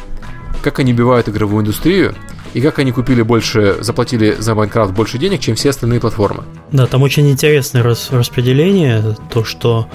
как 0.63 0.79
они 0.79 0.93
убивают 0.93 1.29
игровую 1.29 1.63
индустрию, 1.63 2.15
и 2.53 2.61
как 2.61 2.79
они 2.79 2.93
купили 2.93 3.23
больше, 3.23 3.77
заплатили 3.81 4.37
за 4.39 4.55
Майнкрафт 4.55 4.93
больше 4.93 5.19
денег, 5.19 5.41
чем 5.41 5.55
все 5.55 5.71
остальные 5.71 6.01
платформы. 6.01 6.45
Да, 6.73 6.87
там 6.87 7.03
очень 7.03 7.31
интересное 7.31 7.83
рас 7.83 8.09
распределение, 8.11 9.17
то, 9.33 9.45
что 9.45 9.89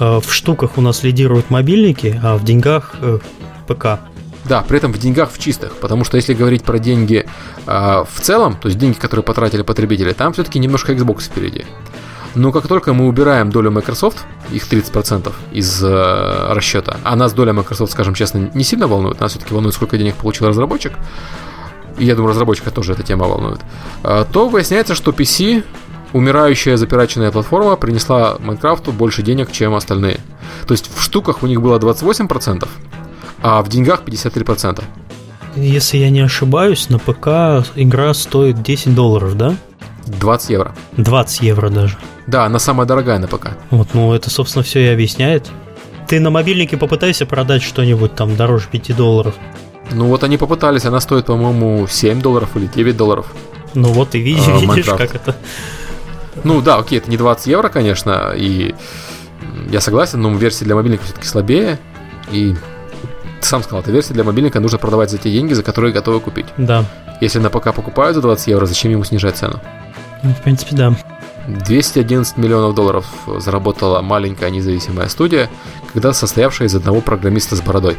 э, 0.00 0.20
в 0.24 0.32
штуках 0.32 0.78
у 0.78 0.80
нас 0.80 1.02
лидируют 1.02 1.50
мобильники, 1.50 2.18
а 2.22 2.36
в 2.36 2.44
деньгах 2.44 2.94
э, 3.00 3.18
ПК. 3.66 4.00
Да, 4.44 4.62
при 4.62 4.78
этом 4.78 4.92
в 4.92 4.98
деньгах 4.98 5.30
в 5.30 5.38
чистых, 5.38 5.76
потому 5.76 6.04
что 6.04 6.16
если 6.16 6.32
говорить 6.32 6.64
про 6.64 6.78
деньги 6.78 7.26
э, 7.66 8.04
в 8.10 8.20
целом, 8.20 8.56
то 8.56 8.68
есть 8.68 8.78
деньги, 8.78 8.96
которые 8.96 9.22
потратили 9.22 9.62
потребители, 9.62 10.12
там 10.14 10.32
все-таки 10.32 10.58
немножко 10.58 10.92
Xbox 10.92 11.24
впереди. 11.24 11.66
Но 12.38 12.52
как 12.52 12.68
только 12.68 12.94
мы 12.94 13.08
убираем 13.08 13.50
долю 13.50 13.72
Microsoft, 13.72 14.24
их 14.52 14.72
30% 14.72 15.32
из 15.50 15.82
э, 15.82 16.52
расчета, 16.52 16.98
а 17.02 17.16
нас 17.16 17.32
доля 17.32 17.52
Microsoft, 17.52 17.90
скажем 17.90 18.14
честно, 18.14 18.48
не 18.54 18.62
сильно 18.62 18.86
волнует, 18.86 19.18
нас 19.18 19.32
все-таки 19.32 19.52
волнует, 19.52 19.74
сколько 19.74 19.98
денег 19.98 20.14
получил 20.14 20.46
разработчик, 20.46 20.92
и 21.98 22.04
я 22.04 22.14
думаю, 22.14 22.30
разработчика 22.30 22.70
тоже 22.70 22.92
эта 22.92 23.02
тема 23.02 23.26
волнует, 23.26 23.58
э, 24.04 24.24
то 24.32 24.48
выясняется, 24.48 24.94
что 24.94 25.10
PC, 25.10 25.64
умирающая 26.12 26.76
запираченная 26.76 27.32
платформа, 27.32 27.74
принесла 27.74 28.36
Майнкрафту 28.38 28.92
больше 28.92 29.22
денег, 29.22 29.50
чем 29.50 29.74
остальные. 29.74 30.20
То 30.68 30.74
есть 30.74 30.88
в 30.94 31.02
штуках 31.02 31.42
у 31.42 31.48
них 31.48 31.60
было 31.60 31.80
28%, 31.80 32.68
а 33.42 33.62
в 33.62 33.68
деньгах 33.68 34.02
53%. 34.04 34.84
Если 35.56 35.96
я 35.96 36.10
не 36.10 36.20
ошибаюсь, 36.20 36.88
на 36.88 37.00
ПК 37.00 37.66
игра 37.74 38.14
стоит 38.14 38.62
10 38.62 38.94
долларов, 38.94 39.36
да? 39.36 39.56
20 40.06 40.50
евро. 40.50 40.72
20 40.96 41.40
евро 41.40 41.68
даже. 41.68 41.98
Да, 42.28 42.44
она 42.44 42.58
самая 42.58 42.86
дорогая 42.86 43.18
на 43.18 43.26
ПК. 43.26 43.56
Вот, 43.70 43.88
ну 43.94 44.12
это, 44.12 44.28
собственно, 44.28 44.62
все 44.62 44.80
и 44.80 44.88
объясняет. 44.88 45.50
Ты 46.06 46.20
на 46.20 46.28
мобильнике 46.28 46.76
попытайся 46.76 47.24
продать 47.24 47.62
что-нибудь 47.62 48.14
там 48.14 48.36
дороже 48.36 48.68
5 48.70 48.94
долларов. 48.94 49.34
Ну 49.92 50.06
вот 50.06 50.22
они 50.24 50.36
попытались, 50.36 50.84
она 50.84 51.00
стоит, 51.00 51.24
по-моему, 51.24 51.86
7 51.88 52.20
долларов 52.20 52.50
или 52.54 52.66
9 52.66 52.96
долларов. 52.98 53.26
Ну 53.72 53.88
вот 53.88 54.14
и 54.14 54.20
видишь, 54.20 54.44
а, 54.46 54.58
видишь 54.58 54.84
как 54.84 55.14
это 55.14 55.36
Ну 56.44 56.60
да, 56.60 56.76
окей, 56.76 56.98
это 56.98 57.10
не 57.10 57.16
20 57.16 57.46
евро, 57.46 57.70
конечно, 57.70 58.34
и 58.36 58.74
я 59.70 59.80
согласен, 59.80 60.20
но 60.20 60.30
версия 60.34 60.66
для 60.66 60.74
мобильника 60.74 61.04
все-таки 61.04 61.26
слабее, 61.26 61.78
и 62.30 62.54
ты 63.40 63.46
сам 63.46 63.62
сказал, 63.62 63.80
эта 63.80 63.90
версия 63.90 64.12
для 64.12 64.24
мобильника 64.24 64.60
нужно 64.60 64.76
продавать 64.76 65.10
за 65.10 65.16
те 65.16 65.30
деньги, 65.30 65.54
за 65.54 65.62
которые 65.62 65.94
готовы 65.94 66.20
купить. 66.20 66.46
Да. 66.58 66.84
Если 67.22 67.38
на 67.38 67.48
ПК 67.48 67.74
покупают 67.74 68.14
за 68.14 68.20
20 68.20 68.48
евро, 68.48 68.66
зачем 68.66 68.90
ему 68.90 69.04
снижать 69.04 69.36
цену? 69.36 69.60
Ну, 70.22 70.30
в 70.32 70.42
принципе, 70.42 70.76
да. 70.76 70.94
211 71.48 72.36
миллионов 72.36 72.74
долларов 72.74 73.06
заработала 73.38 74.02
маленькая 74.02 74.50
независимая 74.50 75.08
студия, 75.08 75.48
когда 75.92 76.12
состоявшая 76.12 76.68
из 76.68 76.74
одного 76.74 77.00
программиста 77.00 77.56
с 77.56 77.62
бородой. 77.62 77.96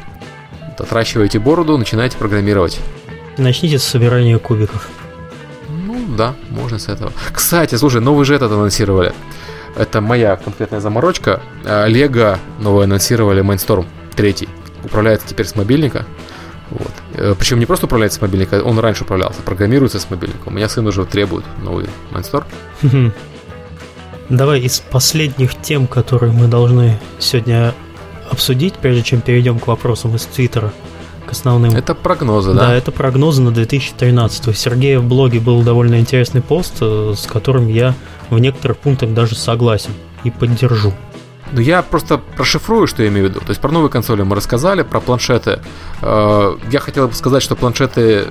Отращиваете 0.78 1.40
бороду, 1.40 1.78
начинаете 1.78 2.18
программировать. 2.18 2.80
Начните 3.38 3.80
с 3.80 3.84
собирания 3.84 4.38
кубиков. 4.38 4.88
Ну 5.68 6.16
да, 6.16 6.36
можно 6.50 6.78
с 6.78 6.88
этого. 6.88 7.12
Кстати, 7.34 7.76
слушай, 7.76 8.02
новый 8.02 8.24
же 8.26 8.36
этот 8.36 8.52
анонсировали. 8.52 9.14
Это 9.76 10.00
моя 10.00 10.36
конкретная 10.36 10.80
заморочка. 10.80 11.42
Лего 11.64 12.38
новый 12.60 12.86
анонсировали 12.86 13.44
Mindstorm 13.44 13.86
3. 14.16 14.48
Управляется 14.84 15.28
теперь 15.28 15.48
с 15.48 15.56
мобильника. 15.56 16.06
Вот. 16.70 16.92
Э, 17.16 17.36
Причем 17.38 17.60
не 17.60 17.66
просто 17.66 17.88
управляется 17.88 18.20
с 18.20 18.22
мобильника, 18.22 18.62
он 18.64 18.78
раньше 18.78 19.04
управлялся, 19.04 19.42
программируется 19.42 20.00
с 20.00 20.10
мобильника. 20.10 20.48
У 20.48 20.52
меня 20.52 20.70
сын 20.70 20.86
уже 20.86 21.04
требует 21.06 21.44
новый 21.64 21.88
Mindstorm. 22.12 22.46
Давай 24.30 24.62
из 24.62 24.80
последних 24.80 25.60
тем, 25.60 25.88
которые 25.88 26.32
мы 26.32 26.48
должны 26.48 27.00
сегодня 27.18 27.74
обсудить, 28.30 28.76
прежде 28.76 29.02
чем 29.02 29.22
перейдем 29.22 29.58
к 29.58 29.66
вопросам 29.66 30.16
из 30.16 30.26
Твиттера, 30.26 30.72
к 31.26 31.32
основным. 31.32 31.76
Это 31.76 31.96
прогнозы, 31.96 32.54
да? 32.54 32.68
Да, 32.68 32.74
это 32.76 32.92
прогнозы 32.92 33.42
на 33.42 33.52
2013. 33.52 34.48
У 34.50 34.54
Сергея 34.54 35.00
в 35.00 35.04
блоге 35.04 35.40
был 35.40 35.64
довольно 35.64 36.00
интересный 36.00 36.42
пост, 36.42 36.76
э, 36.82 37.14
с 37.18 37.26
которым 37.26 37.68
я 37.68 37.96
в 38.30 38.38
некоторых 38.38 38.78
пунктах 38.78 39.14
даже 39.16 39.36
согласен 39.36 39.94
и 40.24 40.30
поддержу. 40.30 40.94
Ну, 41.52 41.62
я 41.62 41.82
просто 41.82 42.20
прошифрую, 42.20 42.86
что 42.86 43.02
я 43.02 43.10
имею 43.10 43.26
в 43.26 43.30
виду. 43.32 43.40
То 43.40 43.50
есть 43.50 43.60
про 43.60 43.72
новые 43.72 43.90
консоли 43.90 44.22
мы 44.22 44.36
рассказали, 44.36 44.84
про 44.84 45.00
планшеты. 45.00 45.60
Э, 46.04 46.56
я 46.72 46.80
хотел 46.80 47.08
бы 47.08 47.16
сказать, 47.16 47.42
что 47.42 47.56
планшеты 47.56 48.28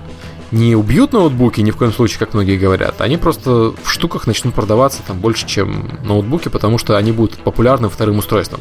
не 0.51 0.75
убьют 0.75 1.13
ноутбуки, 1.13 1.61
ни 1.61 1.71
в 1.71 1.77
коем 1.77 1.93
случае, 1.93 2.19
как 2.19 2.35
многие 2.35 2.57
говорят. 2.57 3.01
Они 3.01 3.17
просто 3.17 3.75
в 3.83 3.91
штуках 3.91 4.27
начнут 4.27 4.55
продаваться 4.55 5.03
там 5.07 5.19
больше, 5.19 5.47
чем 5.47 5.99
ноутбуки, 6.05 6.49
потому 6.49 6.79
что 6.79 6.97
они 6.97 7.13
будут 7.13 7.39
популярным 7.39 7.91
вторым 7.91 8.19
устройством. 8.19 8.61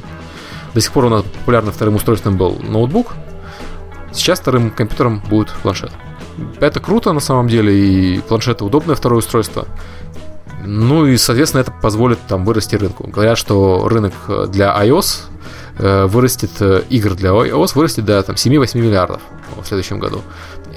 До 0.73 0.81
сих 0.81 0.91
пор 0.91 1.05
у 1.05 1.09
нас 1.09 1.23
популярным 1.23 1.73
вторым 1.73 1.95
устройством 1.95 2.37
был 2.37 2.57
ноутбук, 2.59 3.13
сейчас 4.11 4.39
вторым 4.39 4.69
компьютером 4.71 5.21
будет 5.29 5.49
планшет. 5.61 5.91
Это 6.59 6.79
круто 6.79 7.13
на 7.13 7.19
самом 7.19 7.47
деле, 7.47 7.73
и 7.75 8.19
планшеты 8.19 8.63
удобное 8.63 8.95
второе 8.95 9.19
устройство. 9.19 9.67
Ну 10.65 11.05
и, 11.05 11.17
соответственно, 11.17 11.61
это 11.61 11.71
позволит 11.71 12.19
там 12.27 12.43
вырасти 12.43 12.75
рынку. 12.75 13.07
Говорят, 13.07 13.37
что 13.37 13.87
рынок 13.87 14.13
для 14.49 14.75
iOS 14.83 15.21
э, 15.77 16.05
вырастет, 16.07 16.51
э, 16.59 16.83
игр 16.89 17.15
для 17.15 17.29
iOS 17.29 17.71
вырастет 17.75 18.05
до 18.05 18.21
там, 18.21 18.35
7-8 18.35 18.77
миллиардов 18.79 19.21
в 19.55 19.65
следующем 19.65 19.99
году. 19.99 20.21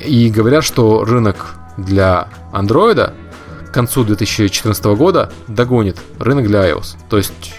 И 0.04 0.30
говорят, 0.30 0.64
что 0.64 1.04
рынок 1.04 1.54
для 1.76 2.28
Android 2.52 3.12
к 3.70 3.72
концу 3.72 4.04
2014 4.04 4.84
года 4.96 5.32
догонит 5.46 5.96
рынок 6.18 6.46
для 6.48 6.68
iOS. 6.68 6.96
То 7.08 7.16
есть 7.16 7.54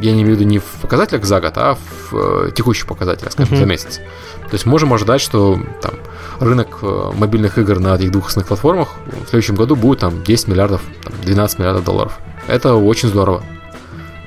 я 0.00 0.12
не 0.12 0.22
имею 0.22 0.36
в 0.36 0.40
виду 0.40 0.44
не 0.48 0.58
в 0.58 0.64
показателях 0.80 1.24
за 1.24 1.40
год, 1.40 1.52
а 1.56 1.74
в 1.74 2.14
э, 2.14 2.50
текущих 2.54 2.86
показателях, 2.86 3.32
скажем, 3.32 3.54
uh-huh. 3.54 3.60
за 3.60 3.66
месяц. 3.66 3.96
То 3.96 4.52
есть 4.52 4.64
можем 4.64 4.92
ожидать, 4.92 5.20
что 5.20 5.58
там 5.82 5.94
рынок 6.38 6.78
э, 6.82 7.10
мобильных 7.16 7.58
игр 7.58 7.80
на 7.80 7.96
этих 7.96 8.12
двух 8.12 8.28
основных 8.28 8.46
платформах 8.46 8.90
в 9.24 9.28
следующем 9.28 9.56
году 9.56 9.74
будет 9.74 10.00
там 10.00 10.22
10 10.22 10.48
миллиардов, 10.48 10.82
там, 11.02 11.12
12 11.22 11.58
миллиардов 11.58 11.84
долларов. 11.84 12.18
Это 12.46 12.74
очень 12.74 13.08
здорово. 13.08 13.42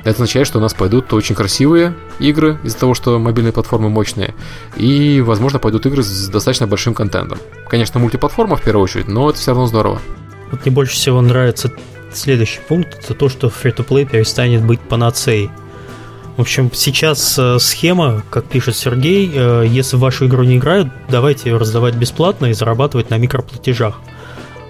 Это 0.02 0.12
означает, 0.12 0.48
что 0.48 0.60
у 0.60 0.62
нас 0.62 0.74
пойдут 0.74 1.12
очень 1.14 1.36
красивые 1.36 1.94
игры 2.20 2.58
из-за 2.64 2.78
того, 2.78 2.94
что 2.94 3.20
мобильные 3.20 3.52
платформы 3.52 3.90
мощные. 3.90 4.34
И, 4.78 5.22
возможно, 5.22 5.60
пойдут 5.60 5.86
игры 5.86 6.04
с 6.04 6.28
достаточно 6.30 6.68
большим 6.68 6.94
контентом. 6.94 7.38
Конечно, 7.68 8.00
мультиплатформа 8.00 8.56
в 8.56 8.64
первую 8.64 8.84
очередь, 8.84 9.08
но 9.08 9.30
это 9.30 9.40
все 9.40 9.52
равно 9.52 9.66
здорово. 9.66 10.02
Вот 10.52 10.66
мне 10.66 10.74
больше 10.74 10.94
всего 10.94 11.22
нравится 11.22 11.72
следующий 12.14 12.62
пункт, 12.68 12.98
это 13.04 13.14
то, 13.14 13.30
что 13.30 13.48
Free-to-Play 13.48 14.06
перестанет 14.06 14.64
быть 14.64 14.80
панацеей. 14.80 15.52
В 16.38 16.42
общем, 16.42 16.72
сейчас 16.74 17.38
э, 17.38 17.60
схема, 17.60 18.24
как 18.30 18.46
пишет 18.46 18.76
Сергей, 18.78 19.30
э, 19.34 19.66
если 19.68 19.98
в 19.98 20.00
вашу 20.00 20.26
игру 20.26 20.44
не 20.44 20.56
играют, 20.56 20.88
давайте 21.10 21.50
ее 21.50 21.58
раздавать 21.58 21.96
бесплатно 21.96 22.46
и 22.46 22.54
зарабатывать 22.54 23.10
на 23.10 23.18
микроплатежах. 23.18 24.00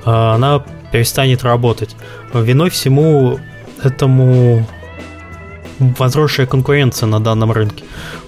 Э, 0.04 0.34
она 0.34 0.66
перестанет 0.92 1.44
работать. 1.44 1.96
Виной 2.34 2.72
всему 2.72 3.40
этому 3.84 4.68
возросшая 5.80 6.46
конкуренция 6.48 7.08
на 7.08 7.20
данном 7.20 7.52
рынке. 7.52 7.84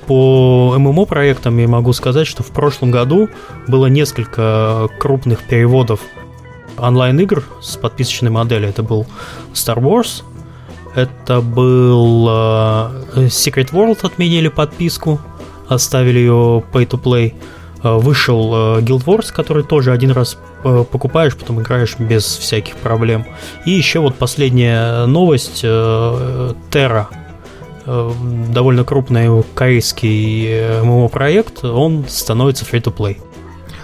По 0.08 0.76
ММО 0.78 1.06
проектам 1.06 1.58
я 1.58 1.68
могу 1.68 1.94
сказать, 1.94 2.28
что 2.28 2.44
в 2.44 2.48
прошлом 2.48 2.92
году 2.92 3.30
было 3.68 3.86
несколько 3.88 4.90
крупных 5.00 5.44
переводов 5.44 6.02
онлайн-игр 6.78 7.44
с 7.62 7.78
подписочной 7.78 8.32
моделью. 8.32 8.70
Это 8.70 8.84
был 8.84 9.06
Star 9.54 9.78
Wars, 9.78 10.24
это 10.96 11.42
был 11.42 12.28
uh, 12.28 13.06
Secret 13.28 13.72
World, 13.72 14.00
отменили 14.04 14.50
подписку, 14.50 15.20
оставили 15.70 16.20
ее 16.20 16.64
pay-to-play. 16.74 17.34
Uh, 17.84 17.98
вышел 17.98 18.54
uh, 18.54 18.82
Guild 18.82 19.06
Wars, 19.06 19.34
который 19.34 19.64
тоже 19.64 19.92
один 19.92 20.12
раз 20.12 20.38
покупаешь, 20.62 21.36
потом 21.36 21.62
играешь 21.62 21.98
без 21.98 22.24
всяких 22.24 22.76
проблем. 22.76 23.26
И 23.66 23.72
еще 23.72 24.00
вот 24.00 24.16
последняя 24.16 25.08
новость 25.08 25.64
Terra, 25.64 27.08
довольно 27.86 28.84
крупный 28.84 29.44
корейский 29.56 30.82
ММО-проект, 30.84 31.64
он 31.64 32.06
становится 32.08 32.66
free-to-play. 32.66 33.18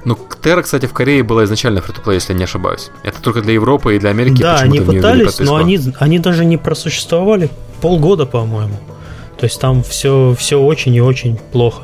Ну, 0.07 0.17
Terra, 0.41 0.61
кстати, 0.61 0.85
в 0.85 0.93
Корее 0.93 1.21
была 1.21 1.43
изначально 1.43 1.81
то 1.81 2.13
если 2.13 2.31
я 2.31 2.37
не 2.37 2.45
ошибаюсь. 2.45 2.91
Это 3.03 3.21
только 3.21 3.41
для 3.41 3.53
Европы 3.53 3.97
и 3.97 3.99
для 3.99 4.11
Америки. 4.11 4.41
Да, 4.41 4.55
они 4.55 4.79
пытались, 4.79 5.39
но 5.39 5.57
они, 5.57 5.79
они 5.99 6.19
даже 6.19 6.45
не 6.45 6.55
просуществовали 6.55 7.49
полгода, 7.81 8.25
по-моему. 8.25 8.77
То 9.37 9.43
есть 9.43 9.59
там 9.59 9.83
все, 9.83 10.33
все 10.39 10.61
очень 10.61 10.95
и 10.95 11.01
очень 11.01 11.35
плохо. 11.35 11.81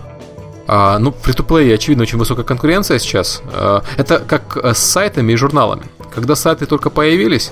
А, 0.68 0.98
ну, 1.00 1.12
то 1.12 1.28
очевидно, 1.74 2.04
очень 2.04 2.18
высокая 2.18 2.46
конкуренция 2.46 2.98
сейчас. 2.98 3.42
А, 3.52 3.84
это 3.98 4.20
как 4.20 4.56
с 4.74 4.78
сайтами 4.78 5.34
и 5.34 5.36
журналами. 5.36 5.84
Когда 6.16 6.36
сайты 6.36 6.66
только 6.66 6.90
появились, 6.90 7.52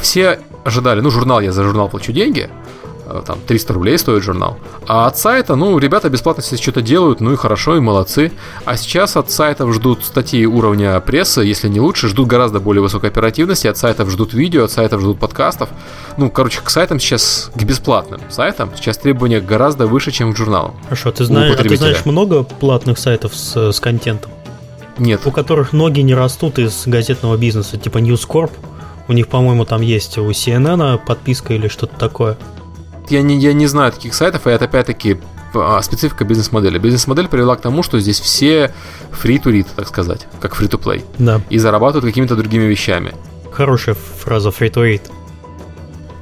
все 0.00 0.40
ожидали, 0.64 1.00
ну, 1.00 1.10
журнал, 1.10 1.40
я 1.40 1.52
за 1.52 1.62
журнал 1.62 1.88
плачу 1.88 2.12
деньги, 2.12 2.50
Э, 2.50 2.81
там 3.20 3.38
300 3.46 3.72
рублей 3.74 3.98
стоит 3.98 4.22
журнал. 4.22 4.58
А 4.86 5.06
от 5.06 5.18
сайта, 5.18 5.54
ну, 5.56 5.78
ребята 5.78 6.08
бесплатно 6.08 6.42
себе 6.42 6.58
что-то 6.58 6.82
делают, 6.82 7.20
ну 7.20 7.32
и 7.32 7.36
хорошо, 7.36 7.76
и 7.76 7.80
молодцы. 7.80 8.32
А 8.64 8.76
сейчас 8.76 9.16
от 9.16 9.30
сайтов 9.30 9.72
ждут 9.74 10.04
статьи 10.04 10.46
уровня 10.46 10.98
прессы, 11.00 11.42
если 11.42 11.68
не 11.68 11.80
лучше, 11.80 12.08
ждут 12.08 12.28
гораздо 12.28 12.60
более 12.60 12.82
высокой 12.82 13.10
оперативности, 13.10 13.66
от 13.66 13.76
сайтов 13.76 14.10
ждут 14.10 14.34
видео, 14.34 14.64
от 14.64 14.70
сайтов 14.70 15.00
ждут 15.00 15.18
подкастов. 15.18 15.68
Ну, 16.16 16.30
короче, 16.30 16.60
к 16.62 16.70
сайтам 16.70 16.98
сейчас, 16.98 17.50
к 17.54 17.62
бесплатным 17.62 18.20
сайтам, 18.30 18.70
сейчас 18.76 18.98
требования 18.98 19.40
гораздо 19.40 19.86
выше, 19.86 20.10
чем 20.10 20.32
к 20.32 20.36
журналам. 20.36 20.74
Хорошо, 20.84 21.10
ты 21.12 21.24
знаешь, 21.24 21.54
а 21.58 21.62
ты 21.62 21.76
знаешь 21.76 22.04
много 22.04 22.42
платных 22.42 22.98
сайтов 22.98 23.34
с, 23.34 23.72
с 23.72 23.80
контентом? 23.80 24.32
Нет. 24.98 25.22
У 25.24 25.30
которых 25.30 25.72
ноги 25.72 26.00
не 26.00 26.14
растут 26.14 26.58
из 26.58 26.84
газетного 26.86 27.36
бизнеса, 27.36 27.76
типа 27.76 27.98
News 27.98 28.26
Corp. 28.28 28.50
У 29.08 29.12
них, 29.12 29.28
по-моему, 29.28 29.64
там 29.64 29.82
есть 29.82 30.18
у 30.18 30.30
CNN 30.30 30.98
подписка 31.04 31.54
или 31.54 31.68
что-то 31.68 31.96
такое 31.98 32.36
я 33.12 33.22
не, 33.22 33.38
я 33.38 33.52
не 33.52 33.66
знаю 33.66 33.92
таких 33.92 34.14
сайтов, 34.14 34.46
и 34.46 34.50
это 34.50 34.64
опять-таки 34.64 35.18
а, 35.54 35.80
специфика 35.82 36.24
бизнес-модели. 36.24 36.78
Бизнес-модель 36.78 37.28
привела 37.28 37.56
к 37.56 37.60
тому, 37.60 37.82
что 37.82 38.00
здесь 38.00 38.20
все 38.20 38.72
free 39.10 39.40
to 39.42 39.52
read, 39.52 39.66
так 39.76 39.86
сказать, 39.88 40.26
как 40.40 40.58
free 40.58 40.68
to 40.68 40.80
play. 40.80 41.04
Да. 41.18 41.40
И 41.50 41.58
зарабатывают 41.58 42.04
какими-то 42.04 42.36
другими 42.36 42.64
вещами. 42.64 43.14
Хорошая 43.52 43.94
фраза 43.94 44.48
free 44.48 44.72
to 44.72 44.82
read. 44.82 45.02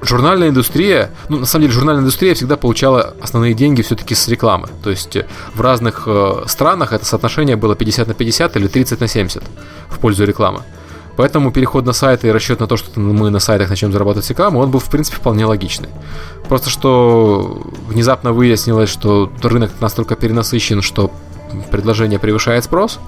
Журнальная 0.02 0.48
индустрия, 0.48 1.10
ну, 1.28 1.40
на 1.40 1.46
самом 1.46 1.64
деле, 1.64 1.74
журнальная 1.74 2.02
индустрия 2.02 2.34
всегда 2.34 2.56
получала 2.56 3.14
основные 3.20 3.52
деньги 3.52 3.82
все-таки 3.82 4.14
с 4.14 4.28
рекламы. 4.28 4.68
То 4.82 4.88
есть 4.90 5.14
э, 5.14 5.26
в 5.54 5.60
разных 5.60 6.04
э, 6.06 6.44
странах 6.46 6.94
это 6.94 7.04
соотношение 7.04 7.56
было 7.56 7.76
50 7.76 8.08
на 8.08 8.14
50 8.14 8.56
или 8.56 8.66
30 8.66 8.98
на 9.00 9.08
70 9.08 9.42
в 9.90 9.98
пользу 9.98 10.24
рекламы. 10.24 10.62
Поэтому 11.16 11.50
переход 11.50 11.84
на 11.84 11.92
сайты 11.92 12.28
и 12.28 12.30
расчет 12.30 12.60
на 12.60 12.66
то, 12.66 12.76
что 12.76 12.98
мы 12.98 13.30
на 13.30 13.40
сайтах 13.40 13.68
начнем 13.68 13.92
зарабатывать 13.92 14.28
рекламу, 14.30 14.60
он 14.60 14.70
был, 14.70 14.80
в 14.80 14.88
принципе, 14.90 15.16
вполне 15.16 15.44
логичный. 15.44 15.88
Просто 16.48 16.70
что 16.70 17.62
внезапно 17.88 18.32
выяснилось, 18.32 18.88
что 18.88 19.30
рынок 19.42 19.72
настолько 19.80 20.16
перенасыщен, 20.16 20.82
что 20.82 21.10
предложение 21.70 22.18
превышает 22.18 22.64
спрос, 22.64 22.98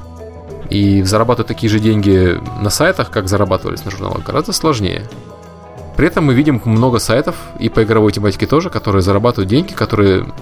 и 0.69 1.03
зарабатывать 1.03 1.49
такие 1.49 1.71
же 1.71 1.79
деньги 1.79 2.41
на 2.61 2.71
сайтах, 2.71 3.11
как 3.11 3.29
зарабатывались 3.29 3.85
на 3.85 3.91
журналах, 3.91 4.25
гораздо 4.25 4.53
сложнее. 4.53 5.09
При 5.97 6.07
этом 6.07 6.25
мы 6.25 6.35
видим 6.35 6.61
много 6.65 6.99
сайтов, 6.99 7.37
и 7.61 7.69
по 7.69 7.83
игровой 7.83 8.13
тематике 8.13 8.47
тоже, 8.47 8.71
которые 8.71 9.03
зарабатывают 9.03 9.51
деньги, 9.51 9.73
которые 9.73 10.33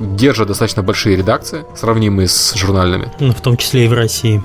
держат 0.00 0.48
достаточно 0.48 0.82
большие 0.82 1.16
редакции, 1.16 1.64
сравнимые 1.76 2.26
с 2.26 2.54
журнальными. 2.54 3.12
Ну, 3.20 3.32
в 3.32 3.40
том 3.40 3.56
числе 3.56 3.84
и 3.84 3.88
в 3.88 3.92
России. 3.92 4.42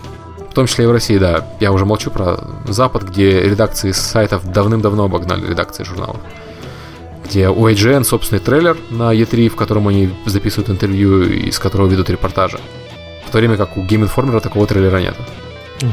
В 0.49 0.53
том 0.53 0.65
числе 0.67 0.85
и 0.85 0.87
в 0.87 0.91
России, 0.91 1.17
да. 1.17 1.45
Я 1.59 1.71
уже 1.71 1.85
молчу 1.85 2.09
про 2.11 2.39
Запад, 2.67 3.03
где 3.03 3.41
редакции 3.41 3.91
сайтов 3.91 4.51
давным-давно 4.51 5.05
обогнали 5.05 5.47
редакции 5.47 5.83
журналов. 5.83 6.17
где 7.25 7.47
у 7.49 7.67
IGN 7.69 8.03
собственный 8.03 8.39
трейлер 8.39 8.75
на 8.89 9.13
E3, 9.13 9.49
в 9.49 9.55
котором 9.55 9.87
они 9.87 10.09
записывают 10.25 10.71
интервью, 10.71 11.21
из 11.21 11.59
которого 11.59 11.87
ведут 11.87 12.09
репортажи. 12.09 12.59
В 13.27 13.31
то 13.31 13.37
время 13.37 13.55
как 13.55 13.77
у 13.77 13.81
Game 13.81 14.09
Informer 14.09 14.39
такого 14.39 14.65
трейлера 14.65 14.97
нет. 14.97 15.15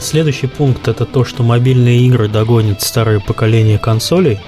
Следующий 0.00 0.46
пункт 0.46 0.88
это 0.88 1.04
то, 1.04 1.24
что 1.24 1.42
мобильные 1.42 2.00
игры 2.06 2.28
догонят 2.28 2.80
старое 2.80 3.20
поколение 3.20 3.78
консолей. 3.78 4.40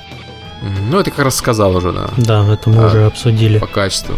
Ну, 0.90 0.98
это 0.98 1.10
как 1.10 1.26
раз 1.26 1.36
сказал 1.36 1.76
уже, 1.76 1.92
да. 1.92 2.08
Да, 2.16 2.52
это 2.52 2.70
мы 2.70 2.82
а, 2.82 2.86
уже 2.86 3.04
обсудили. 3.04 3.58
По 3.58 3.66
качеству. 3.66 4.14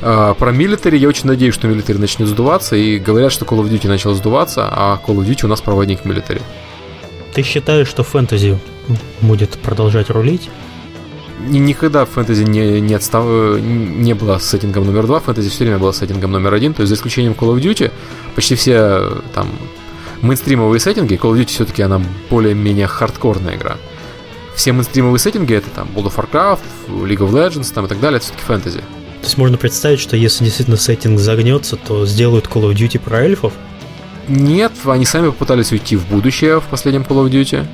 А, 0.00 0.34
про 0.34 0.52
Military 0.52 0.96
я 0.96 1.08
очень 1.08 1.26
надеюсь, 1.26 1.54
что 1.54 1.68
Military 1.68 1.98
начнет 1.98 2.28
сдуваться, 2.28 2.76
и 2.76 2.98
говорят, 2.98 3.32
что 3.32 3.44
Call 3.44 3.60
of 3.60 3.70
Duty 3.70 3.88
начал 3.88 4.14
сдуваться, 4.14 4.68
а 4.70 5.00
Call 5.04 5.16
of 5.16 5.26
Duty 5.26 5.46
у 5.46 5.48
нас 5.48 5.60
проводник 5.60 6.04
Military. 6.04 6.42
Ты 7.34 7.42
считаешь, 7.42 7.88
что 7.88 8.02
фэнтези 8.02 8.58
будет 9.20 9.50
продолжать 9.58 10.10
рулить? 10.10 10.48
никогда 11.46 12.04
фэнтези 12.04 12.42
не, 12.42 12.80
не, 12.80 12.94
отстав... 12.94 13.24
не 13.24 14.14
было 14.14 14.38
сеттингом 14.38 14.84
номер 14.84 15.06
два, 15.06 15.20
фэнтези 15.20 15.48
все 15.48 15.64
время 15.64 15.78
было 15.78 15.92
сеттингом 15.92 16.32
номер 16.32 16.54
один, 16.54 16.74
то 16.74 16.82
есть 16.82 16.88
за 16.88 16.96
исключением 16.96 17.34
Call 17.34 17.54
of 17.54 17.60
Duty, 17.60 17.90
почти 18.34 18.54
все 18.54 19.22
там 19.34 19.48
мейнстримовые 20.22 20.80
сеттинги, 20.80 21.14
Call 21.14 21.32
of 21.32 21.40
Duty 21.40 21.46
все-таки 21.46 21.82
она 21.82 22.02
более-менее 22.30 22.86
хардкорная 22.86 23.56
игра. 23.56 23.76
Все 24.54 24.72
мейнстримовые 24.72 25.20
сеттинги 25.20 25.54
это 25.54 25.70
там 25.70 25.88
World 25.94 26.12
of 26.12 26.16
Warcraft, 26.16 26.60
League 26.88 27.18
of 27.18 27.30
Legends 27.30 27.72
там 27.72 27.86
и 27.86 27.88
так 27.88 28.00
далее, 28.00 28.16
это 28.16 28.26
все-таки 28.26 28.44
фэнтези. 28.44 28.82
То 29.20 29.24
есть 29.24 29.38
можно 29.38 29.56
представить, 29.56 30.00
что 30.00 30.16
если 30.16 30.44
действительно 30.44 30.76
сеттинг 30.76 31.18
загнется, 31.18 31.76
то 31.76 32.06
сделают 32.06 32.46
Call 32.46 32.70
of 32.70 32.74
Duty 32.74 32.98
про 32.98 33.22
эльфов? 33.24 33.52
Нет, 34.28 34.72
они 34.84 35.04
сами 35.04 35.26
попытались 35.26 35.72
уйти 35.72 35.96
в 35.96 36.06
будущее 36.06 36.60
в 36.60 36.64
последнем 36.64 37.02
Call 37.02 37.24
of 37.24 37.30
Duty. 37.30 37.66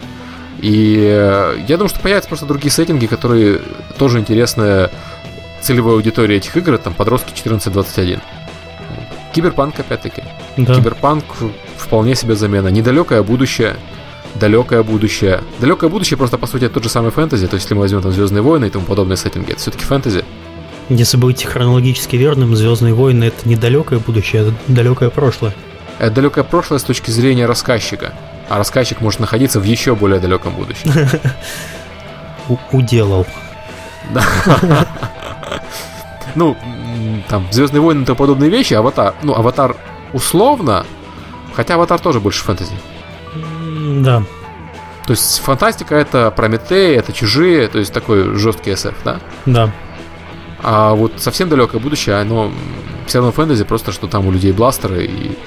И 0.61 0.97
э, 0.99 1.59
я 1.69 1.77
думаю, 1.77 1.91
что 1.91 2.01
появятся 2.01 2.29
просто 2.29 2.47
другие 2.47 2.71
сеттинги, 2.71 3.07
которые 3.07 3.61
тоже 3.99 4.19
интересны 4.19 4.89
целевой 5.61 5.95
аудитории 5.95 6.37
этих 6.37 6.57
игр, 6.57 6.79
там 6.79 6.95
подростки 6.95 7.33
14-21. 7.33 8.21
Киберпанк, 9.35 9.79
опять-таки. 9.81 10.23
Да. 10.57 10.75
Киберпанк 10.75 11.25
вполне 11.77 12.15
себе 12.15 12.37
замена. 12.37 12.69
Недалекое 12.69 13.23
будущее. 13.23 13.77
Далекое 14.37 14.83
будущее. 14.83 15.43
Далекое 15.61 15.91
будущее 15.91 16.17
просто, 16.17 16.39
по 16.39 16.47
сути, 16.47 16.65
это 16.65 16.75
тот 16.75 16.85
же 16.85 16.89
самый 16.89 17.11
фэнтези. 17.11 17.47
То 17.47 17.55
есть, 17.55 17.65
если 17.65 17.75
мы 17.75 17.83
возьмем 17.83 18.03
там 18.03 18.13
Звездные 18.13 18.43
войны 18.43 18.67
и 18.67 18.71
тому 18.71 18.85
подобные 18.85 19.17
сеттинги, 19.17 19.53
это 19.53 19.61
все-таки 19.61 19.85
фэнтези. 19.85 20.25
Если 20.89 21.16
быть 21.16 21.45
хронологически 21.45 22.16
верным, 22.16 22.55
Звездные 22.57 22.95
войны 22.95 23.24
это 23.24 23.49
недалекое 23.49 23.99
будущее, 23.99 24.43
это 24.43 24.55
далекое 24.68 25.11
прошлое. 25.11 25.55
Это 25.99 26.11
далекое 26.11 26.45
прошлое 26.45 26.78
с 26.78 26.85
точки 26.85 27.11
зрения 27.11 27.47
рассказчика 27.47 28.12
а 28.49 28.59
рассказчик 28.59 29.01
может 29.01 29.20
находиться 29.20 29.61
в 29.61 29.64
еще 29.64 29.95
более 29.95 30.20
далеком 30.20 30.55
будущем. 30.55 30.91
Уделал. 32.72 33.26
Да. 34.12 34.87
Ну, 36.35 36.57
там, 37.28 37.47
Звездные 37.53 37.80
войны 37.80 38.03
и 38.03 38.14
подобные 38.14 38.51
вещи, 38.51 38.74
аватар. 38.74 39.14
Ну, 39.22 39.35
аватар 39.35 39.76
условно, 40.12 40.85
хотя 41.55 41.74
аватар 41.74 42.01
тоже 42.01 42.20
больше 42.20 42.43
фэнтези. 42.43 42.74
Да. 44.03 44.24
То 45.07 45.12
есть 45.12 45.39
фантастика 45.41 45.95
это 45.95 46.30
Прометей, 46.30 46.97
это 46.97 47.12
чужие, 47.12 47.68
то 47.68 47.78
есть 47.78 47.93
такой 47.93 48.37
жесткий 48.37 48.72
SF, 48.72 48.95
да? 49.05 49.20
Да. 49.47 49.70
А 50.67 50.95
вот 50.95 51.12
совсем 51.19 51.51
далекое 51.51 51.79
будущее, 51.79 52.17
оно 52.17 52.51
все 53.07 53.19
равно 53.19 53.33
фэнтези, 53.33 53.65
просто 53.65 53.93
что 53.93 54.07
там 54.07 54.27
у 54.27 54.33
людей 54.33 54.51
бластеры 54.51 55.05
и 55.05 55.39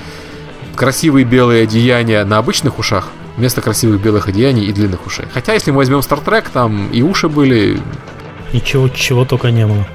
красивые 0.76 1.26
белые 1.26 1.64
одеяния 1.64 2.24
на 2.24 2.38
обычных 2.38 2.78
ушах 2.78 3.08
вместо 3.36 3.62
красивых 3.62 4.00
белых 4.00 4.28
одеяний 4.28 4.66
и 4.66 4.72
длинных 4.72 5.08
ушей. 5.08 5.26
Хотя, 5.34 5.54
если 5.54 5.72
мы 5.72 5.78
возьмем 5.78 6.00
Trek, 6.00 6.46
там 6.54 6.90
и 6.92 7.02
уши 7.02 7.30
были... 7.30 7.82
Ничего, 8.54 8.90
чего 8.90 9.26
только 9.26 9.50
не 9.50 9.66
было. 9.66 9.88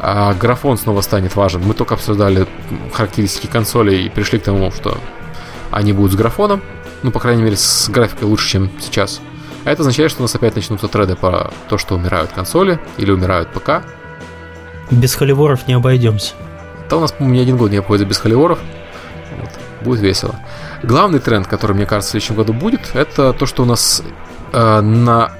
А 0.00 0.32
графон 0.34 0.78
снова 0.78 1.02
станет 1.02 1.36
важен. 1.36 1.62
Мы 1.62 1.74
только 1.74 1.94
обсуждали 1.94 2.46
характеристики 2.92 3.46
консолей 3.46 4.06
и 4.06 4.08
пришли 4.08 4.38
к 4.38 4.44
тому, 4.44 4.70
что 4.70 4.96
они 5.70 5.92
будут 5.92 6.12
с 6.12 6.16
графоном. 6.16 6.62
Ну, 7.02 7.10
по 7.10 7.20
крайней 7.20 7.42
мере, 7.42 7.56
с 7.56 7.90
графикой 7.90 8.28
лучше, 8.28 8.48
чем 8.48 8.70
сейчас. 8.80 9.20
А 9.64 9.70
это 9.70 9.82
означает, 9.82 10.10
что 10.10 10.20
у 10.20 10.24
нас 10.24 10.34
опять 10.34 10.56
начнутся 10.56 10.88
треды 10.88 11.16
по 11.16 11.52
то, 11.68 11.76
что 11.76 11.96
умирают 11.96 12.32
консоли 12.32 12.78
или 12.96 13.10
умирают 13.10 13.52
ПК. 13.52 13.82
Без 14.90 15.14
холиворов 15.14 15.66
не 15.66 15.74
обойдемся. 15.74 16.34
Да 16.88 16.96
у 16.96 17.00
нас, 17.00 17.12
по-моему, 17.12 17.36
ни 17.36 17.42
один 17.42 17.56
год 17.56 17.70
не 17.70 17.78
обходится 17.78 18.08
без 18.08 18.18
холиворов 18.18 18.58
будет 19.86 20.00
весело. 20.00 20.38
Главный 20.82 21.20
тренд, 21.20 21.46
который, 21.46 21.74
мне 21.74 21.86
кажется, 21.86 22.08
в 22.08 22.10
следующем 22.12 22.34
году 22.34 22.52
будет, 22.52 22.90
это 22.94 23.32
то, 23.32 23.46
что 23.46 23.62
у 23.62 23.66
нас 23.66 24.02
э, 24.52 24.80
на 24.80 25.32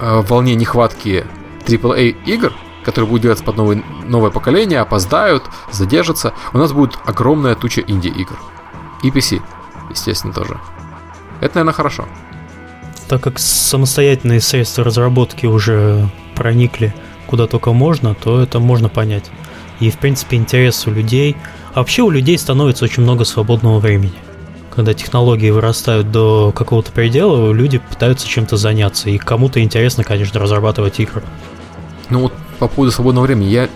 э, 0.00 0.22
волне 0.26 0.54
нехватки 0.54 1.24
AAA 1.66 2.16
игр, 2.26 2.52
которые 2.84 3.08
будут 3.08 3.22
делаться 3.22 3.44
под 3.44 3.56
новый, 3.56 3.84
новое 4.06 4.30
поколение, 4.30 4.80
опоздают, 4.80 5.44
задержатся, 5.70 6.32
у 6.52 6.58
нас 6.58 6.72
будет 6.72 6.98
огромная 7.04 7.54
туча 7.54 7.82
инди-игр. 7.86 8.38
И 9.02 9.10
PC, 9.10 9.42
естественно, 9.90 10.32
тоже. 10.32 10.58
Это, 11.40 11.56
наверное, 11.56 11.74
хорошо. 11.74 12.06
Так 13.08 13.22
как 13.22 13.38
самостоятельные 13.38 14.40
средства 14.40 14.82
разработки 14.82 15.46
уже 15.46 16.08
проникли 16.34 16.94
куда 17.36 17.46
только 17.46 17.72
можно, 17.72 18.14
то 18.14 18.40
это 18.40 18.60
можно 18.60 18.88
понять. 18.88 19.24
И, 19.80 19.90
в 19.90 19.98
принципе, 19.98 20.36
интерес 20.36 20.86
у 20.86 20.90
людей– 20.90 21.36
а 21.74 21.80
вообще 21.80 22.02
у 22.02 22.10
людей 22.10 22.38
становится 22.38 22.84
очень 22.84 23.02
много 23.02 23.24
свободного 23.24 23.80
времени. 23.80 24.14
Когда 24.74 24.94
технологии 24.94 25.50
вырастают 25.50 26.12
до 26.12 26.52
какого-то 26.52 26.92
предела, 26.92 27.52
люди 27.52 27.78
пытаются 27.78 28.28
чем-то 28.28 28.56
заняться. 28.56 29.10
И 29.10 29.18
кому-то 29.18 29.60
интересно, 29.60 30.04
конечно, 30.04 30.40
разрабатывать 30.40 31.00
игры. 31.00 31.22
Ну 32.10 32.20
вот 32.20 32.32
по 32.60 32.68
поводу 32.68 32.92
свободного 32.92 33.26
времени. 33.26 33.48
Я 33.48 33.68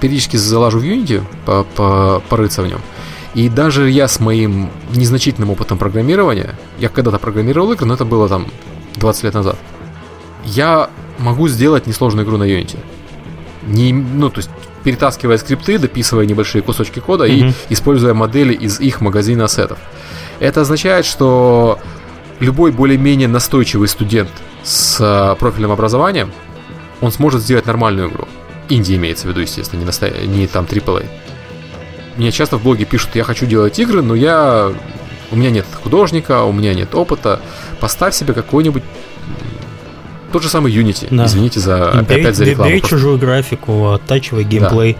периодически 0.00 0.36
залажу 0.36 0.78
в 0.78 0.84
Unity, 0.84 1.22
по 1.44 1.66
-по 1.76 2.22
порыться 2.28 2.62
в 2.62 2.68
нем. 2.68 2.80
И 3.34 3.48
даже 3.48 3.90
я 3.90 4.06
с 4.06 4.20
моим 4.20 4.70
незначительным 4.94 5.50
опытом 5.50 5.78
программирования, 5.78 6.54
я 6.78 6.88
когда-то 6.88 7.18
программировал 7.18 7.72
игры, 7.72 7.86
но 7.86 7.94
это 7.94 8.04
было 8.04 8.28
там 8.28 8.46
20 8.96 9.24
лет 9.24 9.34
назад, 9.34 9.56
я 10.44 10.90
могу 11.18 11.48
сделать 11.48 11.86
несложную 11.86 12.26
игру 12.26 12.36
на 12.36 12.44
Unity. 12.44 12.78
Не, 13.66 13.92
ну, 13.92 14.30
то 14.30 14.38
есть 14.38 14.50
перетаскивая 14.84 15.38
скрипты, 15.38 15.78
дописывая 15.78 16.26
небольшие 16.26 16.62
кусочки 16.62 16.98
кода 16.98 17.26
mm-hmm. 17.26 17.54
и 17.68 17.72
используя 17.72 18.14
модели 18.14 18.52
из 18.52 18.80
их 18.80 19.00
магазина 19.00 19.44
ассетов. 19.44 19.78
Это 20.40 20.62
означает, 20.62 21.06
что 21.06 21.78
любой 22.40 22.72
более-менее 22.72 23.28
настойчивый 23.28 23.88
студент 23.88 24.30
с 24.64 24.98
э, 25.00 25.36
профильным 25.38 25.70
образованием, 25.70 26.32
он 27.00 27.12
сможет 27.12 27.42
сделать 27.42 27.66
нормальную 27.66 28.10
игру. 28.10 28.26
Инди 28.68 28.94
имеется 28.96 29.26
в 29.26 29.30
виду, 29.30 29.40
естественно, 29.40 29.80
не, 29.80 29.86
насто... 29.86 30.10
не 30.10 30.46
там 30.46 30.64
AAA. 30.64 31.06
Мне 32.16 32.30
часто 32.32 32.58
в 32.58 32.62
блоге 32.62 32.84
пишут, 32.84 33.10
я 33.14 33.24
хочу 33.24 33.46
делать 33.46 33.78
игры, 33.78 34.02
но 34.02 34.14
я... 34.14 34.72
У 35.30 35.36
меня 35.36 35.50
нет 35.50 35.64
художника, 35.82 36.42
у 36.42 36.52
меня 36.52 36.74
нет 36.74 36.94
опыта. 36.94 37.40
Поставь 37.80 38.14
себе 38.14 38.34
какой-нибудь 38.34 38.82
тот 40.32 40.42
же 40.42 40.48
самый 40.48 40.72
Unity. 40.72 41.08
Да. 41.10 41.26
Извините 41.26 41.60
за 41.60 42.04
бери, 42.08 42.22
опять 42.22 42.36
за 42.36 42.44
рекламу. 42.44 42.70
Бери 42.70 42.82
чужую 42.82 43.18
графику, 43.18 43.90
оттачивай 43.90 44.44
геймплей. 44.44 44.96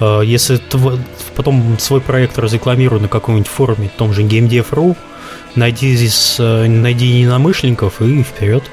Да. 0.00 0.22
Если 0.22 0.56
тв... 0.56 0.98
потом 1.36 1.76
свой 1.78 2.00
проект 2.00 2.38
разрекламируй 2.38 3.00
на 3.00 3.08
каком-нибудь 3.08 3.46
форуме, 3.46 3.88
в 3.88 3.96
том 3.96 4.12
же 4.12 4.22
GameDev.ru, 4.22 4.96
найди 5.54 5.94
здесь 5.94 6.36
э, 6.40 6.66
найди 6.66 7.06
единомышленников 7.06 8.00
и 8.00 8.22
вперед. 8.22 8.64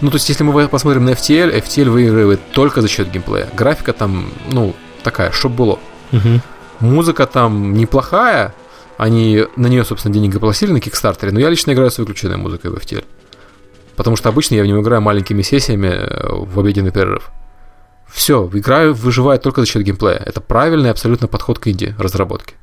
Ну, 0.00 0.10
то 0.10 0.16
есть, 0.16 0.28
если 0.28 0.44
мы 0.44 0.68
посмотрим 0.68 1.04
на 1.04 1.10
FTL, 1.10 1.60
FTL 1.64 1.90
выигрывает 1.90 2.40
только 2.52 2.80
за 2.80 2.88
счет 2.88 3.10
геймплея. 3.10 3.48
Графика 3.54 3.92
там, 3.92 4.30
ну, 4.52 4.74
такая, 5.02 5.32
чтоб 5.32 5.50
было. 5.50 5.80
Угу. 6.12 6.40
Музыка 6.80 7.26
там 7.26 7.74
неплохая, 7.74 8.54
они 8.96 9.44
на 9.56 9.66
нее, 9.66 9.84
собственно, 9.84 10.14
денег 10.14 10.36
оплатили 10.36 10.70
на 10.70 10.80
Кикстартере, 10.80 11.32
но 11.32 11.40
я 11.40 11.48
лично 11.50 11.72
играю 11.72 11.90
с 11.90 11.98
выключенной 11.98 12.36
музыкой 12.36 12.70
в 12.70 12.74
FTL. 12.74 13.04
Потому 13.98 14.14
что 14.14 14.28
обычно 14.28 14.54
я 14.54 14.62
в 14.62 14.66
нем 14.66 14.80
играю 14.80 15.02
маленькими 15.02 15.42
сессиями 15.42 15.88
э, 15.88 16.28
в 16.30 16.60
обеденный 16.60 16.92
перерыв. 16.92 17.32
Все, 18.06 18.48
играю, 18.54 18.94
выживает 18.94 19.42
только 19.42 19.60
за 19.60 19.66
счет 19.66 19.82
геймплея. 19.82 20.22
Это 20.24 20.40
правильный 20.40 20.92
абсолютно 20.92 21.26
подход 21.26 21.58
к 21.58 21.66
инди 21.66 21.96
разработке. 21.98 22.54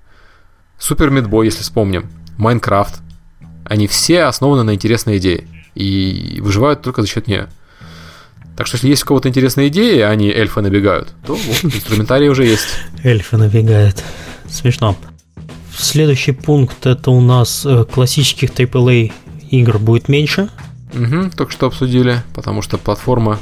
Супер 0.79 1.09
Мидбой, 1.09 1.47
если 1.47 1.61
вспомним, 1.61 2.09
Майнкрафт. 2.37 3.01
Они 3.65 3.87
все 3.87 4.23
основаны 4.23 4.63
на 4.63 4.75
интересной 4.75 5.17
идее. 5.17 5.45
И 5.75 6.39
выживают 6.41 6.81
только 6.81 7.01
за 7.01 7.09
счет 7.09 7.27
нее. 7.27 7.49
Так 8.55 8.65
что 8.65 8.77
если 8.77 8.87
есть 8.87 9.03
у 9.03 9.07
кого-то 9.07 9.27
интересные 9.27 9.67
идеи, 9.67 9.99
а 9.99 10.11
они 10.11 10.29
эльфы 10.29 10.61
набегают, 10.61 11.09
то 11.27 11.35
вот, 11.35 11.63
инструментарий 11.65 12.29
уже 12.29 12.45
есть. 12.45 12.79
Эльфы 13.03 13.35
набегают. 13.35 14.01
Смешно. 14.49 14.95
Следующий 15.77 16.31
пункт 16.31 16.85
это 16.85 17.11
у 17.11 17.19
нас 17.19 17.65
э, 17.65 17.83
классических 17.83 18.51
AAA 18.51 19.11
игр 19.51 19.79
будет 19.79 20.07
меньше. 20.07 20.49
Угу, 20.95 21.31
только 21.35 21.51
что 21.51 21.67
обсудили, 21.67 22.23
потому 22.33 22.61
что 22.61 22.77
платформа 22.77 23.37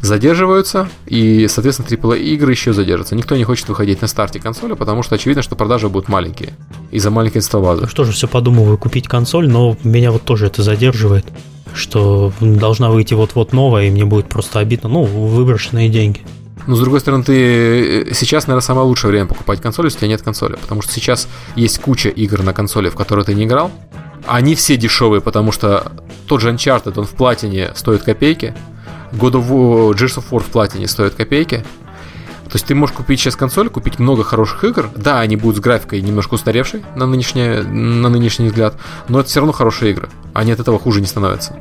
задерживаются, 0.00 0.88
и, 1.06 1.46
соответственно, 1.48 1.86
AAA 1.86 2.18
игры 2.20 2.52
еще 2.52 2.72
задержатся. 2.72 3.14
Никто 3.14 3.36
не 3.36 3.44
хочет 3.44 3.68
выходить 3.68 4.02
на 4.02 4.06
старте 4.06 4.38
консоли, 4.38 4.74
потому 4.74 5.02
что 5.02 5.14
очевидно, 5.14 5.42
что 5.42 5.56
продажи 5.56 5.88
будут 5.88 6.08
маленькие 6.08 6.50
из-за 6.90 7.10
маленькой 7.10 7.38
инсталлбазы. 7.38 7.82
Ну 7.82 7.88
что 7.88 8.04
же, 8.04 8.12
все 8.12 8.28
подумываю 8.28 8.76
купить 8.76 9.08
консоль, 9.08 9.48
но 9.48 9.76
меня 9.82 10.10
вот 10.10 10.22
тоже 10.22 10.46
это 10.46 10.62
задерживает. 10.62 11.26
что 11.74 12.32
должна 12.40 12.90
выйти 12.90 13.14
вот-вот 13.14 13.52
новая, 13.52 13.86
и 13.86 13.90
мне 13.90 14.04
будет 14.04 14.26
просто 14.26 14.60
обидно. 14.60 14.88
Ну, 14.88 15.02
выброшенные 15.02 15.88
деньги. 15.88 16.20
Но, 16.66 16.76
с 16.76 16.80
другой 16.80 17.00
стороны, 17.00 17.24
ты 17.24 18.06
э, 18.10 18.14
сейчас, 18.14 18.46
наверное, 18.46 18.64
самое 18.64 18.86
лучшее 18.86 19.10
время 19.10 19.26
покупать 19.26 19.60
консоль, 19.60 19.86
если 19.86 19.98
у 19.98 20.00
тебя 20.00 20.08
нет 20.08 20.22
консоли. 20.22 20.56
Потому 20.56 20.82
что 20.82 20.92
сейчас 20.92 21.28
есть 21.56 21.80
куча 21.80 22.08
игр 22.08 22.42
на 22.42 22.52
консоли, 22.52 22.88
в 22.88 22.94
которые 22.94 23.24
ты 23.24 23.34
не 23.34 23.44
играл. 23.44 23.70
Они 24.26 24.54
все 24.54 24.76
дешевые, 24.76 25.20
потому 25.20 25.52
что 25.52 25.92
тот 26.26 26.40
же 26.40 26.50
Uncharted, 26.50 26.98
он 26.98 27.04
в 27.04 27.10
платине 27.10 27.72
стоит 27.74 28.02
копейки. 28.02 28.54
God 29.12 29.32
of 29.32 29.48
War, 29.48 29.92
Gears 29.92 30.18
of 30.18 30.24
War 30.30 30.40
в 30.40 30.46
платине 30.46 30.88
стоит 30.88 31.14
копейки. 31.14 31.64
То 32.44 32.56
есть 32.56 32.66
ты 32.66 32.74
можешь 32.74 32.94
купить 32.94 33.20
сейчас 33.20 33.36
консоль, 33.36 33.68
купить 33.68 33.98
много 33.98 34.22
хороших 34.22 34.62
игр. 34.64 34.88
Да, 34.96 35.20
они 35.20 35.36
будут 35.36 35.56
с 35.56 35.60
графикой 35.60 36.00
немножко 36.00 36.34
устаревшей 36.34 36.84
на 36.94 37.06
нынешний, 37.06 37.62
на 37.62 38.08
нынешний 38.08 38.46
взгляд, 38.46 38.76
но 39.08 39.20
это 39.20 39.28
все 39.28 39.40
равно 39.40 39.52
хорошие 39.52 39.92
игры. 39.92 40.08
Они 40.34 40.52
от 40.52 40.60
этого 40.60 40.78
хуже 40.78 41.00
не 41.00 41.06
становятся. 41.06 41.58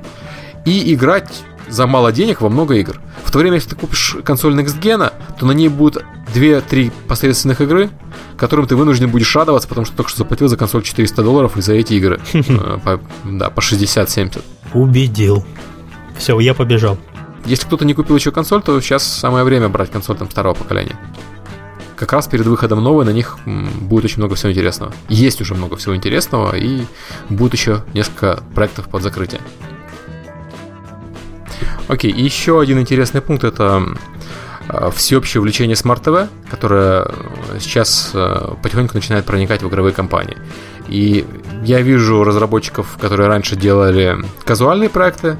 И 0.65 0.93
играть 0.93 1.43
за 1.67 1.87
мало 1.87 2.11
денег 2.11 2.41
во 2.41 2.49
много 2.49 2.75
игр. 2.75 2.99
В 3.23 3.31
то 3.31 3.39
время, 3.39 3.55
если 3.55 3.69
ты 3.69 3.75
купишь 3.75 4.17
консоль 4.23 4.53
Next 4.59 4.79
Gen, 4.79 5.11
то 5.39 5.45
на 5.45 5.51
ней 5.51 5.69
будут 5.69 6.03
2-3 6.33 6.91
посредственных 7.07 7.61
игры, 7.61 7.89
которым 8.37 8.67
ты 8.67 8.75
вынужден 8.75 9.09
будешь 9.09 9.35
радоваться, 9.35 9.67
потому 9.67 9.85
что 9.85 9.95
только 9.95 10.09
что 10.09 10.19
заплатил 10.19 10.47
за 10.47 10.57
консоль 10.57 10.83
400 10.83 11.23
долларов 11.23 11.57
и 11.57 11.61
за 11.61 11.73
эти 11.73 11.93
игры. 11.93 12.19
Э, 12.33 12.77
по, 12.83 12.99
да, 13.23 13.49
по 13.49 13.61
60-70. 13.61 14.41
Убедил. 14.73 15.43
Все, 16.17 16.39
я 16.39 16.53
побежал. 16.53 16.97
Если 17.45 17.65
кто-то 17.65 17.85
не 17.85 17.93
купил 17.93 18.15
еще 18.15 18.31
консоль, 18.31 18.61
то 18.61 18.79
сейчас 18.79 19.03
самое 19.03 19.43
время 19.43 19.69
брать 19.69 19.91
консоль 19.91 20.17
там 20.17 20.27
второго 20.27 20.53
поколения. 20.53 20.95
Как 21.95 22.13
раз 22.13 22.27
перед 22.27 22.45
выходом 22.45 22.83
новой 22.83 23.05
на 23.05 23.11
них 23.11 23.37
будет 23.45 24.05
очень 24.05 24.17
много 24.17 24.35
всего 24.35 24.51
интересного. 24.51 24.93
Есть 25.09 25.41
уже 25.41 25.55
много 25.55 25.75
всего 25.77 25.95
интересного, 25.95 26.55
и 26.55 26.85
будет 27.29 27.53
еще 27.53 27.83
несколько 27.93 28.43
проектов 28.53 28.87
под 28.87 29.03
закрытие. 29.03 29.41
Окей, 31.87 32.11
и 32.11 32.23
еще 32.23 32.61
один 32.61 32.79
интересный 32.79 33.21
пункт 33.21 33.43
это 33.43 33.83
э, 34.69 34.89
всеобщее 34.95 35.41
увлечение 35.41 35.75
TV, 35.75 36.29
которое 36.49 37.07
сейчас 37.59 38.11
э, 38.13 38.53
потихоньку 38.61 38.95
начинает 38.95 39.25
проникать 39.25 39.61
в 39.63 39.67
игровые 39.67 39.93
компании. 39.93 40.37
И 40.87 41.25
я 41.63 41.81
вижу 41.81 42.23
разработчиков, 42.23 42.97
которые 42.99 43.27
раньше 43.27 43.55
делали 43.57 44.17
казуальные 44.45 44.89
проекты, 44.89 45.37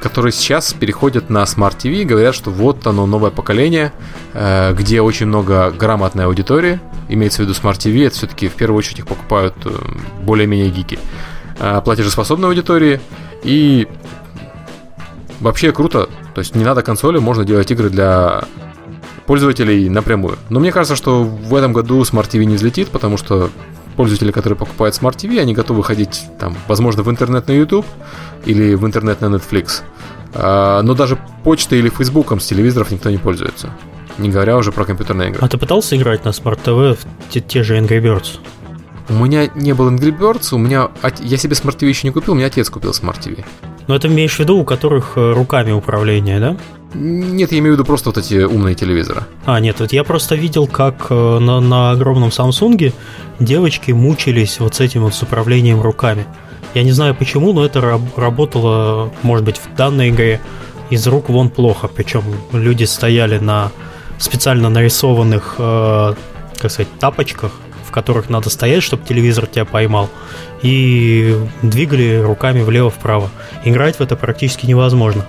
которые 0.00 0.32
сейчас 0.32 0.72
переходят 0.72 1.28
на 1.28 1.42
Smart 1.42 1.76
TV 1.76 2.02
и 2.02 2.04
говорят, 2.04 2.34
что 2.34 2.50
вот 2.50 2.86
оно 2.86 3.04
новое 3.04 3.30
поколение, 3.30 3.92
э, 4.32 4.72
где 4.72 5.02
очень 5.02 5.26
много 5.26 5.70
грамотной 5.70 6.24
аудитории, 6.24 6.80
имеется 7.10 7.42
в 7.42 7.46
виду 7.46 7.52
Smart 7.52 7.76
TV, 7.76 8.06
это 8.06 8.16
все-таки 8.16 8.48
в 8.48 8.54
первую 8.54 8.78
очередь 8.78 9.00
их 9.00 9.06
покупают 9.06 9.54
более-менее 10.22 10.70
гики, 10.70 10.98
платежеспособной 11.84 12.48
аудитории, 12.48 12.98
и 13.42 13.86
вообще 15.40 15.72
круто. 15.72 16.08
То 16.34 16.40
есть 16.40 16.54
не 16.54 16.64
надо 16.64 16.82
консоли, 16.82 17.18
можно 17.18 17.44
делать 17.44 17.70
игры 17.70 17.90
для 17.90 18.44
пользователей 19.26 19.88
напрямую. 19.88 20.38
Но 20.50 20.60
мне 20.60 20.72
кажется, 20.72 20.96
что 20.96 21.24
в 21.24 21.54
этом 21.54 21.72
году 21.72 22.00
Smart 22.02 22.28
TV 22.28 22.44
не 22.44 22.56
взлетит, 22.56 22.88
потому 22.88 23.16
что 23.16 23.50
пользователи, 23.96 24.32
которые 24.32 24.56
покупают 24.56 24.94
Smart 24.94 25.16
TV, 25.16 25.40
они 25.40 25.54
готовы 25.54 25.82
ходить 25.82 26.24
там, 26.38 26.56
возможно, 26.68 27.02
в 27.02 27.10
интернет 27.10 27.48
на 27.48 27.52
YouTube 27.52 27.86
или 28.44 28.74
в 28.74 28.84
интернет 28.84 29.20
на 29.20 29.26
Netflix. 29.26 29.82
А, 30.34 30.82
но 30.82 30.94
даже 30.94 31.18
почтой 31.44 31.78
или 31.78 31.88
Фейсбуком 31.88 32.40
с 32.40 32.46
телевизоров 32.46 32.90
никто 32.90 33.10
не 33.10 33.18
пользуется. 33.18 33.70
Не 34.18 34.30
говоря 34.30 34.56
уже 34.56 34.72
про 34.72 34.84
компьютерные 34.84 35.30
игры. 35.30 35.40
А 35.42 35.48
ты 35.48 35.58
пытался 35.58 35.96
играть 35.96 36.24
на 36.24 36.30
Smart 36.30 36.60
TV 36.64 36.94
в 36.96 37.32
те, 37.32 37.40
те 37.40 37.62
же 37.62 37.76
Angry 37.78 38.00
Birds? 38.00 38.38
У 39.08 39.24
меня 39.24 39.48
не 39.54 39.72
был 39.74 39.90
Angry 39.90 40.16
Birds, 40.16 40.54
у 40.54 40.58
меня... 40.58 40.90
Я 41.20 41.36
себе 41.36 41.54
Smart 41.54 41.78
TV 41.78 41.88
еще 41.88 42.06
не 42.06 42.12
купил, 42.12 42.32
у 42.32 42.36
меня 42.36 42.46
отец 42.46 42.70
купил 42.70 42.90
Smart 42.90 43.20
TV. 43.20 43.44
Но 43.86 43.94
это 43.94 44.08
имеешь 44.08 44.36
в 44.36 44.38
виду, 44.40 44.58
у 44.58 44.64
которых 44.64 45.12
э, 45.16 45.32
руками 45.32 45.72
управление, 45.72 46.40
да? 46.40 46.56
Нет, 46.94 47.50
я 47.52 47.58
имею 47.58 47.74
в 47.74 47.76
виду 47.76 47.84
просто 47.84 48.10
вот 48.10 48.18
эти 48.18 48.44
умные 48.44 48.74
телевизоры. 48.74 49.24
А, 49.46 49.58
нет, 49.60 49.80
вот 49.80 49.92
я 49.92 50.04
просто 50.04 50.36
видел, 50.36 50.66
как 50.66 51.06
э, 51.10 51.38
на, 51.38 51.60
на 51.60 51.90
огромном 51.90 52.30
Самсунге 52.30 52.92
девочки 53.40 53.90
мучились 53.90 54.60
вот 54.60 54.76
с 54.76 54.80
этим 54.80 55.02
вот 55.02 55.14
с 55.14 55.22
управлением 55.22 55.82
руками. 55.82 56.24
Я 56.72 56.82
не 56.82 56.92
знаю 56.92 57.14
почему, 57.14 57.52
но 57.52 57.64
это 57.64 57.80
раб- 57.80 58.16
работало, 58.16 59.12
может 59.22 59.44
быть, 59.44 59.58
в 59.58 59.74
данной 59.76 60.10
игре 60.10 60.40
из 60.90 61.06
рук 61.06 61.28
вон 61.28 61.50
плохо. 61.50 61.88
Причем 61.88 62.22
люди 62.52 62.84
стояли 62.84 63.38
на 63.38 63.70
специально 64.18 64.68
нарисованных, 64.70 65.56
э, 65.58 66.14
как 66.58 66.70
сказать, 66.70 66.88
тапочках, 67.00 67.52
которых 67.94 68.28
надо 68.28 68.50
стоять, 68.50 68.82
чтобы 68.82 69.06
телевизор 69.06 69.46
тебя 69.46 69.64
поймал 69.64 70.10
и 70.62 71.38
двигали 71.62 72.20
руками 72.20 72.60
влево-вправо. 72.60 73.30
Играть 73.64 73.96
в 73.96 74.00
это 74.00 74.16
практически 74.16 74.66
невозможно. 74.66 75.24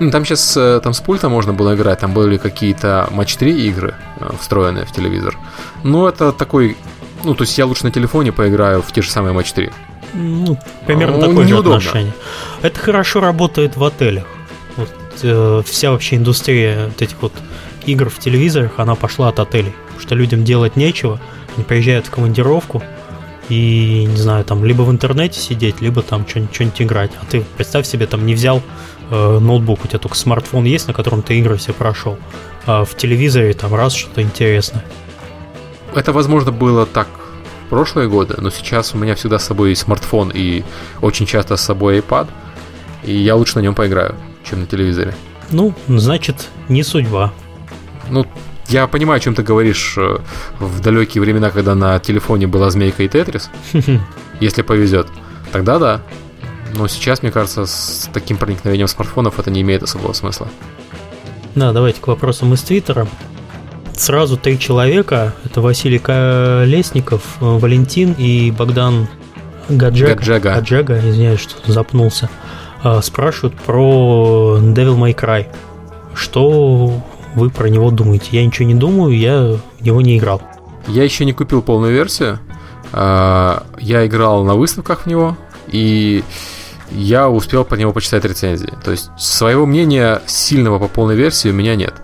Ну, 0.00 0.10
там 0.10 0.24
сейчас 0.24 0.56
э, 0.56 0.80
там 0.82 0.92
с 0.92 1.00
пульта 1.00 1.28
можно 1.28 1.54
было 1.54 1.74
играть, 1.74 2.00
там 2.00 2.12
были 2.12 2.36
какие-то 2.36 3.08
матч 3.10 3.36
3 3.36 3.68
игры, 3.68 3.94
э, 4.20 4.30
встроенные 4.38 4.84
в 4.84 4.92
телевизор. 4.92 5.38
Но 5.82 6.08
это 6.08 6.32
такой, 6.32 6.76
ну, 7.22 7.34
то 7.34 7.44
есть 7.44 7.56
я 7.56 7.64
лучше 7.64 7.84
на 7.84 7.90
телефоне 7.90 8.32
поиграю 8.32 8.82
в 8.82 8.92
те 8.92 9.02
же 9.02 9.10
самые 9.10 9.32
матч 9.32 9.52
3. 9.52 9.70
Ну, 10.14 10.58
примерно 10.86 11.16
ну, 11.16 11.28
такое 11.28 11.46
же 11.46 11.58
отношение. 11.58 12.12
Это 12.62 12.78
хорошо 12.78 13.20
работает 13.20 13.76
в 13.76 13.84
отелях. 13.84 14.26
Вот, 14.76 14.90
э, 15.22 15.62
вся 15.64 15.90
вообще 15.90 16.16
индустрия 16.16 16.86
вот 16.86 17.00
этих 17.00 17.16
вот 17.22 17.32
игр 17.86 18.10
в 18.10 18.18
телевизорах, 18.18 18.72
она 18.76 18.94
пошла 18.94 19.28
от 19.28 19.38
отелей. 19.38 19.74
Потому 19.86 20.00
что 20.00 20.14
людям 20.16 20.44
делать 20.44 20.76
нечего, 20.76 21.20
они 21.56 21.64
приезжают 21.64 22.06
в 22.06 22.10
командировку, 22.10 22.82
и, 23.48 24.06
не 24.08 24.16
знаю, 24.16 24.44
там 24.44 24.64
либо 24.64 24.82
в 24.82 24.90
интернете 24.90 25.38
сидеть, 25.38 25.80
либо 25.80 26.02
там 26.02 26.26
что-нибудь 26.26 26.80
играть. 26.80 27.10
А 27.20 27.26
ты 27.26 27.44
представь 27.56 27.86
себе, 27.86 28.06
там 28.06 28.24
не 28.24 28.34
взял 28.34 28.62
э, 29.10 29.38
ноутбук, 29.38 29.84
у 29.84 29.88
тебя 29.88 29.98
только 29.98 30.16
смартфон 30.16 30.64
есть, 30.64 30.86
на 30.88 30.94
котором 30.94 31.22
ты 31.22 31.38
игры 31.38 31.56
все 31.56 31.72
прошел. 31.72 32.18
А 32.66 32.84
в 32.84 32.96
телевизоре 32.96 33.52
там 33.52 33.74
раз 33.74 33.94
что-то 33.94 34.22
интересное. 34.22 34.84
Это, 35.94 36.12
возможно, 36.12 36.52
было 36.52 36.86
так 36.86 37.08
в 37.66 37.68
прошлые 37.68 38.08
годы, 38.08 38.36
но 38.38 38.50
сейчас 38.50 38.94
у 38.94 38.98
меня 38.98 39.14
всегда 39.14 39.38
с 39.38 39.44
собой 39.44 39.76
смартфон 39.76 40.32
и 40.34 40.64
очень 41.02 41.26
часто 41.26 41.56
с 41.56 41.60
собой 41.60 41.98
iPad, 41.98 42.28
и 43.02 43.14
я 43.14 43.36
лучше 43.36 43.56
на 43.56 43.60
нем 43.60 43.74
поиграю, 43.74 44.14
чем 44.48 44.60
на 44.60 44.66
телевизоре. 44.66 45.14
Ну, 45.50 45.74
значит, 45.86 46.48
не 46.68 46.82
судьба. 46.82 47.32
Ну, 48.08 48.26
я 48.68 48.86
понимаю, 48.86 49.18
о 49.18 49.20
чем 49.20 49.34
ты 49.34 49.42
говоришь 49.42 49.94
э, 49.96 50.18
в 50.58 50.80
далекие 50.80 51.20
времена, 51.20 51.50
когда 51.50 51.74
на 51.74 51.98
телефоне 51.98 52.46
была 52.46 52.70
змейка 52.70 53.02
и 53.02 53.08
тетрис. 53.08 53.50
Если 54.40 54.62
повезет. 54.62 55.08
Тогда 55.52 55.78
да. 55.78 56.02
Но 56.74 56.88
сейчас, 56.88 57.22
мне 57.22 57.30
кажется, 57.30 57.66
с 57.66 58.08
таким 58.12 58.36
проникновением 58.36 58.88
смартфонов 58.88 59.38
это 59.38 59.50
не 59.50 59.60
имеет 59.60 59.82
особого 59.82 60.12
смысла. 60.12 60.48
Да, 61.54 61.72
давайте 61.72 62.00
к 62.00 62.06
вопросам 62.06 62.52
из 62.54 62.62
Твиттера. 62.62 63.06
Сразу 63.96 64.36
три 64.36 64.58
человека. 64.58 65.34
Это 65.44 65.60
Василий 65.60 65.98
Колесников, 65.98 67.22
э, 67.40 67.44
Валентин 67.44 68.12
и 68.18 68.50
Богдан 68.50 69.08
Гаджага. 69.68 70.14
Гаджага. 70.14 70.54
Гаджага, 70.54 70.98
извиняюсь, 70.98 71.40
что 71.40 71.72
запнулся. 71.72 72.28
А, 72.82 73.00
спрашивают 73.00 73.54
про 73.60 74.58
Devil 74.60 74.96
May 74.98 75.14
Cry. 75.14 75.46
Что 76.14 77.02
вы 77.34 77.50
про 77.50 77.68
него 77.68 77.90
думаете. 77.90 78.28
Я 78.30 78.44
ничего 78.44 78.66
не 78.66 78.74
думаю, 78.74 79.16
я 79.16 79.58
в 79.78 79.82
него 79.82 80.00
не 80.00 80.18
играл. 80.18 80.42
Я 80.86 81.04
еще 81.04 81.24
не 81.24 81.32
купил 81.32 81.62
полную 81.62 81.92
версию. 81.92 82.38
А, 82.92 83.64
я 83.78 84.06
играл 84.06 84.44
на 84.44 84.54
выставках 84.54 85.02
в 85.02 85.06
него, 85.06 85.36
и 85.68 86.22
я 86.90 87.28
успел 87.28 87.64
по 87.64 87.74
нему 87.74 87.92
почитать 87.92 88.24
рецензии. 88.24 88.72
То 88.84 88.90
есть 88.90 89.10
своего 89.18 89.66
мнения 89.66 90.22
сильного 90.26 90.78
по 90.78 90.88
полной 90.88 91.16
версии 91.16 91.48
у 91.48 91.54
меня 91.54 91.74
нет. 91.74 91.94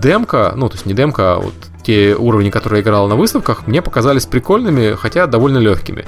Демка, 0.00 0.52
ну 0.56 0.68
то 0.68 0.74
есть 0.74 0.86
не 0.86 0.94
демка, 0.94 1.34
а 1.34 1.38
вот 1.40 1.54
те 1.82 2.14
уровни, 2.14 2.50
которые 2.50 2.78
я 2.78 2.82
играл 2.84 3.08
на 3.08 3.16
выставках, 3.16 3.66
мне 3.66 3.82
показались 3.82 4.26
прикольными, 4.26 4.94
хотя 4.94 5.26
довольно 5.26 5.58
легкими. 5.58 6.06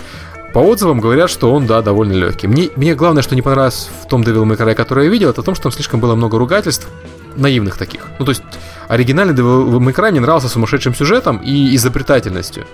По 0.54 0.60
отзывам 0.60 1.00
говорят, 1.00 1.28
что 1.28 1.52
он, 1.52 1.66
да, 1.66 1.82
довольно 1.82 2.14
легкий. 2.14 2.46
Мне, 2.46 2.70
мне 2.76 2.94
главное, 2.94 3.22
что 3.22 3.34
не 3.34 3.42
понравилось 3.42 3.90
в 4.02 4.08
том 4.08 4.22
Devil 4.22 4.44
May 4.44 4.56
Cry, 4.56 4.74
который 4.74 5.04
я 5.04 5.10
видел, 5.10 5.28
это 5.28 5.42
то, 5.42 5.54
что 5.54 5.64
там 5.64 5.72
слишком 5.72 6.00
было 6.00 6.14
много 6.14 6.38
ругательств, 6.38 6.88
наивных 7.36 7.76
таких. 7.76 8.06
Ну, 8.18 8.24
то 8.24 8.30
есть, 8.30 8.42
оригинальный 8.88 9.34
Devil 9.34 9.78
May 9.78 9.94
Cry 9.94 10.10
мне 10.10 10.20
нравился 10.20 10.48
сумасшедшим 10.48 10.94
сюжетом 10.94 11.38
и 11.38 11.74
изобретательностью. 11.76 12.64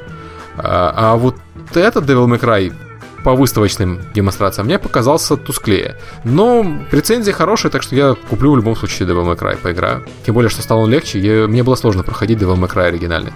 А, 0.56 0.92
а 0.96 1.16
вот 1.16 1.36
этот 1.74 2.04
Devil 2.04 2.26
May 2.26 2.40
Cry 2.40 2.72
по 3.24 3.34
выставочным 3.34 4.00
демонстрациям 4.14 4.66
мне 4.66 4.78
показался 4.78 5.36
тусклее. 5.36 5.96
Но 6.24 6.66
рецензии 6.90 7.30
хорошие, 7.30 7.70
так 7.70 7.82
что 7.82 7.94
я 7.94 8.16
куплю 8.28 8.52
в 8.52 8.56
любом 8.56 8.76
случае 8.76 9.08
Devil 9.08 9.24
May 9.24 9.38
Cry, 9.38 9.56
поиграю. 9.56 10.04
Тем 10.26 10.34
более, 10.34 10.50
что 10.50 10.62
стал 10.62 10.80
он 10.80 10.90
легче, 10.90 11.18
и 11.18 11.46
мне 11.46 11.62
было 11.62 11.74
сложно 11.76 12.02
проходить 12.02 12.38
Devil 12.38 12.56
May 12.56 12.72
Cry 12.72 12.86
оригинальный. 12.86 13.32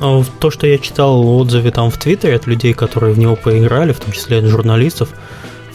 А 0.00 0.22
то, 0.38 0.50
что 0.50 0.66
я 0.66 0.78
читал 0.78 1.26
отзывы 1.38 1.70
там 1.72 1.90
в 1.90 1.98
Твиттере 1.98 2.36
от 2.36 2.46
людей, 2.46 2.72
которые 2.72 3.14
в 3.14 3.18
него 3.18 3.34
поиграли, 3.36 3.92
в 3.92 3.98
том 3.98 4.12
числе 4.12 4.38
от 4.38 4.44
журналистов, 4.44 5.08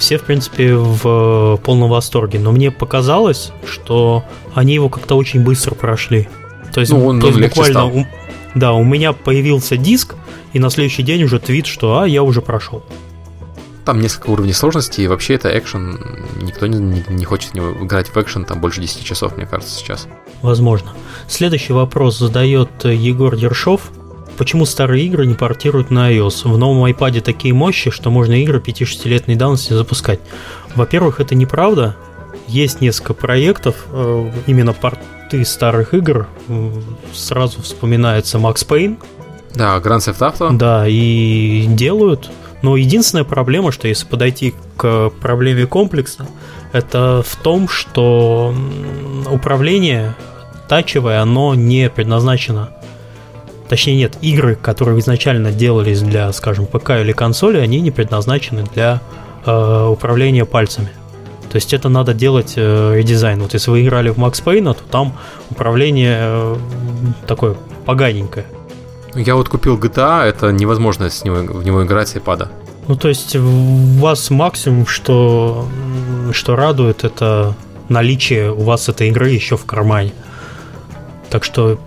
все, 0.04 0.18
в 0.18 0.24
принципе, 0.24 0.76
в 0.76 1.58
полном 1.64 1.90
восторге. 1.90 2.38
Но 2.38 2.52
мне 2.52 2.72
показалось, 2.72 3.54
что 3.66 4.26
они 4.54 4.74
его 4.74 4.90
как-то 4.90 5.16
очень 5.16 5.42
быстро 5.46 5.76
прошли. 5.76 6.28
То 6.74 6.82
есть, 6.82 6.92
ну, 6.92 7.06
он, 7.06 7.22
то 7.22 7.28
есть 7.28 7.40
буквально, 7.40 7.86
у, 7.86 8.06
да, 8.54 8.74
у 8.74 8.84
меня 8.84 9.14
появился 9.14 9.78
диск, 9.78 10.16
и 10.52 10.60
на 10.60 10.70
следующий 10.70 11.04
день 11.04 11.24
уже 11.24 11.40
твит, 11.40 11.68
что 11.68 12.00
а, 12.00 12.06
я 12.06 12.22
уже 12.22 12.42
прошел. 12.42 12.84
там 13.86 14.02
несколько 14.02 14.30
уровней 14.32 14.52
сложности, 14.52 15.00
и 15.00 15.08
вообще 15.08 15.36
это 15.36 15.58
экшен. 15.58 15.98
Никто 16.42 16.68
не, 16.68 16.80
не, 16.80 17.06
не 17.08 17.24
хочет 17.24 17.52
в 17.52 17.54
него 17.54 17.72
играть 17.86 18.10
в 18.10 18.18
экшен 18.18 18.44
там 18.44 18.60
больше 18.60 18.82
10 18.82 19.06
часов, 19.06 19.38
мне 19.38 19.46
кажется, 19.46 19.74
сейчас. 19.74 20.10
Возможно. 20.42 20.92
Следующий 21.30 21.72
вопрос 21.72 22.20
задает 22.20 22.84
Егор 22.84 23.34
Ершов. 23.36 23.90
Почему 24.38 24.66
старые 24.66 25.06
игры 25.06 25.26
не 25.26 25.36
портируют 25.36 25.92
на 25.92 26.12
iOS? 26.12 26.50
В 26.52 26.58
новом 26.58 26.86
iPad 26.86 27.22
такие 27.22 27.54
мощи, 27.54 27.92
что 27.92 28.10
можно 28.10 28.34
игры 28.34 28.60
5-6-летней 28.60 29.36
давности 29.36 29.74
запускать. 29.74 30.20
Во-первых, 30.76 31.20
это 31.20 31.36
неправда. 31.36 31.96
Есть 32.48 32.82
несколько 32.82 33.14
проектов, 33.14 33.86
э, 33.92 34.32
именно 34.48 34.74
порты 34.74 35.46
старых 35.46 35.94
игр. 35.94 36.28
Сразу 37.14 37.62
вспоминается 37.62 38.38
Max 38.38 38.68
Payne. 38.68 38.98
Да, 39.54 39.78
Grand 39.78 40.00
Theft 40.00 40.20
Auto. 40.20 40.58
Да, 40.58 40.86
и 40.88 41.66
делают. 41.68 42.30
Но 42.64 42.76
единственная 42.76 43.26
проблема, 43.26 43.72
что 43.72 43.88
если 43.88 44.08
подойти 44.08 44.56
к 44.78 45.12
проблеме 45.22 45.68
комплекса, 45.68 46.26
это 46.72 47.24
в 47.26 47.36
том, 47.36 47.68
что 47.68 48.56
управление 49.30 50.16
тачевое, 50.68 51.22
оно 51.22 51.54
не 51.56 51.90
предназначено 51.90 52.72
Точнее, 53.74 53.96
нет, 53.96 54.20
игры, 54.22 54.54
которые 54.54 55.00
изначально 55.00 55.52
делались 55.52 56.04
для, 56.04 56.32
скажем, 56.32 56.68
ПК 56.68 56.92
или 56.92 57.12
консоли, 57.12 57.58
они 57.58 57.82
не 57.82 57.90
предназначены 57.90 58.66
для 58.76 59.02
э, 59.48 59.88
управления 59.88 60.46
пальцами. 60.46 60.90
То 61.52 61.56
есть 61.56 61.74
это 61.74 61.90
надо 61.90 62.14
делать 62.14 62.54
э, 62.56 62.94
редизайн. 62.96 63.42
Вот 63.42 63.56
если 63.56 63.72
вы 63.72 63.82
играли 63.82 64.10
в 64.10 64.20
Max 64.20 64.44
Payne, 64.44 64.76
то 64.76 64.84
там 64.92 65.18
управление 65.50 66.20
э, 66.22 66.56
такое 67.26 67.56
поганенькое. 67.88 68.46
Я 69.16 69.34
вот 69.34 69.50
купил 69.50 69.76
GTA, 69.80 70.22
это 70.22 70.52
невозможно 70.52 71.10
с 71.10 71.24
него, 71.24 71.38
в 71.38 71.66
него 71.66 71.84
играть 71.84 72.10
с 72.10 72.16
iPad. 72.16 72.50
Ну, 72.88 72.96
то 72.96 73.08
есть 73.08 73.36
у 73.36 73.98
вас 73.98 74.30
максимум, 74.30 74.86
что, 74.86 75.68
что 76.32 76.56
радует, 76.56 77.04
это 77.04 77.56
наличие 77.90 78.52
у 78.54 78.62
вас 78.62 78.88
этой 78.88 79.08
игры 79.08 79.32
еще 79.32 79.58
в 79.58 79.66
кармане. 79.66 80.14
Так 81.32 81.44
что 81.44 81.80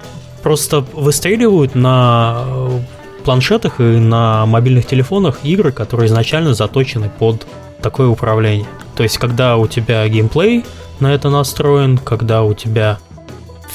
просто 0.46 0.86
выстреливают 0.92 1.74
на 1.74 2.44
э, 2.46 2.80
планшетах 3.24 3.80
и 3.80 3.82
на 3.82 4.46
мобильных 4.46 4.86
телефонах 4.86 5.38
игры, 5.42 5.72
которые 5.72 6.06
изначально 6.06 6.54
заточены 6.54 7.10
под 7.18 7.48
такое 7.82 8.06
управление. 8.06 8.68
То 8.94 9.02
есть, 9.02 9.18
когда 9.18 9.56
у 9.56 9.66
тебя 9.66 10.08
геймплей 10.08 10.64
на 11.00 11.12
это 11.12 11.30
настроен, 11.30 11.98
когда 11.98 12.44
у 12.44 12.54
тебя 12.54 13.00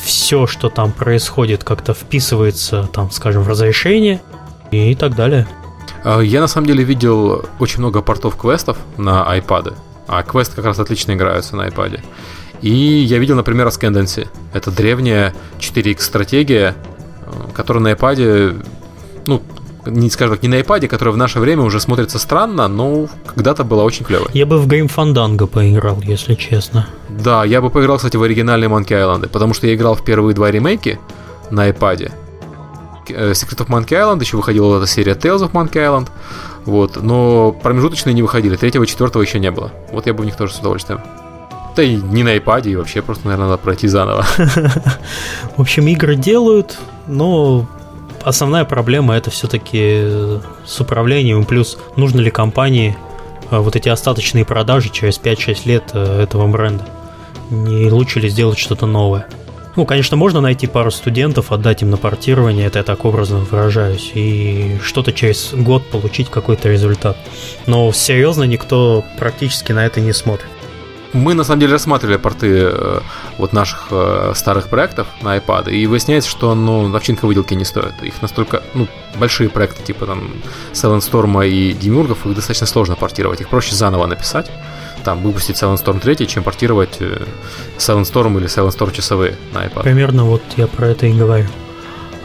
все, 0.01 0.47
что 0.47 0.69
там 0.69 0.93
происходит, 0.93 1.65
как-то 1.65 1.93
вписывается, 1.93 2.87
там, 2.93 3.11
скажем, 3.11 3.43
в 3.43 3.49
разрешение 3.49 4.21
и 4.71 4.95
так 4.95 5.13
далее. 5.13 5.49
А, 6.05 6.21
я 6.21 6.39
на 6.39 6.47
самом 6.47 6.67
деле 6.67 6.85
видел 6.85 7.43
очень 7.59 7.79
много 7.79 8.01
портов 8.01 8.37
квестов 8.37 8.77
на 8.95 9.27
iPad, 9.37 9.73
а 10.07 10.23
квест 10.23 10.55
как 10.55 10.63
раз 10.63 10.79
отлично 10.79 11.11
играются 11.11 11.57
на 11.57 11.67
iPad. 11.67 11.99
И 12.61 12.73
я 12.73 13.17
видел, 13.17 13.35
например, 13.35 13.67
Ascendancy. 13.67 14.27
Это 14.53 14.71
древняя 14.71 15.33
4X 15.59 16.01
стратегия, 16.01 16.75
э, 17.25 17.31
которая 17.53 17.83
на 17.83 17.91
iPad, 17.93 18.63
ну, 19.25 19.41
не 19.85 20.09
скажем 20.09 20.35
так, 20.35 20.43
не 20.43 20.49
на 20.49 20.59
iPad, 20.59 20.87
которая 20.87 21.13
в 21.13 21.17
наше 21.17 21.39
время 21.39 21.63
уже 21.63 21.79
смотрится 21.79 22.19
странно, 22.19 22.67
но 22.67 23.07
когда-то 23.25 23.63
была 23.63 23.83
очень 23.83 24.05
клевой. 24.05 24.27
Я 24.33 24.45
бы 24.45 24.59
в 24.59 24.67
Game 24.67 24.91
Fandango 24.93 25.47
поиграл, 25.47 26.01
если 26.01 26.35
честно. 26.35 26.87
Да, 27.09 27.43
я 27.45 27.61
бы 27.61 27.69
поиграл, 27.69 27.97
кстати, 27.97 28.15
в 28.17 28.23
оригинальные 28.23 28.69
Monkey 28.69 28.89
Island, 28.89 29.29
потому 29.29 29.53
что 29.53 29.67
я 29.67 29.73
играл 29.73 29.95
в 29.95 30.03
первые 30.03 30.35
два 30.35 30.51
ремейки 30.51 30.99
на 31.49 31.69
iPad. 31.69 32.11
Э, 33.09 33.31
Secret 33.31 33.65
of 33.65 33.67
Monkey 33.67 33.99
Island, 33.99 34.19
еще 34.19 34.37
выходила 34.37 34.77
эта 34.77 34.87
серия 34.87 35.13
Tales 35.13 35.39
of 35.39 35.51
Monkey 35.51 35.77
Island, 35.77 36.09
вот, 36.65 37.01
но 37.01 37.51
промежуточные 37.51 38.13
не 38.13 38.21
выходили, 38.21 38.55
третьего 38.55 38.85
четвертого 38.85 39.23
еще 39.23 39.39
не 39.39 39.49
было. 39.49 39.71
Вот 39.91 40.05
я 40.05 40.13
бы 40.13 40.21
в 40.21 40.25
них 40.25 40.35
тоже 40.35 40.53
с 40.53 40.59
удовольствием. 40.59 41.01
Да 41.75 41.83
и 41.83 41.95
не 41.95 42.23
на 42.23 42.35
iPad, 42.35 42.69
и 42.69 42.75
вообще 42.75 43.01
просто, 43.01 43.27
наверное, 43.27 43.49
надо 43.49 43.61
пройти 43.61 43.87
заново. 43.87 44.25
В 45.57 45.61
общем, 45.61 45.87
игры 45.87 46.15
делают, 46.15 46.77
но 47.07 47.67
основная 48.23 48.65
проблема 48.65 49.15
это 49.15 49.29
все-таки 49.29 50.39
с 50.65 50.79
управлением. 50.79 51.45
Плюс 51.45 51.77
нужно 51.95 52.19
ли 52.19 52.29
компании 52.29 52.97
э, 53.49 53.57
вот 53.57 53.75
эти 53.75 53.89
остаточные 53.89 54.45
продажи 54.45 54.89
через 54.89 55.19
5-6 55.19 55.57
лет 55.65 55.83
э, 55.93 56.23
этого 56.23 56.47
бренда? 56.47 56.85
Не 57.49 57.89
лучше 57.89 58.19
ли 58.19 58.29
сделать 58.29 58.57
что-то 58.57 58.85
новое? 58.85 59.27
Ну, 59.77 59.85
конечно, 59.85 60.17
можно 60.17 60.41
найти 60.41 60.67
пару 60.67 60.91
студентов, 60.91 61.53
отдать 61.53 61.81
им 61.81 61.91
на 61.91 61.97
портирование, 61.97 62.67
это 62.67 62.79
я 62.79 62.83
так 62.83 63.05
образно 63.05 63.37
выражаюсь, 63.37 64.11
и 64.13 64.77
что-то 64.83 65.13
через 65.13 65.53
год 65.53 65.89
получить 65.89 66.29
какой-то 66.29 66.69
результат. 66.69 67.15
Но 67.67 67.91
серьезно 67.93 68.43
никто 68.43 69.05
практически 69.17 69.71
на 69.71 69.85
это 69.85 70.01
не 70.01 70.11
смотрит. 70.11 70.49
Мы 71.13 71.33
на 71.33 71.43
самом 71.43 71.59
деле 71.59 71.73
рассматривали 71.73 72.17
порты 72.17 72.69
э, 72.71 72.99
вот 73.37 73.53
наших 73.53 73.87
э, 73.91 74.31
старых 74.35 74.69
проектов 74.69 75.07
на 75.21 75.37
iPad, 75.37 75.71
и 75.71 75.85
выясняется, 75.85 76.29
что 76.29 76.55
ну, 76.55 76.93
овчинка 76.95 77.25
выделки 77.25 77.53
не 77.53 77.65
стоит. 77.65 77.93
Их 78.01 78.21
настолько, 78.21 78.63
ну, 78.73 78.87
большие 79.19 79.49
проекты, 79.49 79.83
типа 79.83 80.05
там 80.05 80.31
Silent 80.73 80.99
Storm 80.99 81.47
и 81.47 81.73
Демиургов, 81.73 82.25
их 82.25 82.35
достаточно 82.35 82.67
сложно 82.67 82.95
портировать. 82.95 83.41
Их 83.41 83.49
проще 83.49 83.75
заново 83.75 84.07
написать, 84.07 84.49
там, 85.03 85.21
выпустить 85.21 85.57
Silent 85.57 85.83
Storm 85.83 85.99
3, 85.99 86.27
чем 86.27 86.43
портировать 86.43 86.97
э, 86.99 87.25
Silent 87.77 88.03
Storm 88.03 88.37
или 88.37 88.47
Silent 88.47 88.77
Storm 88.77 88.93
часовые 88.93 89.35
на 89.53 89.65
iPad. 89.65 89.83
Примерно 89.83 90.23
вот 90.23 90.41
я 90.55 90.67
про 90.67 90.87
это 90.87 91.07
и 91.07 91.13
говорю. 91.13 91.47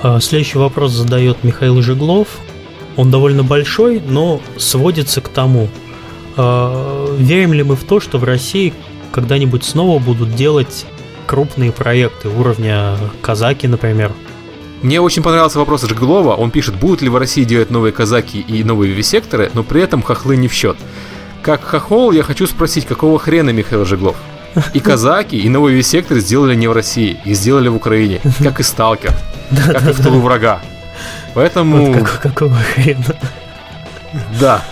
А, 0.03 0.21
следующий 0.21 0.59
вопрос 0.59 0.93
задает 0.93 1.43
Михаил 1.43 1.83
Жиглов. 1.83 2.29
Он 2.97 3.11
довольно 3.11 3.43
большой, 3.43 4.01
но 4.01 4.41
сводится 4.57 5.21
к 5.21 5.29
тому, 5.29 5.69
верим 6.37 7.53
ли 7.53 7.63
мы 7.63 7.77
в 7.77 7.85
то, 7.85 8.01
что 8.01 8.19
в 8.19 8.25
России 8.25 8.75
когда-нибудь 9.13 9.65
снова 9.65 9.99
будут 9.99 10.35
делать 10.35 10.87
крупные 11.27 11.73
проекты 11.73 12.29
уровня 12.29 12.97
Казаки, 13.23 13.67
например? 13.67 14.13
Мне 14.83 15.01
очень 15.01 15.23
понравился 15.23 15.59
вопрос 15.59 15.83
Жиглова. 15.83 16.35
Он 16.35 16.51
пишет, 16.51 16.77
будут 16.77 17.01
ли 17.01 17.09
в 17.09 17.17
России 17.17 17.45
делать 17.45 17.71
новые 17.71 17.93
казаки 17.93 18.41
и 18.41 18.63
новые 18.63 18.93
вивисекторы, 18.93 19.51
но 19.55 19.63
при 19.63 19.81
этом 19.81 20.03
хохлы 20.03 20.37
не 20.37 20.49
в 20.49 20.53
счет. 20.53 20.77
Как 21.43 21.65
хохол, 21.65 22.13
я 22.13 22.23
хочу 22.23 22.47
спросить, 22.47 22.87
какого 22.87 23.19
хрена 23.19 23.51
Михаил 23.51 23.85
Жиглов? 23.87 24.17
И 24.75 24.81
казаки, 24.81 25.37
и 25.37 25.49
новые 25.49 25.75
вивисекторы 25.75 26.21
сделали 26.21 26.55
не 26.55 26.69
в 26.69 26.73
России, 26.73 27.19
и 27.25 27.35
сделали 27.35 27.69
в 27.69 27.77
Украине, 27.77 28.21
как 28.43 28.61
и 28.61 28.63
Сталкер, 28.63 29.13
как 29.67 29.89
и 29.89 29.93
в 29.93 30.03
тылу 30.03 30.21
врага. 30.21 30.61
Поэтому... 31.35 32.07
какого 32.23 32.55
хрена? 32.55 33.17
Да, 34.41 34.63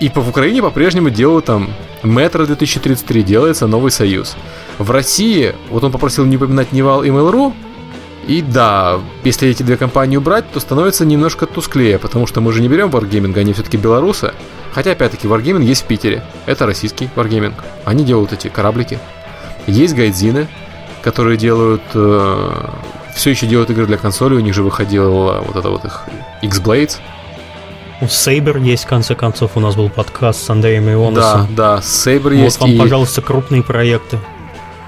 и 0.00 0.08
по 0.08 0.20
в 0.20 0.28
Украине 0.28 0.62
по-прежнему 0.62 1.10
делают 1.10 1.46
там 1.46 1.70
Метро 2.02 2.46
2033, 2.46 3.22
делается 3.22 3.66
новый 3.66 3.90
союз. 3.90 4.36
В 4.78 4.90
России, 4.90 5.54
вот 5.70 5.82
он 5.84 5.92
попросил 5.92 6.24
не 6.24 6.36
упоминать 6.36 6.72
Nival 6.72 7.02
и 7.02 7.08
Mail.ru, 7.08 7.52
и 8.28 8.42
да, 8.42 9.00
если 9.24 9.48
эти 9.48 9.62
две 9.62 9.78
компании 9.78 10.18
убрать, 10.18 10.44
то 10.52 10.60
становится 10.60 11.06
немножко 11.06 11.46
тусклее, 11.46 11.98
потому 11.98 12.26
что 12.26 12.42
мы 12.42 12.52
же 12.52 12.60
не 12.60 12.68
берем 12.68 12.90
Wargaming, 12.90 13.36
они 13.38 13.54
все-таки 13.54 13.78
белорусы. 13.78 14.34
Хотя, 14.72 14.92
опять-таки, 14.92 15.26
Wargaming 15.26 15.62
есть 15.62 15.82
в 15.82 15.86
Питере. 15.86 16.22
Это 16.44 16.66
российский 16.66 17.08
Wargaming. 17.16 17.54
Они 17.86 18.04
делают 18.04 18.34
эти 18.34 18.48
кораблики. 18.48 18.98
Есть 19.66 19.94
гайдзины, 19.94 20.46
которые 21.02 21.38
делают... 21.38 21.82
Э, 21.94 22.68
все 23.14 23.30
еще 23.30 23.46
делают 23.46 23.70
игры 23.70 23.86
для 23.86 23.96
консоли. 23.96 24.34
У 24.34 24.40
них 24.40 24.52
же 24.54 24.62
выходила 24.62 25.40
вот 25.40 25.56
это 25.56 25.70
вот 25.70 25.86
их 25.86 26.04
X-Blades. 26.42 26.98
У 28.00 28.06
Сейбер 28.06 28.58
есть, 28.58 28.84
в 28.84 28.86
конце 28.86 29.16
концов, 29.16 29.56
у 29.56 29.60
нас 29.60 29.74
был 29.74 29.88
подкаст 29.88 30.44
с 30.44 30.50
Андреем 30.50 30.88
Ионосом. 30.88 31.48
Да, 31.56 31.76
да, 31.76 31.82
Сейбер 31.82 32.32
вот 32.32 32.38
есть. 32.38 32.60
Вот 32.60 32.68
вам, 32.68 32.76
и... 32.76 32.78
пожалуйста, 32.78 33.22
крупные 33.22 33.64
проекты 33.64 34.20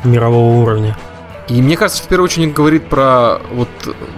мирового 0.04 0.62
уровня. 0.62 0.96
И 1.48 1.60
мне 1.60 1.76
кажется, 1.76 2.04
в 2.04 2.06
первую 2.06 2.26
очередь 2.26 2.52
говорит 2.52 2.88
про 2.88 3.40
вот 3.52 3.68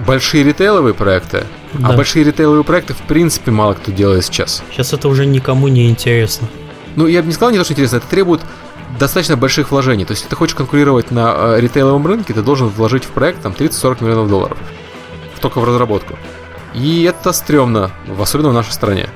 большие 0.07 0.45
ритейловые 0.45 0.93
проекты. 0.93 1.45
А 1.72 1.78
да. 1.78 1.88
А 1.88 1.93
большие 1.95 2.22
ритейловые 2.22 2.64
проекты, 2.64 2.93
в 2.93 2.99
принципе, 2.99 3.51
мало 3.51 3.72
кто 3.72 3.90
делает 3.90 4.26
сейчас. 4.26 4.62
Сейчас 4.70 4.93
это 4.93 5.09
уже 5.09 5.24
никому 5.24 5.68
не 5.68 5.88
интересно. 5.88 6.49
Ну, 6.95 7.07
я 7.07 7.22
бы 7.22 7.28
не 7.28 7.32
сказал 7.32 7.51
не 7.51 7.57
то, 7.57 7.64
что 7.64 7.72
интересно, 7.72 7.97
это 7.97 8.07
требует 8.09 8.43
достаточно 8.99 9.38
больших 9.38 9.70
вложений. 9.70 10.05
То 10.05 10.11
есть, 10.11 10.22
если 10.22 10.28
ты 10.28 10.36
хочешь 10.36 10.55
конкурировать 10.55 11.11
на 11.11 11.34
э, 11.34 11.61
ритейловом 11.61 12.07
рынке, 12.07 12.34
ты 12.34 12.43
должен 12.43 12.68
вложить 12.68 13.05
в 13.05 13.09
проект 13.09 13.40
там 13.40 13.53
30-40 13.53 14.05
миллионов 14.05 14.28
долларов. 14.28 14.59
Только 15.40 15.61
в 15.61 15.64
разработку. 15.64 16.18
И 16.74 17.02
это 17.02 17.32
стрёмно, 17.32 17.90
особенно 18.18 18.50
в 18.50 18.54
нашей 18.54 18.72
стране. 18.72 19.08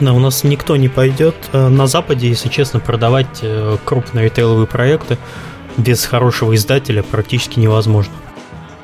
Да, 0.00 0.12
у 0.12 0.18
нас 0.18 0.42
никто 0.44 0.76
не 0.76 0.88
пойдет 0.88 1.34
э, 1.52 1.68
на 1.68 1.86
Западе, 1.86 2.28
если 2.28 2.48
честно, 2.48 2.80
продавать 2.80 3.38
э, 3.42 3.76
крупные 3.84 4.24
ритейловые 4.24 4.66
проекты 4.66 5.18
без 5.76 6.04
хорошего 6.04 6.54
издателя 6.54 7.02
практически 7.02 7.58
невозможно. 7.58 8.12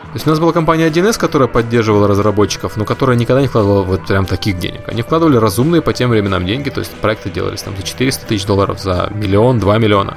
То 0.09 0.15
есть 0.15 0.27
у 0.27 0.31
нас 0.31 0.39
была 0.39 0.53
компания 0.53 0.89
1С, 0.89 1.19
которая 1.19 1.49
поддерживала 1.49 2.09
разработчиков, 2.09 2.77
но 2.77 2.85
которая 2.87 3.17
никогда 3.17 3.43
не 3.43 3.49
вкладывала 3.49 3.83
вот 3.83 4.07
прям 4.07 4.25
таких 4.25 4.59
денег. 4.59 4.89
Они 4.89 5.03
вкладывали 5.03 5.37
разумные 5.37 5.83
по 5.83 5.93
тем 5.93 6.09
временам 6.09 6.47
деньги, 6.47 6.71
то 6.71 6.81
есть 6.81 6.93
проекты 6.93 7.31
делались 7.31 7.63
там 7.63 7.77
за 7.77 7.83
400 7.83 8.27
тысяч 8.27 8.47
долларов, 8.47 8.81
за 8.81 9.11
миллион, 9.13 9.59
два 9.59 9.77
миллиона. 9.77 10.17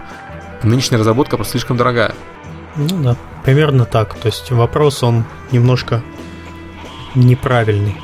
Нынешняя 0.64 1.00
разработка 1.00 1.36
просто 1.36 1.52
слишком 1.54 1.76
дорогая. 1.76 2.14
Ну 2.78 3.04
да, 3.04 3.18
примерно 3.44 3.86
так. 3.86 4.14
То 4.16 4.28
есть 4.28 4.50
вопрос, 4.52 5.04
он 5.04 5.26
немножко 5.52 6.02
неправильный. 7.16 7.96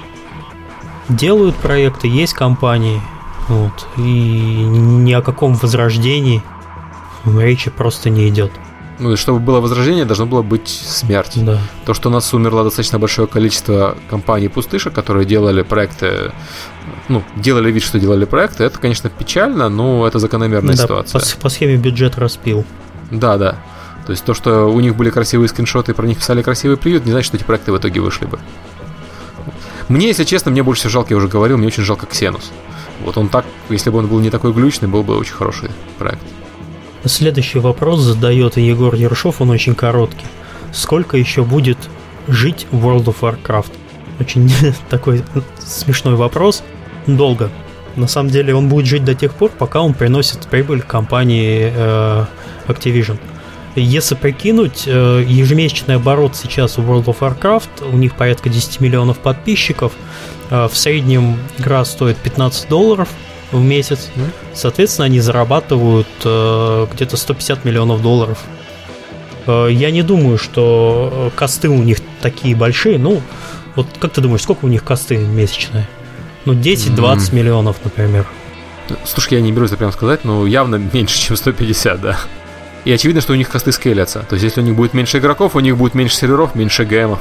Делают 1.10 1.56
проекты, 1.56 2.08
есть 2.08 2.34
компании, 2.34 3.02
Вот. 3.48 3.88
И 3.98 4.02
ни 4.02 5.14
о 5.14 5.22
каком 5.22 5.56
возрождении 5.56 6.44
речи 7.26 7.70
просто 7.70 8.10
не 8.10 8.28
идет. 8.28 8.52
Ну 9.00 9.14
и 9.14 9.16
чтобы 9.16 9.40
было 9.40 9.60
возрождение, 9.60 10.06
должно 10.06 10.26
было 10.26 10.42
быть 10.42 10.68
смерть. 10.68 11.34
Да. 11.36 11.60
То, 11.86 11.94
что 11.94 12.10
у 12.10 12.12
нас 12.12 12.34
умерло 12.34 12.64
достаточно 12.64 12.98
большое 12.98 13.28
количество 13.28 13.96
компаний 14.10 14.48
пустышек, 14.48 14.94
которые 14.94 15.26
делали 15.26 15.62
проекты, 15.62 16.32
ну, 17.08 17.24
делали 17.36 17.72
вид, 17.72 17.84
что 17.84 18.00
делали 18.00 18.26
проекты, 18.26 18.64
это, 18.64 18.80
конечно, 18.80 19.10
печально, 19.10 19.70
но 19.70 20.08
это 20.08 20.18
закономерная 20.18 20.76
да, 20.76 20.84
ситуация. 20.84 21.22
По, 21.36 21.42
по 21.44 21.50
схеме 21.50 21.78
бюджет 21.78 22.18
распил. 22.18 22.66
Да, 23.12 23.38
да. 23.38 23.58
То 24.08 24.12
есть 24.12 24.26
то, 24.26 24.34
что 24.34 24.66
у 24.66 24.80
них 24.80 24.96
были 24.96 25.10
красивые 25.10 25.48
скриншоты 25.50 25.92
и 25.92 25.96
про 25.96 26.08
них 26.08 26.18
писали 26.18 26.42
красивый 26.42 26.78
приют, 26.78 27.06
не 27.06 27.12
значит, 27.12 27.28
что 27.28 27.38
эти 27.38 27.44
проекты 27.44 27.72
в 27.72 27.78
итоге 27.78 28.02
вышли 28.02 28.26
бы. 28.26 28.40
Мне, 29.90 30.08
если 30.08 30.26
честно, 30.26 30.52
мне 30.52 30.64
больше 30.64 30.82
всего 30.82 30.92
жалко, 30.92 31.14
я 31.14 31.18
уже 31.18 31.28
говорил, 31.28 31.58
мне 31.58 31.68
очень 31.68 31.84
жалко 31.84 32.06
Ксенус. 32.06 32.52
Вот 33.04 33.18
он 33.18 33.30
так, 33.30 33.46
если 33.70 33.90
бы 33.90 34.00
он 34.00 34.08
был 34.08 34.20
не 34.20 34.30
такой 34.30 34.52
глючный, 34.52 34.88
был 34.88 35.04
бы 35.04 35.18
очень 35.18 35.34
хороший 35.34 35.70
проект. 35.98 36.22
Следующий 37.06 37.60
вопрос 37.60 38.02
задает 38.02 38.58
Егор 38.58 38.94
Ершов, 38.94 39.40
он 39.40 39.50
очень 39.50 39.76
короткий. 39.76 40.26
Сколько 40.74 41.16
еще 41.16 41.44
будет 41.44 41.78
жить 42.28 42.68
World 42.72 43.06
of 43.06 43.16
Warcraft? 43.22 43.72
Очень 44.20 44.52
такой 44.90 45.24
смешной 45.60 46.16
вопрос. 46.16 46.64
Долго. 47.06 47.50
На 47.96 48.08
самом 48.08 48.30
деле 48.30 48.54
он 48.54 48.68
будет 48.68 48.86
жить 48.86 49.06
до 49.06 49.16
тех 49.16 49.34
пор, 49.34 49.52
пока 49.58 49.82
он 49.82 49.94
приносит 49.94 50.48
прибыль 50.48 50.82
компании 50.82 51.72
э, 51.74 52.26
Activision. 52.68 53.18
Если 53.82 54.16
прикинуть, 54.16 54.84
э, 54.86 55.24
ежемесячный 55.28 55.96
оборот 55.96 56.36
сейчас 56.36 56.78
у 56.78 56.82
World 56.82 57.06
of 57.06 57.20
Warcraft, 57.20 57.92
у 57.94 57.98
них 57.98 58.16
порядка 58.16 58.50
10 58.50 58.80
миллионов 58.80 59.20
подписчиков, 59.20 59.94
э, 60.50 60.68
в 60.68 60.76
среднем 60.76 61.38
игра 61.58 61.86
стоит 61.86 62.18
15 62.18 62.70
долларов– 62.70 63.10
в 63.52 63.62
месяц. 63.62 64.10
Соответственно, 64.54 65.06
они 65.06 65.20
зарабатывают 65.20 66.08
э, 66.24 66.88
где-то 66.94 67.18
150 67.18 67.66
миллионов 67.66 68.02
долларов. 68.02 68.44
Я 69.48 69.92
не 69.92 70.02
думаю, 70.02 70.38
что 70.38 71.32
косты 71.38 71.70
у 71.70 71.82
них 71.82 72.00
такие 72.22 72.54
большие. 72.54 73.00
Ну, 73.00 73.22
вот 73.76 73.88
как 73.98 74.12
ты 74.12 74.20
думаешь, 74.20 74.42
сколько 74.42 74.66
у 74.66 74.68
них 74.68 74.84
косты 74.84 75.20
месячные? 75.20 75.88
Ну, 76.44 76.54
10-20 76.54 76.98
mm. 76.98 77.36
миллионов, 77.36 77.78
например. 77.82 78.28
Слушай, 79.06 79.36
я 79.36 79.42
не 79.42 79.54
берусь 79.54 79.70
это 79.70 79.78
прям 79.78 79.94
сказать, 79.94 80.26
но 80.26 80.46
явно 80.46 80.76
меньше, 80.94 81.18
чем 81.18 81.38
150, 81.38 82.02
да. 82.02 82.20
И 82.88 82.92
очевидно, 82.94 83.20
что 83.20 83.34
у 83.34 83.36
них 83.36 83.50
косты 83.50 83.74
скейлятся. 83.74 84.26
То 84.30 84.36
есть, 84.36 84.46
если 84.46 84.62
у 84.62 84.64
них 84.64 84.74
будет 84.74 84.94
меньше 84.94 85.18
игроков, 85.18 85.58
у 85.58 85.60
них 85.60 85.76
будет 85.76 85.94
меньше 85.94 86.16
серверов, 86.16 86.56
меньше 86.56 86.86
геймов. 86.86 87.20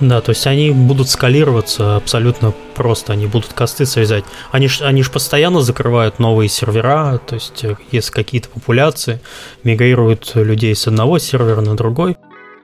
Да, 0.00 0.20
то 0.20 0.30
есть 0.30 0.44
они 0.44 0.72
будут 0.72 1.08
скалироваться 1.08 1.94
абсолютно 1.94 2.52
просто, 2.74 3.12
они 3.12 3.26
будут 3.26 3.52
косты 3.52 3.86
связать. 3.86 4.24
Они 4.50 4.66
ж, 4.66 4.80
они 4.80 5.04
ж 5.04 5.10
постоянно 5.12 5.60
закрывают 5.60 6.18
новые 6.18 6.48
сервера, 6.48 7.20
то 7.24 7.36
есть 7.36 7.62
э, 7.62 7.76
если 7.92 8.10
какие-то 8.10 8.48
популяции 8.48 9.20
мигрируют 9.62 10.32
людей 10.34 10.74
с 10.74 10.88
одного 10.88 11.20
сервера 11.20 11.60
на 11.60 11.76
другой. 11.76 12.16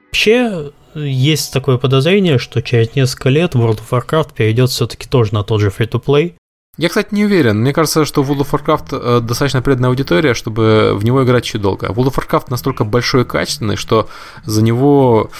Вообще 0.06 0.72
есть 0.96 1.52
такое 1.52 1.78
подозрение, 1.78 2.38
что 2.38 2.62
через 2.62 2.96
несколько 2.96 3.28
лет 3.28 3.54
World 3.54 3.78
of 3.78 3.90
Warcraft 3.90 4.34
перейдет 4.34 4.70
все-таки 4.70 5.06
тоже 5.06 5.34
на 5.34 5.44
тот 5.44 5.60
же 5.60 5.68
free-to-play. 5.68 6.34
Я, 6.76 6.88
кстати, 6.88 7.08
не 7.14 7.24
уверен. 7.24 7.60
Мне 7.60 7.72
кажется, 7.72 8.04
что 8.04 8.22
World 8.22 8.40
of 8.40 8.50
Warcraft 8.50 8.88
э, 8.90 9.20
достаточно 9.20 9.62
преданная 9.62 9.88
аудитория, 9.88 10.34
чтобы 10.34 10.92
в 10.94 11.04
него 11.04 11.24
играть 11.24 11.46
еще 11.46 11.58
долго. 11.58 11.86
World 11.86 12.12
of 12.12 12.16
Warcraft 12.16 12.46
настолько 12.48 12.84
большой 12.84 13.22
и 13.22 13.24
качественный, 13.24 13.76
что 13.76 14.08
за 14.44 14.62
него 14.62 15.30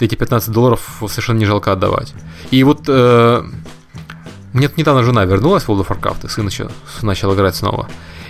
эти 0.00 0.16
15 0.16 0.50
долларов 0.50 1.02
совершенно 1.06 1.38
не 1.38 1.46
жалко 1.46 1.70
отдавать. 1.72 2.14
И 2.50 2.64
вот 2.64 2.84
э, 2.88 3.42
мне 4.52 4.68
недавно 4.76 5.04
жена 5.04 5.24
вернулась 5.24 5.64
в 5.64 5.68
World 5.68 5.86
of 5.86 6.00
Warcraft, 6.00 6.26
и 6.26 6.28
сын 6.28 6.44
начал, 6.44 6.70
начал 7.02 7.32
играть 7.34 7.54
снова. 7.54 7.88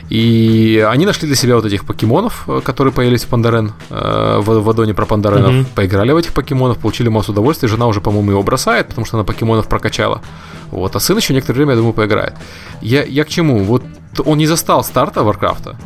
И 0.09 0.87
они 0.89 1.05
нашли 1.05 1.27
для 1.27 1.37
себя 1.37 1.57
вот 1.57 1.67
этих 1.67 1.85
покемонов, 1.85 2.45
э, 2.49 2.61
которые 2.65 2.95
появились 2.95 3.25
в 3.25 3.29
Пандарен, 3.29 3.73
э, 3.91 4.39
в, 4.41 4.61
в 4.61 4.71
аддоне 4.71 4.95
про 4.95 5.05
Пандаренов, 5.05 5.53
mm-hmm. 5.53 5.67
поиграли 5.75 6.13
в 6.13 6.17
этих 6.17 6.33
покемонов, 6.33 6.79
получили 6.79 7.09
массу 7.09 7.33
удовольствия. 7.33 7.69
Жена 7.69 7.87
уже, 7.87 8.01
по-моему, 8.01 8.31
его 8.31 8.43
бросает, 8.43 8.89
потому 8.89 9.05
что 9.07 9.19
она 9.19 9.25
покемонов 9.25 9.69
прокачала. 9.69 10.23
Вот, 10.71 10.97
а 10.97 11.01
сын 11.01 11.17
еще 11.17 11.35
некоторое 11.35 11.59
время, 11.59 11.73
я 11.73 11.77
думаю, 11.77 11.93
поиграет. 11.93 12.35
Я, 12.81 13.05
я 13.05 13.25
к 13.25 13.29
чему? 13.29 13.59
Вот 13.59 13.83
он 14.25 14.39
не 14.39 14.47
застал 14.47 14.83
старта 14.83 15.23
Варкрафта, 15.23 15.77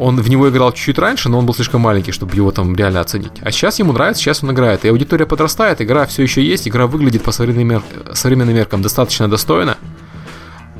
он 0.00 0.18
в 0.18 0.30
него 0.30 0.48
играл 0.48 0.72
чуть-чуть 0.72 0.98
раньше, 0.98 1.28
но 1.28 1.38
он 1.38 1.46
был 1.46 1.54
слишком 1.54 1.82
маленький, 1.82 2.10
чтобы 2.10 2.34
его 2.34 2.50
там 2.50 2.74
реально 2.74 3.00
оценить. 3.00 3.32
А 3.42 3.50
сейчас 3.50 3.78
ему 3.78 3.92
нравится, 3.92 4.22
сейчас 4.22 4.42
он 4.42 4.50
играет. 4.50 4.86
И 4.86 4.88
аудитория 4.88 5.26
подрастает, 5.26 5.82
игра 5.82 6.06
все 6.06 6.22
еще 6.22 6.42
есть, 6.42 6.66
игра 6.66 6.86
выглядит 6.86 7.22
по 7.22 7.32
современным, 7.32 7.68
мер... 7.68 7.82
современным 8.14 8.54
меркам 8.54 8.80
достаточно 8.80 9.28
достойно. 9.28 9.76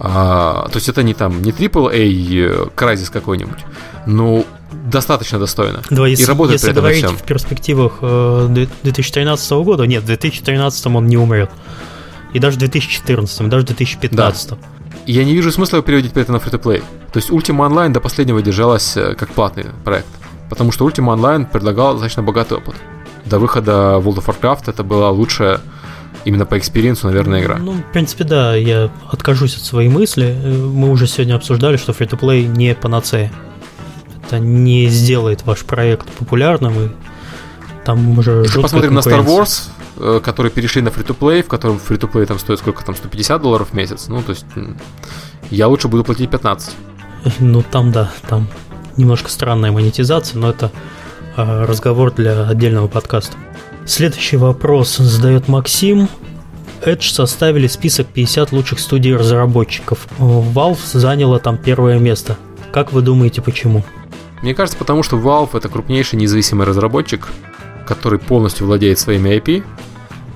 А, 0.02 0.66
то 0.68 0.76
есть 0.76 0.88
это 0.88 1.02
не 1.02 1.12
там 1.12 1.42
не 1.42 1.50
AAA 1.50 2.74
Crysis 2.74 3.12
какой-нибудь, 3.12 3.58
но 4.06 4.44
достаточно 4.72 5.38
достойно. 5.38 5.82
Да, 5.90 6.06
если, 6.06 6.24
и 6.24 6.26
работает 6.26 6.60
если 6.60 6.72
при 6.72 6.80
говорить 6.80 7.04
всем. 7.04 7.16
в 7.16 7.22
перспективах 7.22 7.98
э, 8.00 8.66
2013 8.82 9.50
года, 9.52 9.84
нет, 9.84 10.02
в 10.02 10.06
2013 10.06 10.86
он 10.86 11.06
не 11.06 11.18
умрет. 11.18 11.50
И 12.32 12.38
даже 12.38 12.56
в 12.56 12.60
2014, 12.60 13.40
и 13.40 13.44
даже 13.44 13.64
в 13.64 13.66
2015. 13.66 14.50
Да. 14.50 14.56
Я 15.06 15.24
не 15.24 15.34
вижу 15.34 15.52
смысла 15.52 15.82
переводить 15.82 16.16
это 16.16 16.32
на 16.32 16.36
free-to-play. 16.36 16.82
То 17.12 17.18
есть 17.18 17.30
Ultima 17.30 17.68
Online 17.68 17.92
до 17.92 18.00
последнего 18.00 18.40
держалась 18.40 18.96
э, 18.96 19.14
как 19.14 19.30
платный 19.30 19.66
проект. 19.84 20.08
Потому 20.48 20.72
что 20.72 20.88
Ultima 20.88 21.14
Online 21.14 21.46
предлагал 21.46 21.92
достаточно 21.92 22.22
богатый 22.22 22.56
опыт. 22.56 22.74
До 23.26 23.38
выхода 23.38 24.00
World 24.02 24.24
of 24.24 24.26
Warcraft 24.26 24.62
это 24.68 24.82
была 24.82 25.10
лучшая 25.10 25.60
именно 26.24 26.46
по 26.46 26.58
экспириенсу, 26.58 27.06
наверное, 27.06 27.42
игра. 27.42 27.58
Ну, 27.58 27.72
в 27.72 27.92
принципе, 27.92 28.24
да, 28.24 28.54
я 28.54 28.90
откажусь 29.10 29.56
от 29.56 29.62
своей 29.62 29.88
мысли. 29.88 30.36
Мы 30.44 30.90
уже 30.90 31.06
сегодня 31.06 31.34
обсуждали, 31.34 31.76
что 31.76 31.92
free-to-play 31.92 32.46
не 32.46 32.74
панацея. 32.74 33.32
Это 34.26 34.38
не 34.38 34.86
сделает 34.88 35.44
ваш 35.44 35.64
проект 35.64 36.08
популярным, 36.10 36.78
и 36.78 36.88
там 37.84 38.18
уже 38.18 38.42
Если 38.42 38.60
посмотрим 38.60 38.94
на 38.94 39.00
Star 39.00 39.24
Wars, 39.24 39.70
э, 39.98 40.20
которые 40.22 40.52
перешли 40.52 40.82
на 40.82 40.88
free-to-play, 40.88 41.42
в 41.42 41.48
котором 41.48 41.76
free-to-play 41.76 42.26
там 42.26 42.38
стоит 42.38 42.58
сколько 42.58 42.84
там, 42.84 42.94
150 42.94 43.42
долларов 43.42 43.70
в 43.70 43.74
месяц, 43.74 44.06
ну, 44.08 44.22
то 44.22 44.30
есть 44.30 44.46
я 45.50 45.66
лучше 45.66 45.88
буду 45.88 46.04
платить 46.04 46.30
15. 46.30 46.74
Ну, 47.40 47.62
там, 47.62 47.92
да, 47.92 48.10
там 48.28 48.46
немножко 48.96 49.30
странная 49.30 49.72
монетизация, 49.72 50.38
но 50.38 50.50
это 50.50 50.70
э, 51.36 51.64
разговор 51.64 52.12
для 52.12 52.46
отдельного 52.48 52.86
подкаста. 52.86 53.36
Следующий 53.90 54.36
вопрос 54.36 54.98
задает 54.98 55.48
Максим. 55.48 56.08
Edge 56.82 57.12
составили 57.12 57.66
список 57.66 58.06
50 58.06 58.52
лучших 58.52 58.78
студий 58.78 59.16
разработчиков. 59.16 60.06
Valve 60.20 60.78
заняла 60.92 61.40
там 61.40 61.58
первое 61.58 61.98
место. 61.98 62.36
Как 62.70 62.92
вы 62.92 63.02
думаете, 63.02 63.42
почему? 63.42 63.82
Мне 64.42 64.54
кажется, 64.54 64.78
потому 64.78 65.02
что 65.02 65.16
Valve 65.16 65.58
это 65.58 65.68
крупнейший 65.68 66.20
независимый 66.20 66.68
разработчик, 66.68 67.26
который 67.84 68.20
полностью 68.20 68.68
владеет 68.68 69.00
своими 69.00 69.30
IP, 69.30 69.64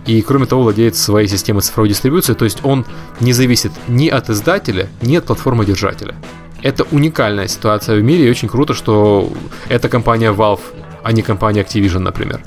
и 0.07 0.21
кроме 0.23 0.47
того 0.47 0.65
владеет 0.65 0.97
своей 0.97 1.29
системой 1.29 1.63
цифровой 1.63 1.91
дистрибуции, 1.91 2.35
то 2.35 2.45
есть 2.45 2.59
он 2.65 2.85
не 3.21 3.33
зависит 3.33 3.71
ни 3.87 4.09
от 4.09 4.31
издателя, 4.31 4.89
ни 5.01 5.15
от 5.15 5.27
платформы 5.27 5.65
держателя. 5.65 6.17
Это 6.61 6.83
уникальная 6.91 7.47
ситуация 7.47 8.01
в 8.01 8.03
мире, 8.03 8.27
и 8.27 8.31
очень 8.31 8.49
круто, 8.49 8.75
что 8.75 9.33
это 9.69 9.89
компания 9.89 10.33
Valve, 10.33 10.61
а 11.05 11.13
не 11.13 11.23
компания 11.23 11.63
Activision, 11.63 12.01
например. 12.01 12.43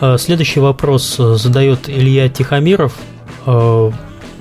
А, 0.00 0.16
следующий 0.16 0.60
вопрос 0.60 1.16
э, 1.18 1.34
задает 1.36 1.88
Илья 1.88 2.28
Тихомиров, 2.28 2.94
э, 3.46 3.90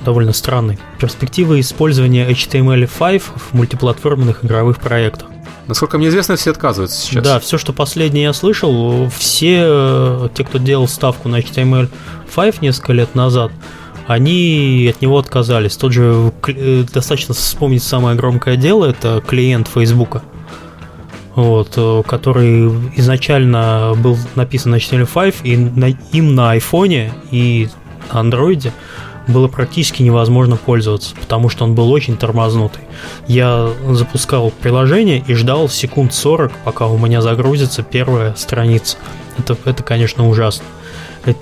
довольно 0.06 0.34
странный. 0.34 0.80
Перспективы 1.00 1.60
использования 1.60 2.30
HTML5 2.30 3.22
в 3.36 3.54
мультиплатформенных 3.54 4.46
игровых 4.46 4.80
проектах. 4.80 5.28
Насколько 5.68 5.98
мне 5.98 6.08
известно, 6.08 6.36
все 6.36 6.52
отказываются 6.52 7.00
сейчас. 7.00 7.24
Да, 7.24 7.40
все, 7.40 7.58
что 7.58 7.74
последнее 7.74 8.24
я 8.24 8.34
слышал, 8.34 9.10
все 9.10 9.60
э, 9.62 10.30
те, 10.34 10.44
кто 10.44 10.58
делал 10.58 10.88
ставку 10.88 11.28
на 11.28 11.40
HTML5 11.40 12.56
несколько 12.62 12.94
лет 12.94 13.14
назад, 13.14 13.52
они 14.08 14.92
от 14.92 15.02
него 15.02 15.20
отказались. 15.20 15.76
Тот 15.76 15.92
же, 15.92 16.32
э, 16.48 16.86
достаточно 16.92 17.34
вспомнить 17.34 17.84
самое 17.84 18.16
громкое 18.16 18.56
дело, 18.56 18.86
это 18.86 19.22
клиент 19.28 19.68
Фейсбука, 19.68 20.24
вот, 21.36 21.74
э, 21.78 22.04
который 22.06 22.70
изначально 22.96 23.94
был 23.96 24.18
написан 24.36 24.72
на 24.72 24.76
HTML5, 24.76 25.36
и 25.44 25.58
на, 25.58 25.86
им 26.12 26.36
на 26.36 26.52
айфоне 26.52 27.12
и 27.32 27.70
андроиде 28.10 28.74
было 29.28 29.48
практически 29.48 30.02
невозможно 30.02 30.58
пользоваться, 30.58 31.16
потому 31.16 31.50
что 31.50 31.64
он 31.64 31.76
был 31.76 31.92
очень 31.92 32.18
тормознутый. 32.18 32.82
Я 33.28 33.70
запускал 33.90 34.52
приложение 34.52 35.24
и 35.26 35.34
ждал 35.36 35.70
секунд 35.70 36.14
40, 36.14 36.52
пока 36.64 36.88
у 36.88 36.98
меня 36.98 37.22
загрузится 37.22 37.84
первая 37.84 38.34
страница. 38.36 38.98
Это, 39.38 39.56
это 39.66 39.84
конечно, 39.84 40.28
ужасно. 40.28 40.66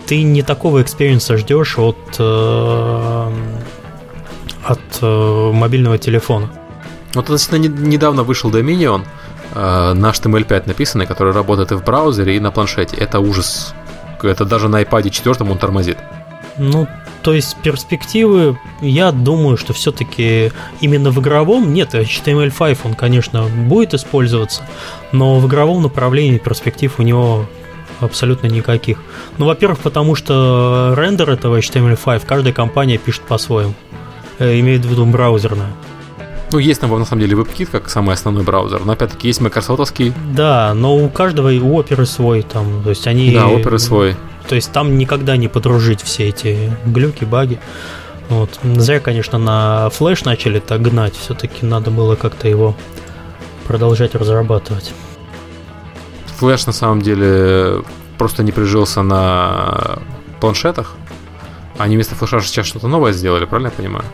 Ты 0.05 0.23
не 0.23 0.41
такого 0.41 0.81
экспириенса 0.81 1.37
ждешь 1.37 1.77
от, 1.77 1.97
э, 2.19 3.31
от 4.65 4.79
э, 5.01 5.51
мобильного 5.53 5.97
телефона. 5.97 6.49
Вот 7.13 7.25
относительно 7.25 7.67
недавно 7.67 8.23
вышел 8.23 8.51
Dominion, 8.51 9.05
э, 9.53 9.93
на 9.93 10.09
HTML5 10.11 10.63
написанный, 10.67 11.05
который 11.05 11.33
работает 11.33 11.71
и 11.71 11.75
в 11.75 11.83
браузере, 11.83 12.37
и 12.37 12.39
на 12.39 12.51
планшете. 12.51 12.95
Это 12.97 13.19
ужас. 13.19 13.73
Это 14.21 14.45
даже 14.45 14.67
на 14.67 14.81
iPad 14.81 15.09
4 15.09 15.35
он 15.49 15.57
тормозит. 15.57 15.97
Ну, 16.57 16.87
То 17.21 17.33
есть 17.33 17.55
перспективы, 17.57 18.57
я 18.81 19.11
думаю, 19.11 19.57
что 19.57 19.73
все-таки 19.73 20.51
именно 20.81 21.11
в 21.11 21.19
игровом, 21.19 21.73
нет, 21.73 21.93
HTML5 21.93 22.79
он, 22.83 22.93
конечно, 22.95 23.43
будет 23.43 23.93
использоваться, 23.93 24.63
но 25.11 25.39
в 25.39 25.47
игровом 25.47 25.83
направлении 25.83 26.39
перспектив 26.39 26.93
у 26.97 27.03
него 27.03 27.45
абсолютно 27.99 28.47
никаких. 28.47 28.99
Ну, 29.37 29.45
во-первых, 29.45 29.79
потому 29.79 30.15
что 30.15 30.93
рендер 30.97 31.29
этого 31.29 31.59
HTML5 31.59 32.23
каждая 32.25 32.53
компания 32.53 32.97
пишет 32.97 33.21
по-своему. 33.23 33.73
Э, 34.39 34.59
имеет 34.59 34.85
в 34.85 34.89
виду 34.89 35.05
браузерная. 35.05 35.71
Ну, 36.51 36.59
есть 36.59 36.79
там, 36.79 36.97
на 36.97 37.05
самом 37.05 37.21
деле, 37.21 37.35
WebKit 37.35 37.67
как 37.71 37.89
самый 37.89 38.13
основной 38.13 38.43
браузер, 38.43 38.85
но 38.85 38.93
опять-таки 38.93 39.27
есть 39.27 39.41
Microsoftовский. 39.41 40.13
Да, 40.33 40.73
но 40.73 40.95
у 40.95 41.09
каждого 41.09 41.51
и 41.51 41.59
у 41.59 41.75
оперы 41.75 42.05
свой 42.05 42.41
там, 42.41 42.83
то 42.83 42.89
есть 42.89 43.05
они... 43.05 43.31
Да, 43.31 43.47
оперы 43.47 43.79
свой. 43.79 44.15
То 44.47 44.55
есть 44.55 44.71
там 44.71 44.97
никогда 44.97 45.35
не 45.35 45.49
подружить 45.49 46.01
все 46.01 46.29
эти 46.29 46.71
глюки, 46.85 47.25
баги. 47.25 47.59
Вот. 48.29 48.59
Зря, 48.63 48.99
конечно, 48.99 49.37
на 49.37 49.89
флеш 49.89 50.23
начали 50.23 50.59
так 50.59 50.81
гнать, 50.81 51.15
все-таки 51.15 51.65
надо 51.65 51.91
было 51.91 52.15
как-то 52.15 52.47
его 52.47 52.75
продолжать 53.65 54.15
разрабатывать. 54.15 54.93
Флэш 56.37 56.65
на 56.65 56.73
самом 56.73 57.01
деле 57.01 57.83
просто 58.17 58.43
не 58.43 58.51
прижился 58.53 59.01
на 59.01 59.99
планшетах. 60.39 60.95
Они 61.77 61.95
вместо 61.95 62.15
флеша 62.15 62.41
сейчас 62.41 62.65
что-то 62.65 62.87
новое 62.87 63.11
сделали, 63.11 63.45
правильно 63.45 63.67
я 63.67 63.73
понимаю? 63.73 64.05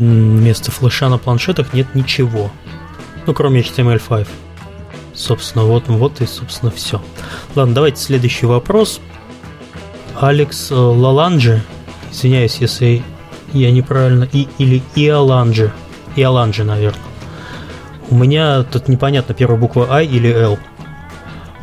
Вместо 0.00 0.70
флеша 0.70 1.10
на 1.10 1.18
планшетах 1.18 1.74
нет 1.74 1.94
ничего. 1.94 2.50
Ну, 3.26 3.34
кроме 3.34 3.60
HTML5. 3.60 4.26
Собственно, 5.14 5.66
вот, 5.66 5.88
вот 5.88 6.22
и, 6.22 6.26
собственно, 6.26 6.72
все. 6.72 7.02
Ладно, 7.54 7.74
давайте 7.74 8.00
следующий 8.00 8.46
вопрос. 8.46 9.00
Алекс 10.18 10.70
э, 10.70 10.74
Лаланджи, 10.74 11.62
извиняюсь, 12.10 12.56
если 12.56 13.02
я 13.52 13.70
неправильно, 13.70 14.26
и, 14.32 14.48
или 14.56 14.82
Иоланджи, 14.96 15.70
Иоланджи, 16.16 16.64
наверное. 16.64 17.02
У 18.08 18.16
меня 18.16 18.62
тут 18.62 18.88
непонятно, 18.88 19.34
первая 19.34 19.60
буква 19.60 19.86
I 19.90 20.06
или 20.06 20.32
L. 20.32 20.58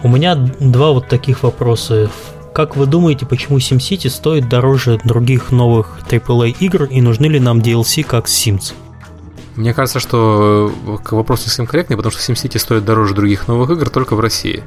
У 0.04 0.10
меня 0.10 0.36
два 0.36 0.92
вот 0.92 1.08
таких 1.08 1.42
вопроса. 1.42 2.12
Как 2.58 2.76
вы 2.76 2.88
думаете, 2.88 3.28
почему 3.28 3.60
SimCity 3.60 4.10
стоит 4.10 4.50
дороже 4.50 5.00
других 5.04 5.52
новых 5.52 6.00
AAA 6.10 6.56
игр 6.60 6.86
и 6.86 7.02
нужны 7.02 7.28
ли 7.28 7.40
нам 7.40 7.60
DLC 7.60 8.04
как 8.04 8.26
Sims? 8.26 8.74
Мне 9.56 9.76
кажется, 9.76 10.00
что 10.00 10.74
вопрос 11.12 11.42
не 11.42 11.46
совсем 11.50 11.68
корректный, 11.68 11.98
потому 11.98 12.12
что 12.12 12.20
SimCity 12.20 12.58
стоит 12.58 12.84
дороже 12.84 13.14
других 13.14 13.48
новых 13.48 13.70
игр 13.70 13.92
только 13.92 14.16
в 14.16 14.20
России. 14.22 14.64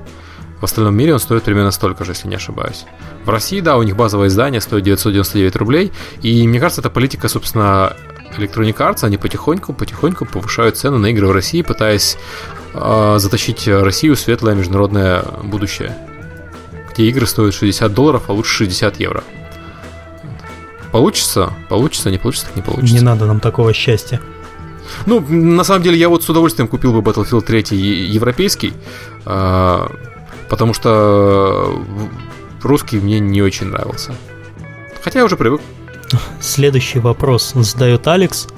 В 0.60 0.64
остальном 0.66 0.96
мире 0.96 1.14
он 1.14 1.18
стоит 1.18 1.42
примерно 1.42 1.72
столько 1.72 2.04
же, 2.04 2.12
если 2.12 2.28
не 2.28 2.36
ошибаюсь. 2.36 2.84
В 3.24 3.28
России, 3.28 3.60
да, 3.60 3.76
у 3.76 3.82
них 3.82 3.96
базовое 3.96 4.28
издание 4.28 4.60
стоит 4.60 4.84
999 4.84 5.56
рублей, 5.56 5.90
и 6.22 6.46
мне 6.46 6.60
кажется, 6.60 6.82
это 6.82 6.90
политика, 6.90 7.26
собственно, 7.26 7.96
Electronic 8.38 8.76
Arts, 8.76 9.02
они 9.02 9.16
потихоньку, 9.16 9.72
потихоньку 9.72 10.26
повышают 10.26 10.76
цены 10.76 10.98
на 10.98 11.06
игры 11.06 11.26
в 11.26 11.32
России, 11.32 11.62
пытаясь 11.62 12.16
э, 12.72 13.16
затащить 13.18 13.66
Россию 13.66 14.14
в 14.14 14.20
светлое 14.20 14.54
международное 14.54 15.24
будущее. 15.42 15.96
Где 16.92 17.08
игры 17.08 17.26
стоят 17.26 17.54
60 17.54 17.92
долларов, 17.92 18.24
а 18.28 18.32
лучше 18.32 18.64
60 18.64 19.00
евро. 19.00 19.24
Получится? 20.92 21.52
Получится, 21.68 22.10
не 22.10 22.18
получится, 22.18 22.46
так 22.46 22.56
не 22.56 22.62
получится. 22.62 22.94
Не 22.94 23.00
надо 23.00 23.26
нам 23.26 23.40
такого 23.40 23.72
счастья. 23.72 24.20
Ну, 25.06 25.20
на 25.20 25.64
самом 25.64 25.82
деле, 25.82 25.98
я 25.98 26.08
вот 26.08 26.24
с 26.24 26.28
удовольствием 26.28 26.68
купил 26.68 26.92
бы 26.92 26.98
Battlefield 27.08 27.42
3 27.42 27.76
европейский, 27.76 28.72
э, 29.24 29.88
потому 30.48 30.74
что 30.74 31.80
русский 32.62 32.98
мне 32.98 33.20
не 33.20 33.40
очень 33.40 33.68
нравился. 33.68 34.14
Хотя 35.02 35.20
я 35.20 35.24
уже 35.24 35.36
привык. 35.36 35.60
Следующий 36.40 36.98
вопрос 36.98 37.52
задает 37.54 38.06
Алекс. 38.08 38.48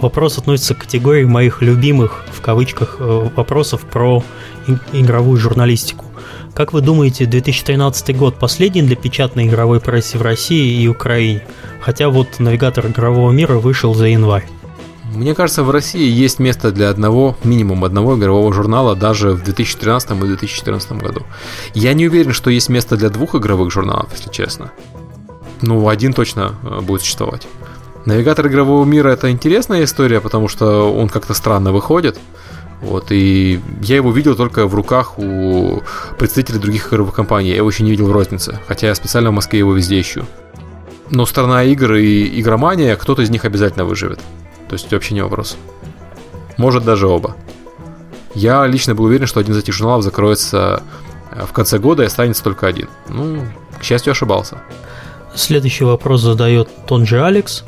Вопрос 0.00 0.38
относится 0.38 0.74
к 0.74 0.78
категории 0.78 1.24
моих 1.24 1.60
любимых, 1.60 2.24
в 2.32 2.40
кавычках, 2.40 2.96
э, 3.00 3.28
вопросов 3.34 3.82
про 3.82 4.22
игровую 4.92 5.38
журналистику. 5.38 6.07
Как 6.58 6.72
вы 6.72 6.80
думаете, 6.80 7.24
2013 7.24 8.18
год 8.18 8.36
последний 8.36 8.82
для 8.82 8.96
печатной 8.96 9.46
игровой 9.46 9.78
прессы 9.78 10.18
в 10.18 10.22
России 10.22 10.82
и 10.82 10.88
Украине? 10.88 11.46
Хотя 11.80 12.08
вот 12.08 12.40
навигатор 12.40 12.88
игрового 12.88 13.30
мира 13.30 13.58
вышел 13.58 13.94
за 13.94 14.08
январь. 14.08 14.44
Мне 15.14 15.36
кажется, 15.36 15.62
в 15.62 15.70
России 15.70 16.10
есть 16.10 16.40
место 16.40 16.72
для 16.72 16.90
одного, 16.90 17.36
минимум 17.44 17.84
одного 17.84 18.18
игрового 18.18 18.52
журнала 18.52 18.96
даже 18.96 19.34
в 19.34 19.44
2013 19.44 20.10
и 20.10 20.14
2014 20.14 20.92
году. 20.94 21.22
Я 21.74 21.92
не 21.92 22.08
уверен, 22.08 22.32
что 22.32 22.50
есть 22.50 22.68
место 22.68 22.96
для 22.96 23.10
двух 23.10 23.36
игровых 23.36 23.70
журналов, 23.70 24.08
если 24.16 24.32
честно. 24.32 24.72
Ну, 25.62 25.88
один 25.88 26.12
точно 26.12 26.56
э, 26.64 26.80
будет 26.80 27.02
существовать. 27.02 27.46
Навигатор 28.04 28.48
игрового 28.48 28.84
мира 28.84 29.10
это 29.10 29.30
интересная 29.30 29.84
история, 29.84 30.20
потому 30.20 30.48
что 30.48 30.92
он 30.92 31.08
как-то 31.08 31.34
странно 31.34 31.70
выходит. 31.70 32.18
Вот, 32.80 33.10
и 33.10 33.60
я 33.82 33.96
его 33.96 34.12
видел 34.12 34.36
только 34.36 34.66
в 34.66 34.74
руках 34.74 35.18
у 35.18 35.82
представителей 36.16 36.60
других 36.60 36.88
игровых 36.88 37.14
компаний. 37.14 37.50
Я 37.50 37.56
его 37.56 37.68
еще 37.68 37.82
не 37.82 37.90
видел 37.90 38.06
в 38.06 38.12
рознице, 38.12 38.60
хотя 38.68 38.86
я 38.86 38.94
специально 38.94 39.30
в 39.30 39.34
Москве 39.34 39.58
его 39.58 39.72
везде 39.72 40.00
ищу. 40.00 40.24
Но 41.10 41.26
сторона 41.26 41.64
игр 41.64 41.94
и 41.94 42.40
игромания, 42.40 42.94
кто-то 42.96 43.22
из 43.22 43.30
них 43.30 43.44
обязательно 43.44 43.84
выживет. 43.84 44.20
То 44.68 44.74
есть 44.74 44.92
вообще 44.92 45.14
не 45.14 45.22
вопрос. 45.22 45.56
Может 46.56 46.84
даже 46.84 47.08
оба. 47.08 47.36
Я 48.34 48.66
лично 48.66 48.94
был 48.94 49.04
уверен, 49.04 49.26
что 49.26 49.40
один 49.40 49.54
из 49.54 49.58
этих 49.58 49.72
журналов 49.72 50.04
закроется 50.04 50.82
э, 51.32 51.44
в 51.46 51.52
конце 51.52 51.78
года 51.78 52.02
и 52.02 52.06
останется 52.06 52.44
только 52.44 52.66
один. 52.66 52.88
Ну, 53.08 53.44
к 53.80 53.82
счастью, 53.82 54.10
ошибался. 54.10 54.58
Следующий 55.34 55.84
вопрос 55.84 56.20
задает 56.22 56.68
тот 56.86 57.06
же 57.06 57.24
Алекс. 57.24 57.64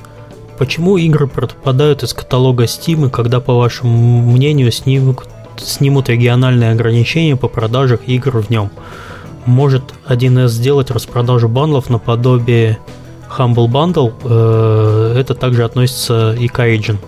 Почему 0.60 0.98
игры 0.98 1.26
пропадают 1.26 2.02
из 2.02 2.12
каталога 2.12 2.64
Steam, 2.64 3.06
и 3.06 3.10
когда, 3.10 3.40
по 3.40 3.56
вашему 3.56 4.20
мнению, 4.20 4.70
снимут, 4.70 5.26
снимут 5.56 6.10
региональные 6.10 6.72
ограничения 6.72 7.34
по 7.34 7.48
продаже 7.48 7.98
игр 8.06 8.42
в 8.42 8.50
нем? 8.50 8.70
Может 9.46 9.94
1С 10.06 10.48
сделать 10.48 10.90
распродажу 10.90 11.48
бандлов 11.48 11.88
наподобие 11.88 12.78
Humble 13.38 13.68
Bundle? 13.68 14.12
Э, 14.22 15.18
это 15.18 15.34
также 15.34 15.64
относится 15.64 16.34
и 16.34 16.46
к 16.46 16.58
Origin. 16.58 16.98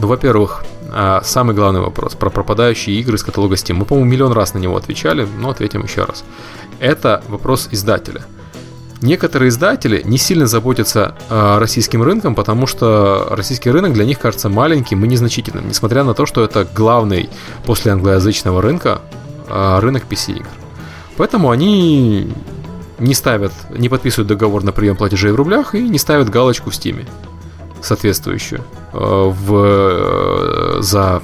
Ну, 0.00 0.08
во-первых, 0.08 0.64
а, 0.92 1.20
самый 1.22 1.54
главный 1.54 1.82
вопрос 1.82 2.16
про 2.16 2.28
пропадающие 2.28 2.98
игры 2.98 3.14
из 3.14 3.22
каталога 3.22 3.54
Steam. 3.54 3.74
Мы, 3.74 3.84
по-моему, 3.84 4.10
миллион 4.10 4.32
раз 4.32 4.52
на 4.52 4.58
него 4.58 4.76
отвечали, 4.76 5.28
но 5.38 5.50
ответим 5.50 5.84
еще 5.84 6.02
раз. 6.02 6.24
Это 6.80 7.22
вопрос 7.28 7.68
издателя– 7.70 8.22
Некоторые 9.02 9.50
издатели 9.50 10.02
не 10.04 10.16
сильно 10.16 10.46
заботятся 10.46 11.14
э, 11.28 11.58
российским 11.58 12.02
рынком, 12.02 12.34
потому 12.34 12.66
что 12.66 13.28
российский 13.30 13.70
рынок 13.70 13.92
для 13.92 14.04
них 14.04 14.18
кажется 14.18 14.48
маленьким 14.48 15.04
и 15.04 15.08
незначительным, 15.08 15.68
несмотря 15.68 16.02
на 16.02 16.14
то, 16.14 16.24
что 16.24 16.42
это 16.42 16.66
главный 16.74 17.28
после 17.64 17.92
англоязычного 17.92 18.62
рынка 18.62 19.02
э, 19.48 19.78
рынок 19.80 20.04
PC-игр. 20.08 20.46
Поэтому 21.16 21.50
они 21.50 22.32
не 22.98 23.14
ставят, 23.14 23.52
не 23.70 23.88
подписывают 23.88 24.28
договор 24.28 24.62
на 24.64 24.72
прием 24.72 24.96
платежей 24.96 25.32
в 25.32 25.36
рублях 25.36 25.74
и 25.74 25.86
не 25.86 25.98
ставят 25.98 26.30
галочку 26.30 26.70
в 26.70 26.72
Steam 26.72 27.06
соответствующую 27.82 28.64
э, 28.92 28.98
в, 28.98 29.54
э, 29.54 30.82
за 30.82 31.22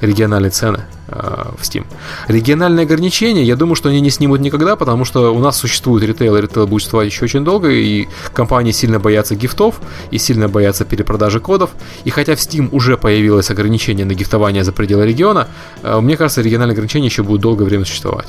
региональные 0.00 0.50
цены 0.50 0.84
э, 1.08 1.12
в 1.56 1.62
Steam. 1.62 1.84
Региональные 2.28 2.84
ограничения, 2.84 3.42
я 3.44 3.56
думаю, 3.56 3.74
что 3.74 3.88
они 3.88 4.00
не 4.00 4.10
снимут 4.10 4.40
никогда, 4.40 4.76
потому 4.76 5.04
что 5.04 5.34
у 5.34 5.38
нас 5.38 5.56
существует 5.56 6.04
ритейл, 6.04 6.36
и 6.36 6.40
ритейл 6.40 6.66
будет 6.66 6.82
существовать 6.82 7.08
еще 7.08 7.24
очень 7.24 7.44
долго, 7.44 7.68
и 7.70 8.08
компании 8.32 8.72
сильно 8.72 8.98
боятся 8.98 9.34
гифтов, 9.34 9.80
и 10.10 10.18
сильно 10.18 10.48
боятся 10.48 10.84
перепродажи 10.84 11.40
кодов, 11.40 11.70
и 12.04 12.10
хотя 12.10 12.34
в 12.34 12.38
Steam 12.38 12.68
уже 12.72 12.96
появилось 12.96 13.50
ограничение 13.50 14.06
на 14.06 14.14
гифтование 14.14 14.64
за 14.64 14.72
пределы 14.72 15.06
региона, 15.06 15.48
э, 15.82 16.00
мне 16.00 16.16
кажется, 16.16 16.42
региональные 16.42 16.74
ограничения 16.74 17.06
еще 17.06 17.22
будут 17.22 17.42
долгое 17.42 17.64
время 17.64 17.84
существовать. 17.84 18.28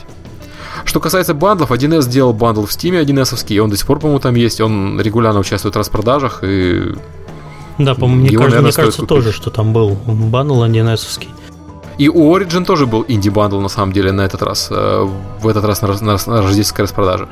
Что 0.83 0.99
касается 0.99 1.33
бандлов, 1.33 1.71
1С 1.71 2.01
сделал 2.01 2.33
бандл 2.33 2.65
в 2.65 2.69
Steam 2.69 3.03
1С, 3.03 3.59
он 3.59 3.69
до 3.69 3.77
сих 3.77 3.85
пор, 3.85 3.99
по-моему, 3.99 4.19
там 4.19 4.35
есть, 4.35 4.61
он 4.61 4.99
регулярно 4.99 5.39
участвует 5.39 5.75
в 5.75 5.77
распродажах, 5.77 6.43
и 6.43 6.95
да, 7.77 7.95
по-моему, 7.95 8.25
мне, 8.25 8.37
кажется, 8.37 8.61
мне 8.61 8.71
кажется 8.71 9.05
тоже, 9.05 9.31
что 9.31 9.49
там 9.49 9.73
был 9.73 9.97
бандл 10.05 10.63
1С. 10.63 11.27
И 12.01 12.09
у 12.09 12.35
Origin 12.35 12.65
тоже 12.65 12.87
был 12.87 13.05
инди-бандл, 13.07 13.59
на 13.59 13.69
самом 13.69 13.93
деле, 13.93 14.11
на 14.11 14.21
этот 14.21 14.41
раз. 14.41 14.69
Э, 14.71 15.07
в 15.39 15.47
этот 15.47 15.63
раз 15.65 15.83
на, 15.83 15.87
на, 16.01 16.17
на 16.25 16.41
рождественской 16.41 16.83
распродаже. 16.85 17.27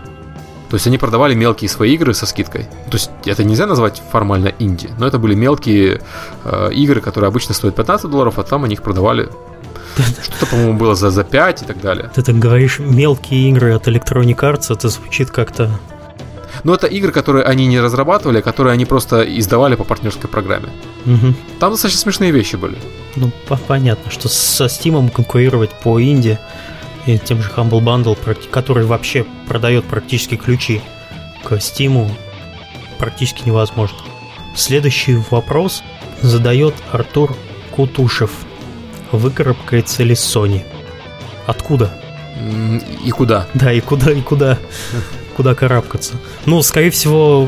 То 0.70 0.76
есть 0.76 0.86
они 0.86 1.00
продавали 1.00 1.34
мелкие 1.34 1.68
свои 1.70 1.96
игры 1.96 2.14
со 2.14 2.28
скидкой. 2.28 2.66
То 2.92 2.98
есть 2.98 3.10
это 3.26 3.44
нельзя 3.44 3.66
назвать 3.66 4.04
формально 4.12 4.54
инди, 4.60 4.92
но 5.00 5.08
это 5.08 5.18
были 5.18 5.34
мелкие 5.34 6.02
э, 6.44 6.70
игры, 6.74 7.02
которые 7.02 7.30
обычно 7.30 7.56
стоят 7.56 7.76
15 7.76 8.12
долларов, 8.12 8.38
а 8.38 8.44
там 8.44 8.64
они 8.64 8.76
их 8.76 8.84
продавали 8.84 9.30
что-то, 10.22 10.46
по-моему, 10.46 10.74
было 10.78 10.94
за, 10.94 11.10
за 11.10 11.24
5 11.24 11.64
и 11.64 11.66
так 11.66 11.82
далее. 11.82 12.12
Ты 12.14 12.22
так 12.22 12.36
говоришь, 12.38 12.78
мелкие 12.78 13.50
игры 13.50 13.74
от 13.74 13.88
Electronic 13.88 14.38
Arts, 14.38 14.72
это 14.72 14.90
звучит 14.90 15.32
как-то 15.32 15.72
но 16.64 16.74
это 16.74 16.88
игры, 16.88 17.12
которые 17.12 17.46
они 17.46 17.68
не 17.68 17.80
разрабатывали, 17.80 18.40
а 18.40 18.42
которые 18.42 18.74
они 18.74 18.86
просто 18.86 19.22
издавали 19.40 19.76
по 19.76 19.84
партнерской 19.84 20.30
программе. 20.30 20.70
Угу. 21.06 21.34
Там 21.60 21.72
достаточно 21.72 22.02
смешные 22.02 22.32
вещи 22.32 22.58
были. 22.58 22.78
Ну, 23.16 23.32
понятно, 23.68 24.12
что 24.12 24.30
со 24.30 24.66
Steam 24.66 25.10
конкурировать 25.10 25.72
по 25.72 26.02
инди 26.02 26.38
и 27.06 27.18
тем 27.18 27.42
же 27.42 27.50
Humble 27.56 27.82
Bundle, 27.82 28.18
который 28.50 28.86
вообще 28.86 29.26
продает 29.48 29.86
практически 29.86 30.36
ключи 30.36 30.82
к 31.44 31.54
Steam, 31.54 32.10
практически 32.98 33.44
невозможно. 33.46 33.98
Следующий 34.56 35.18
вопрос 35.32 35.84
задает 36.22 36.76
Артур 36.92 37.36
Кутушев. 37.72 38.32
Выкарабкается 39.12 40.04
ли 40.04 40.14
Sony? 40.14 40.64
Откуда? 41.48 41.92
И 43.04 43.10
куда? 43.12 43.48
Да, 43.54 43.72
и 43.72 43.80
куда, 43.80 44.12
и 44.12 44.22
куда, 44.22 44.58
куда 45.36 45.56
карабкаться. 45.56 46.14
Ну, 46.46 46.62
скорее 46.62 46.92
всего, 46.92 47.48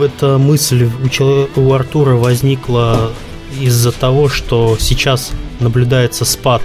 эта 0.00 0.38
мысль 0.38 0.88
у, 1.02 1.08
человека, 1.08 1.58
у 1.58 1.72
Артура 1.72 2.14
возникла 2.14 3.12
из-за 3.60 3.92
того, 3.92 4.28
что 4.28 4.76
сейчас 4.78 5.32
наблюдается 5.60 6.24
спад 6.24 6.62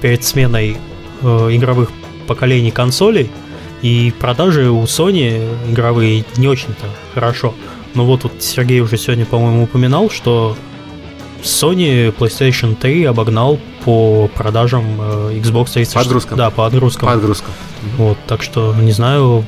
перед 0.00 0.24
сменой 0.24 0.76
э, 1.22 1.26
игровых 1.52 1.90
поколений 2.26 2.70
консолей, 2.70 3.30
и 3.82 4.12
продажи 4.18 4.70
у 4.70 4.82
Sony 4.84 5.42
игровые 5.70 6.24
не 6.36 6.48
очень-то 6.48 6.86
хорошо. 7.14 7.54
Но 7.94 8.04
вот 8.04 8.22
тут 8.22 8.42
Сергей 8.42 8.80
уже 8.80 8.96
сегодня, 8.96 9.26
по-моему, 9.26 9.64
упоминал, 9.64 10.08
что 10.08 10.56
Sony 11.42 12.14
PlayStation 12.14 12.76
3 12.76 13.04
обогнал 13.04 13.58
по 13.84 14.28
продажам 14.34 14.84
э, 15.00 15.40
Xbox 15.42 15.72
360. 15.72 15.94
По 15.94 16.00
отгрузкам. 16.00 16.38
Да, 16.38 16.50
по 16.50 16.66
отгрузкам. 16.66 17.08
По 17.08 17.14
отгрузкам. 17.14 17.52
Вот, 17.96 18.18
так 18.26 18.42
что, 18.42 18.74
не 18.74 18.92
знаю, 18.92 19.44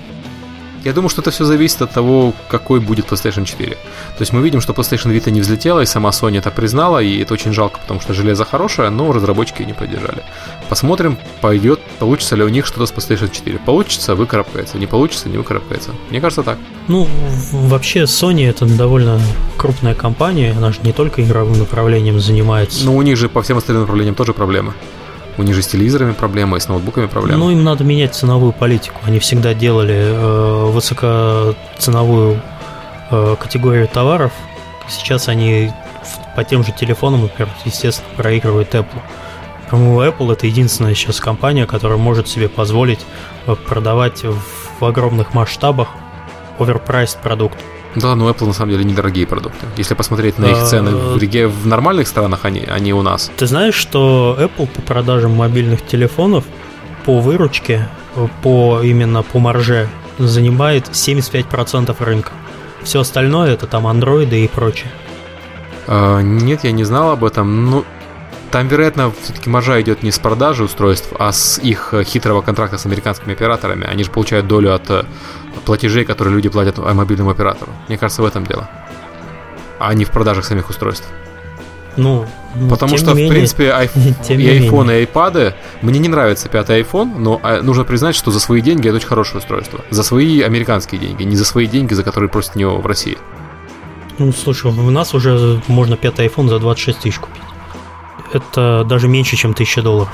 я 0.84 0.92
думаю, 0.92 1.08
что 1.08 1.22
это 1.22 1.30
все 1.30 1.44
зависит 1.44 1.82
от 1.82 1.92
того, 1.92 2.32
какой 2.48 2.80
будет 2.80 3.06
PlayStation 3.06 3.44
4. 3.44 3.70
То 3.70 3.78
есть 4.20 4.32
мы 4.32 4.42
видим, 4.42 4.60
что 4.60 4.72
PlayStation 4.72 5.12
Vita 5.12 5.30
не 5.30 5.40
взлетела, 5.40 5.80
и 5.80 5.86
сама 5.86 6.10
Sony 6.10 6.38
это 6.38 6.50
признала, 6.50 7.02
и 7.02 7.22
это 7.22 7.34
очень 7.34 7.52
жалко, 7.52 7.80
потому 7.80 8.00
что 8.00 8.12
железо 8.12 8.44
хорошее, 8.44 8.90
но 8.90 9.12
разработчики 9.12 9.62
не 9.62 9.72
поддержали. 9.72 10.22
Посмотрим, 10.68 11.18
пойдет, 11.40 11.80
получится 11.98 12.36
ли 12.36 12.44
у 12.44 12.48
них 12.48 12.66
что-то 12.66 12.86
с 12.86 12.92
PlayStation 12.92 13.30
4. 13.30 13.58
Получится, 13.58 14.14
выкарабкается, 14.14 14.78
не 14.78 14.86
получится, 14.86 15.28
не 15.28 15.38
выкарабкается. 15.38 15.90
Мне 16.10 16.20
кажется 16.20 16.42
так. 16.42 16.58
Ну, 16.88 17.08
вообще 17.52 18.02
Sony 18.02 18.48
это 18.48 18.66
довольно 18.66 19.20
крупная 19.56 19.94
компания, 19.94 20.54
она 20.56 20.72
же 20.72 20.80
не 20.82 20.92
только 20.92 21.22
игровым 21.22 21.58
направлением 21.58 22.20
занимается. 22.20 22.84
Ну, 22.84 22.96
у 22.96 23.02
них 23.02 23.16
же 23.16 23.28
по 23.28 23.42
всем 23.42 23.58
остальным 23.58 23.82
направлениям 23.82 24.14
тоже 24.14 24.34
проблемы. 24.34 24.74
У 25.36 25.42
них 25.42 25.54
же 25.54 25.62
с 25.62 25.66
телевизорами 25.66 26.12
проблемы, 26.12 26.56
и 26.56 26.60
с 26.60 26.68
ноутбуками 26.68 27.06
проблемы. 27.06 27.38
Ну, 27.38 27.50
им 27.50 27.64
надо 27.64 27.84
менять 27.84 28.14
ценовую 28.14 28.52
политику. 28.52 29.00
Они 29.04 29.18
всегда 29.18 29.52
делали 29.54 29.94
э, 29.94 30.64
высокоценовую 30.70 32.40
э, 33.10 33.36
категорию 33.40 33.88
товаров. 33.88 34.32
Сейчас 34.88 35.28
они 35.28 35.72
по 36.36 36.44
тем 36.44 36.64
же 36.64 36.72
телефонам, 36.72 37.22
например, 37.22 37.52
естественно, 37.64 38.08
проигрывают 38.16 38.74
Apple. 38.74 39.00
По-моему, 39.70 40.02
Apple 40.02 40.32
это 40.32 40.46
единственная 40.46 40.94
сейчас 40.94 41.20
компания, 41.20 41.66
которая 41.66 41.98
может 41.98 42.28
себе 42.28 42.48
позволить 42.48 43.00
э, 43.46 43.56
продавать 43.56 44.22
в 44.24 44.84
огромных 44.84 45.34
масштабах 45.34 45.88
оверпрайс 46.58 47.14
продукт. 47.14 47.58
Да, 47.96 48.14
но 48.14 48.28
Apple 48.28 48.46
на 48.46 48.52
самом 48.52 48.72
деле 48.72 48.84
недорогие 48.84 49.26
продукты. 49.26 49.66
Если 49.76 49.94
посмотреть 49.94 50.38
на 50.38 50.46
их 50.46 50.58
а, 50.58 50.66
цены 50.66 50.90
в, 50.90 51.18
Риге, 51.18 51.46
в 51.46 51.66
нормальных 51.66 52.08
странах, 52.08 52.40
они, 52.44 52.60
они 52.60 52.92
у 52.92 53.02
нас. 53.02 53.30
Ты 53.36 53.46
знаешь, 53.46 53.74
что 53.74 54.36
Apple 54.38 54.66
по 54.66 54.82
продажам 54.82 55.32
мобильных 55.32 55.86
телефонов 55.86 56.44
по 57.04 57.20
выручке, 57.20 57.88
по 58.42 58.80
именно 58.82 59.22
по 59.22 59.38
марже, 59.38 59.88
занимает 60.18 60.88
75% 60.88 61.94
рынка. 62.04 62.32
Все 62.82 63.00
остальное 63.00 63.52
это 63.52 63.66
там 63.66 63.86
андроиды 63.86 64.44
и 64.44 64.48
прочее. 64.48 64.90
А, 65.86 66.20
нет, 66.20 66.64
я 66.64 66.72
не 66.72 66.84
знал 66.84 67.10
об 67.10 67.24
этом. 67.24 67.70
Ну, 67.70 67.84
там, 68.54 68.68
вероятно, 68.68 69.12
все-таки 69.20 69.50
маржа 69.50 69.80
идет 69.80 70.04
не 70.04 70.12
с 70.12 70.20
продажи 70.20 70.62
устройств, 70.62 71.08
а 71.18 71.32
с 71.32 71.58
их 71.58 71.92
хитрого 72.04 72.40
контракта 72.40 72.78
с 72.78 72.86
американскими 72.86 73.32
операторами. 73.32 73.84
Они 73.84 74.04
же 74.04 74.12
получают 74.12 74.46
долю 74.46 74.72
от 74.72 75.06
платежей, 75.64 76.04
которые 76.04 76.34
люди 76.34 76.48
платят 76.48 76.78
мобильному 76.78 77.30
оператору. 77.30 77.72
Мне 77.88 77.98
кажется, 77.98 78.22
в 78.22 78.26
этом 78.26 78.46
дело. 78.46 78.70
А 79.80 79.92
не 79.92 80.04
в 80.04 80.12
продажах 80.12 80.44
самих 80.44 80.70
устройств. 80.70 81.08
Ну, 81.96 82.26
ну 82.54 82.68
Потому 82.68 82.96
что, 82.96 83.12
менее, 83.12 83.26
в 83.26 83.34
принципе, 83.34 83.64
iPhone, 83.70 84.36
и 84.36 84.60
iPhone, 84.60 85.02
и 85.02 85.04
iPad, 85.04 85.54
мне 85.82 85.98
не 85.98 86.08
нравится 86.08 86.48
пятый 86.48 86.80
iPhone, 86.80 87.18
но 87.18 87.40
а, 87.42 87.60
нужно 87.60 87.82
признать, 87.82 88.14
что 88.14 88.30
за 88.30 88.38
свои 88.38 88.60
деньги 88.60 88.86
это 88.86 88.98
очень 88.98 89.08
хорошее 89.08 89.38
устройство. 89.38 89.80
За 89.90 90.04
свои 90.04 90.42
американские 90.42 91.00
деньги, 91.00 91.24
не 91.24 91.34
за 91.34 91.44
свои 91.44 91.66
деньги, 91.66 91.92
за 91.94 92.04
которые 92.04 92.30
просят 92.30 92.54
него 92.54 92.76
в 92.76 92.86
России. 92.86 93.18
Ну, 94.18 94.32
слушай, 94.32 94.70
у 94.70 94.90
нас 94.90 95.12
уже 95.12 95.60
можно 95.66 95.96
пятый 95.96 96.28
iPhone 96.28 96.48
за 96.48 96.60
26 96.60 97.00
тысяч 97.00 97.18
купить. 97.18 97.43
Это 98.32 98.84
даже 98.88 99.08
меньше, 99.08 99.36
чем 99.36 99.52
1000 99.52 99.82
долларов. 99.82 100.12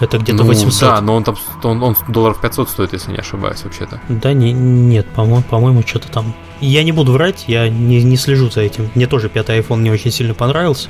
Это 0.00 0.18
где-то 0.18 0.42
ну, 0.42 0.48
800. 0.48 0.80
Да, 0.80 1.00
но 1.00 1.14
он 1.14 1.24
там 1.24 1.36
он, 1.62 1.82
он 1.82 1.96
долларов 2.08 2.40
500 2.40 2.68
стоит, 2.68 2.92
если 2.92 3.12
не 3.12 3.18
ошибаюсь, 3.18 3.62
вообще-то. 3.62 4.00
Да, 4.08 4.32
не, 4.32 4.52
нет, 4.52 5.06
по-моему, 5.14 5.42
по-моему, 5.42 5.82
что-то 5.86 6.08
там. 6.08 6.34
Я 6.60 6.82
не 6.82 6.92
буду 6.92 7.12
врать, 7.12 7.44
я 7.46 7.68
не, 7.68 8.02
не 8.02 8.16
слежу 8.16 8.50
за 8.50 8.62
этим. 8.62 8.90
Мне 8.94 9.06
тоже 9.06 9.28
пятый 9.28 9.58
iPhone 9.58 9.82
не 9.82 9.90
очень 9.90 10.10
сильно 10.10 10.34
понравился. 10.34 10.88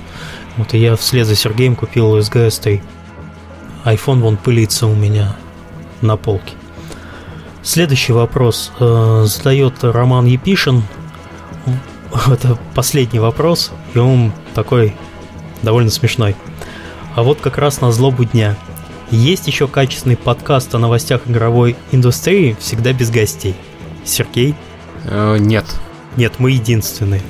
Вот 0.57 0.73
и 0.75 0.79
я 0.79 0.97
вслед 0.97 1.27
за 1.27 1.37
Сергеем 1.37 1.77
купил 1.77 2.17
SGS 2.19 2.63
3. 2.63 2.83
iPhone 3.85 4.21
вон 4.21 4.37
пылится 4.37 4.87
у 4.87 4.95
меня 4.95 5.37
на 6.01 6.17
полке. 6.17 6.55
Следующий 7.63 8.13
вопрос 8.13 8.73
э, 8.79 9.25
задает 9.27 9.85
Роман 9.85 10.27
Епишин. 10.27 10.83
Это 12.27 12.59
последний 12.75 13.19
вопрос, 13.19 13.73
и 13.95 13.99
он 13.99 14.33
такой 14.55 14.95
довольно 15.65 15.91
смешной. 15.91 16.37
А 17.17 17.23
вот 17.23 17.41
как 17.41 17.59
раз 17.59 17.81
на 17.81 17.91
злобу 17.93 18.25
дня– 18.25 18.57
есть 19.11 19.47
еще 19.47 19.69
качественный 19.69 20.17
подкаст 20.17 20.75
о 20.75 20.79
новостях 20.79 21.23
игровой 21.27 21.77
индустрии, 21.93 22.57
всегда 22.59 22.93
без 22.93 23.11
гостей. 23.11 23.55
Сергей? 24.05 24.55
Э, 25.05 25.37
нет. 25.39 25.65
Нет, 26.17 26.35
мы 26.39 26.53
единственные. 26.53 27.23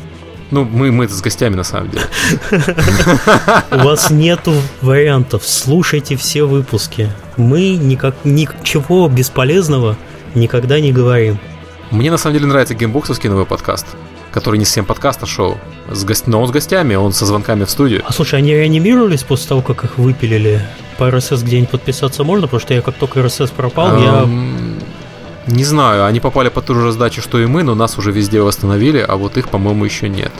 Ну, 0.50 0.64
мы, 0.64 0.92
мы 0.92 1.08
с 1.08 1.20
гостями, 1.20 1.56
на 1.56 1.64
самом 1.64 1.90
деле. 1.90 2.04
У 3.70 3.78
вас 3.78 4.10
нету 4.10 4.54
вариантов. 4.82 5.42
Слушайте 5.44 6.16
все 6.16 6.44
выпуски. 6.44 7.10
Мы 7.36 7.76
никак, 7.76 8.14
ничего 8.24 9.08
бесполезного 9.08 9.96
никогда 10.34 10.80
не 10.80 10.92
говорим. 10.92 11.38
Мне 11.90 12.10
на 12.10 12.18
самом 12.18 12.34
деле 12.34 12.46
нравится 12.46 12.74
геймбоксовский 12.74 13.28
новый 13.28 13.46
подкаст, 13.46 13.86
который 14.34 14.58
не 14.58 14.64
совсем 14.64 14.84
подкаст, 14.84 15.22
а 15.22 15.26
шоу. 15.26 15.58
С 15.88 16.04
гость... 16.04 16.26
Но 16.26 16.42
он 16.42 16.48
с 16.48 16.50
гостями, 16.50 16.96
он 16.96 17.12
со 17.12 17.24
звонками 17.24 17.64
в 17.64 17.70
студию. 17.70 18.02
А 18.04 18.12
слушай, 18.12 18.36
они 18.36 18.52
реанимировались 18.52 19.22
после 19.22 19.48
того, 19.48 19.62
как 19.62 19.84
их 19.84 19.96
выпилили? 19.96 20.60
По 20.98 21.04
RSS 21.04 21.44
где-нибудь 21.44 21.70
подписаться 21.70 22.24
можно? 22.24 22.48
Потому 22.48 22.60
что 22.60 22.74
я 22.74 22.82
как 22.82 22.96
только 22.96 23.20
RSS 23.20 23.52
пропал, 23.56 23.96
я... 23.96 24.28
Не 25.46 25.64
знаю, 25.64 26.04
они 26.06 26.20
попали 26.20 26.48
по 26.48 26.62
ту 26.62 26.74
же 26.74 26.84
раздачу, 26.84 27.22
что 27.22 27.38
и 27.38 27.46
мы, 27.46 27.62
но 27.62 27.74
нас 27.74 27.96
уже 27.98 28.10
везде 28.10 28.40
восстановили, 28.40 28.98
а 28.98 29.16
вот 29.16 29.36
их, 29.36 29.50
по-моему, 29.50 29.84
еще 29.84 30.08
нет. 30.08 30.32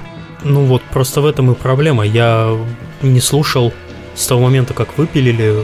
Ну 0.43 0.65
вот, 0.65 0.83
просто 0.83 1.21
в 1.21 1.27
этом 1.27 1.53
и 1.53 1.55
проблема. 1.55 2.05
Я 2.05 2.59
не 3.03 3.21
слушал 3.21 3.73
с 4.15 4.27
того 4.27 4.41
момента, 4.41 4.75
как 4.75 4.99
выпилили, 4.99 5.55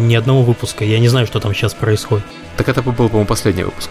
ни 0.00 0.14
одного 0.14 0.42
выпуска. 0.42 0.84
Я 0.84 0.98
не 0.98 1.08
знаю, 1.08 1.26
что 1.26 1.40
там 1.40 1.54
сейчас 1.54 1.72
происходит. 1.72 2.24
Так 2.56 2.68
это 2.68 2.82
был, 2.82 2.92
по-моему, 2.92 3.26
последний 3.26 3.62
выпуск. 3.64 3.90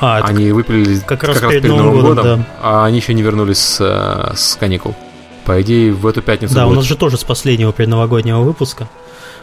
А, 0.00 0.22
они 0.22 0.50
выпилили 0.50 0.98
как, 1.00 1.22
раз, 1.24 1.36
как 1.36 1.44
раз 1.44 1.52
перед 1.52 1.68
Новым 1.68 2.00
годом, 2.00 2.16
годом 2.16 2.38
да. 2.40 2.46
а 2.62 2.86
они 2.86 2.96
еще 2.98 3.12
не 3.12 3.22
вернулись 3.22 3.58
с, 3.58 3.80
э, 3.80 4.34
с 4.34 4.56
каникул. 4.56 4.94
По 5.44 5.60
идее, 5.60 5.92
в 5.92 6.06
эту 6.06 6.22
пятницу. 6.22 6.54
Да, 6.54 6.64
будет... 6.64 6.72
у 6.72 6.76
нас 6.76 6.84
же 6.86 6.96
тоже 6.96 7.18
с 7.18 7.24
последнего 7.24 7.72
предновогоднего 7.72 8.40
выпуска. 8.40 8.88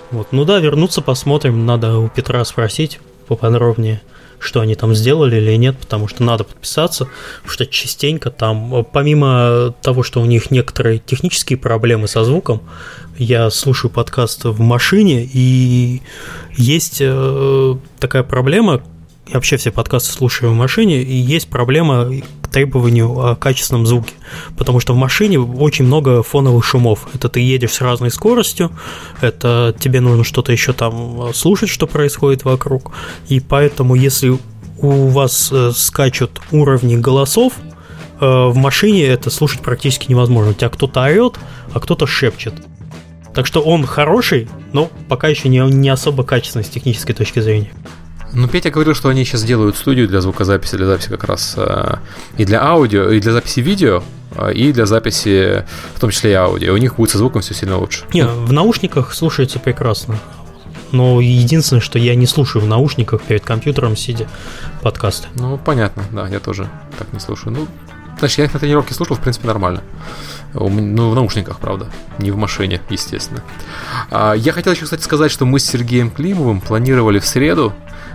Вот. 0.10 0.30
Ну 0.32 0.46
да, 0.46 0.60
вернуться 0.60 1.02
посмотрим. 1.02 1.66
Надо 1.66 1.98
у 1.98 2.08
Петра 2.08 2.44
спросить 2.44 3.00
поподробнее, 3.28 4.02
что 4.40 4.62
они 4.62 4.74
там 4.76 4.96
сделали 4.96 5.36
или 5.36 5.56
нет, 5.58 5.78
потому 5.78 6.08
что 6.08 6.24
надо 6.24 6.44
подписаться, 6.44 7.06
потому 7.38 7.52
что 7.52 7.66
частенько 7.68 8.32
там, 8.32 8.86
помимо 8.92 9.76
того, 9.82 10.02
что 10.02 10.22
у 10.22 10.26
них 10.26 10.50
некоторые 10.50 11.00
технические 11.00 11.58
проблемы 11.58 12.08
со 12.08 12.24
звуком, 12.24 12.62
я 13.18 13.50
слушаю 13.50 13.92
подкаст 13.92 14.46
в 14.46 14.60
машине, 14.60 15.28
и 15.32 16.02
есть 16.56 16.98
э, 17.02 17.76
такая 18.00 18.24
проблема, 18.24 18.82
вообще 19.34 19.58
все 19.58 19.72
подкасты 19.72 20.12
слушаю 20.12 20.52
в 20.52 20.56
машине, 20.56 21.02
и 21.02 21.16
есть 21.16 21.50
проблема 21.50 22.10
к 22.42 22.48
требованию 22.48 23.12
о 23.20 23.36
качественном 23.36 23.86
звуке, 23.86 24.14
потому 24.58 24.80
что 24.80 24.94
в 24.94 24.98
машине 24.98 25.40
очень 25.40 25.86
много 25.86 26.24
фоновых 26.24 26.64
шумов. 26.64 27.08
Это 27.14 27.30
ты 27.30 27.40
едешь 27.40 27.74
с 27.74 27.82
разной 27.82 28.12
скоростью, 28.12 28.72
это 29.22 29.76
тебе 29.78 30.02
нужно 30.02 30.24
что-то 30.24 30.52
еще 30.52 30.74
там 30.74 31.34
слушать, 31.34 31.70
что 31.70 31.88
происходит 31.88 32.46
вокруг, 32.46 32.92
и 33.28 33.40
поэтому 33.40 33.96
если 33.96 34.38
у 34.80 35.08
вас 35.08 35.50
э, 35.52 35.72
скачут 35.76 36.42
уровни 36.52 36.96
голосов, 36.96 37.54
э, 38.20 38.26
в 38.26 38.56
машине 38.56 39.06
это 39.06 39.30
слушать 39.30 39.62
практически 39.62 40.12
невозможно. 40.12 40.52
У 40.52 40.54
тебя 40.54 40.70
кто-то 40.70 41.02
орет, 41.02 41.40
а 41.74 41.80
кто-то 41.80 42.06
шепчет. 42.06 42.54
Так 43.34 43.46
что 43.46 43.62
он 43.62 43.86
хороший, 43.86 44.48
но 44.74 44.90
пока 45.10 45.28
еще 45.28 45.50
не, 45.50 45.60
не 45.60 45.90
особо 45.90 46.24
качественный 46.24 46.66
с 46.66 46.70
технической 46.70 47.16
точки 47.16 47.40
зрения. 47.40 47.72
Ну, 48.38 48.48
Петя 48.48 48.70
говорил, 48.70 48.94
что 48.94 49.10
они 49.10 49.26
сейчас 49.26 49.44
делают 49.44 49.76
студию 49.76 50.08
для 50.08 50.22
звукозаписи, 50.22 50.76
для 50.78 50.86
записи 50.86 51.10
как 51.10 51.24
раз 51.24 51.56
э, 51.58 51.96
и 52.38 52.46
для 52.46 52.64
аудио, 52.64 53.10
и 53.10 53.20
для 53.20 53.32
записи 53.32 53.62
видео, 53.62 54.04
э, 54.36 54.54
и 54.54 54.72
для 54.72 54.86
записи, 54.86 55.66
в 55.96 56.00
том 56.00 56.12
числе 56.12 56.32
и 56.32 56.34
аудио. 56.36 56.72
У 56.72 56.78
них 56.78 56.98
будет 56.98 57.10
со 57.10 57.18
звуком 57.18 57.42
все 57.42 57.56
сильно 57.56 57.80
лучше. 57.80 58.06
Не, 58.14 58.28
в 58.28 58.54
наушниках 58.54 59.16
слушается 59.16 59.58
прекрасно. 59.58 60.20
Но 60.92 61.20
единственное, 61.20 61.82
что 61.82 61.98
я 61.98 62.14
не 62.14 62.28
слушаю 62.28 62.64
в 62.64 62.68
наушниках 62.68 63.24
перед 63.24 63.44
компьютером, 63.44 63.98
сидя 63.98 64.28
подкасты. 64.84 65.28
Ну, 65.34 65.58
понятно, 65.58 66.04
да, 66.12 66.28
я 66.28 66.40
тоже 66.40 66.70
так 67.00 67.12
не 67.14 67.20
слушаю. 67.20 67.56
Ну, 67.58 67.68
Знаешь, 68.20 68.38
я 68.38 68.46
их 68.46 68.54
на 68.54 68.60
тренировке 68.60 68.94
слушал, 68.94 69.16
в 69.16 69.20
принципе, 69.20 69.48
нормально. 69.48 69.82
Ну, 70.60 71.10
в 71.10 71.16
наушниках, 71.16 71.60
правда. 71.60 71.88
Не 72.18 72.32
в 72.32 72.38
машине, 72.38 72.82
естественно. 72.90 73.44
А, 74.10 74.34
я 74.34 74.52
хотел 74.52 74.74
еще, 74.74 74.86
кстати, 74.86 75.02
сказать, 75.02 75.32
что 75.32 75.46
мы 75.46 75.60
с 75.60 75.66
Сергеем 75.66 76.10
Климовым 76.10 76.62
планировали 76.62 77.20
в 77.20 77.26
среду 77.26 77.74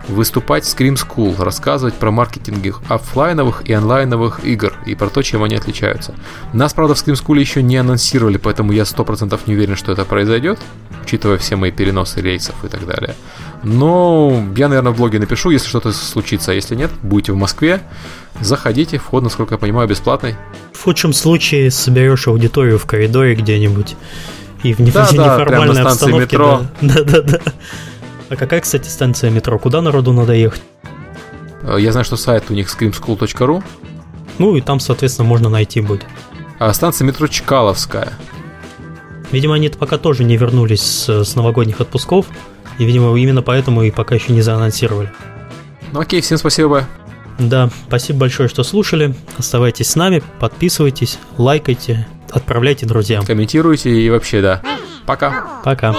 выступать 0.08 0.64
в 0.64 0.76
Scream 0.76 0.94
School, 0.94 1.42
рассказывать 1.42 1.94
про 1.94 2.10
маркетинг 2.10 2.64
их 2.64 2.82
офлайновых 2.88 3.68
и 3.68 3.72
онлайновых 3.72 4.44
игр 4.44 4.74
и 4.86 4.94
про 4.94 5.08
то, 5.08 5.22
чем 5.22 5.42
они 5.44 5.54
отличаются. 5.54 6.14
Нас, 6.52 6.74
правда, 6.74 6.94
в 6.94 6.98
Scream 6.98 7.14
School 7.14 7.38
еще 7.38 7.62
не 7.62 7.76
анонсировали, 7.76 8.36
поэтому 8.36 8.72
я 8.72 8.82
100% 8.82 9.38
не 9.46 9.54
уверен, 9.54 9.76
что 9.76 9.92
это 9.92 10.04
произойдет, 10.04 10.58
учитывая 11.02 11.38
все 11.38 11.56
мои 11.56 11.70
переносы 11.70 12.20
рейсов 12.20 12.64
и 12.64 12.68
так 12.68 12.86
далее. 12.86 13.14
Но 13.62 14.44
я, 14.56 14.68
наверное, 14.68 14.92
в 14.92 14.96
блоге 14.96 15.18
напишу, 15.18 15.50
если 15.50 15.68
что-то 15.68 15.92
случится, 15.92 16.50
а 16.50 16.54
если 16.54 16.74
нет, 16.74 16.90
будете 17.02 17.32
в 17.32 17.36
Москве, 17.36 17.80
заходите, 18.40 18.98
вход, 18.98 19.22
насколько 19.22 19.54
я 19.54 19.58
понимаю, 19.58 19.88
бесплатный. 19.88 20.34
В 20.72 20.82
худшем 20.82 21.12
случае 21.12 21.70
соберешь 21.70 22.26
аудиторию 22.26 22.78
в 22.78 22.86
коридоре 22.86 23.34
где-нибудь 23.34 23.96
и 24.64 24.74
в 24.74 24.78
да, 24.92 25.08
неформальной 25.12 25.82
да, 25.82 25.90
обстановке. 25.90 26.24
Метро. 26.24 26.62
Да, 26.80 27.02
да, 27.04 27.22
да. 27.22 27.40
А 28.30 28.36
какая, 28.36 28.60
кстати, 28.60 28.88
станция 28.88 29.30
метро? 29.30 29.58
Куда 29.58 29.82
народу 29.82 30.12
надо 30.12 30.32
ехать? 30.32 30.62
Э, 31.62 31.76
я 31.78 31.92
знаю, 31.92 32.04
что 32.04 32.16
сайт 32.16 32.44
у 32.48 32.54
них 32.54 32.68
screamschool.ru. 32.68 33.62
Ну 34.38 34.56
и 34.56 34.60
там, 34.60 34.80
соответственно, 34.80 35.28
можно 35.28 35.48
найти 35.48 35.80
будет. 35.80 36.06
А 36.58 36.72
станция 36.72 37.04
метро 37.04 37.26
Чкаловская. 37.26 38.12
Видимо, 39.30 39.54
они 39.54 39.68
пока 39.68 39.98
тоже 39.98 40.24
не 40.24 40.36
вернулись 40.36 41.08
с 41.08 41.34
новогодних 41.36 41.80
отпусков. 41.80 42.26
И, 42.78 42.84
видимо, 42.84 43.16
именно 43.16 43.42
поэтому 43.42 43.82
и 43.82 43.90
пока 43.90 44.14
еще 44.14 44.32
не 44.32 44.42
заанонсировали. 44.42 45.10
Ну 45.92 46.00
окей, 46.00 46.20
всем 46.20 46.38
спасибо. 46.38 46.86
Да, 47.38 47.70
спасибо 47.86 48.20
большое, 48.20 48.48
что 48.48 48.62
слушали. 48.62 49.14
Оставайтесь 49.36 49.90
с 49.90 49.96
нами, 49.96 50.22
подписывайтесь, 50.40 51.18
лайкайте, 51.38 52.06
отправляйте 52.30 52.86
друзьям. 52.86 53.24
Комментируйте 53.24 53.90
и 53.90 54.10
вообще, 54.10 54.40
да. 54.40 54.62
Пока. 55.06 55.60
Пока. 55.64 55.94